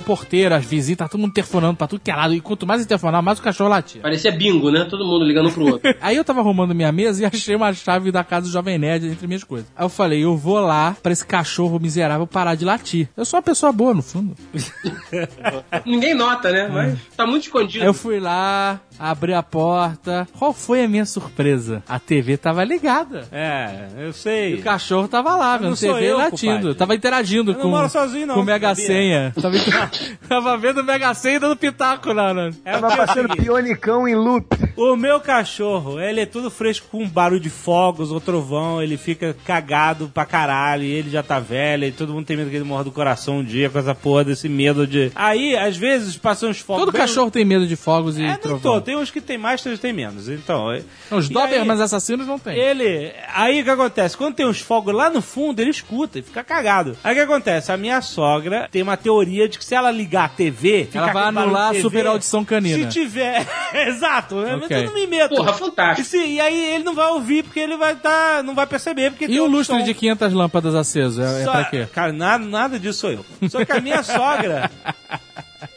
porteiro, 0.06 0.54
as 0.54 0.64
visitas, 0.64 1.06
tá 1.08 1.10
todo 1.10 1.20
mundo 1.20 1.32
interfonando 1.32 1.76
pra 1.76 1.88
tudo 1.88 2.00
que 2.02 2.12
é 2.12 2.16
lado. 2.16 2.36
E 2.36 2.40
quanto 2.40 2.68
mais 2.68 2.84
interfonar, 2.84 3.24
mais 3.24 3.40
o 3.40 3.42
cachorro 3.42 3.68
latia. 3.70 4.00
Parecia 4.00 4.32
bingo, 4.32 4.70
né? 4.70 4.86
Todo 4.88 5.04
mundo 5.04 5.26
ligando 5.26 5.50
um 5.50 5.52
pro 5.52 5.66
outro. 5.66 5.92
Aí 6.00 6.16
eu 6.16 6.24
tava 6.24 6.40
arrumando 6.40 6.76
minha 6.76 6.92
mesa 6.92 7.24
e 7.24 7.26
achei 7.26 7.56
uma 7.56 7.74
chave 7.74 8.12
da 8.12 8.24
casa 8.24 8.46
do 8.46 8.52
Jovem 8.52 8.78
Nerd 8.78 9.08
entre 9.08 9.26
minhas 9.26 9.44
coisas. 9.44 9.68
Aí 9.76 9.84
eu 9.84 9.90
falei, 9.90 10.24
eu 10.24 10.38
vou 10.38 10.60
lá 10.60 10.96
pra 11.02 11.12
esse 11.12 11.26
cachorro 11.26 11.80
miserável 11.80 12.28
parar 12.28 12.54
de 12.54 12.64
latir. 12.64 13.10
Eu 13.18 13.26
sou 13.26 13.38
uma 13.40 13.44
pessoa 13.44 13.72
boa, 13.72 13.94
no 13.94 14.04
fundo. 14.04 14.36
Ninguém 15.86 16.14
nota, 16.14 16.52
né? 16.52 16.68
Mas 16.72 17.00
tá 17.16 17.26
muito 17.26 17.44
escondido. 17.44 17.82
Aí 17.84 17.90
eu 17.90 17.94
fui 17.94 18.20
lá, 18.20 18.80
abri 19.00 19.34
a 19.34 19.42
porta. 19.44 20.28
Qual 20.38 20.54
foi 20.54 20.84
a 20.84 20.88
minha 20.88 21.06
surpresa? 21.06 21.82
A 21.88 22.00
TV 22.00 22.38
tava 22.38 22.64
ligada. 22.64 23.28
É, 23.32 23.88
eu 23.98 24.10
E 24.10 24.14
sei. 24.14 24.54
o 24.56 24.62
cachorro 24.62 25.08
tava 25.08 25.36
lá, 25.36 25.58
vendo 25.58 25.76
TV 25.76 26.06
eu, 26.12 26.18
latindo. 26.18 26.54
compadre. 26.54 26.76
Tava 26.76 26.96
interagindo 26.96 27.52
Eu 27.52 27.56
com, 27.56 27.70
moro 27.70 27.90
sozinho, 27.90 28.28
não, 28.28 28.36
com 28.36 28.42
o 28.42 28.46
Mega 28.46 28.70
sabia? 28.70 28.86
Senha. 29.08 29.34
Tava, 29.42 29.58
inter- 29.58 30.18
tava 30.28 30.58
vendo 30.58 30.82
o 30.82 30.84
Mega 30.84 31.14
Senha 31.14 31.40
dando 31.40 31.56
pitaco 31.56 32.14
na. 32.14 32.34
na... 32.34 32.52
É 32.66 32.72
Tava 32.74 32.88
é 32.88 32.94
o 32.94 32.98
passando 32.98 33.36
pionicão 33.36 34.08
em 34.08 34.16
loop. 34.16 34.48
O 34.76 34.96
meu 34.96 35.20
cachorro, 35.20 36.00
ele 36.00 36.22
é 36.22 36.26
tudo 36.26 36.52
fresco 36.52 36.88
com 36.92 37.08
barulho 37.08 37.40
de 37.40 37.50
fogos 37.50 38.12
ou 38.12 38.20
trovão, 38.20 38.82
ele 38.82 38.98
fica 38.98 39.36
cagado 39.46 40.12
pra 40.14 40.26
caralho, 40.26 40.84
e 40.84 40.92
ele 40.92 41.10
já 41.10 41.24
tá 41.24 41.40
velho, 41.40 41.86
e 41.86 41.92
todo 41.92 42.14
mundo 42.14 42.26
tem 42.26 42.38
medo 42.38 42.50
que 42.50 42.56
ele 42.56 42.66
morra 42.66 42.84
do 42.84 42.92
coração 42.92 43.38
um 43.40 43.44
dia 43.44 43.70
com 43.70 43.80
essa 43.80 43.96
porra 43.96 44.26
desse 44.26 44.48
medo 44.50 44.86
de. 44.86 45.12
Aí, 45.16 45.56
às 45.56 45.78
vezes, 45.78 46.18
passam 46.18 46.50
uns 46.50 46.60
fogos. 46.60 46.84
Todo 46.86 46.92
bem- 46.92 47.02
cachorro 47.02 47.32
tem 47.32 47.46
medo 47.46 47.66
de 47.66 47.76
fogos 47.76 48.18
e 48.18 48.24
É, 48.24 48.28
não 48.30 48.38
trovão. 48.38 48.60
tô, 48.74 48.82
tem 48.82 48.96
uns 48.98 49.10
que 49.10 49.22
tem 49.22 49.38
mais, 49.38 49.62
tem 49.62 49.72
uns 49.72 49.78
que 49.78 49.82
tem 49.82 49.94
menos. 49.94 50.28
Então. 50.30 50.72
é- 50.72 50.82
Não, 51.10 51.18
Os 51.18 51.30
Dobermans 51.30 51.80
assassinos 51.80 52.28
não 52.28 52.38
tem. 52.38 52.58
Ele. 52.58 53.12
Aí 53.34 53.62
o 53.62 53.64
que 53.64 53.70
acontece? 53.70 54.18
Quando 54.18 54.36
tem 54.36 54.46
uns 54.46 54.60
fogos 54.60 54.94
lá 54.94 55.10
no 55.10 55.22
fundo, 55.22 55.60
ele 55.62 55.70
escuta 55.72 56.20
e 56.20 56.22
fica 56.22 56.44
cagado. 56.44 56.98
Aí 57.04 57.14
o 57.14 57.16
que 57.16 57.22
acontece? 57.22 57.72
A 57.72 57.78
minha 57.78 58.02
sogra 58.02 58.68
tem 58.72 58.82
uma 58.82 58.97
teoria 58.98 59.48
de 59.48 59.58
que 59.58 59.64
se 59.66 59.74
ela 59.74 59.90
ligar 59.92 60.26
a 60.26 60.30
TV. 60.30 60.86
fica 60.86 60.98
Ela 61.00 61.14
vai 61.14 61.24
anular 61.24 61.72
a 61.72 61.82
super 61.82 62.06
audição 62.08 62.44
canina. 62.44 62.92
Se 62.92 63.00
tiver. 63.00 63.48
Exato, 63.88 64.36
né? 64.42 64.56
Ok. 64.56 64.78
eu 64.78 64.86
não 64.88 64.94
me 64.94 65.08
meto. 65.08 65.36
Porra, 65.36 65.54
fantástico. 65.54 66.02
E, 66.02 66.06
se- 66.06 66.26
e 66.26 66.40
aí 66.42 66.74
ele 66.76 66.84
não 66.84 66.94
vai 66.96 67.08
ouvir 67.12 67.44
porque 67.44 67.60
ele 67.60 67.78
vai 67.78 67.96
tá, 67.96 68.42
não 68.44 68.54
vai 68.56 68.66
perceber. 68.68 69.12
Porque 69.12 69.26
E 69.26 69.28
tem 69.30 69.40
o 69.40 69.46
um 69.46 69.48
lustre 69.48 69.78
som. 69.80 69.84
de 69.86 69.94
500 69.94 70.34
lâmpadas 70.34 70.76
aceso? 70.76 71.22
É, 71.22 71.42
é 71.42 71.44
Só- 71.46 71.52
pra 71.52 71.64
quê? 71.66 71.88
Cara, 71.94 72.12
nada, 72.12 72.44
nada 72.46 72.80
disso 72.80 73.00
sou 73.00 73.12
eu. 73.12 73.26
Só 73.50 73.64
que 73.64 73.72
a 73.72 73.80
minha 73.80 74.02
sogra, 74.04 74.70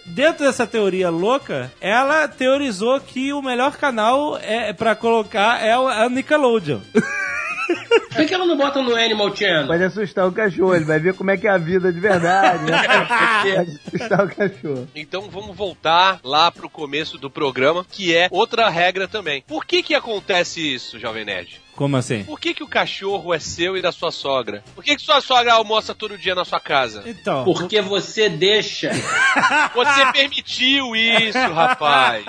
dentro 0.06 0.44
dessa 0.44 0.66
teoria 0.66 1.10
louca, 1.10 1.72
ela 1.80 2.26
teorizou 2.28 3.00
que 3.00 3.32
o 3.32 3.42
melhor 3.42 3.76
canal 3.76 4.38
é 4.42 4.72
para 4.72 4.94
colocar 4.94 5.62
é 5.64 5.76
o 5.78 5.88
é 5.90 6.06
o 6.06 6.10
Nickelodeon. 6.10 6.80
Por 7.74 8.16
que, 8.16 8.26
que 8.26 8.34
ela 8.34 8.46
não 8.46 8.56
bota 8.56 8.82
no 8.82 8.94
Animal 8.94 9.34
Channel? 9.34 9.66
Pode 9.66 9.84
assustar 9.84 10.26
o 10.26 10.32
cachorro, 10.32 10.74
ele 10.74 10.84
vai 10.84 10.98
ver 10.98 11.14
como 11.14 11.30
é 11.30 11.36
que 11.36 11.46
é 11.46 11.50
a 11.50 11.58
vida 11.58 11.92
de 11.92 12.00
verdade, 12.00 12.64
né? 12.64 12.82
Pode 13.06 13.78
assustar 13.86 14.24
o 14.24 14.28
cachorro. 14.28 14.88
Então 14.94 15.30
vamos 15.30 15.56
voltar 15.56 16.20
lá 16.24 16.50
pro 16.50 16.68
começo 16.68 17.18
do 17.18 17.30
programa, 17.30 17.86
que 17.90 18.14
é 18.14 18.28
outra 18.30 18.68
regra 18.68 19.06
também. 19.06 19.42
Por 19.46 19.64
que 19.64 19.82
que 19.82 19.94
acontece 19.94 20.60
isso, 20.60 20.98
Jovem 20.98 21.24
Nerd? 21.24 21.60
Como 21.80 21.96
assim? 21.96 22.24
Por 22.24 22.38
que 22.38 22.52
que 22.52 22.62
o 22.62 22.68
cachorro 22.68 23.32
é 23.32 23.38
seu 23.38 23.74
e 23.74 23.80
da 23.80 23.90
sua 23.90 24.10
sogra? 24.10 24.62
Por 24.74 24.84
que 24.84 24.96
que 24.96 25.00
sua 25.00 25.22
sogra 25.22 25.54
almoça 25.54 25.94
todo 25.94 26.18
dia 26.18 26.34
na 26.34 26.44
sua 26.44 26.60
casa? 26.60 27.02
Então. 27.06 27.42
Porque 27.42 27.80
você 27.80 28.28
deixa. 28.28 28.90
Você 29.74 30.12
permitiu 30.12 30.94
isso, 30.94 31.38
rapaz. 31.38 32.24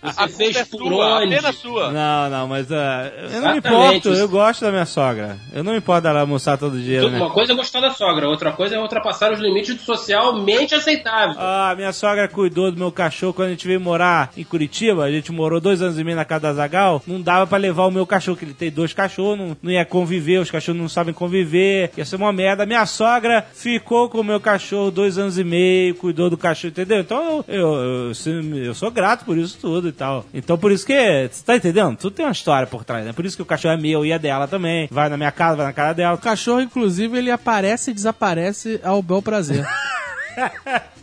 Você 0.00 0.22
A 0.22 0.28
fez 0.28 0.56
é 0.56 0.64
por 0.64 0.78
sua, 0.78 1.18
onde? 1.18 1.34
apenas 1.34 1.56
sua. 1.56 1.92
Não, 1.92 2.30
não, 2.30 2.48
mas 2.48 2.70
ah, 2.70 3.12
eu 3.32 3.40
não 3.42 3.52
me 3.52 3.58
importo, 3.58 4.08
eu 4.10 4.28
gosto 4.28 4.60
da 4.62 4.70
minha 4.70 4.86
sogra. 4.86 5.38
Eu 5.52 5.64
não 5.64 5.72
me 5.72 5.78
importo 5.78 6.02
dela 6.02 6.20
almoçar 6.20 6.56
todo 6.56 6.80
dia, 6.80 7.08
né? 7.10 7.18
Uma 7.18 7.30
coisa 7.30 7.52
é 7.52 7.56
gostar 7.56 7.80
da 7.80 7.90
sogra, 7.90 8.28
outra 8.28 8.52
coisa 8.52 8.76
é 8.76 8.78
ultrapassar 8.78 9.32
os 9.32 9.40
limites 9.40 9.74
do 9.74 9.82
socialmente 9.82 10.74
aceitável. 10.74 11.36
Ah, 11.38 11.74
minha 11.76 11.92
sogra 11.92 12.28
cuidou 12.28 12.70
do 12.70 12.78
meu 12.78 12.92
cachorro 12.92 13.34
quando 13.34 13.48
a 13.48 13.50
gente 13.50 13.66
veio 13.66 13.80
morar 13.80 14.30
em 14.36 14.44
Curitiba. 14.44 15.04
A 15.04 15.10
gente 15.10 15.32
morou 15.32 15.60
dois 15.60 15.82
anos 15.82 15.98
e 15.98 16.04
meio 16.04 16.16
na 16.16 16.24
casa 16.24 16.42
da 16.42 16.54
Zagal. 16.54 17.02
Não 17.06 17.20
dava 17.20 17.46
pra 17.46 17.58
levar 17.58 17.86
o 17.86 17.90
meu 17.90 18.06
cachorro, 18.06 18.37
que 18.38 18.44
ele 18.44 18.54
tem 18.54 18.70
dois 18.70 18.92
cachorros, 18.92 19.38
não, 19.38 19.56
não 19.62 19.70
ia 19.70 19.84
conviver, 19.84 20.38
os 20.38 20.50
cachorros 20.50 20.80
não 20.80 20.88
sabem 20.88 21.12
conviver. 21.12 21.90
Ia 21.96 22.04
ser 22.04 22.16
uma 22.16 22.32
merda. 22.32 22.64
Minha 22.64 22.86
sogra 22.86 23.44
ficou 23.52 24.08
com 24.08 24.20
o 24.20 24.24
meu 24.24 24.40
cachorro 24.40 24.90
dois 24.90 25.18
anos 25.18 25.38
e 25.38 25.44
meio, 25.44 25.94
cuidou 25.94 26.30
do 26.30 26.36
cachorro, 26.36 26.70
entendeu? 26.70 27.00
Então 27.00 27.44
eu, 27.46 27.54
eu, 27.56 27.74
eu, 28.08 28.14
sou- 28.14 28.32
eu 28.32 28.74
sou 28.74 28.90
grato 28.90 29.24
por 29.24 29.36
isso 29.36 29.58
tudo 29.60 29.88
e 29.88 29.92
tal. 29.92 30.24
Então 30.32 30.56
por 30.56 30.72
isso 30.72 30.86
que, 30.86 31.28
você 31.30 31.44
tá 31.44 31.56
entendendo? 31.56 31.96
Tudo 31.96 32.14
tem 32.14 32.24
uma 32.24 32.32
história 32.32 32.66
por 32.66 32.84
trás, 32.84 33.04
né? 33.04 33.12
Por 33.12 33.26
isso 33.26 33.36
que 33.36 33.42
o 33.42 33.46
cachorro 33.46 33.74
é 33.74 33.76
meu 33.76 34.06
e 34.06 34.12
é 34.12 34.18
dela 34.18 34.46
também. 34.46 34.88
Vai 34.90 35.08
na 35.08 35.16
minha 35.16 35.32
casa, 35.32 35.56
vai 35.56 35.66
na 35.66 35.72
casa 35.72 35.94
dela. 35.94 36.14
O 36.14 36.18
cachorro, 36.18 36.60
inclusive, 36.60 37.18
ele 37.18 37.30
aparece 37.30 37.90
e 37.90 37.94
desaparece 37.94 38.80
ao 38.82 39.02
bel 39.02 39.20
prazer. 39.20 39.66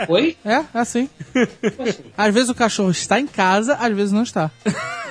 Oi? 0.08 0.38
É, 0.46 0.64
assim. 0.74 1.10
Às 2.18 2.34
vezes 2.34 2.50
o 2.50 2.56
cachorro 2.56 2.92
está 2.92 3.20
em 3.20 3.28
casa, 3.28 3.76
às 3.76 3.96
vezes 3.96 4.12
não 4.12 4.24
está. 4.24 4.52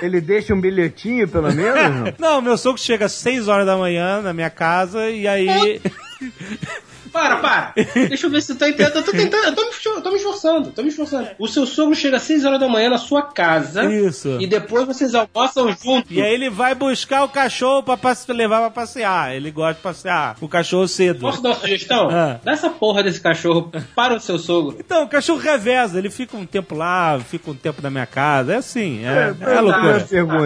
Ele 0.02 0.20
deixa 0.20 0.54
um 0.54 0.60
bilhetinho, 0.60 1.28
pelo 1.28 1.52
menos? 1.52 2.14
não? 2.18 2.34
Não, 2.34 2.42
meu 2.42 2.58
sogro 2.58 2.80
chega 2.80 3.06
às 3.06 3.12
6 3.12 3.48
horas 3.48 3.66
da 3.66 3.76
manhã 3.76 4.20
na 4.20 4.32
minha 4.32 4.50
casa 4.50 5.08
e 5.08 5.26
aí. 5.26 5.80
Para, 7.14 7.36
para. 7.36 7.72
Deixa 8.08 8.26
eu 8.26 8.30
ver 8.30 8.42
se 8.42 8.52
tu 8.52 8.58
tá 8.58 8.68
entendendo. 8.68 8.96
Eu 8.96 9.04
tô 9.04 9.12
tentando, 9.12 9.44
eu 9.44 9.54
tô 9.54 9.62
me, 9.64 10.02
tô 10.02 10.10
me 10.10 10.16
esforçando, 10.16 10.70
tô 10.72 10.82
me 10.82 10.88
esforçando. 10.88 11.28
O 11.38 11.46
seu 11.46 11.64
sogro 11.64 11.94
chega 11.94 12.16
às 12.16 12.22
6 12.24 12.44
horas 12.44 12.58
da 12.58 12.68
manhã 12.68 12.90
na 12.90 12.98
sua 12.98 13.22
casa. 13.22 13.84
Isso. 13.84 14.36
E 14.40 14.48
depois 14.48 14.84
vocês 14.84 15.14
almoçam 15.14 15.68
juntos. 15.68 16.10
E 16.10 16.20
aí 16.20 16.34
ele 16.34 16.50
vai 16.50 16.74
buscar 16.74 17.22
o 17.22 17.28
cachorro 17.28 17.84
pra 17.84 17.96
passe- 17.96 18.32
levar 18.32 18.58
pra 18.62 18.70
passear. 18.70 19.32
Ele 19.32 19.52
gosta 19.52 19.74
de 19.74 19.80
passear 19.80 20.34
com 20.40 20.46
o 20.46 20.48
cachorro 20.48 20.88
cedo. 20.88 21.20
Posso 21.20 21.40
dar 21.40 21.50
uma 21.50 21.54
sugestão? 21.54 22.08
Ah. 22.10 22.40
Dá 22.42 22.50
essa 22.50 22.68
porra 22.68 23.04
desse 23.04 23.20
cachorro 23.20 23.70
para 23.94 24.14
o 24.16 24.20
seu 24.20 24.36
sogro. 24.36 24.76
Então, 24.80 25.04
o 25.04 25.08
cachorro 25.08 25.38
reveza, 25.38 25.96
ele 25.96 26.10
fica 26.10 26.36
um 26.36 26.44
tempo 26.44 26.74
lá, 26.74 27.20
fica 27.20 27.48
um 27.48 27.54
tempo 27.54 27.80
na 27.80 27.90
minha 27.90 28.06
casa. 28.06 28.54
É 28.54 28.56
assim, 28.56 29.04
é, 29.06 29.08
é, 29.08 29.28
eu 29.28 29.34
vou 29.36 29.46
fazer 29.46 29.60
uma 29.60 29.60
loucura. 29.62 30.00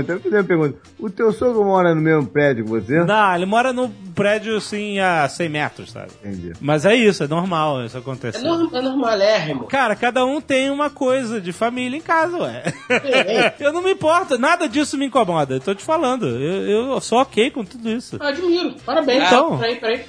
pergunta, 0.04 0.12
eu 0.12 0.30
uma 0.38 0.44
pergunta. 0.44 0.78
O 0.98 1.08
teu 1.08 1.32
sogro 1.32 1.64
mora 1.64 1.94
no 1.94 2.02
mesmo 2.02 2.26
prédio 2.26 2.64
que 2.64 2.70
você? 2.70 3.02
Não, 3.04 3.34
ele 3.34 3.46
mora 3.46 3.72
no 3.72 3.88
prédio 4.14 4.56
assim 4.58 4.98
a 4.98 5.26
100 5.28 5.48
metros, 5.48 5.92
sabe? 5.92 6.10
Entendi. 6.22 6.52
Mas 6.60 6.84
é 6.84 6.94
isso, 6.94 7.24
é 7.24 7.28
normal 7.28 7.84
isso 7.84 7.96
É, 7.96 8.00
acontecer. 8.00 8.38
norm, 8.38 8.68
é 8.74 8.80
normalérrimo. 8.80 9.66
Cara, 9.66 9.94
cada 9.94 10.24
um 10.24 10.40
tem 10.40 10.70
uma 10.70 10.90
coisa 10.90 11.40
de 11.40 11.52
família 11.52 11.96
em 11.96 12.00
casa, 12.00 12.36
ué. 12.38 12.62
É. 12.90 13.54
eu 13.60 13.72
não 13.72 13.82
me 13.82 13.92
importo, 13.92 14.38
nada 14.38 14.68
disso 14.68 14.98
me 14.98 15.06
incomoda. 15.06 15.54
Eu 15.54 15.60
tô 15.60 15.74
te 15.74 15.84
falando, 15.84 16.26
eu, 16.26 16.90
eu 16.90 17.00
sou 17.00 17.20
ok 17.20 17.50
com 17.50 17.64
tudo 17.64 17.88
isso. 17.90 18.16
Admiro. 18.20 18.74
Parabéns. 18.84 19.24
Então. 19.24 19.58
Peraí, 19.58 19.76
peraí. 19.76 20.04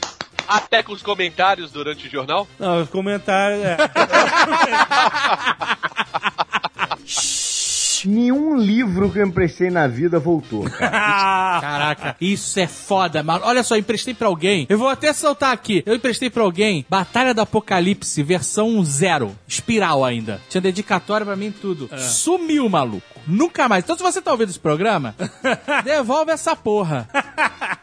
Até 0.48 0.82
com 0.82 0.94
os 0.94 1.04
comentários 1.04 1.72
durante 1.72 2.08
o 2.08 2.10
jornal. 2.10 2.48
Não, 2.58 2.82
os 2.82 2.90
comentários. 2.90 3.64
É. 3.64 3.78
Nenhum 8.08 8.58
livro 8.58 9.10
que 9.12 9.20
eu 9.20 9.26
emprestei 9.26 9.70
na 9.70 9.88
vida 9.88 10.20
voltou. 10.20 10.64
cara. 10.70 11.60
Caraca, 11.62 12.16
isso 12.22 12.60
é 12.60 12.68
foda, 12.68 13.22
mano. 13.24 13.42
Olha 13.46 13.64
só, 13.64 13.76
eu 13.76 13.80
emprestei 13.80 14.14
pra 14.14 14.28
alguém. 14.28 14.66
Eu 14.70 14.78
vou 14.78 14.90
até 14.90 15.12
soltar 15.14 15.52
aqui. 15.54 15.84
Eu 15.86 15.96
emprestei 15.96 16.30
pra 16.30 16.44
alguém 16.44 16.86
Batalha 16.90 17.34
do 17.34 17.42
Apocalipse, 17.42 18.22
versão 18.24 18.84
zero. 18.84 19.36
Espiral 19.48 20.06
ainda. 20.06 20.40
Tinha 20.50 20.62
dedicatória 20.62 21.26
pra 21.26 21.36
mim 21.36 21.48
e 21.48 21.52
tudo. 21.52 21.90
Sumiu, 21.98 22.70
maluco. 22.70 23.19
Nunca 23.28 23.68
mais. 23.70 23.84
Então, 23.84 23.96
se 23.98 24.04
você 24.04 24.22
tá 24.22 24.32
ouvindo 24.32 24.50
esse 24.50 24.60
programa, 24.60 25.16
devolve 25.84 26.32
essa 26.32 26.56
porra. 26.56 27.08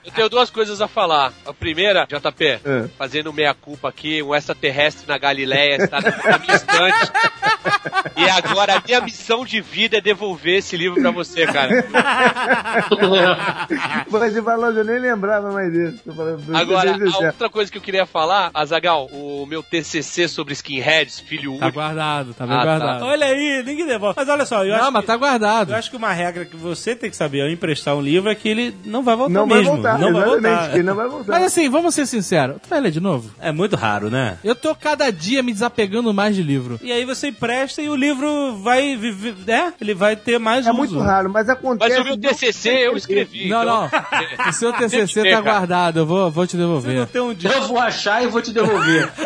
Eu 0.04 0.12
tenho 0.12 0.28
duas 0.28 0.50
coisas 0.50 0.80
a 0.80 0.88
falar. 0.88 1.32
A 1.46 1.52
primeira, 1.52 2.06
JP, 2.06 2.44
É. 2.64 2.88
fazendo 2.96 3.32
meia-culpa 3.32 3.88
aqui, 3.88 4.22
um 4.22 4.34
extraterrestre 4.34 5.06
na 5.06 5.18
Galileia 5.18 5.76
está 5.82 6.00
na 6.00 6.38
minha 6.38 6.54
estante. 6.54 7.12
E 8.16 8.28
agora 8.30 8.76
a 8.76 8.82
minha 8.84 9.00
missão 9.00 9.44
de 9.44 9.60
vida 9.60 9.98
é 9.98 10.00
devolver 10.00 10.58
esse 10.58 10.76
livro 10.76 11.00
pra 11.00 11.10
você, 11.10 11.46
cara. 11.46 11.72
Você 14.08 14.42
falou, 14.42 14.70
eu 14.72 14.84
nem 14.84 14.98
lembrava 14.98 15.50
mais 15.52 15.72
disso. 15.72 16.02
Agora, 16.54 16.92
a 16.96 17.26
outra 17.26 17.48
coisa 17.50 17.70
que 17.70 17.78
eu 17.78 17.82
queria 17.82 18.06
falar, 18.06 18.50
Azagal, 18.54 19.06
o 19.12 19.44
meu 19.46 19.62
TCC 19.62 20.28
sobre 20.28 20.52
skinheads, 20.54 21.20
filho 21.20 21.58
Tá 21.58 21.66
único. 21.66 21.72
guardado, 21.80 22.34
tá 22.34 22.46
bem 22.46 22.56
Ah, 22.56 22.58
tá. 22.58 22.64
guardado. 22.64 23.04
Olha 23.04 23.26
aí, 23.26 23.62
ninguém 23.64 23.86
devolve. 23.86 24.14
Mas 24.16 24.28
olha 24.28 24.46
só, 24.46 24.64
eu 24.64 24.76
Não, 24.76 24.82
acho 24.84 24.92
mas 24.92 25.00
que... 25.02 25.06
tá 25.06 25.16
guardado. 25.16 25.25
Eu 25.68 25.74
acho 25.76 25.90
que 25.90 25.96
uma 25.96 26.12
regra 26.12 26.44
que 26.44 26.56
você 26.56 26.94
tem 26.94 27.10
que 27.10 27.16
saber 27.16 27.42
ao 27.42 27.48
emprestar 27.48 27.94
um 27.96 28.00
livro 28.00 28.30
é 28.30 28.34
que 28.34 28.48
ele 28.48 28.74
não 28.84 29.02
vai 29.02 29.16
voltar 29.16 29.32
Não 29.34 29.46
vai 29.46 29.58
mesmo. 29.58 29.72
voltar, 29.74 29.98
não 29.98 30.12
vai 30.12 30.22
exatamente. 30.22 30.42
voltar. 30.58 30.74
Ele 30.74 30.82
não 30.82 30.94
vai 30.94 31.08
voltar. 31.08 31.32
Mas 31.32 31.42
assim, 31.44 31.68
vamos 31.68 31.94
ser 31.94 32.06
sinceros. 32.06 32.56
Tu 32.62 32.68
vai 32.68 32.80
ler 32.80 32.90
de 32.90 33.00
novo? 33.00 33.30
É 33.40 33.50
muito 33.52 33.76
raro, 33.76 34.10
né? 34.10 34.38
Eu 34.44 34.54
tô 34.54 34.74
cada 34.74 35.10
dia 35.10 35.42
me 35.42 35.52
desapegando 35.52 36.12
mais 36.14 36.34
de 36.36 36.42
livro. 36.42 36.78
E 36.82 36.92
aí 36.92 37.04
você 37.04 37.28
empresta 37.28 37.82
e 37.82 37.88
o 37.88 37.96
livro 37.96 38.56
vai 38.62 38.96
viver, 38.96 39.34
é, 39.48 39.72
ele 39.80 39.94
vai 39.94 40.16
ter 40.16 40.38
mais 40.38 40.66
É 40.66 40.70
uso. 40.70 40.78
muito 40.78 40.98
raro, 40.98 41.28
mas 41.30 41.48
acontece... 41.48 41.90
Mas 41.90 42.00
o 42.00 42.04
meu 42.04 42.16
TCC 42.18 42.70
eu 42.86 42.96
escrevi. 42.96 43.48
Não, 43.48 43.62
então- 43.62 43.90
não. 43.90 44.48
O 44.48 44.52
seu 44.52 44.72
TCC 44.72 45.30
tá 45.30 45.40
guardado. 45.40 45.98
Eu 46.00 46.06
vou, 46.06 46.30
vou 46.30 46.46
te 46.46 46.52
Você 46.52 46.56
não 46.62 46.66
devolver. 46.76 47.06
tem 47.08 47.20
um 47.20 47.34
dia. 47.34 47.50
Eu 47.50 47.62
vou 47.68 47.78
achar 47.78 48.22
e 48.22 48.26
vou 48.28 48.40
te 48.42 48.52
devolver. 48.52 49.10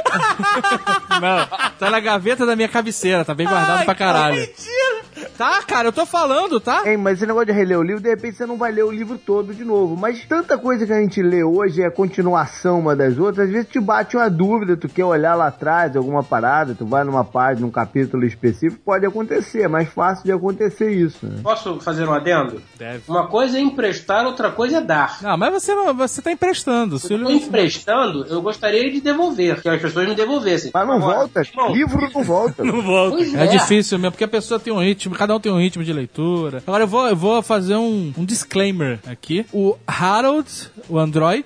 Não, 1.20 1.46
tá 1.78 1.90
na 1.90 2.00
gaveta 2.00 2.46
da 2.46 2.56
minha 2.56 2.68
cabeceira. 2.68 3.24
Tá 3.24 3.34
bem 3.34 3.46
guardado 3.46 3.78
Ai, 3.80 3.84
pra 3.84 3.94
caralho. 3.94 4.36
mentira! 4.36 4.99
Tá, 5.36 5.62
cara, 5.62 5.88
eu 5.88 5.92
tô 5.92 6.04
falando, 6.06 6.60
tá? 6.60 6.82
Hein, 6.86 6.96
mas 6.96 7.18
esse 7.18 7.26
negócio 7.26 7.46
de 7.46 7.52
reler 7.52 7.78
o 7.78 7.82
livro, 7.82 8.02
de 8.02 8.08
repente 8.08 8.36
você 8.36 8.46
não 8.46 8.56
vai 8.56 8.70
ler 8.72 8.84
o 8.84 8.90
livro 8.90 9.18
todo 9.18 9.52
de 9.54 9.64
novo. 9.64 9.96
Mas 9.96 10.24
tanta 10.24 10.56
coisa 10.58 10.86
que 10.86 10.92
a 10.92 11.00
gente 11.00 11.22
lê 11.22 11.42
hoje 11.42 11.82
é 11.82 11.86
a 11.86 11.90
continuação 11.90 12.78
uma 12.80 12.94
das 12.94 13.18
outras, 13.18 13.46
às 13.46 13.52
vezes 13.52 13.68
te 13.68 13.80
bate 13.80 14.16
uma 14.16 14.28
dúvida, 14.30 14.76
tu 14.76 14.88
quer 14.88 15.04
olhar 15.04 15.34
lá 15.34 15.48
atrás, 15.48 15.96
alguma 15.96 16.22
parada, 16.22 16.74
tu 16.74 16.86
vai 16.86 17.04
numa 17.04 17.24
página, 17.24 17.66
num 17.66 17.72
capítulo 17.72 18.24
específico, 18.24 18.80
pode 18.84 19.04
acontecer, 19.06 19.62
é 19.62 19.68
mais 19.68 19.88
fácil 19.88 20.24
de 20.24 20.32
acontecer 20.32 20.90
isso. 20.90 21.26
Né? 21.26 21.40
Posso 21.42 21.80
fazer 21.80 22.06
um 22.08 22.12
adendo? 22.12 22.62
Deve. 22.78 23.02
Uma 23.08 23.26
coisa 23.26 23.58
é 23.58 23.60
emprestar, 23.60 24.24
outra 24.26 24.50
coisa 24.50 24.78
é 24.78 24.80
dar. 24.80 25.18
Não, 25.22 25.36
mas 25.36 25.52
você 25.52 25.74
não, 25.74 25.94
você 25.94 26.22
tá 26.22 26.30
emprestando. 26.32 26.98
Se 26.98 27.12
eu 27.12 27.18
tô 27.18 27.24
não- 27.24 27.30
emprestando, 27.32 28.24
eu 28.28 28.40
gostaria 28.42 28.90
de 28.90 29.00
devolver, 29.00 29.60
que 29.60 29.68
as 29.68 29.80
pessoas 29.80 30.08
me 30.08 30.14
devolvessem. 30.14 30.70
Mas 30.72 30.86
não 30.86 30.94
Agora, 30.96 31.18
volta, 31.18 31.40
irmão, 31.40 31.72
livro 31.72 32.10
não 32.12 32.22
volta. 32.22 32.64
Não 32.64 32.82
volta. 32.82 33.16
Pois 33.16 33.34
É 33.34 33.44
é. 33.44 33.46
difícil 33.46 33.98
mesmo, 33.98 34.12
porque 34.12 34.24
a 34.24 34.28
pessoa 34.28 34.58
tem 34.60 34.72
um 34.72 34.80
ritmo, 34.80 35.09
cada 35.16 35.30
cada 35.30 35.36
um 35.36 35.40
tem 35.40 35.52
um 35.52 35.60
ritmo 35.60 35.84
de 35.84 35.92
leitura. 35.92 36.60
Agora 36.66 36.82
eu 36.82 36.88
vou, 36.88 37.06
eu 37.06 37.14
vou 37.14 37.40
fazer 37.40 37.76
um, 37.76 38.12
um 38.18 38.24
disclaimer 38.24 38.98
aqui. 39.06 39.46
O 39.52 39.76
Harold, 39.86 40.48
o 40.88 40.98
Android, 40.98 41.44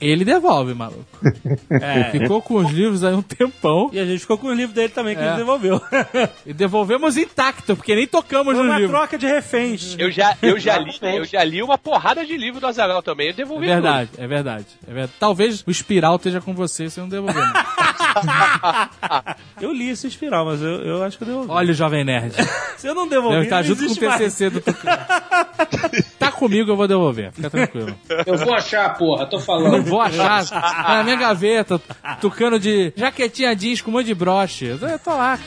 ele 0.00 0.24
devolve, 0.24 0.74
maluco. 0.74 1.04
É. 1.70 2.10
Ficou 2.10 2.40
com 2.42 2.56
os 2.56 2.70
livros 2.70 3.02
aí 3.04 3.14
um 3.14 3.22
tempão 3.22 3.88
E 3.92 3.98
a 3.98 4.04
gente 4.04 4.20
ficou 4.20 4.36
com 4.38 4.48
o 4.48 4.52
livro 4.52 4.74
dele 4.74 4.88
também, 4.90 5.14
que 5.14 5.22
É. 5.22 5.28
ele 5.28 5.36
devolveu. 5.36 5.80
e 6.46 6.52
devolvemos 6.52 7.16
intacto, 7.16 7.74
porque 7.76 7.94
nem 7.94 8.06
tocamos 8.06 8.54
Foi 8.54 8.62
no 8.62 8.70
uma 8.70 8.78
livro. 8.78 8.94
troca 8.96 9.16
de 9.16 9.26
reféns. 9.26 9.94
Eu 9.98 10.10
já, 10.10 10.36
eu, 10.42 10.58
já 10.58 10.76
li, 10.78 10.92
eu 11.02 11.24
já 11.24 11.42
li 11.44 11.62
uma 11.62 11.78
porrada 11.78 12.24
de 12.26 12.36
livro 12.36 12.60
do 12.60 12.66
Azaghal 12.66 13.02
também. 13.02 13.26
Eu 13.28 13.32
É 13.32 13.36
devolvi 13.36 13.66
verdade, 13.66 14.10
é 14.18 14.26
verdade, 14.26 14.66
é 14.86 14.92
verdade. 14.92 15.12
Talvez 15.18 15.62
o 15.66 15.70
espiral 15.70 16.16
esteja 16.16 16.40
com 16.40 16.54
você, 16.54 16.88
você 16.90 17.00
não 17.00 17.08
devolveu. 17.08 17.42
Eu 19.60 19.72
li 19.72 19.90
esse 19.90 20.06
espiral, 20.06 20.44
mas 20.44 20.60
eu, 20.60 20.82
eu 20.82 21.02
acho 21.02 21.16
que 21.16 21.24
eu 21.24 21.28
devolvi. 21.28 21.50
Olha 21.50 21.70
o 21.70 21.74
Jovem 21.74 22.04
Nerd. 22.04 22.34
Se 22.76 22.86
eu 22.86 22.94
não 22.94 23.08
devolvi, 23.08 23.34
Deve 23.36 23.44
estar 23.46 23.56
não 23.56 23.62
junto 23.64 23.78
com 23.78 23.82
o 23.84 23.86
existe 23.86 24.04
mais. 24.04 24.18
TCC 24.20 24.50
do 24.50 24.60
Tucano. 24.60 24.98
tá 26.18 26.32
comigo, 26.32 26.70
eu 26.72 26.76
vou 26.76 26.86
devolver. 26.88 27.32
Fica 27.32 27.48
tranquilo. 27.50 27.94
Eu 28.26 28.36
vou 28.38 28.54
achar, 28.54 28.94
porra, 28.98 29.26
tô 29.26 29.36
Não 29.36 29.42
falando. 29.44 29.84
vou 29.84 30.00
achar 30.00 30.44
tá 30.46 30.94
na 30.96 31.04
minha 31.04 31.16
gaveta, 31.16 31.80
tucano 32.20 32.58
de 32.58 32.92
jaquetinha 32.96 33.54
jeans 33.54 33.80
com 33.80 33.90
um 33.90 33.94
monte 33.94 34.06
de 34.06 34.14
broche. 34.14 34.66
Eu 34.66 34.98
tô 34.98 35.10
lá. 35.10 35.38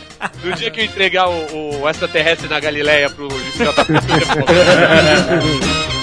No 0.44 0.54
dia 0.54 0.72
que 0.72 0.80
eu 0.80 0.86
entregar 0.86 1.30
o, 1.30 1.82
o 1.82 1.90
extraterrestre 1.90 2.48
na 2.48 2.60
Galileia 2.60 3.10
pro 3.10 3.28
JP, 3.28 3.94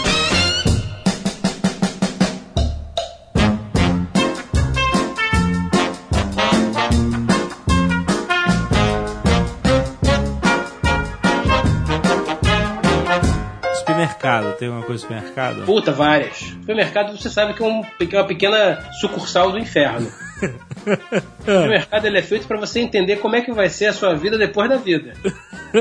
Supermercado, 14.25 14.57
tem 14.57 14.69
alguma 14.69 14.87
coisa 14.87 15.03
supermercado? 15.03 15.65
Puta, 15.67 15.93
várias. 15.93 16.37
Supermercado, 16.39 17.17
você 17.17 17.29
sabe 17.29 17.53
que 17.53 17.63
é, 17.63 17.67
um, 17.67 17.83
que 17.83 18.17
é 18.17 18.19
uma 18.19 18.27
pequena 18.27 18.81
sucursal 19.01 19.53
do 19.53 19.59
inferno. 19.59 20.11
O 21.45 21.45
supermercado 21.45 22.05
ele 22.07 22.19
é 22.19 22.23
feito 22.23 22.47
pra 22.49 22.59
você 22.59 22.81
entender 22.81 23.17
como 23.17 23.37
é 23.37 23.43
que 23.43 23.53
vai 23.53 23.69
ser 23.69 23.87
a 23.87 23.93
sua 23.93 24.15
vida 24.15 24.39
depois 24.39 24.69
da 24.71 24.77
vida. 24.77 25.13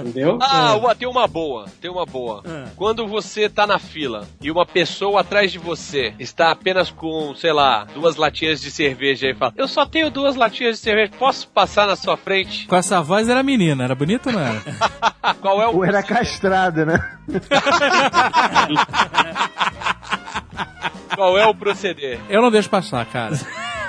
Entendeu? 0.00 0.38
Ah, 0.42 0.74
uma- 0.76 0.94
tem 0.94 1.08
uma 1.08 1.26
boa, 1.26 1.66
tem 1.80 1.90
uma 1.90 2.04
boa. 2.04 2.42
É. 2.44 2.64
Quando 2.76 3.06
você 3.06 3.48
tá 3.48 3.66
na 3.66 3.78
fila 3.78 4.26
e 4.42 4.50
uma 4.50 4.66
pessoa 4.66 5.20
atrás 5.22 5.50
de 5.52 5.58
você 5.58 6.12
está 6.18 6.50
apenas 6.50 6.90
com, 6.90 7.34
sei 7.34 7.52
lá, 7.52 7.84
duas 7.94 8.16
latinhas 8.16 8.60
de 8.60 8.70
cerveja 8.70 9.28
e 9.30 9.34
fala: 9.34 9.54
Eu 9.56 9.66
só 9.68 9.86
tenho 9.86 10.10
duas 10.10 10.36
latinhas 10.36 10.76
de 10.76 10.82
cerveja, 10.82 11.12
posso 11.18 11.48
passar 11.48 11.86
na 11.86 11.96
sua 11.96 12.16
frente? 12.16 12.66
Com 12.66 12.76
essa 12.76 13.00
voz 13.00 13.28
era 13.28 13.42
menina, 13.42 13.84
era 13.84 13.94
bonita 13.94 14.28
ou 14.28 14.34
não 14.34 14.40
era? 14.42 14.60
Qual 15.40 15.62
é 15.62 15.66
o 15.66 15.76
Ou 15.76 15.84
era 15.84 16.02
castrado, 16.02 16.84
né? 16.84 16.98
qual 21.14 21.38
é 21.38 21.46
o 21.46 21.54
proceder? 21.54 22.20
Eu 22.28 22.42
não 22.42 22.50
deixo 22.50 22.68
passar, 22.68 23.04
cara. 23.06 23.34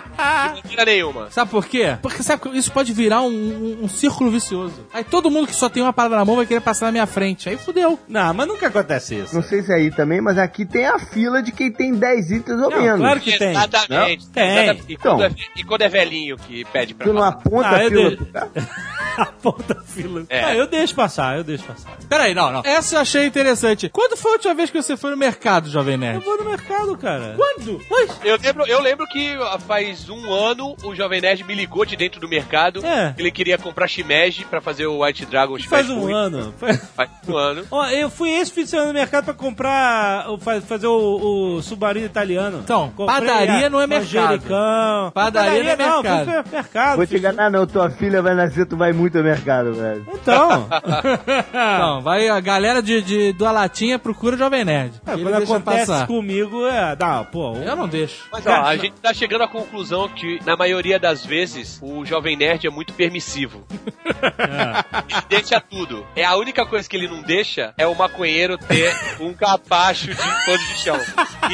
De 0.54 0.62
maneira 0.68 0.84
nenhuma. 0.84 1.30
Sabe 1.30 1.50
por 1.50 1.66
quê? 1.66 1.96
Porque 2.00 2.22
sabe 2.22 2.42
que 2.42 2.48
isso 2.56 2.72
pode 2.72 2.92
virar 2.92 3.22
um, 3.22 3.28
um- 3.28 3.78
um 3.84 3.88
círculo 3.88 4.30
vicioso. 4.30 4.86
Aí 4.92 5.04
todo 5.04 5.30
mundo 5.30 5.46
que 5.46 5.54
só 5.54 5.68
tem 5.68 5.82
uma 5.82 5.92
parada 5.92 6.16
na 6.16 6.24
mão 6.24 6.36
vai 6.36 6.46
querer 6.46 6.60
passar 6.60 6.86
na 6.86 6.92
minha 6.92 7.06
frente. 7.06 7.48
Aí 7.48 7.56
fudeu. 7.56 7.98
Não, 8.08 8.32
mas 8.34 8.46
nunca 8.48 8.68
acontece 8.68 9.16
isso. 9.16 9.34
Não 9.34 9.42
sei 9.42 9.62
se 9.62 9.72
é 9.72 9.76
aí 9.76 9.90
também, 9.90 10.20
mas 10.20 10.38
aqui 10.38 10.64
tem 10.64 10.86
a 10.86 10.98
fila 10.98 11.42
de 11.42 11.52
quem 11.52 11.70
tem 11.70 11.94
10 11.94 12.30
itens 12.30 12.60
ou 12.60 12.70
Não, 12.70 12.80
menos. 12.82 12.98
claro 13.00 13.20
que 13.20 13.38
tem. 13.38 13.50
Exatamente. 13.50 14.24
Não? 14.26 14.32
Tem. 14.32 14.48
Exatamente. 14.58 14.84
E, 14.92 14.96
quando 14.96 15.24
Então. 15.24 15.26
é, 15.26 15.60
e 15.60 15.64
quando 15.64 15.82
é 15.82 15.88
velhinho 15.88 16.36
que 16.36 16.64
pede 16.66 16.94
pra 16.94 17.06
Tu 17.06 17.12
não 17.12 17.20
passar? 17.20 17.36
aponta 17.38 17.68
Ah, 17.68 17.76
a 17.76 17.84
eu 17.84 17.88
fila 17.90 18.02
deixo. 18.08 18.16
pro 18.16 18.26
cara. 18.32 18.50
a 19.16 19.82
fila. 19.84 20.24
É. 20.28 20.44
Ah, 20.44 20.54
eu 20.54 20.66
deixo 20.66 20.94
passar, 20.94 21.36
eu 21.36 21.44
deixo 21.44 21.64
passar. 21.64 21.96
Peraí, 22.08 22.34
não, 22.34 22.50
não. 22.50 22.62
Essa 22.64 22.96
eu 22.96 23.00
achei 23.00 23.26
interessante. 23.26 23.88
Quando 23.90 24.16
foi 24.16 24.30
a 24.30 24.34
última 24.34 24.54
vez 24.54 24.70
que 24.70 24.80
você 24.82 24.96
foi 24.96 25.10
no 25.10 25.16
mercado, 25.16 25.68
Jovem 25.68 25.94
Eu 25.94 25.98
Nerd? 26.00 26.24
vou 26.24 26.38
no 26.38 26.44
mercado, 26.48 26.96
cara. 26.96 27.34
Quando? 27.36 27.80
Mas... 27.90 28.10
Eu 28.24 28.38
lembro, 28.42 28.66
eu 28.66 28.80
lembro 28.80 29.06
que 29.08 29.34
ah, 29.42 29.58
faz 29.86 30.08
um 30.10 30.32
ano 30.32 30.76
o 30.84 30.94
Jovem 30.94 31.20
Nerd 31.20 31.44
me 31.44 31.54
ligou 31.54 31.84
de 31.84 31.96
dentro 31.96 32.20
do 32.20 32.28
mercado. 32.28 32.84
É. 32.84 33.14
Ele 33.18 33.30
queria 33.30 33.58
comprar 33.58 33.86
shimeji 33.88 34.44
pra 34.44 34.60
fazer 34.60 34.86
o 34.86 35.02
White 35.04 35.26
Dragon 35.26 35.58
Faz 35.68 35.86
Shimeji 35.86 35.92
um 35.92 36.02
Fui. 36.02 36.12
ano. 36.12 36.54
Faz 36.58 37.10
um 37.28 37.36
ano. 37.36 37.64
Ó, 37.70 37.86
eu 37.88 38.10
fui 38.10 38.30
esse 38.30 38.52
fim 38.52 38.64
de 38.64 38.70
semana 38.70 38.88
no 38.88 38.94
mercado 38.94 39.24
pra 39.24 39.34
comprar, 39.34 40.26
fazer 40.66 40.86
o, 40.86 41.56
o 41.56 41.62
submarino 41.62 42.06
italiano. 42.06 42.60
Então, 42.64 42.90
Comprei 42.96 43.20
padaria 43.20 43.66
a- 43.66 43.70
não 43.70 43.80
é 43.80 43.86
mercado. 43.86 44.28
manjericão. 44.30 45.10
Padaria 45.12 45.62
não 45.62 45.70
é 45.70 45.76
não, 45.76 46.02
mercado. 46.02 46.24
fui 46.24 46.42
pro 46.42 46.52
mercado. 46.52 46.96
Vou 46.96 47.06
te 47.06 47.16
enganar 47.16 47.50
não, 47.50 47.66
tua 47.66 47.90
filha 47.90 48.22
vai 48.22 48.34
nascer, 48.34 48.66
tu 48.66 48.76
vai 48.76 48.92
muito 48.92 49.16
ao 49.18 49.24
mercado, 49.24 49.72
velho. 49.74 50.06
Então. 50.14 50.68
Não, 51.52 52.00
vai 52.00 52.28
a 52.28 52.40
galera 52.40 52.82
de, 52.82 53.00
de 53.02 53.32
do 53.32 53.46
Alatinha 53.46 53.98
procura 53.98 54.36
o 54.36 54.38
Jovem 54.38 54.64
Nerd. 54.64 54.94
É, 55.06 55.12
Ele 55.14 55.22
quando 55.24 55.42
acontece 55.42 55.86
passar. 55.86 56.06
comigo, 56.06 56.66
é. 56.66 56.96
Não, 56.98 57.24
pô. 57.24 57.56
Eu 57.56 57.76
não 57.76 57.88
deixo. 57.88 58.24
Mas 58.32 58.46
ó, 58.46 58.50
a 58.62 58.76
gente 58.76 58.94
tá 59.00 59.12
chegando 59.12 59.42
à 59.42 59.48
conclusão 59.48 59.71
que, 60.14 60.38
na 60.44 60.56
maioria 60.56 60.98
das 60.98 61.24
vezes, 61.24 61.78
o 61.82 62.04
Jovem 62.04 62.36
Nerd 62.36 62.66
é 62.66 62.70
muito 62.70 62.92
permissivo. 62.92 63.66
Ele 65.08 65.22
deixa 65.28 65.60
tudo. 65.60 66.06
É 66.14 66.24
a 66.24 66.36
única 66.36 66.66
coisa 66.66 66.88
que 66.88 66.96
ele 66.96 67.08
não 67.08 67.22
deixa 67.22 67.72
é 67.78 67.86
o 67.86 67.94
maconheiro 67.94 68.58
ter 68.58 68.94
um 69.20 69.32
capacho 69.32 70.08
de 70.08 70.16
pano 70.16 70.58
de 70.58 70.74
chão. 70.78 70.98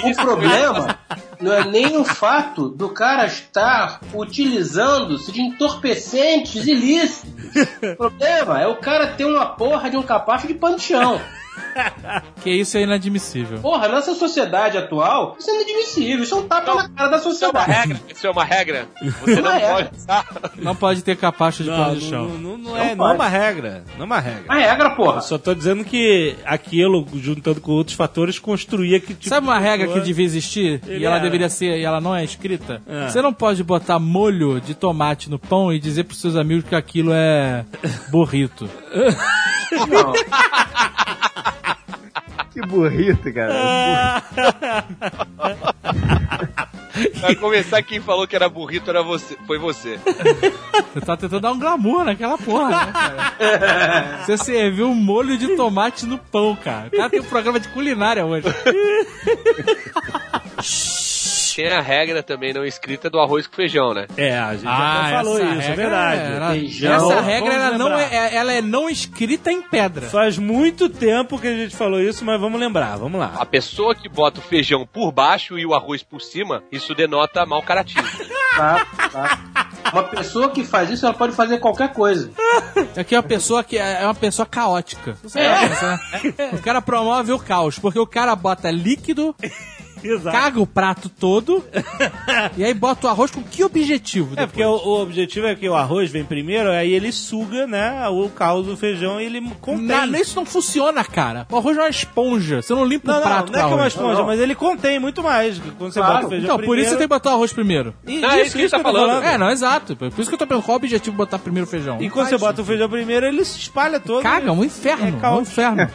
O 0.04 0.14
problema 0.16 0.98
não 1.40 1.52
é 1.52 1.64
nem 1.64 1.96
o 1.96 2.04
fato 2.04 2.68
do 2.68 2.88
cara 2.88 3.26
estar 3.26 4.00
utilizando-se 4.12 5.30
de 5.32 5.40
entorpecentes 5.40 6.66
ilícitos. 6.66 7.32
O 7.82 7.96
problema 7.96 8.60
é 8.60 8.66
o 8.66 8.76
cara 8.76 9.08
ter 9.08 9.24
uma 9.24 9.46
porra 9.46 9.88
de 9.90 9.96
um 9.96 10.02
capacho 10.02 10.46
de 10.46 10.54
pano 10.54 10.76
de 10.76 10.82
chão. 10.82 11.20
Que 12.42 12.50
isso 12.50 12.78
é 12.78 12.82
inadmissível. 12.82 13.58
Porra, 13.58 13.88
nessa 13.88 14.14
sociedade 14.14 14.78
atual, 14.78 15.36
isso 15.38 15.50
é 15.50 15.54
inadmissível. 15.54 16.22
Isso 16.22 16.34
é 16.34 16.38
um 16.38 16.46
tapa 16.48 16.74
na 16.74 16.88
cara 16.88 17.10
da 17.10 17.16
Isso 17.16 17.26
é 17.26 17.30
uma 17.30 17.34
sociedade. 17.34 17.70
regra. 17.72 18.00
Isso 18.08 18.26
é 18.26 18.30
uma 18.30 18.44
regra. 18.44 18.88
Você 19.02 19.34
não 19.40 19.50
Uma 19.50 19.52
regra. 19.58 19.74
pode 19.74 19.96
usar. 19.96 20.26
Não 20.56 20.76
pode 20.76 21.02
ter 21.02 21.16
capacho 21.16 21.64
de 21.64 21.70
Não, 21.70 21.76
pano 21.76 21.96
de 21.96 22.02
não, 22.04 22.10
chão. 22.10 22.28
não, 22.28 22.38
não 22.38 22.58
Não 22.58 22.76
é, 22.76 22.94
não 22.94 23.08
é 23.08 23.12
uma 23.12 23.28
regra. 23.28 23.84
Não 23.96 24.02
é 24.02 24.06
uma 24.06 24.20
regra. 24.20 24.42
Uma 24.44 24.54
regra, 24.54 24.90
porra. 24.90 25.16
Eu 25.18 25.22
só 25.22 25.36
tô 25.38 25.52
dizendo 25.54 25.84
que 25.84 26.36
aquilo, 26.44 27.06
juntando 27.14 27.60
com 27.60 27.72
outros 27.72 27.96
fatores, 27.96 28.38
construía 28.38 29.00
que 29.00 29.14
tipo 29.14 29.28
Sabe 29.28 29.46
uma 29.46 29.58
regra 29.58 29.88
que 29.88 30.00
devia 30.00 30.24
existir 30.24 30.80
Ele 30.86 31.00
e 31.02 31.04
ela 31.04 31.16
era. 31.16 31.24
deveria 31.24 31.48
ser 31.48 31.76
e 31.78 31.84
ela 31.84 32.00
não 32.00 32.14
é 32.14 32.22
escrita? 32.24 32.80
É. 32.86 33.08
Você 33.08 33.20
não 33.20 33.32
pode 33.32 33.64
botar 33.64 33.98
molho 33.98 34.60
de 34.60 34.74
tomate 34.74 35.28
no 35.28 35.38
pão 35.38 35.72
e 35.72 35.78
dizer 35.80 36.04
pros 36.04 36.20
seus 36.20 36.36
amigos 36.36 36.64
que 36.68 36.74
aquilo 36.76 37.10
é 37.12 37.64
burrito. 38.10 38.68
Não. 39.88 40.12
Que 42.52 42.60
burrito, 42.62 43.32
cara. 43.32 44.22
Pra 47.20 47.36
começar, 47.36 47.82
quem 47.82 48.00
falou 48.00 48.26
que 48.26 48.34
era 48.34 48.48
burrito 48.48 48.90
era 48.90 49.02
você. 49.02 49.36
Foi 49.46 49.58
você. 49.58 49.98
Você 50.94 51.00
tá 51.04 51.16
tentando 51.16 51.40
dar 51.40 51.52
um 51.52 51.58
glamour 51.58 52.04
naquela 52.04 52.36
porra, 52.36 52.70
né, 52.70 52.92
cara? 52.92 54.18
Você 54.24 54.36
serviu 54.36 54.88
um 54.88 54.94
molho 54.94 55.38
de 55.38 55.56
tomate 55.56 56.06
no 56.06 56.18
pão, 56.18 56.56
cara. 56.56 56.88
O 56.88 56.90
cara 56.90 57.10
tem 57.10 57.20
um 57.20 57.24
programa 57.24 57.60
de 57.60 57.68
culinária 57.68 58.26
hoje. 58.26 58.48
Tem 61.58 61.72
a 61.72 61.80
regra 61.80 62.22
também 62.22 62.52
não 62.54 62.64
escrita 62.64 63.10
do 63.10 63.18
arroz 63.18 63.48
com 63.48 63.56
feijão, 63.56 63.92
né? 63.92 64.06
É, 64.16 64.38
a 64.38 64.54
gente 64.54 64.66
Ah, 64.68 65.08
já 65.10 65.16
falou 65.16 65.34
essa 65.38 65.44
isso, 65.44 65.52
é 65.52 65.60
regra 65.62 65.74
verdade. 65.74 66.20
era- 66.32 66.50
Feijão. 66.52 66.94
Essa 67.10 67.20
regra 67.20 67.52
ela 67.54 67.76
não, 67.78 67.98
é, 67.98 68.34
ela 68.36 68.52
é 68.52 68.62
não 68.62 68.88
escrita 68.88 69.50
em 69.50 69.60
pedra. 69.60 70.08
Faz 70.08 70.38
muito 70.38 70.88
tempo 70.88 71.36
que 71.36 71.48
a 71.48 71.56
gente 71.56 71.74
falou 71.74 72.00
isso, 72.00 72.24
mas 72.24 72.40
vamos 72.40 72.60
lembrar, 72.60 72.96
vamos 72.96 73.18
lá. 73.18 73.32
A 73.36 73.44
pessoa 73.44 73.92
que 73.92 74.08
bota 74.08 74.38
o 74.38 74.42
feijão 74.42 74.86
por 74.86 75.10
baixo 75.10 75.58
e 75.58 75.66
o 75.66 75.74
arroz 75.74 76.00
por 76.00 76.20
cima, 76.22 76.62
isso 76.70 76.94
denota 76.94 77.44
mau 77.44 77.60
caratismo. 77.60 78.02
Tá, 78.56 78.84
tá. 79.12 79.38
Uma 79.92 80.02
pessoa 80.04 80.50
que 80.50 80.64
faz 80.64 80.90
isso, 80.90 81.06
ela 81.06 81.14
pode 81.14 81.32
fazer 81.36 81.58
qualquer 81.58 81.92
coisa. 81.92 82.28
Aqui 82.96 83.14
é 83.14 83.18
uma 83.18 83.22
pessoa 83.22 83.62
que 83.62 83.78
é 83.78 84.02
é 84.02 84.04
uma 84.04 84.14
pessoa 84.14 84.44
caótica. 84.46 85.16
Você 85.22 85.38
pensa, 85.38 86.00
né? 86.12 86.50
O 86.54 86.58
cara 86.60 86.82
promove 86.82 87.30
o 87.30 87.38
caos, 87.38 87.78
porque 87.78 88.00
o 88.00 88.06
cara 88.06 88.34
bota 88.34 88.68
líquido, 88.68 89.32
Exato. 90.02 90.36
caga 90.36 90.60
o 90.60 90.66
prato 90.66 91.08
todo 91.08 91.64
e 92.56 92.64
aí 92.64 92.74
bota 92.74 93.06
o 93.06 93.10
arroz 93.10 93.30
com 93.30 93.42
que 93.42 93.62
objetivo? 93.64 94.32
É, 94.34 94.46
depois? 94.46 94.50
porque 94.50 94.64
o, 94.64 94.70
o 94.70 95.02
objetivo 95.02 95.46
é 95.46 95.54
que 95.54 95.68
o 95.68 95.74
arroz 95.74 96.10
vem 96.10 96.24
primeiro, 96.24 96.70
aí 96.70 96.92
ele 96.92 97.12
suga, 97.12 97.66
né, 97.66 98.06
o 98.08 98.28
caldo 98.28 98.70
do 98.70 98.76
feijão 98.76 99.20
e 99.20 99.24
ele 99.24 99.40
contém. 99.60 99.86
Na- 99.86 100.06
isso 100.18 100.36
não 100.36 100.44
funciona, 100.46 101.04
cara. 101.04 101.46
O 101.50 101.56
arroz 101.56 101.76
é 101.76 101.80
uma 101.80 101.88
esponja. 101.88 102.62
Você 102.62 102.74
não 102.74 102.84
limpa 102.84 103.12
Não, 103.12 103.18
o 103.18 103.20
não, 103.20 103.28
prato 103.28 103.52
não 103.52 103.58
é 103.58 103.62
com 103.62 103.68
que 103.68 103.72
é 103.74 103.76
uma 103.76 103.88
esponja, 103.88 104.08
Não, 104.12 104.18
não. 104.20 104.26
mas 104.26 104.40
ele 104.40 104.54
contém 104.54 104.98
muito 104.98 105.22
mais. 105.22 105.58
Quando 105.78 105.92
você 105.92 106.00
Claro. 106.00 106.14
bota 106.14 106.26
o 106.26 106.28
feijão 106.30 106.44
Então, 106.44 106.56
por 106.56 106.62
primeiro... 106.62 106.82
isso 106.82 106.90
você 106.90 106.96
tem 106.98 107.04
que 107.06 107.14
botar 107.14 107.30
o 107.30 107.32
arroz 107.34 107.52
primeiro. 107.52 107.94
E- 108.06 108.18
Não, 108.18 108.30
é 108.30 108.42
isso 108.42 108.52
que 108.56 108.62
ele 108.62 108.68
tá 108.68 108.76
tô 108.78 108.82
falando. 108.82 109.22
É, 109.24 109.38
não, 109.38 109.50
exato. 109.50 109.96
Por 109.96 110.06
isso 110.08 110.28
que 110.28 110.34
eu 110.34 110.38
tô 110.38 110.46
perguntando 110.46 110.62
qual 110.66 110.74
o 110.74 110.78
objetivo 110.78 111.10
de 111.12 111.16
botar 111.16 111.38
primeiro 111.38 111.66
o 111.66 111.70
feijão. 111.70 111.98
E 112.00 112.08
quando 112.10 112.28
você 112.28 112.38
bota 112.38 112.62
o 112.62 112.64
feijão 112.64 112.88
primeiro, 112.88 113.26
ele 113.26 113.44
se 113.44 113.58
espalha 113.58 113.98
todo. 114.00 114.22
Caga, 114.22 114.52
um 114.52 114.62
É 114.62 114.66
inferno. 114.66 115.18
um 115.36 115.40
inferno. 115.42 115.88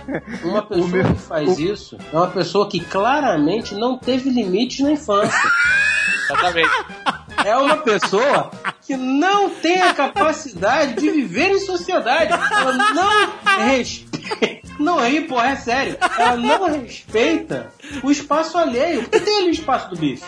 Uma 0.43 0.61
pessoa 0.61 1.03
que 1.03 1.19
faz 1.21 1.59
isso 1.59 1.97
é 2.11 2.15
uma 2.17 2.27
pessoa 2.27 2.67
que 2.69 2.79
claramente 2.79 3.73
não 3.75 3.92
teve 3.97 4.29
limites 4.29 4.79
na 4.79 4.91
infância. 4.91 5.51
Exatamente. 6.25 6.69
É 7.45 7.57
uma 7.57 7.77
pessoa 7.77 8.51
que 8.81 8.95
não 8.95 9.49
tem 9.49 9.81
a 9.81 9.93
capacidade 9.93 10.93
de 10.95 11.09
viver 11.09 11.51
em 11.51 11.59
sociedade. 11.59 12.31
Ela 12.31 12.73
não 12.73 13.67
respeita. 13.67 14.63
Não 14.79 14.99
aí, 14.99 15.21
porra, 15.21 15.51
é 15.51 15.55
sério. 15.55 15.97
Ela 16.17 16.37
não 16.37 16.81
respeita 16.81 17.71
o 18.01 18.11
espaço 18.11 18.57
alheio. 18.57 19.03
Porque 19.03 19.19
tem 19.19 19.39
ali 19.39 19.47
o 19.47 19.51
espaço 19.51 19.89
do 19.89 19.97
bife. 19.97 20.23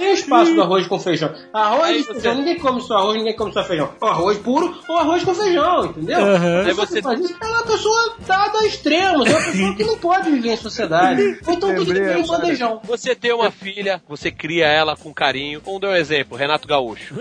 Tem 0.00 0.10
o 0.10 0.14
espaço 0.14 0.54
do 0.54 0.62
arroz 0.62 0.86
com 0.86 0.98
feijão. 0.98 1.30
Arroz 1.52 2.06
você- 2.06 2.14
feijão, 2.14 2.34
ninguém 2.36 2.58
come 2.58 2.80
só 2.80 2.96
arroz, 2.96 3.18
ninguém 3.18 3.36
come 3.36 3.52
só 3.52 3.62
feijão. 3.62 3.90
Ou 4.00 4.08
arroz 4.08 4.38
puro 4.38 4.74
ou 4.88 4.96
arroz 4.98 5.22
com 5.22 5.34
feijão, 5.34 5.84
entendeu? 5.86 6.16
Pessoa 6.18 6.64
Aí 6.66 6.72
você- 6.72 7.02
faz 7.02 7.20
isso 7.20 7.36
é 7.40 7.46
uma 7.46 7.62
pessoa 7.62 8.14
dada 8.26 8.58
a 8.60 8.66
extremos, 8.66 9.26
é 9.26 9.30
uma 9.30 9.44
pessoa 9.44 9.74
que 9.76 9.84
não 9.84 9.98
pode 9.98 10.30
viver 10.30 10.52
em 10.52 10.56
sociedade. 10.56 11.38
Então 11.42 11.74
tudo 11.74 11.84
que 11.86 11.92
tem 11.92 12.02
em 12.02 12.22
agora. 12.22 12.38
bandejão. 12.40 12.80
Você 12.84 13.14
tem 13.14 13.32
uma 13.34 13.50
filha, 13.50 14.02
você 14.08 14.30
cria 14.30 14.66
ela 14.66 14.96
com 14.96 15.12
carinho. 15.12 15.60
Vamos 15.64 15.80
dar 15.82 15.88
um 15.88 15.94
exemplo, 15.96 16.36
Renato 16.36 16.66
Gaúcho. 16.66 17.14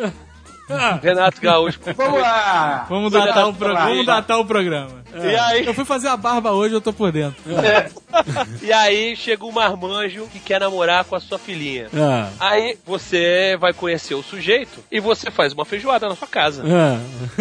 Renato 1.02 1.42
Gaúcho. 1.42 1.80
Vamos 1.98 2.22
lá! 2.22 2.86
Vamos 2.88 3.12
datar, 3.12 3.34
da 3.34 3.48
o 3.48 3.54
pro- 3.54 3.74
vamos 3.76 4.06
datar 4.06 4.40
o 4.40 4.46
programa. 4.46 4.99
E 5.16 5.36
aí, 5.36 5.66
Eu 5.66 5.74
fui 5.74 5.86
fazer 5.86 6.08
a 6.08 6.18
barba 6.18 6.52
hoje, 6.52 6.74
eu 6.76 6.82
tô 6.82 6.92
por 6.94 7.12
dentro. 7.12 7.42
e 8.62 8.72
aí 8.72 9.16
chega 9.16 9.46
um 9.46 9.52
marmanjo 9.52 10.28
que 10.32 10.40
quer 10.40 10.60
namorar 10.60 11.04
com 11.06 11.16
a 11.16 11.20
sua 11.20 11.38
filhinha. 11.40 11.88
Ah, 11.96 12.30
Aí 12.40 12.78
você 12.86 13.58
vai 13.60 13.74
conhecer 13.74 14.14
o 14.16 14.24
sujeito 14.24 14.84
e 14.92 15.00
você 15.00 15.30
faz 15.32 15.54
uma 15.54 15.66
feijoada 15.66 16.08
na 16.08 16.16
sua 16.16 16.28
casa. 16.28 16.64
ah. 16.66 17.00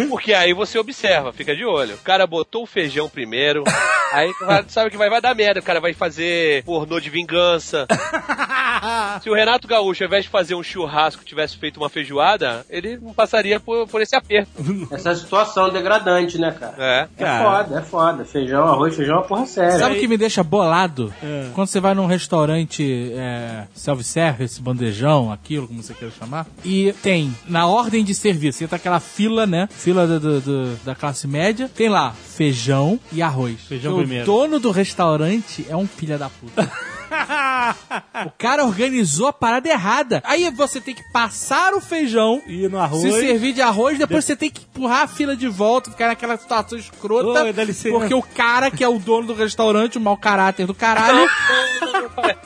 Porque 0.09 0.33
aí 0.33 0.53
você 0.53 0.77
observa, 0.77 1.31
fica 1.33 1.55
de 1.55 1.65
olho. 1.65 1.95
O 1.95 1.99
cara 1.99 2.25
botou 2.27 2.63
o 2.63 2.67
feijão 2.67 3.09
primeiro, 3.09 3.63
aí 4.13 4.31
sabe 4.67 4.89
que 4.89 4.97
vai, 4.97 5.09
vai 5.09 5.21
dar 5.21 5.35
merda. 5.35 5.59
O 5.59 5.63
cara 5.63 5.79
vai 5.79 5.93
fazer 5.93 6.63
pornô 6.63 6.99
de 6.99 7.09
vingança. 7.09 7.85
Se 9.21 9.29
o 9.29 9.33
Renato 9.33 9.67
Gaúcho, 9.67 10.03
ao 10.03 10.07
invés 10.07 10.23
de 10.23 10.29
fazer 10.29 10.55
um 10.55 10.63
churrasco, 10.63 11.23
tivesse 11.25 11.57
feito 11.57 11.77
uma 11.77 11.89
feijoada, 11.89 12.65
ele 12.69 12.97
não 12.97 13.13
passaria 13.13 13.59
por, 13.59 13.87
por 13.87 14.01
esse 14.01 14.15
aperto. 14.15 14.49
Essa 14.91 15.13
situação 15.15 15.69
degradante, 15.69 16.37
né, 16.37 16.55
cara? 16.57 16.75
É. 16.77 17.07
É 17.17 17.23
Cara. 17.25 17.43
Foda, 17.63 17.79
é 17.79 17.81
foda. 17.81 18.25
Feijão, 18.25 18.63
arroz, 18.65 18.95
feijão 18.95 19.15
é 19.15 19.17
uma 19.19 19.25
porra 19.27 19.45
séria. 19.45 19.77
Sabe 19.79 19.95
o 19.95 19.99
que 19.99 20.07
me 20.07 20.17
deixa 20.17 20.43
bolado? 20.43 21.13
É. 21.23 21.49
Quando 21.53 21.67
você 21.67 21.79
vai 21.79 21.93
num 21.93 22.05
restaurante 22.05 23.11
é, 23.13 23.63
self-service, 23.73 24.61
bandejão, 24.61 25.31
aquilo, 25.31 25.67
como 25.67 25.81
você 25.83 25.93
queira 25.93 26.13
chamar, 26.17 26.45
e 26.63 26.93
tem, 27.01 27.33
na 27.47 27.67
ordem 27.67 28.03
de 28.03 28.13
serviço, 28.15 28.63
entra 28.63 28.75
aquela 28.77 28.99
fila, 28.99 29.45
né? 29.45 29.67
Fila 29.71 30.05
do- 30.07 30.19
do- 30.19 30.41
do- 30.41 30.75
da 30.83 30.95
classe 30.95 31.27
média, 31.27 31.69
tem 31.73 31.89
lá 31.89 32.11
feijão 32.13 32.99
e 33.11 33.21
arroz. 33.21 33.61
Feijão 33.67 33.93
o 33.93 33.97
primeiro. 33.99 34.25
dono 34.25 34.59
do 34.59 34.71
restaurante 34.71 35.65
é 35.69 35.75
um 35.75 35.87
filho 35.87 36.17
da 36.17 36.29
puta. 36.29 36.69
o 38.25 38.31
cara 38.37 38.63
organizou 38.65 39.27
a 39.27 39.33
parada 39.33 39.67
errada. 39.69 40.21
Aí 40.25 40.49
você 40.51 40.79
tem 40.81 40.93
que 40.95 41.03
passar 41.11 41.73
o 41.73 41.81
feijão, 41.81 42.41
E 42.47 42.67
no 42.67 42.79
arroz. 42.79 43.01
se 43.01 43.11
servir 43.11 43.53
de 43.53 43.61
arroz, 43.61 43.97
depois 43.97 44.25
você 44.25 44.35
tem 44.35 44.49
que 44.49 44.61
empurrar 44.63 45.03
a 45.03 45.07
fila 45.07 45.35
de 45.35 45.47
volta, 45.47 45.91
ficar 45.91 46.07
naquela 46.07 46.37
situação 46.37 46.77
escrota. 46.77 47.43
Oi, 47.43 47.53
porque 47.91 48.13
o 48.13 48.21
cara 48.21 48.69
que 48.71 48.83
é 48.83 48.87
o 48.87 48.99
dono 48.99 49.27
do 49.27 49.33
restaurante, 49.33 49.97
o 49.97 50.01
mau 50.01 50.17
caráter 50.17 50.65
do 50.65 50.73
caralho. 50.73 51.27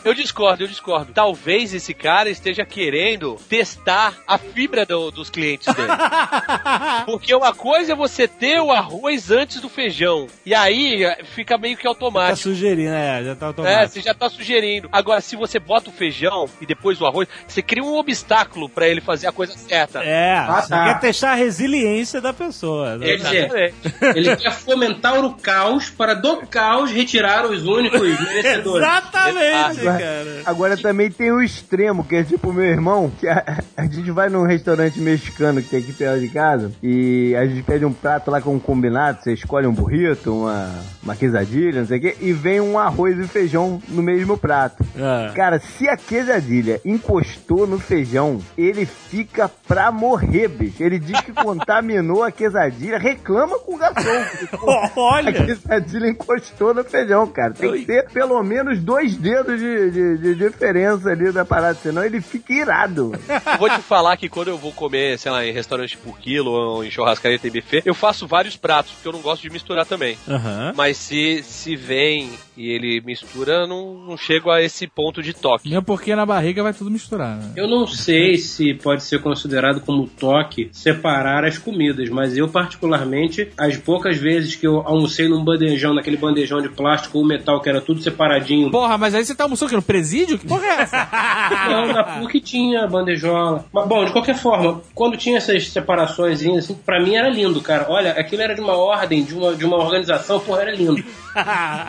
Eu 0.04 0.14
discordo, 0.14 0.64
eu 0.64 0.68
discordo. 0.68 1.14
Talvez 1.14 1.74
esse 1.74 1.94
cara 1.94 2.30
esteja 2.30 2.66
querendo 2.66 3.36
testar 3.50 4.14
a 4.28 4.38
fibra 4.38 4.86
do- 4.86 5.10
dos 5.10 5.30
clientes 5.30 5.74
dele. 5.74 5.88
Porque 7.06 7.34
uma 7.34 7.54
coisa 7.54 7.94
é 7.94 7.96
você 7.96 8.28
ter 8.28 8.60
o 8.62 8.72
arroz 8.72 9.32
antes 9.32 9.62
do 9.62 9.70
feijão. 9.70 10.28
E 10.46 10.54
aí 10.54 11.04
eh, 11.06 11.24
fica 11.34 11.58
meio 11.58 11.76
que 11.78 11.84
Tá 11.84 11.90
automático. 11.90 12.38
sugerindo, 12.38 12.94
é, 12.94 13.24
já 13.24 13.36
tá 13.36 13.46
É, 13.46 13.48
automático. 13.48 13.90
você 13.94 14.02
já 14.02 14.14
tá 14.14 14.30
sugerindo. 14.30 14.63
Agora, 14.92 15.22
se 15.22 15.36
você 15.36 15.60
bota 15.60 15.90
o 15.90 15.94
feijão 15.94 16.48
e 16.62 16.66
depois 16.66 17.00
o 17.02 17.06
arroz, 17.06 17.28
você 17.48 17.62
cria 17.62 17.84
um 17.84 17.96
obstáculo 17.98 18.70
pra 18.70 18.88
ele 18.88 19.02
fazer 19.02 19.28
a 19.28 19.32
coisa 19.32 19.54
certa. 19.58 20.00
É, 20.04 20.34
Ah, 20.36 20.62
você 20.62 20.70
tá. 20.70 20.86
quer 20.86 21.00
testar 21.00 21.32
a 21.32 21.36
resiliência 21.36 22.20
da 22.22 22.34
pessoa. 22.34 22.98
né? 22.98 23.06
Quer 23.06 23.16
dizer, 23.18 23.74
ele 24.16 24.36
quer 24.36 24.52
fomentar 24.52 25.24
o 25.24 25.34
caos 25.36 25.90
para 25.90 26.14
do 26.14 26.38
caos 26.48 26.92
retirar 26.92 27.46
os 27.46 27.66
únicos 27.66 28.02
merecedores. 28.20 28.88
Exatamente, 28.88 29.80
Agora, 29.82 29.98
cara. 30.00 30.42
agora 30.46 30.78
também 30.78 31.10
tem 31.12 31.32
o 31.32 31.42
extremo, 31.42 32.04
que 32.04 32.16
é 32.16 32.24
tipo 32.24 32.50
o 32.50 32.54
meu 32.54 32.66
irmão, 32.66 33.12
que 33.20 33.28
a, 33.28 33.62
a 33.78 33.84
gente 33.86 34.12
vai 34.12 34.30
num 34.30 34.46
restaurante 34.46 35.00
mexicano 35.00 35.62
que 35.62 35.70
tem 35.70 35.80
aqui 35.80 35.94
perto 35.94 36.20
de 36.20 36.30
casa 36.30 36.72
e 36.82 37.36
a 37.36 37.46
gente 37.46 37.64
pede 37.64 37.86
um 37.86 37.94
prato 37.94 38.30
lá 38.32 38.42
com 38.42 38.54
um 38.56 38.60
combinado, 38.60 39.22
você 39.22 39.34
escolhe 39.34 39.68
um 39.68 39.74
burrito, 39.74 40.34
uma, 40.34 40.70
uma 41.02 41.16
quesadilha, 41.16 41.80
não 41.82 41.88
sei 41.88 41.98
o 41.98 42.02
quê, 42.02 42.16
e 42.22 42.34
vem 42.34 42.60
um 42.60 42.78
arroz 42.78 43.18
e 43.20 43.28
feijão 43.28 43.82
no 43.90 44.02
mesmo 44.02 44.38
prato. 44.44 44.84
Ah. 45.00 45.32
Cara, 45.34 45.58
se 45.58 45.88
a 45.88 45.96
quesadilha 45.96 46.82
encostou 46.84 47.66
no 47.66 47.80
feijão, 47.80 48.42
ele 48.58 48.86
fica 48.86 49.50
pra 49.66 49.90
morrer, 49.90 50.50
bicho. 50.50 50.84
Ele 50.84 51.00
diz 51.00 51.18
que 51.22 51.32
contaminou 51.32 52.24
a 52.24 52.30
quesadilha, 52.32 52.98
reclama 52.98 53.58
com 53.60 53.76
o 53.76 53.78
garçom. 53.78 54.26
porque, 54.40 54.48
pô, 54.58 54.70
A 54.70 54.92
Olha, 54.98 55.32
quesadilha 55.32 56.10
encostou 56.10 56.74
no 56.74 56.84
feijão, 56.84 57.26
cara. 57.28 57.54
Tem 57.54 57.72
que 57.72 57.86
ter 57.86 58.10
pelo 58.10 58.44
menos 58.44 58.80
dois 58.82 59.16
dedos 59.16 59.58
de, 59.58 59.92
de- 59.92 60.18
de 60.18 60.36
diferença 60.36 61.10
ali 61.12 61.32
da 61.32 61.46
parada, 61.46 61.76
senão 61.82 62.04
ele 62.04 62.20
fica 62.20 62.52
irado. 62.54 63.14
Vou 63.58 63.70
te 63.70 63.82
falar 63.82 64.18
que 64.18 64.28
quando 64.28 64.50
eu 64.50 64.58
vou 64.58 64.74
comer, 64.74 65.18
sei 65.18 65.32
lá, 65.32 65.46
em 65.46 65.54
restaurante 65.54 65.98
por 65.98 66.20
quilo 66.20 66.52
ou 66.52 66.84
em 66.84 66.92
churrascaria 66.92 67.40
tem 67.40 67.50
buffet, 67.52 67.82
eu 67.86 67.94
faço 67.96 68.28
vários 68.28 68.58
pratos, 68.58 68.92
porque 68.92 69.08
eu 69.08 69.14
não 69.14 69.22
gosto 69.22 69.42
de 69.42 69.50
misturar 69.50 69.86
também. 69.86 70.18
Aham. 70.28 70.74
Mas 70.76 70.98
se, 70.98 71.42
se 71.44 71.76
vem 71.76 72.32
e 72.58 72.70
ele 72.70 73.02
mistura, 73.06 73.66
não, 73.68 73.94
não 73.94 74.18
chego 74.34 74.50
a 74.50 74.62
esse 74.62 74.88
ponto 74.88 75.22
de 75.22 75.34
toque. 75.34 75.70
Mesmo 75.70 75.84
porque 75.84 76.16
na 76.16 76.26
barriga 76.26 76.64
vai 76.64 76.74
tudo 76.74 76.90
misturar, 76.90 77.38
né? 77.38 77.52
Eu 77.56 77.68
não 77.68 77.86
sei 77.86 78.38
se 78.38 78.74
pode 78.74 79.04
ser 79.04 79.22
considerado 79.22 79.82
como 79.82 80.08
toque 80.08 80.70
separar 80.72 81.46
as 81.46 81.58
comidas, 81.58 82.10
mas 82.10 82.36
eu, 82.36 82.48
particularmente, 82.48 83.50
as 83.58 83.78
poucas 83.78 84.18
vezes 84.18 84.56
que 84.56 84.66
eu 84.66 84.82
almocei 84.86 85.28
num 85.28 85.44
bandejão, 85.44 85.94
naquele 85.94 86.18
bandejão 86.18 86.62
de 86.62 86.70
plástico 86.70 87.20
ou 87.20 87.26
metal 87.26 87.62
que 87.62 87.70
era 87.70 87.82
tudo 87.82 88.02
separadinho. 88.02 88.72
Porra, 88.72 88.98
mas 88.98 89.14
aí 89.14 89.24
você 89.24 89.36
tá 89.36 89.44
almoçando 89.44 89.68
aqui 89.68 89.76
no 89.76 89.82
presídio? 89.82 90.40
Que 90.40 90.48
porra 90.48 90.66
é 90.66 90.82
essa? 90.82 91.08
Não, 91.70 91.88
na 91.88 92.04
PUC 92.04 92.40
tinha 92.42 92.88
bandejola. 92.88 93.66
Mas, 93.72 93.88
bom, 93.88 94.06
de 94.06 94.12
qualquer 94.12 94.36
forma, 94.36 94.82
quando 94.96 95.18
tinha 95.18 95.38
essas 95.38 95.70
separações, 95.70 96.44
assim, 96.44 96.74
pra 96.86 97.02
mim 97.02 97.16
era 97.16 97.30
lindo, 97.30 97.62
cara. 97.62 97.86
Olha, 97.90 98.12
aquilo 98.12 98.42
era 98.42 98.56
de 98.56 98.62
uma 98.62 98.76
ordem, 98.76 99.24
de 99.24 99.34
uma, 99.36 99.56
de 99.56 99.66
uma 99.66 99.78
organização, 99.78 100.40
porra, 100.40 100.62
era 100.62 100.72
lindo. 100.72 101.04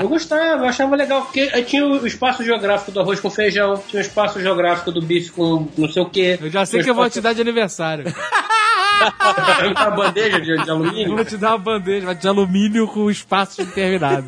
Eu 0.01 0.09
gostava, 0.09 0.63
eu 0.63 0.69
achava 0.69 0.97
legal, 0.97 1.23
porque 1.23 1.51
aí 1.53 1.63
tinha 1.63 1.85
o 1.87 2.07
espaço 2.07 2.34
geográfico 2.43 2.91
do 2.91 3.01
arroz 3.01 3.21
com 3.21 3.31
feijão, 3.31 3.83
tinha 3.89 4.01
o 4.01 4.05
espaço 4.05 4.41
geográfico 4.41 4.91
do 4.91 5.03
bife 5.03 5.31
com 5.31 5.69
não 5.77 5.89
sei 5.89 6.03
o 6.03 6.09
quê. 6.09 6.39
Eu 6.41 6.51
já 6.51 6.67
sei 6.67 6.83
que 6.83 6.91
eu 6.91 6.95
vou 6.95 7.09
te 7.09 7.21
dar 7.21 7.35
de 7.35 7.41
aniversário. 7.41 8.05
dar. 8.99 9.89
uma 9.89 9.91
bandeja 9.91 10.41
de, 10.41 10.57
de 10.57 10.69
Eu 10.69 10.75
alumínio. 10.75 11.17
vou 11.17 11.25
te 11.25 11.37
dar 11.37 11.51
uma 11.51 11.59
bandeja 11.59 12.15
de 12.15 12.29
alumínio 12.29 12.87
com 12.87 13.11
espaço 13.11 13.63
interminado. 13.63 14.27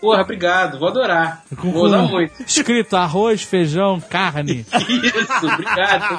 Porra, 0.00 0.22
obrigado, 0.22 0.78
vou 0.78 0.88
adorar. 0.88 1.42
Com, 1.56 1.72
Vou 1.72 1.84
usar 1.84 2.02
muito. 2.02 2.42
Escrito 2.42 2.96
arroz, 2.96 3.42
feijão, 3.42 4.00
carne. 4.00 4.66
Isso, 4.74 5.46
obrigado. 5.46 6.18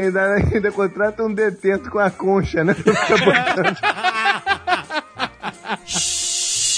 ainda, 0.00 0.34
ainda 0.34 0.72
contrata 0.72 1.22
um 1.22 1.32
detento 1.32 1.90
com 1.90 1.98
a 1.98 2.10
concha, 2.10 2.64
né? 2.64 2.74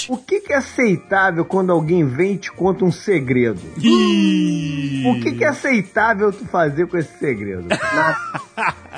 O 0.07 0.17
que, 0.17 0.39
que 0.39 0.53
é 0.53 0.57
aceitável 0.57 1.43
quando 1.43 1.71
alguém 1.71 2.05
vem 2.05 2.33
e 2.33 2.37
te 2.37 2.51
conta 2.51 2.85
um 2.85 2.91
segredo? 2.91 3.59
O 3.77 5.19
que, 5.19 5.33
que 5.33 5.43
é 5.43 5.47
aceitável 5.47 6.31
tu 6.31 6.45
fazer 6.45 6.87
com 6.87 6.97
esse 6.97 7.17
segredo? 7.17 7.67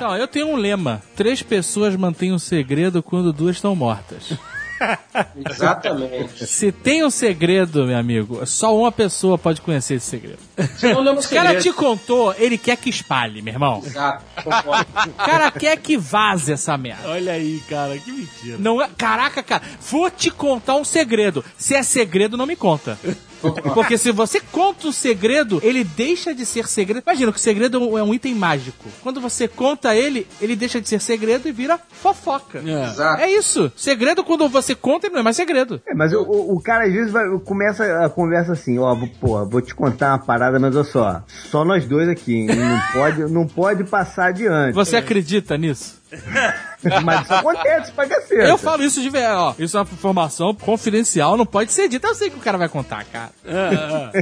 Então, 0.00 0.16
eu 0.16 0.26
tenho 0.26 0.48
um 0.48 0.56
lema. 0.56 1.02
Três 1.14 1.42
pessoas 1.42 1.94
mantêm 1.94 2.32
um 2.32 2.38
segredo 2.38 3.02
quando 3.02 3.34
duas 3.34 3.56
estão 3.56 3.76
mortas. 3.76 4.32
Exatamente. 5.50 6.46
Se 6.46 6.72
tem 6.72 7.04
um 7.04 7.10
segredo, 7.10 7.86
meu 7.86 7.96
amigo, 7.96 8.44
só 8.46 8.76
uma 8.76 8.90
pessoa 8.90 9.36
pode 9.38 9.60
conhecer 9.60 9.94
esse 9.94 10.06
segredo. 10.06 10.38
Não 10.82 10.90
é 10.90 11.12
um 11.12 11.18
O 11.18 11.28
cara 11.28 11.48
segredo. 11.48 11.62
te 11.62 11.72
contou, 11.72 12.34
ele 12.38 12.56
quer 12.58 12.76
que 12.76 12.90
espalhe, 12.90 13.42
meu 13.42 13.52
irmão. 13.54 13.82
Exato, 13.84 14.24
concordo. 14.42 14.86
O 15.06 15.12
cara 15.24 15.50
quer 15.50 15.76
que 15.76 15.96
vaze 15.96 16.52
essa 16.52 16.76
merda. 16.76 17.08
Olha 17.08 17.32
aí, 17.32 17.62
cara, 17.68 17.96
que 17.98 18.10
mentira. 18.10 18.56
Não 18.58 18.80
é, 18.80 18.88
caraca, 18.96 19.42
cara, 19.42 19.62
vou 19.90 20.10
te 20.10 20.30
contar 20.30 20.76
um 20.76 20.84
segredo. 20.84 21.44
Se 21.56 21.74
é 21.74 21.82
segredo, 21.82 22.36
não 22.36 22.46
me 22.46 22.56
conta. 22.56 22.98
Porque 23.74 23.96
se 23.98 24.12
você 24.12 24.40
conta 24.40 24.88
o 24.88 24.92
segredo, 24.92 25.60
ele 25.62 25.82
deixa 25.84 26.34
de 26.34 26.44
ser 26.46 26.66
segredo. 26.66 27.02
Imagina 27.06 27.32
que 27.32 27.38
o 27.38 27.40
segredo 27.40 27.76
é 27.76 27.80
um- 27.80 27.98
é 27.98 28.02
um 28.02 28.14
item 28.14 28.34
mágico. 28.34 28.84
Quando 29.02 29.20
você 29.20 29.46
conta 29.48 29.94
ele, 29.94 30.26
ele 30.40 30.54
deixa 30.56 30.80
de 30.80 30.88
ser 30.88 31.00
segredo 31.00 31.48
e 31.48 31.52
vira 31.52 31.78
fofoca. 31.90 32.62
É. 32.64 32.84
Exato. 32.86 33.22
É 33.22 33.30
isso. 33.30 33.70
Segredo, 33.76 34.22
quando 34.24 34.48
você 34.48 34.74
conta, 34.74 35.06
ele 35.06 35.14
não 35.14 35.20
é 35.20 35.24
mais 35.24 35.36
segredo. 35.36 35.80
É, 35.86 35.94
mas 35.94 36.12
o, 36.12 36.22
o, 36.22 36.56
o 36.56 36.60
cara 36.60 36.84
às 36.86 36.92
vezes 36.92 37.10
vai, 37.12 37.24
começa 37.44 38.04
a 38.04 38.08
conversa 38.08 38.52
assim, 38.52 38.78
ó, 38.78 38.94
vou- 38.94 39.08
pô, 39.20 39.46
vou 39.46 39.60
te 39.60 39.74
contar 39.74 40.08
uma 40.12 40.18
parada, 40.18 40.58
mas 40.58 40.74
olha 40.74 40.84
só, 40.84 41.22
só 41.50 41.64
nós 41.64 41.84
dois 41.86 42.08
aqui, 42.08 42.34
hein? 42.34 42.46
não 42.46 42.80
pode, 42.92 43.32
não 43.32 43.46
pode 43.46 43.84
passar 43.84 44.26
adiante. 44.28 44.74
Você 44.74 44.96
acredita 44.96 45.56
nisso? 45.56 45.99
Mas 47.04 47.22
isso 47.22 47.34
acontece 47.34 47.92
pra 47.92 48.06
cacete. 48.06 48.48
Eu 48.48 48.58
falo 48.58 48.82
isso 48.82 49.00
de 49.00 49.10
verdade, 49.10 49.36
ó. 49.36 49.54
Isso 49.58 49.76
é 49.76 49.80
uma 49.80 49.88
informação 49.92 50.54
confidencial, 50.54 51.36
não 51.36 51.46
pode 51.46 51.72
ser 51.72 51.88
dita. 51.88 52.08
Eu 52.08 52.14
sei 52.14 52.30
que 52.30 52.36
o 52.36 52.40
cara 52.40 52.58
vai 52.58 52.68
contar, 52.68 53.04
cara. 53.04 53.30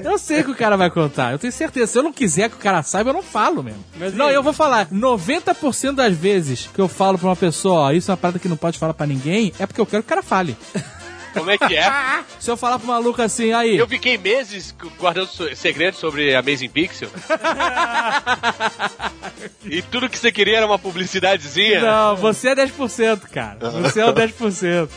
Eu 0.04 0.18
sei 0.18 0.42
que 0.42 0.50
o 0.50 0.54
cara 0.54 0.76
vai 0.76 0.90
contar. 0.90 1.32
Eu 1.32 1.38
tenho 1.38 1.52
certeza. 1.52 1.92
Se 1.92 1.98
eu 1.98 2.02
não 2.02 2.12
quiser 2.12 2.50
que 2.50 2.56
o 2.56 2.58
cara 2.58 2.82
saiba, 2.82 3.10
eu 3.10 3.14
não 3.14 3.22
falo 3.22 3.62
mesmo. 3.62 3.84
Mas 3.96 4.14
não, 4.14 4.26
e 4.26 4.30
aí? 4.30 4.34
eu 4.34 4.42
vou 4.42 4.52
falar. 4.52 4.86
90% 4.86 5.94
das 5.94 6.14
vezes 6.14 6.68
que 6.72 6.80
eu 6.80 6.88
falo 6.88 7.18
pra 7.18 7.28
uma 7.28 7.36
pessoa, 7.36 7.80
ó, 7.80 7.92
isso 7.92 8.10
é 8.10 8.12
uma 8.12 8.18
parada 8.18 8.38
que 8.38 8.48
não 8.48 8.56
pode 8.56 8.78
falar 8.78 8.94
pra 8.94 9.06
ninguém, 9.06 9.52
é 9.58 9.66
porque 9.66 9.80
eu 9.80 9.86
quero 9.86 10.02
que 10.02 10.06
o 10.06 10.10
cara 10.10 10.22
fale. 10.22 10.56
Como 11.38 11.50
é 11.50 11.58
que 11.58 11.76
é? 11.76 12.24
Se 12.38 12.50
eu 12.50 12.56
falar 12.56 12.78
pro 12.78 12.88
maluco 12.88 13.20
assim, 13.20 13.52
aí. 13.52 13.76
Eu 13.76 13.88
fiquei 13.88 14.16
meses 14.18 14.74
guardando 14.98 15.28
segredos 15.54 15.98
sobre 15.98 16.34
Amazing 16.34 16.68
Pixel. 16.68 17.08
e 19.64 19.82
tudo 19.82 20.08
que 20.08 20.18
você 20.18 20.32
queria 20.32 20.58
era 20.58 20.66
uma 20.66 20.78
publicidadezinha. 20.78 21.80
Não, 21.80 22.16
você 22.16 22.50
é 22.50 22.54
10%, 22.54 23.20
cara. 23.30 23.70
Você 23.70 24.00
é 24.00 24.06
o 24.06 24.12
10%. 24.12 24.88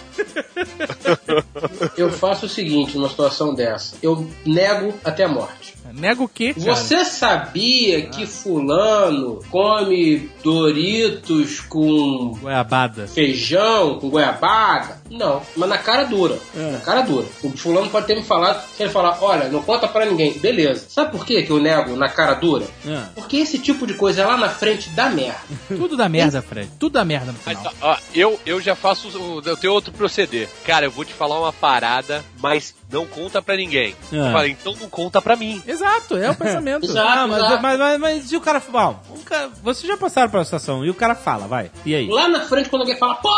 Eu 1.98 2.12
faço 2.12 2.46
o 2.46 2.50
seguinte 2.50 2.98
numa 2.98 3.10
situação 3.10 3.54
dessa: 3.54 3.96
eu 4.02 4.30
nego 4.46 4.94
até 5.04 5.24
a 5.24 5.28
morte. 5.28 5.76
Nega 5.94 6.24
o 6.24 6.28
quê, 6.28 6.54
cara? 6.54 6.76
Você 6.76 7.04
sabia 7.04 8.08
que 8.08 8.26
Fulano 8.26 9.42
come 9.50 10.30
Doritos 10.42 11.60
com 11.60 12.38
Goiabada. 12.40 13.08
feijão, 13.08 14.00
com 14.00 14.10
goiabada? 14.10 15.01
Não, 15.12 15.42
mas 15.56 15.70
na 15.70 15.78
cara 15.78 16.04
dura. 16.06 16.38
É. 16.56 16.72
Na 16.72 16.80
cara 16.80 17.02
dura. 17.02 17.28
O 17.44 17.50
fulano 17.58 17.90
pode 17.90 18.08
ter 18.08 18.16
me 18.16 18.24
falado, 18.24 18.64
se 18.76 18.82
ele 18.84 18.92
falar, 18.92 19.18
olha, 19.22 19.50
não 19.50 19.62
conta 19.62 19.88
pra 19.88 20.06
ninguém. 20.06 20.34
Beleza. 20.40 20.86
Sabe 20.90 21.12
por 21.12 21.26
quê 21.26 21.44
que 21.44 21.52
eu 21.52 21.60
nego 21.60 21.96
na 21.96 22.10
cara 22.10 22.34
dura? 22.36 22.66
É. 22.88 23.02
Porque 23.16 23.38
esse 23.38 23.60
tipo 23.60 23.86
de 23.86 23.94
coisa 23.94 24.26
lá 24.26 24.38
na 24.38 24.50
frente 24.50 24.90
dá 24.92 25.10
merda. 25.10 25.40
Tudo 25.68 25.96
dá 25.98 26.08
merda, 26.10 26.42
Fred. 26.42 26.70
Tudo 26.80 26.94
dá 26.94 27.04
merda 27.06 27.32
no 27.32 27.38
Mas, 27.46 27.58
final. 27.58 27.74
ó, 27.82 27.98
eu, 28.14 28.40
eu 28.46 28.62
já 28.62 28.76
faço. 28.76 29.08
o- 29.18 29.42
Eu 29.46 29.58
tenho 29.58 29.74
outro 29.74 29.92
proceder. 29.92 30.48
Cara, 30.66 30.86
eu 30.86 30.92
vou 30.92 31.04
te 31.06 31.14
falar 31.14 31.40
uma 31.40 31.52
parada, 31.54 32.24
mas 32.40 32.74
não 32.92 33.06
conta 33.06 33.42
pra 33.42 33.56
ninguém. 33.56 33.96
É. 34.12 34.16
Eu 34.18 34.32
falei, 34.32 34.52
então 34.52 34.76
não 34.80 34.90
conta 34.90 35.22
pra 35.22 35.36
mim. 35.36 35.62
Exato, 35.68 36.16
é 36.18 36.30
o 36.30 36.36
pensamento. 36.36 36.86
Exato. 36.86 37.08
Ah, 37.08 37.28
mas, 37.28 37.38
exato. 37.44 37.62
mas, 37.62 37.80
mas, 37.80 38.00
mas 38.00 38.32
e 38.32 38.38
o 38.38 38.42
cara. 38.42 38.62
Bom, 38.72 39.00
o 39.10 39.20
cara, 39.20 39.50
vocês 39.64 39.88
já 39.88 39.98
passaram 39.98 40.30
pela 40.30 40.46
situação 40.46 40.86
e 40.86 40.90
o 40.90 40.94
cara 40.94 41.16
fala, 41.16 41.48
vai. 41.48 41.70
E 41.86 41.94
aí? 41.96 42.08
Lá 42.08 42.28
na 42.28 42.42
frente, 42.42 42.70
quando 42.70 42.82
alguém 42.84 42.98
fala, 42.98 43.16
pô, 43.16 43.30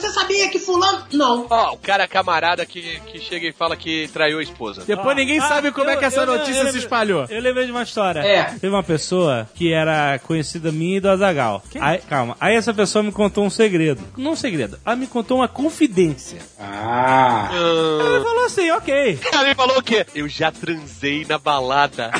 você 0.00 0.10
sabia 0.10 0.48
que 0.50 0.58
fulano... 0.58 1.04
Não. 1.12 1.46
Ó, 1.48 1.72
o 1.74 1.78
cara 1.78 2.06
camarada 2.08 2.64
que, 2.66 3.00
que 3.06 3.18
chega 3.18 3.46
e 3.48 3.52
fala 3.52 3.76
que 3.76 4.08
traiu 4.12 4.38
a 4.38 4.42
esposa. 4.42 4.84
Depois 4.86 5.16
ninguém 5.16 5.38
Ah, 5.38 5.48
sabe 5.48 5.70
como 5.72 5.90
é 5.90 5.94
eu- 5.94 5.98
que 5.98 6.04
essa 6.04 6.20
eu- 6.22 6.26
notícia 6.26 6.60
eu 6.62 6.72
se 6.72 6.78
espalhou. 6.78 7.26
Eu 7.28 7.40
lembrei 7.40 7.66
de 7.66 7.72
uma 7.72 7.82
história. 7.82 8.20
É. 8.20 8.44
Teve 8.44 8.68
uma 8.68 8.82
pessoa 8.82 9.48
que 9.54 9.72
era 9.72 10.18
conhecida 10.20 10.70
minha 10.72 10.96
e 10.98 11.00
do 11.00 11.08
Azagal. 11.10 11.62
Aí, 11.80 11.98
calma. 11.98 12.36
Aí 12.40 12.54
essa 12.56 12.72
pessoa 12.74 13.02
me 13.02 13.12
contou 13.12 13.44
um 13.44 13.50
segredo. 13.50 14.02
Não 14.16 14.32
um 14.32 14.36
segredo. 14.36 14.78
Ela 14.84 14.96
me 14.96 15.06
contou 15.06 15.38
uma 15.38 15.48
confidência. 15.48 16.38
Ah. 16.60 17.48
Ela 17.52 18.22
falou 18.22 18.44
assim, 18.44 18.70
ok. 18.70 19.16
Cara 19.30 19.48
me 19.48 19.54
falou 19.54 19.78
o 19.78 19.82
quê? 19.82 20.06
Eu 20.14 20.28
já 20.28 20.50
transei 20.52 21.24
na 21.28 21.38
balada. 21.38 22.10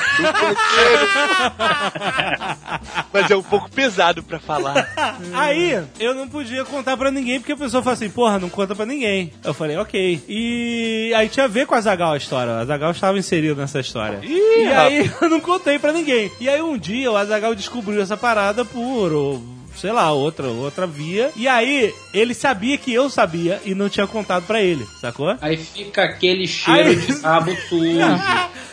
Mas 3.13 3.31
é 3.31 3.37
um 3.37 3.43
pouco 3.43 3.71
pesado 3.71 4.23
pra 4.23 4.39
falar. 4.39 4.89
Aí 5.33 5.83
eu 5.99 6.15
não 6.15 6.29
podia 6.29 6.65
contar 6.65 6.97
pra 6.97 7.11
ninguém, 7.11 7.39
porque 7.41 7.53
a 7.53 7.57
pessoa 7.57 7.68
falou 7.71 7.93
assim, 7.95 8.11
porra, 8.11 8.39
não 8.39 8.49
conta 8.49 8.75
pra 8.75 8.85
ninguém. 8.87 9.33
Eu 9.45 9.53
falei, 9.55 9.77
ok. 9.77 10.23
E 10.29 11.13
aí 11.17 11.29
tinha 11.29 11.45
a 11.45 11.49
ver 11.49 11.67
com 11.67 11.75
a 11.75 11.81
Zagal 11.81 12.13
a 12.13 12.17
história. 12.17 12.53
O 12.53 12.57
Azagal 12.57 12.91
estava 12.91 13.19
inserido 13.19 13.61
nessa 13.61 13.81
história. 13.81 14.21
e 14.23 14.67
aí 14.73 15.11
eu 15.23 15.29
não 15.29 15.41
contei 15.41 15.79
pra 15.79 15.93
ninguém. 15.93 16.31
E 16.41 16.49
aí 16.49 16.61
um 16.63 16.77
dia 16.79 17.11
o 17.11 17.17
Azagal 17.17 17.55
descobriu 17.55 18.01
essa 18.03 18.17
parada 18.17 18.65
por. 18.65 19.13
ou, 19.13 19.43
Sei 19.77 19.93
lá, 19.93 20.11
outra, 20.11 20.49
outra 20.49 20.89
via. 20.89 21.31
E 21.37 21.47
aí, 21.47 21.95
ele 22.13 22.35
sabia 22.35 22.77
que 22.77 22.93
eu 22.93 23.09
sabia 23.09 23.61
e 23.65 23.77
não 23.77 23.89
tinha 23.89 24.09
contado 24.09 24.45
pra 24.45 24.61
ele, 24.61 24.85
sacou? 25.01 25.37
Aí 25.41 25.57
fica 25.57 26.03
aquele 26.03 26.49
cheiro 26.49 26.89
Aí- 26.89 26.97
de 26.97 27.13
rabo 27.21 27.55
sujo. 27.69 27.99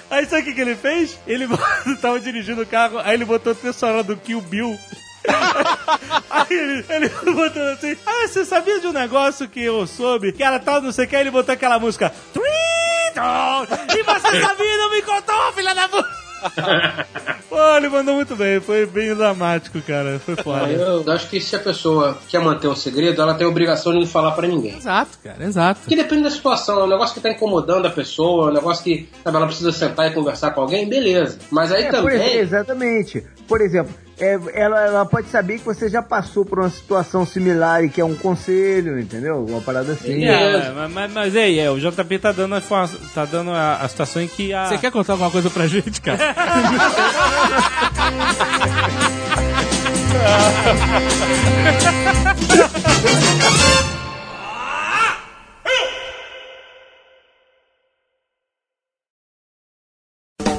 Aí 0.09 0.25
sabe 0.25 0.41
o 0.41 0.45
que, 0.45 0.53
que 0.53 0.61
ele 0.61 0.75
fez? 0.75 1.19
Ele 1.27 1.47
tava 2.01 2.19
dirigindo 2.19 2.63
o 2.63 2.65
carro, 2.65 2.97
aí 3.03 3.13
ele 3.13 3.25
botou 3.25 3.51
a 3.51 3.55
trilha 3.55 3.71
sonora 3.73 4.01
do 4.03 4.17
Kill 4.17 4.41
Bill. 4.41 4.75
aí 6.29 6.45
ele, 6.49 6.85
ele 6.89 7.09
botou 7.33 7.63
assim, 7.69 7.95
ah, 8.05 8.27
você 8.27 8.45
sabia 8.45 8.79
de 8.79 8.87
um 8.87 8.93
negócio 8.93 9.47
que 9.47 9.61
eu 9.61 9.85
soube? 9.87 10.31
Que 10.31 10.43
era 10.43 10.59
tal, 10.59 10.81
não 10.81 10.91
sei 10.91 11.05
o 11.05 11.07
que, 11.07 11.15
aí 11.15 11.23
ele 11.23 11.31
botou 11.31 11.53
aquela 11.53 11.79
música. 11.79 12.11
E 12.35 14.03
você 14.03 14.41
sabia 14.41 14.77
não 14.77 14.91
me 14.91 15.01
contou, 15.01 15.53
filha 15.53 15.73
da 15.73 15.87
puta! 15.87 16.25
Pô, 17.49 17.77
ele 17.77 17.89
mandou 17.89 18.15
muito 18.15 18.35
bem, 18.35 18.59
foi 18.59 18.85
bem 18.85 19.15
dramático, 19.15 19.81
cara, 19.81 20.19
foi 20.19 20.35
foda. 20.35 20.67
Eu 20.69 21.11
acho 21.11 21.27
que 21.29 21.39
se 21.39 21.55
a 21.55 21.59
pessoa 21.59 22.17
quer 22.27 22.39
manter 22.39 22.67
um 22.67 22.75
segredo, 22.75 23.19
ela 23.21 23.33
tem 23.33 23.47
a 23.47 23.49
obrigação 23.49 23.93
de 23.93 23.99
não 23.99 24.05
falar 24.07 24.31
pra 24.31 24.45
ninguém. 24.47 24.75
Exato, 24.75 25.17
cara, 25.23 25.43
exato. 25.43 25.79
Porque 25.81 25.95
depende 25.95 26.23
da 26.23 26.29
situação, 26.31 26.79
é 26.81 26.83
um 26.83 26.87
negócio 26.87 27.15
que 27.15 27.21
tá 27.21 27.29
incomodando 27.29 27.87
a 27.87 27.89
pessoa, 27.89 28.49
é 28.49 28.51
um 28.51 28.53
negócio 28.53 28.83
que 28.83 29.09
sabe, 29.23 29.37
ela 29.37 29.47
precisa 29.47 29.71
sentar 29.71 30.11
e 30.11 30.13
conversar 30.13 30.51
com 30.51 30.61
alguém, 30.61 30.87
beleza. 30.87 31.39
Mas 31.49 31.71
aí 31.71 31.83
É, 31.83 31.89
por 31.89 31.95
também. 32.01 32.15
exemplo, 32.17 32.39
exatamente. 32.39 33.23
Por 33.47 33.61
exemplo, 33.61 33.93
é, 34.17 34.39
ela, 34.53 34.79
ela 34.81 35.05
pode 35.05 35.27
saber 35.27 35.59
que 35.59 35.65
você 35.65 35.89
já 35.89 36.01
passou 36.01 36.45
por 36.45 36.59
uma 36.59 36.69
situação 36.69 37.25
similar 37.25 37.83
e 37.83 37.89
que 37.89 37.99
é 37.99 38.05
um 38.05 38.15
conselho, 38.15 38.97
entendeu? 38.99 39.45
Uma 39.45 39.59
parada 39.59 39.91
assim. 39.91 40.23
É, 40.23 40.71
mas, 40.71 40.91
mas, 40.91 41.11
mas 41.11 41.35
aí, 41.35 41.59
é, 41.59 41.69
o 41.69 41.77
JP 41.77 42.19
tá 42.19 42.31
dando, 42.31 42.55
a, 42.55 42.61
tá 43.13 43.25
dando 43.25 43.51
a, 43.51 43.75
a 43.77 43.87
situação 43.87 44.21
em 44.21 44.27
que 44.27 44.53
a. 44.53 44.67
Você 44.67 44.77
quer 44.77 44.91
contar 44.91 45.13
alguma 45.13 45.31
coisa 45.31 45.49
pra 45.49 45.67
gente, 45.67 45.99
cara? 45.99 46.33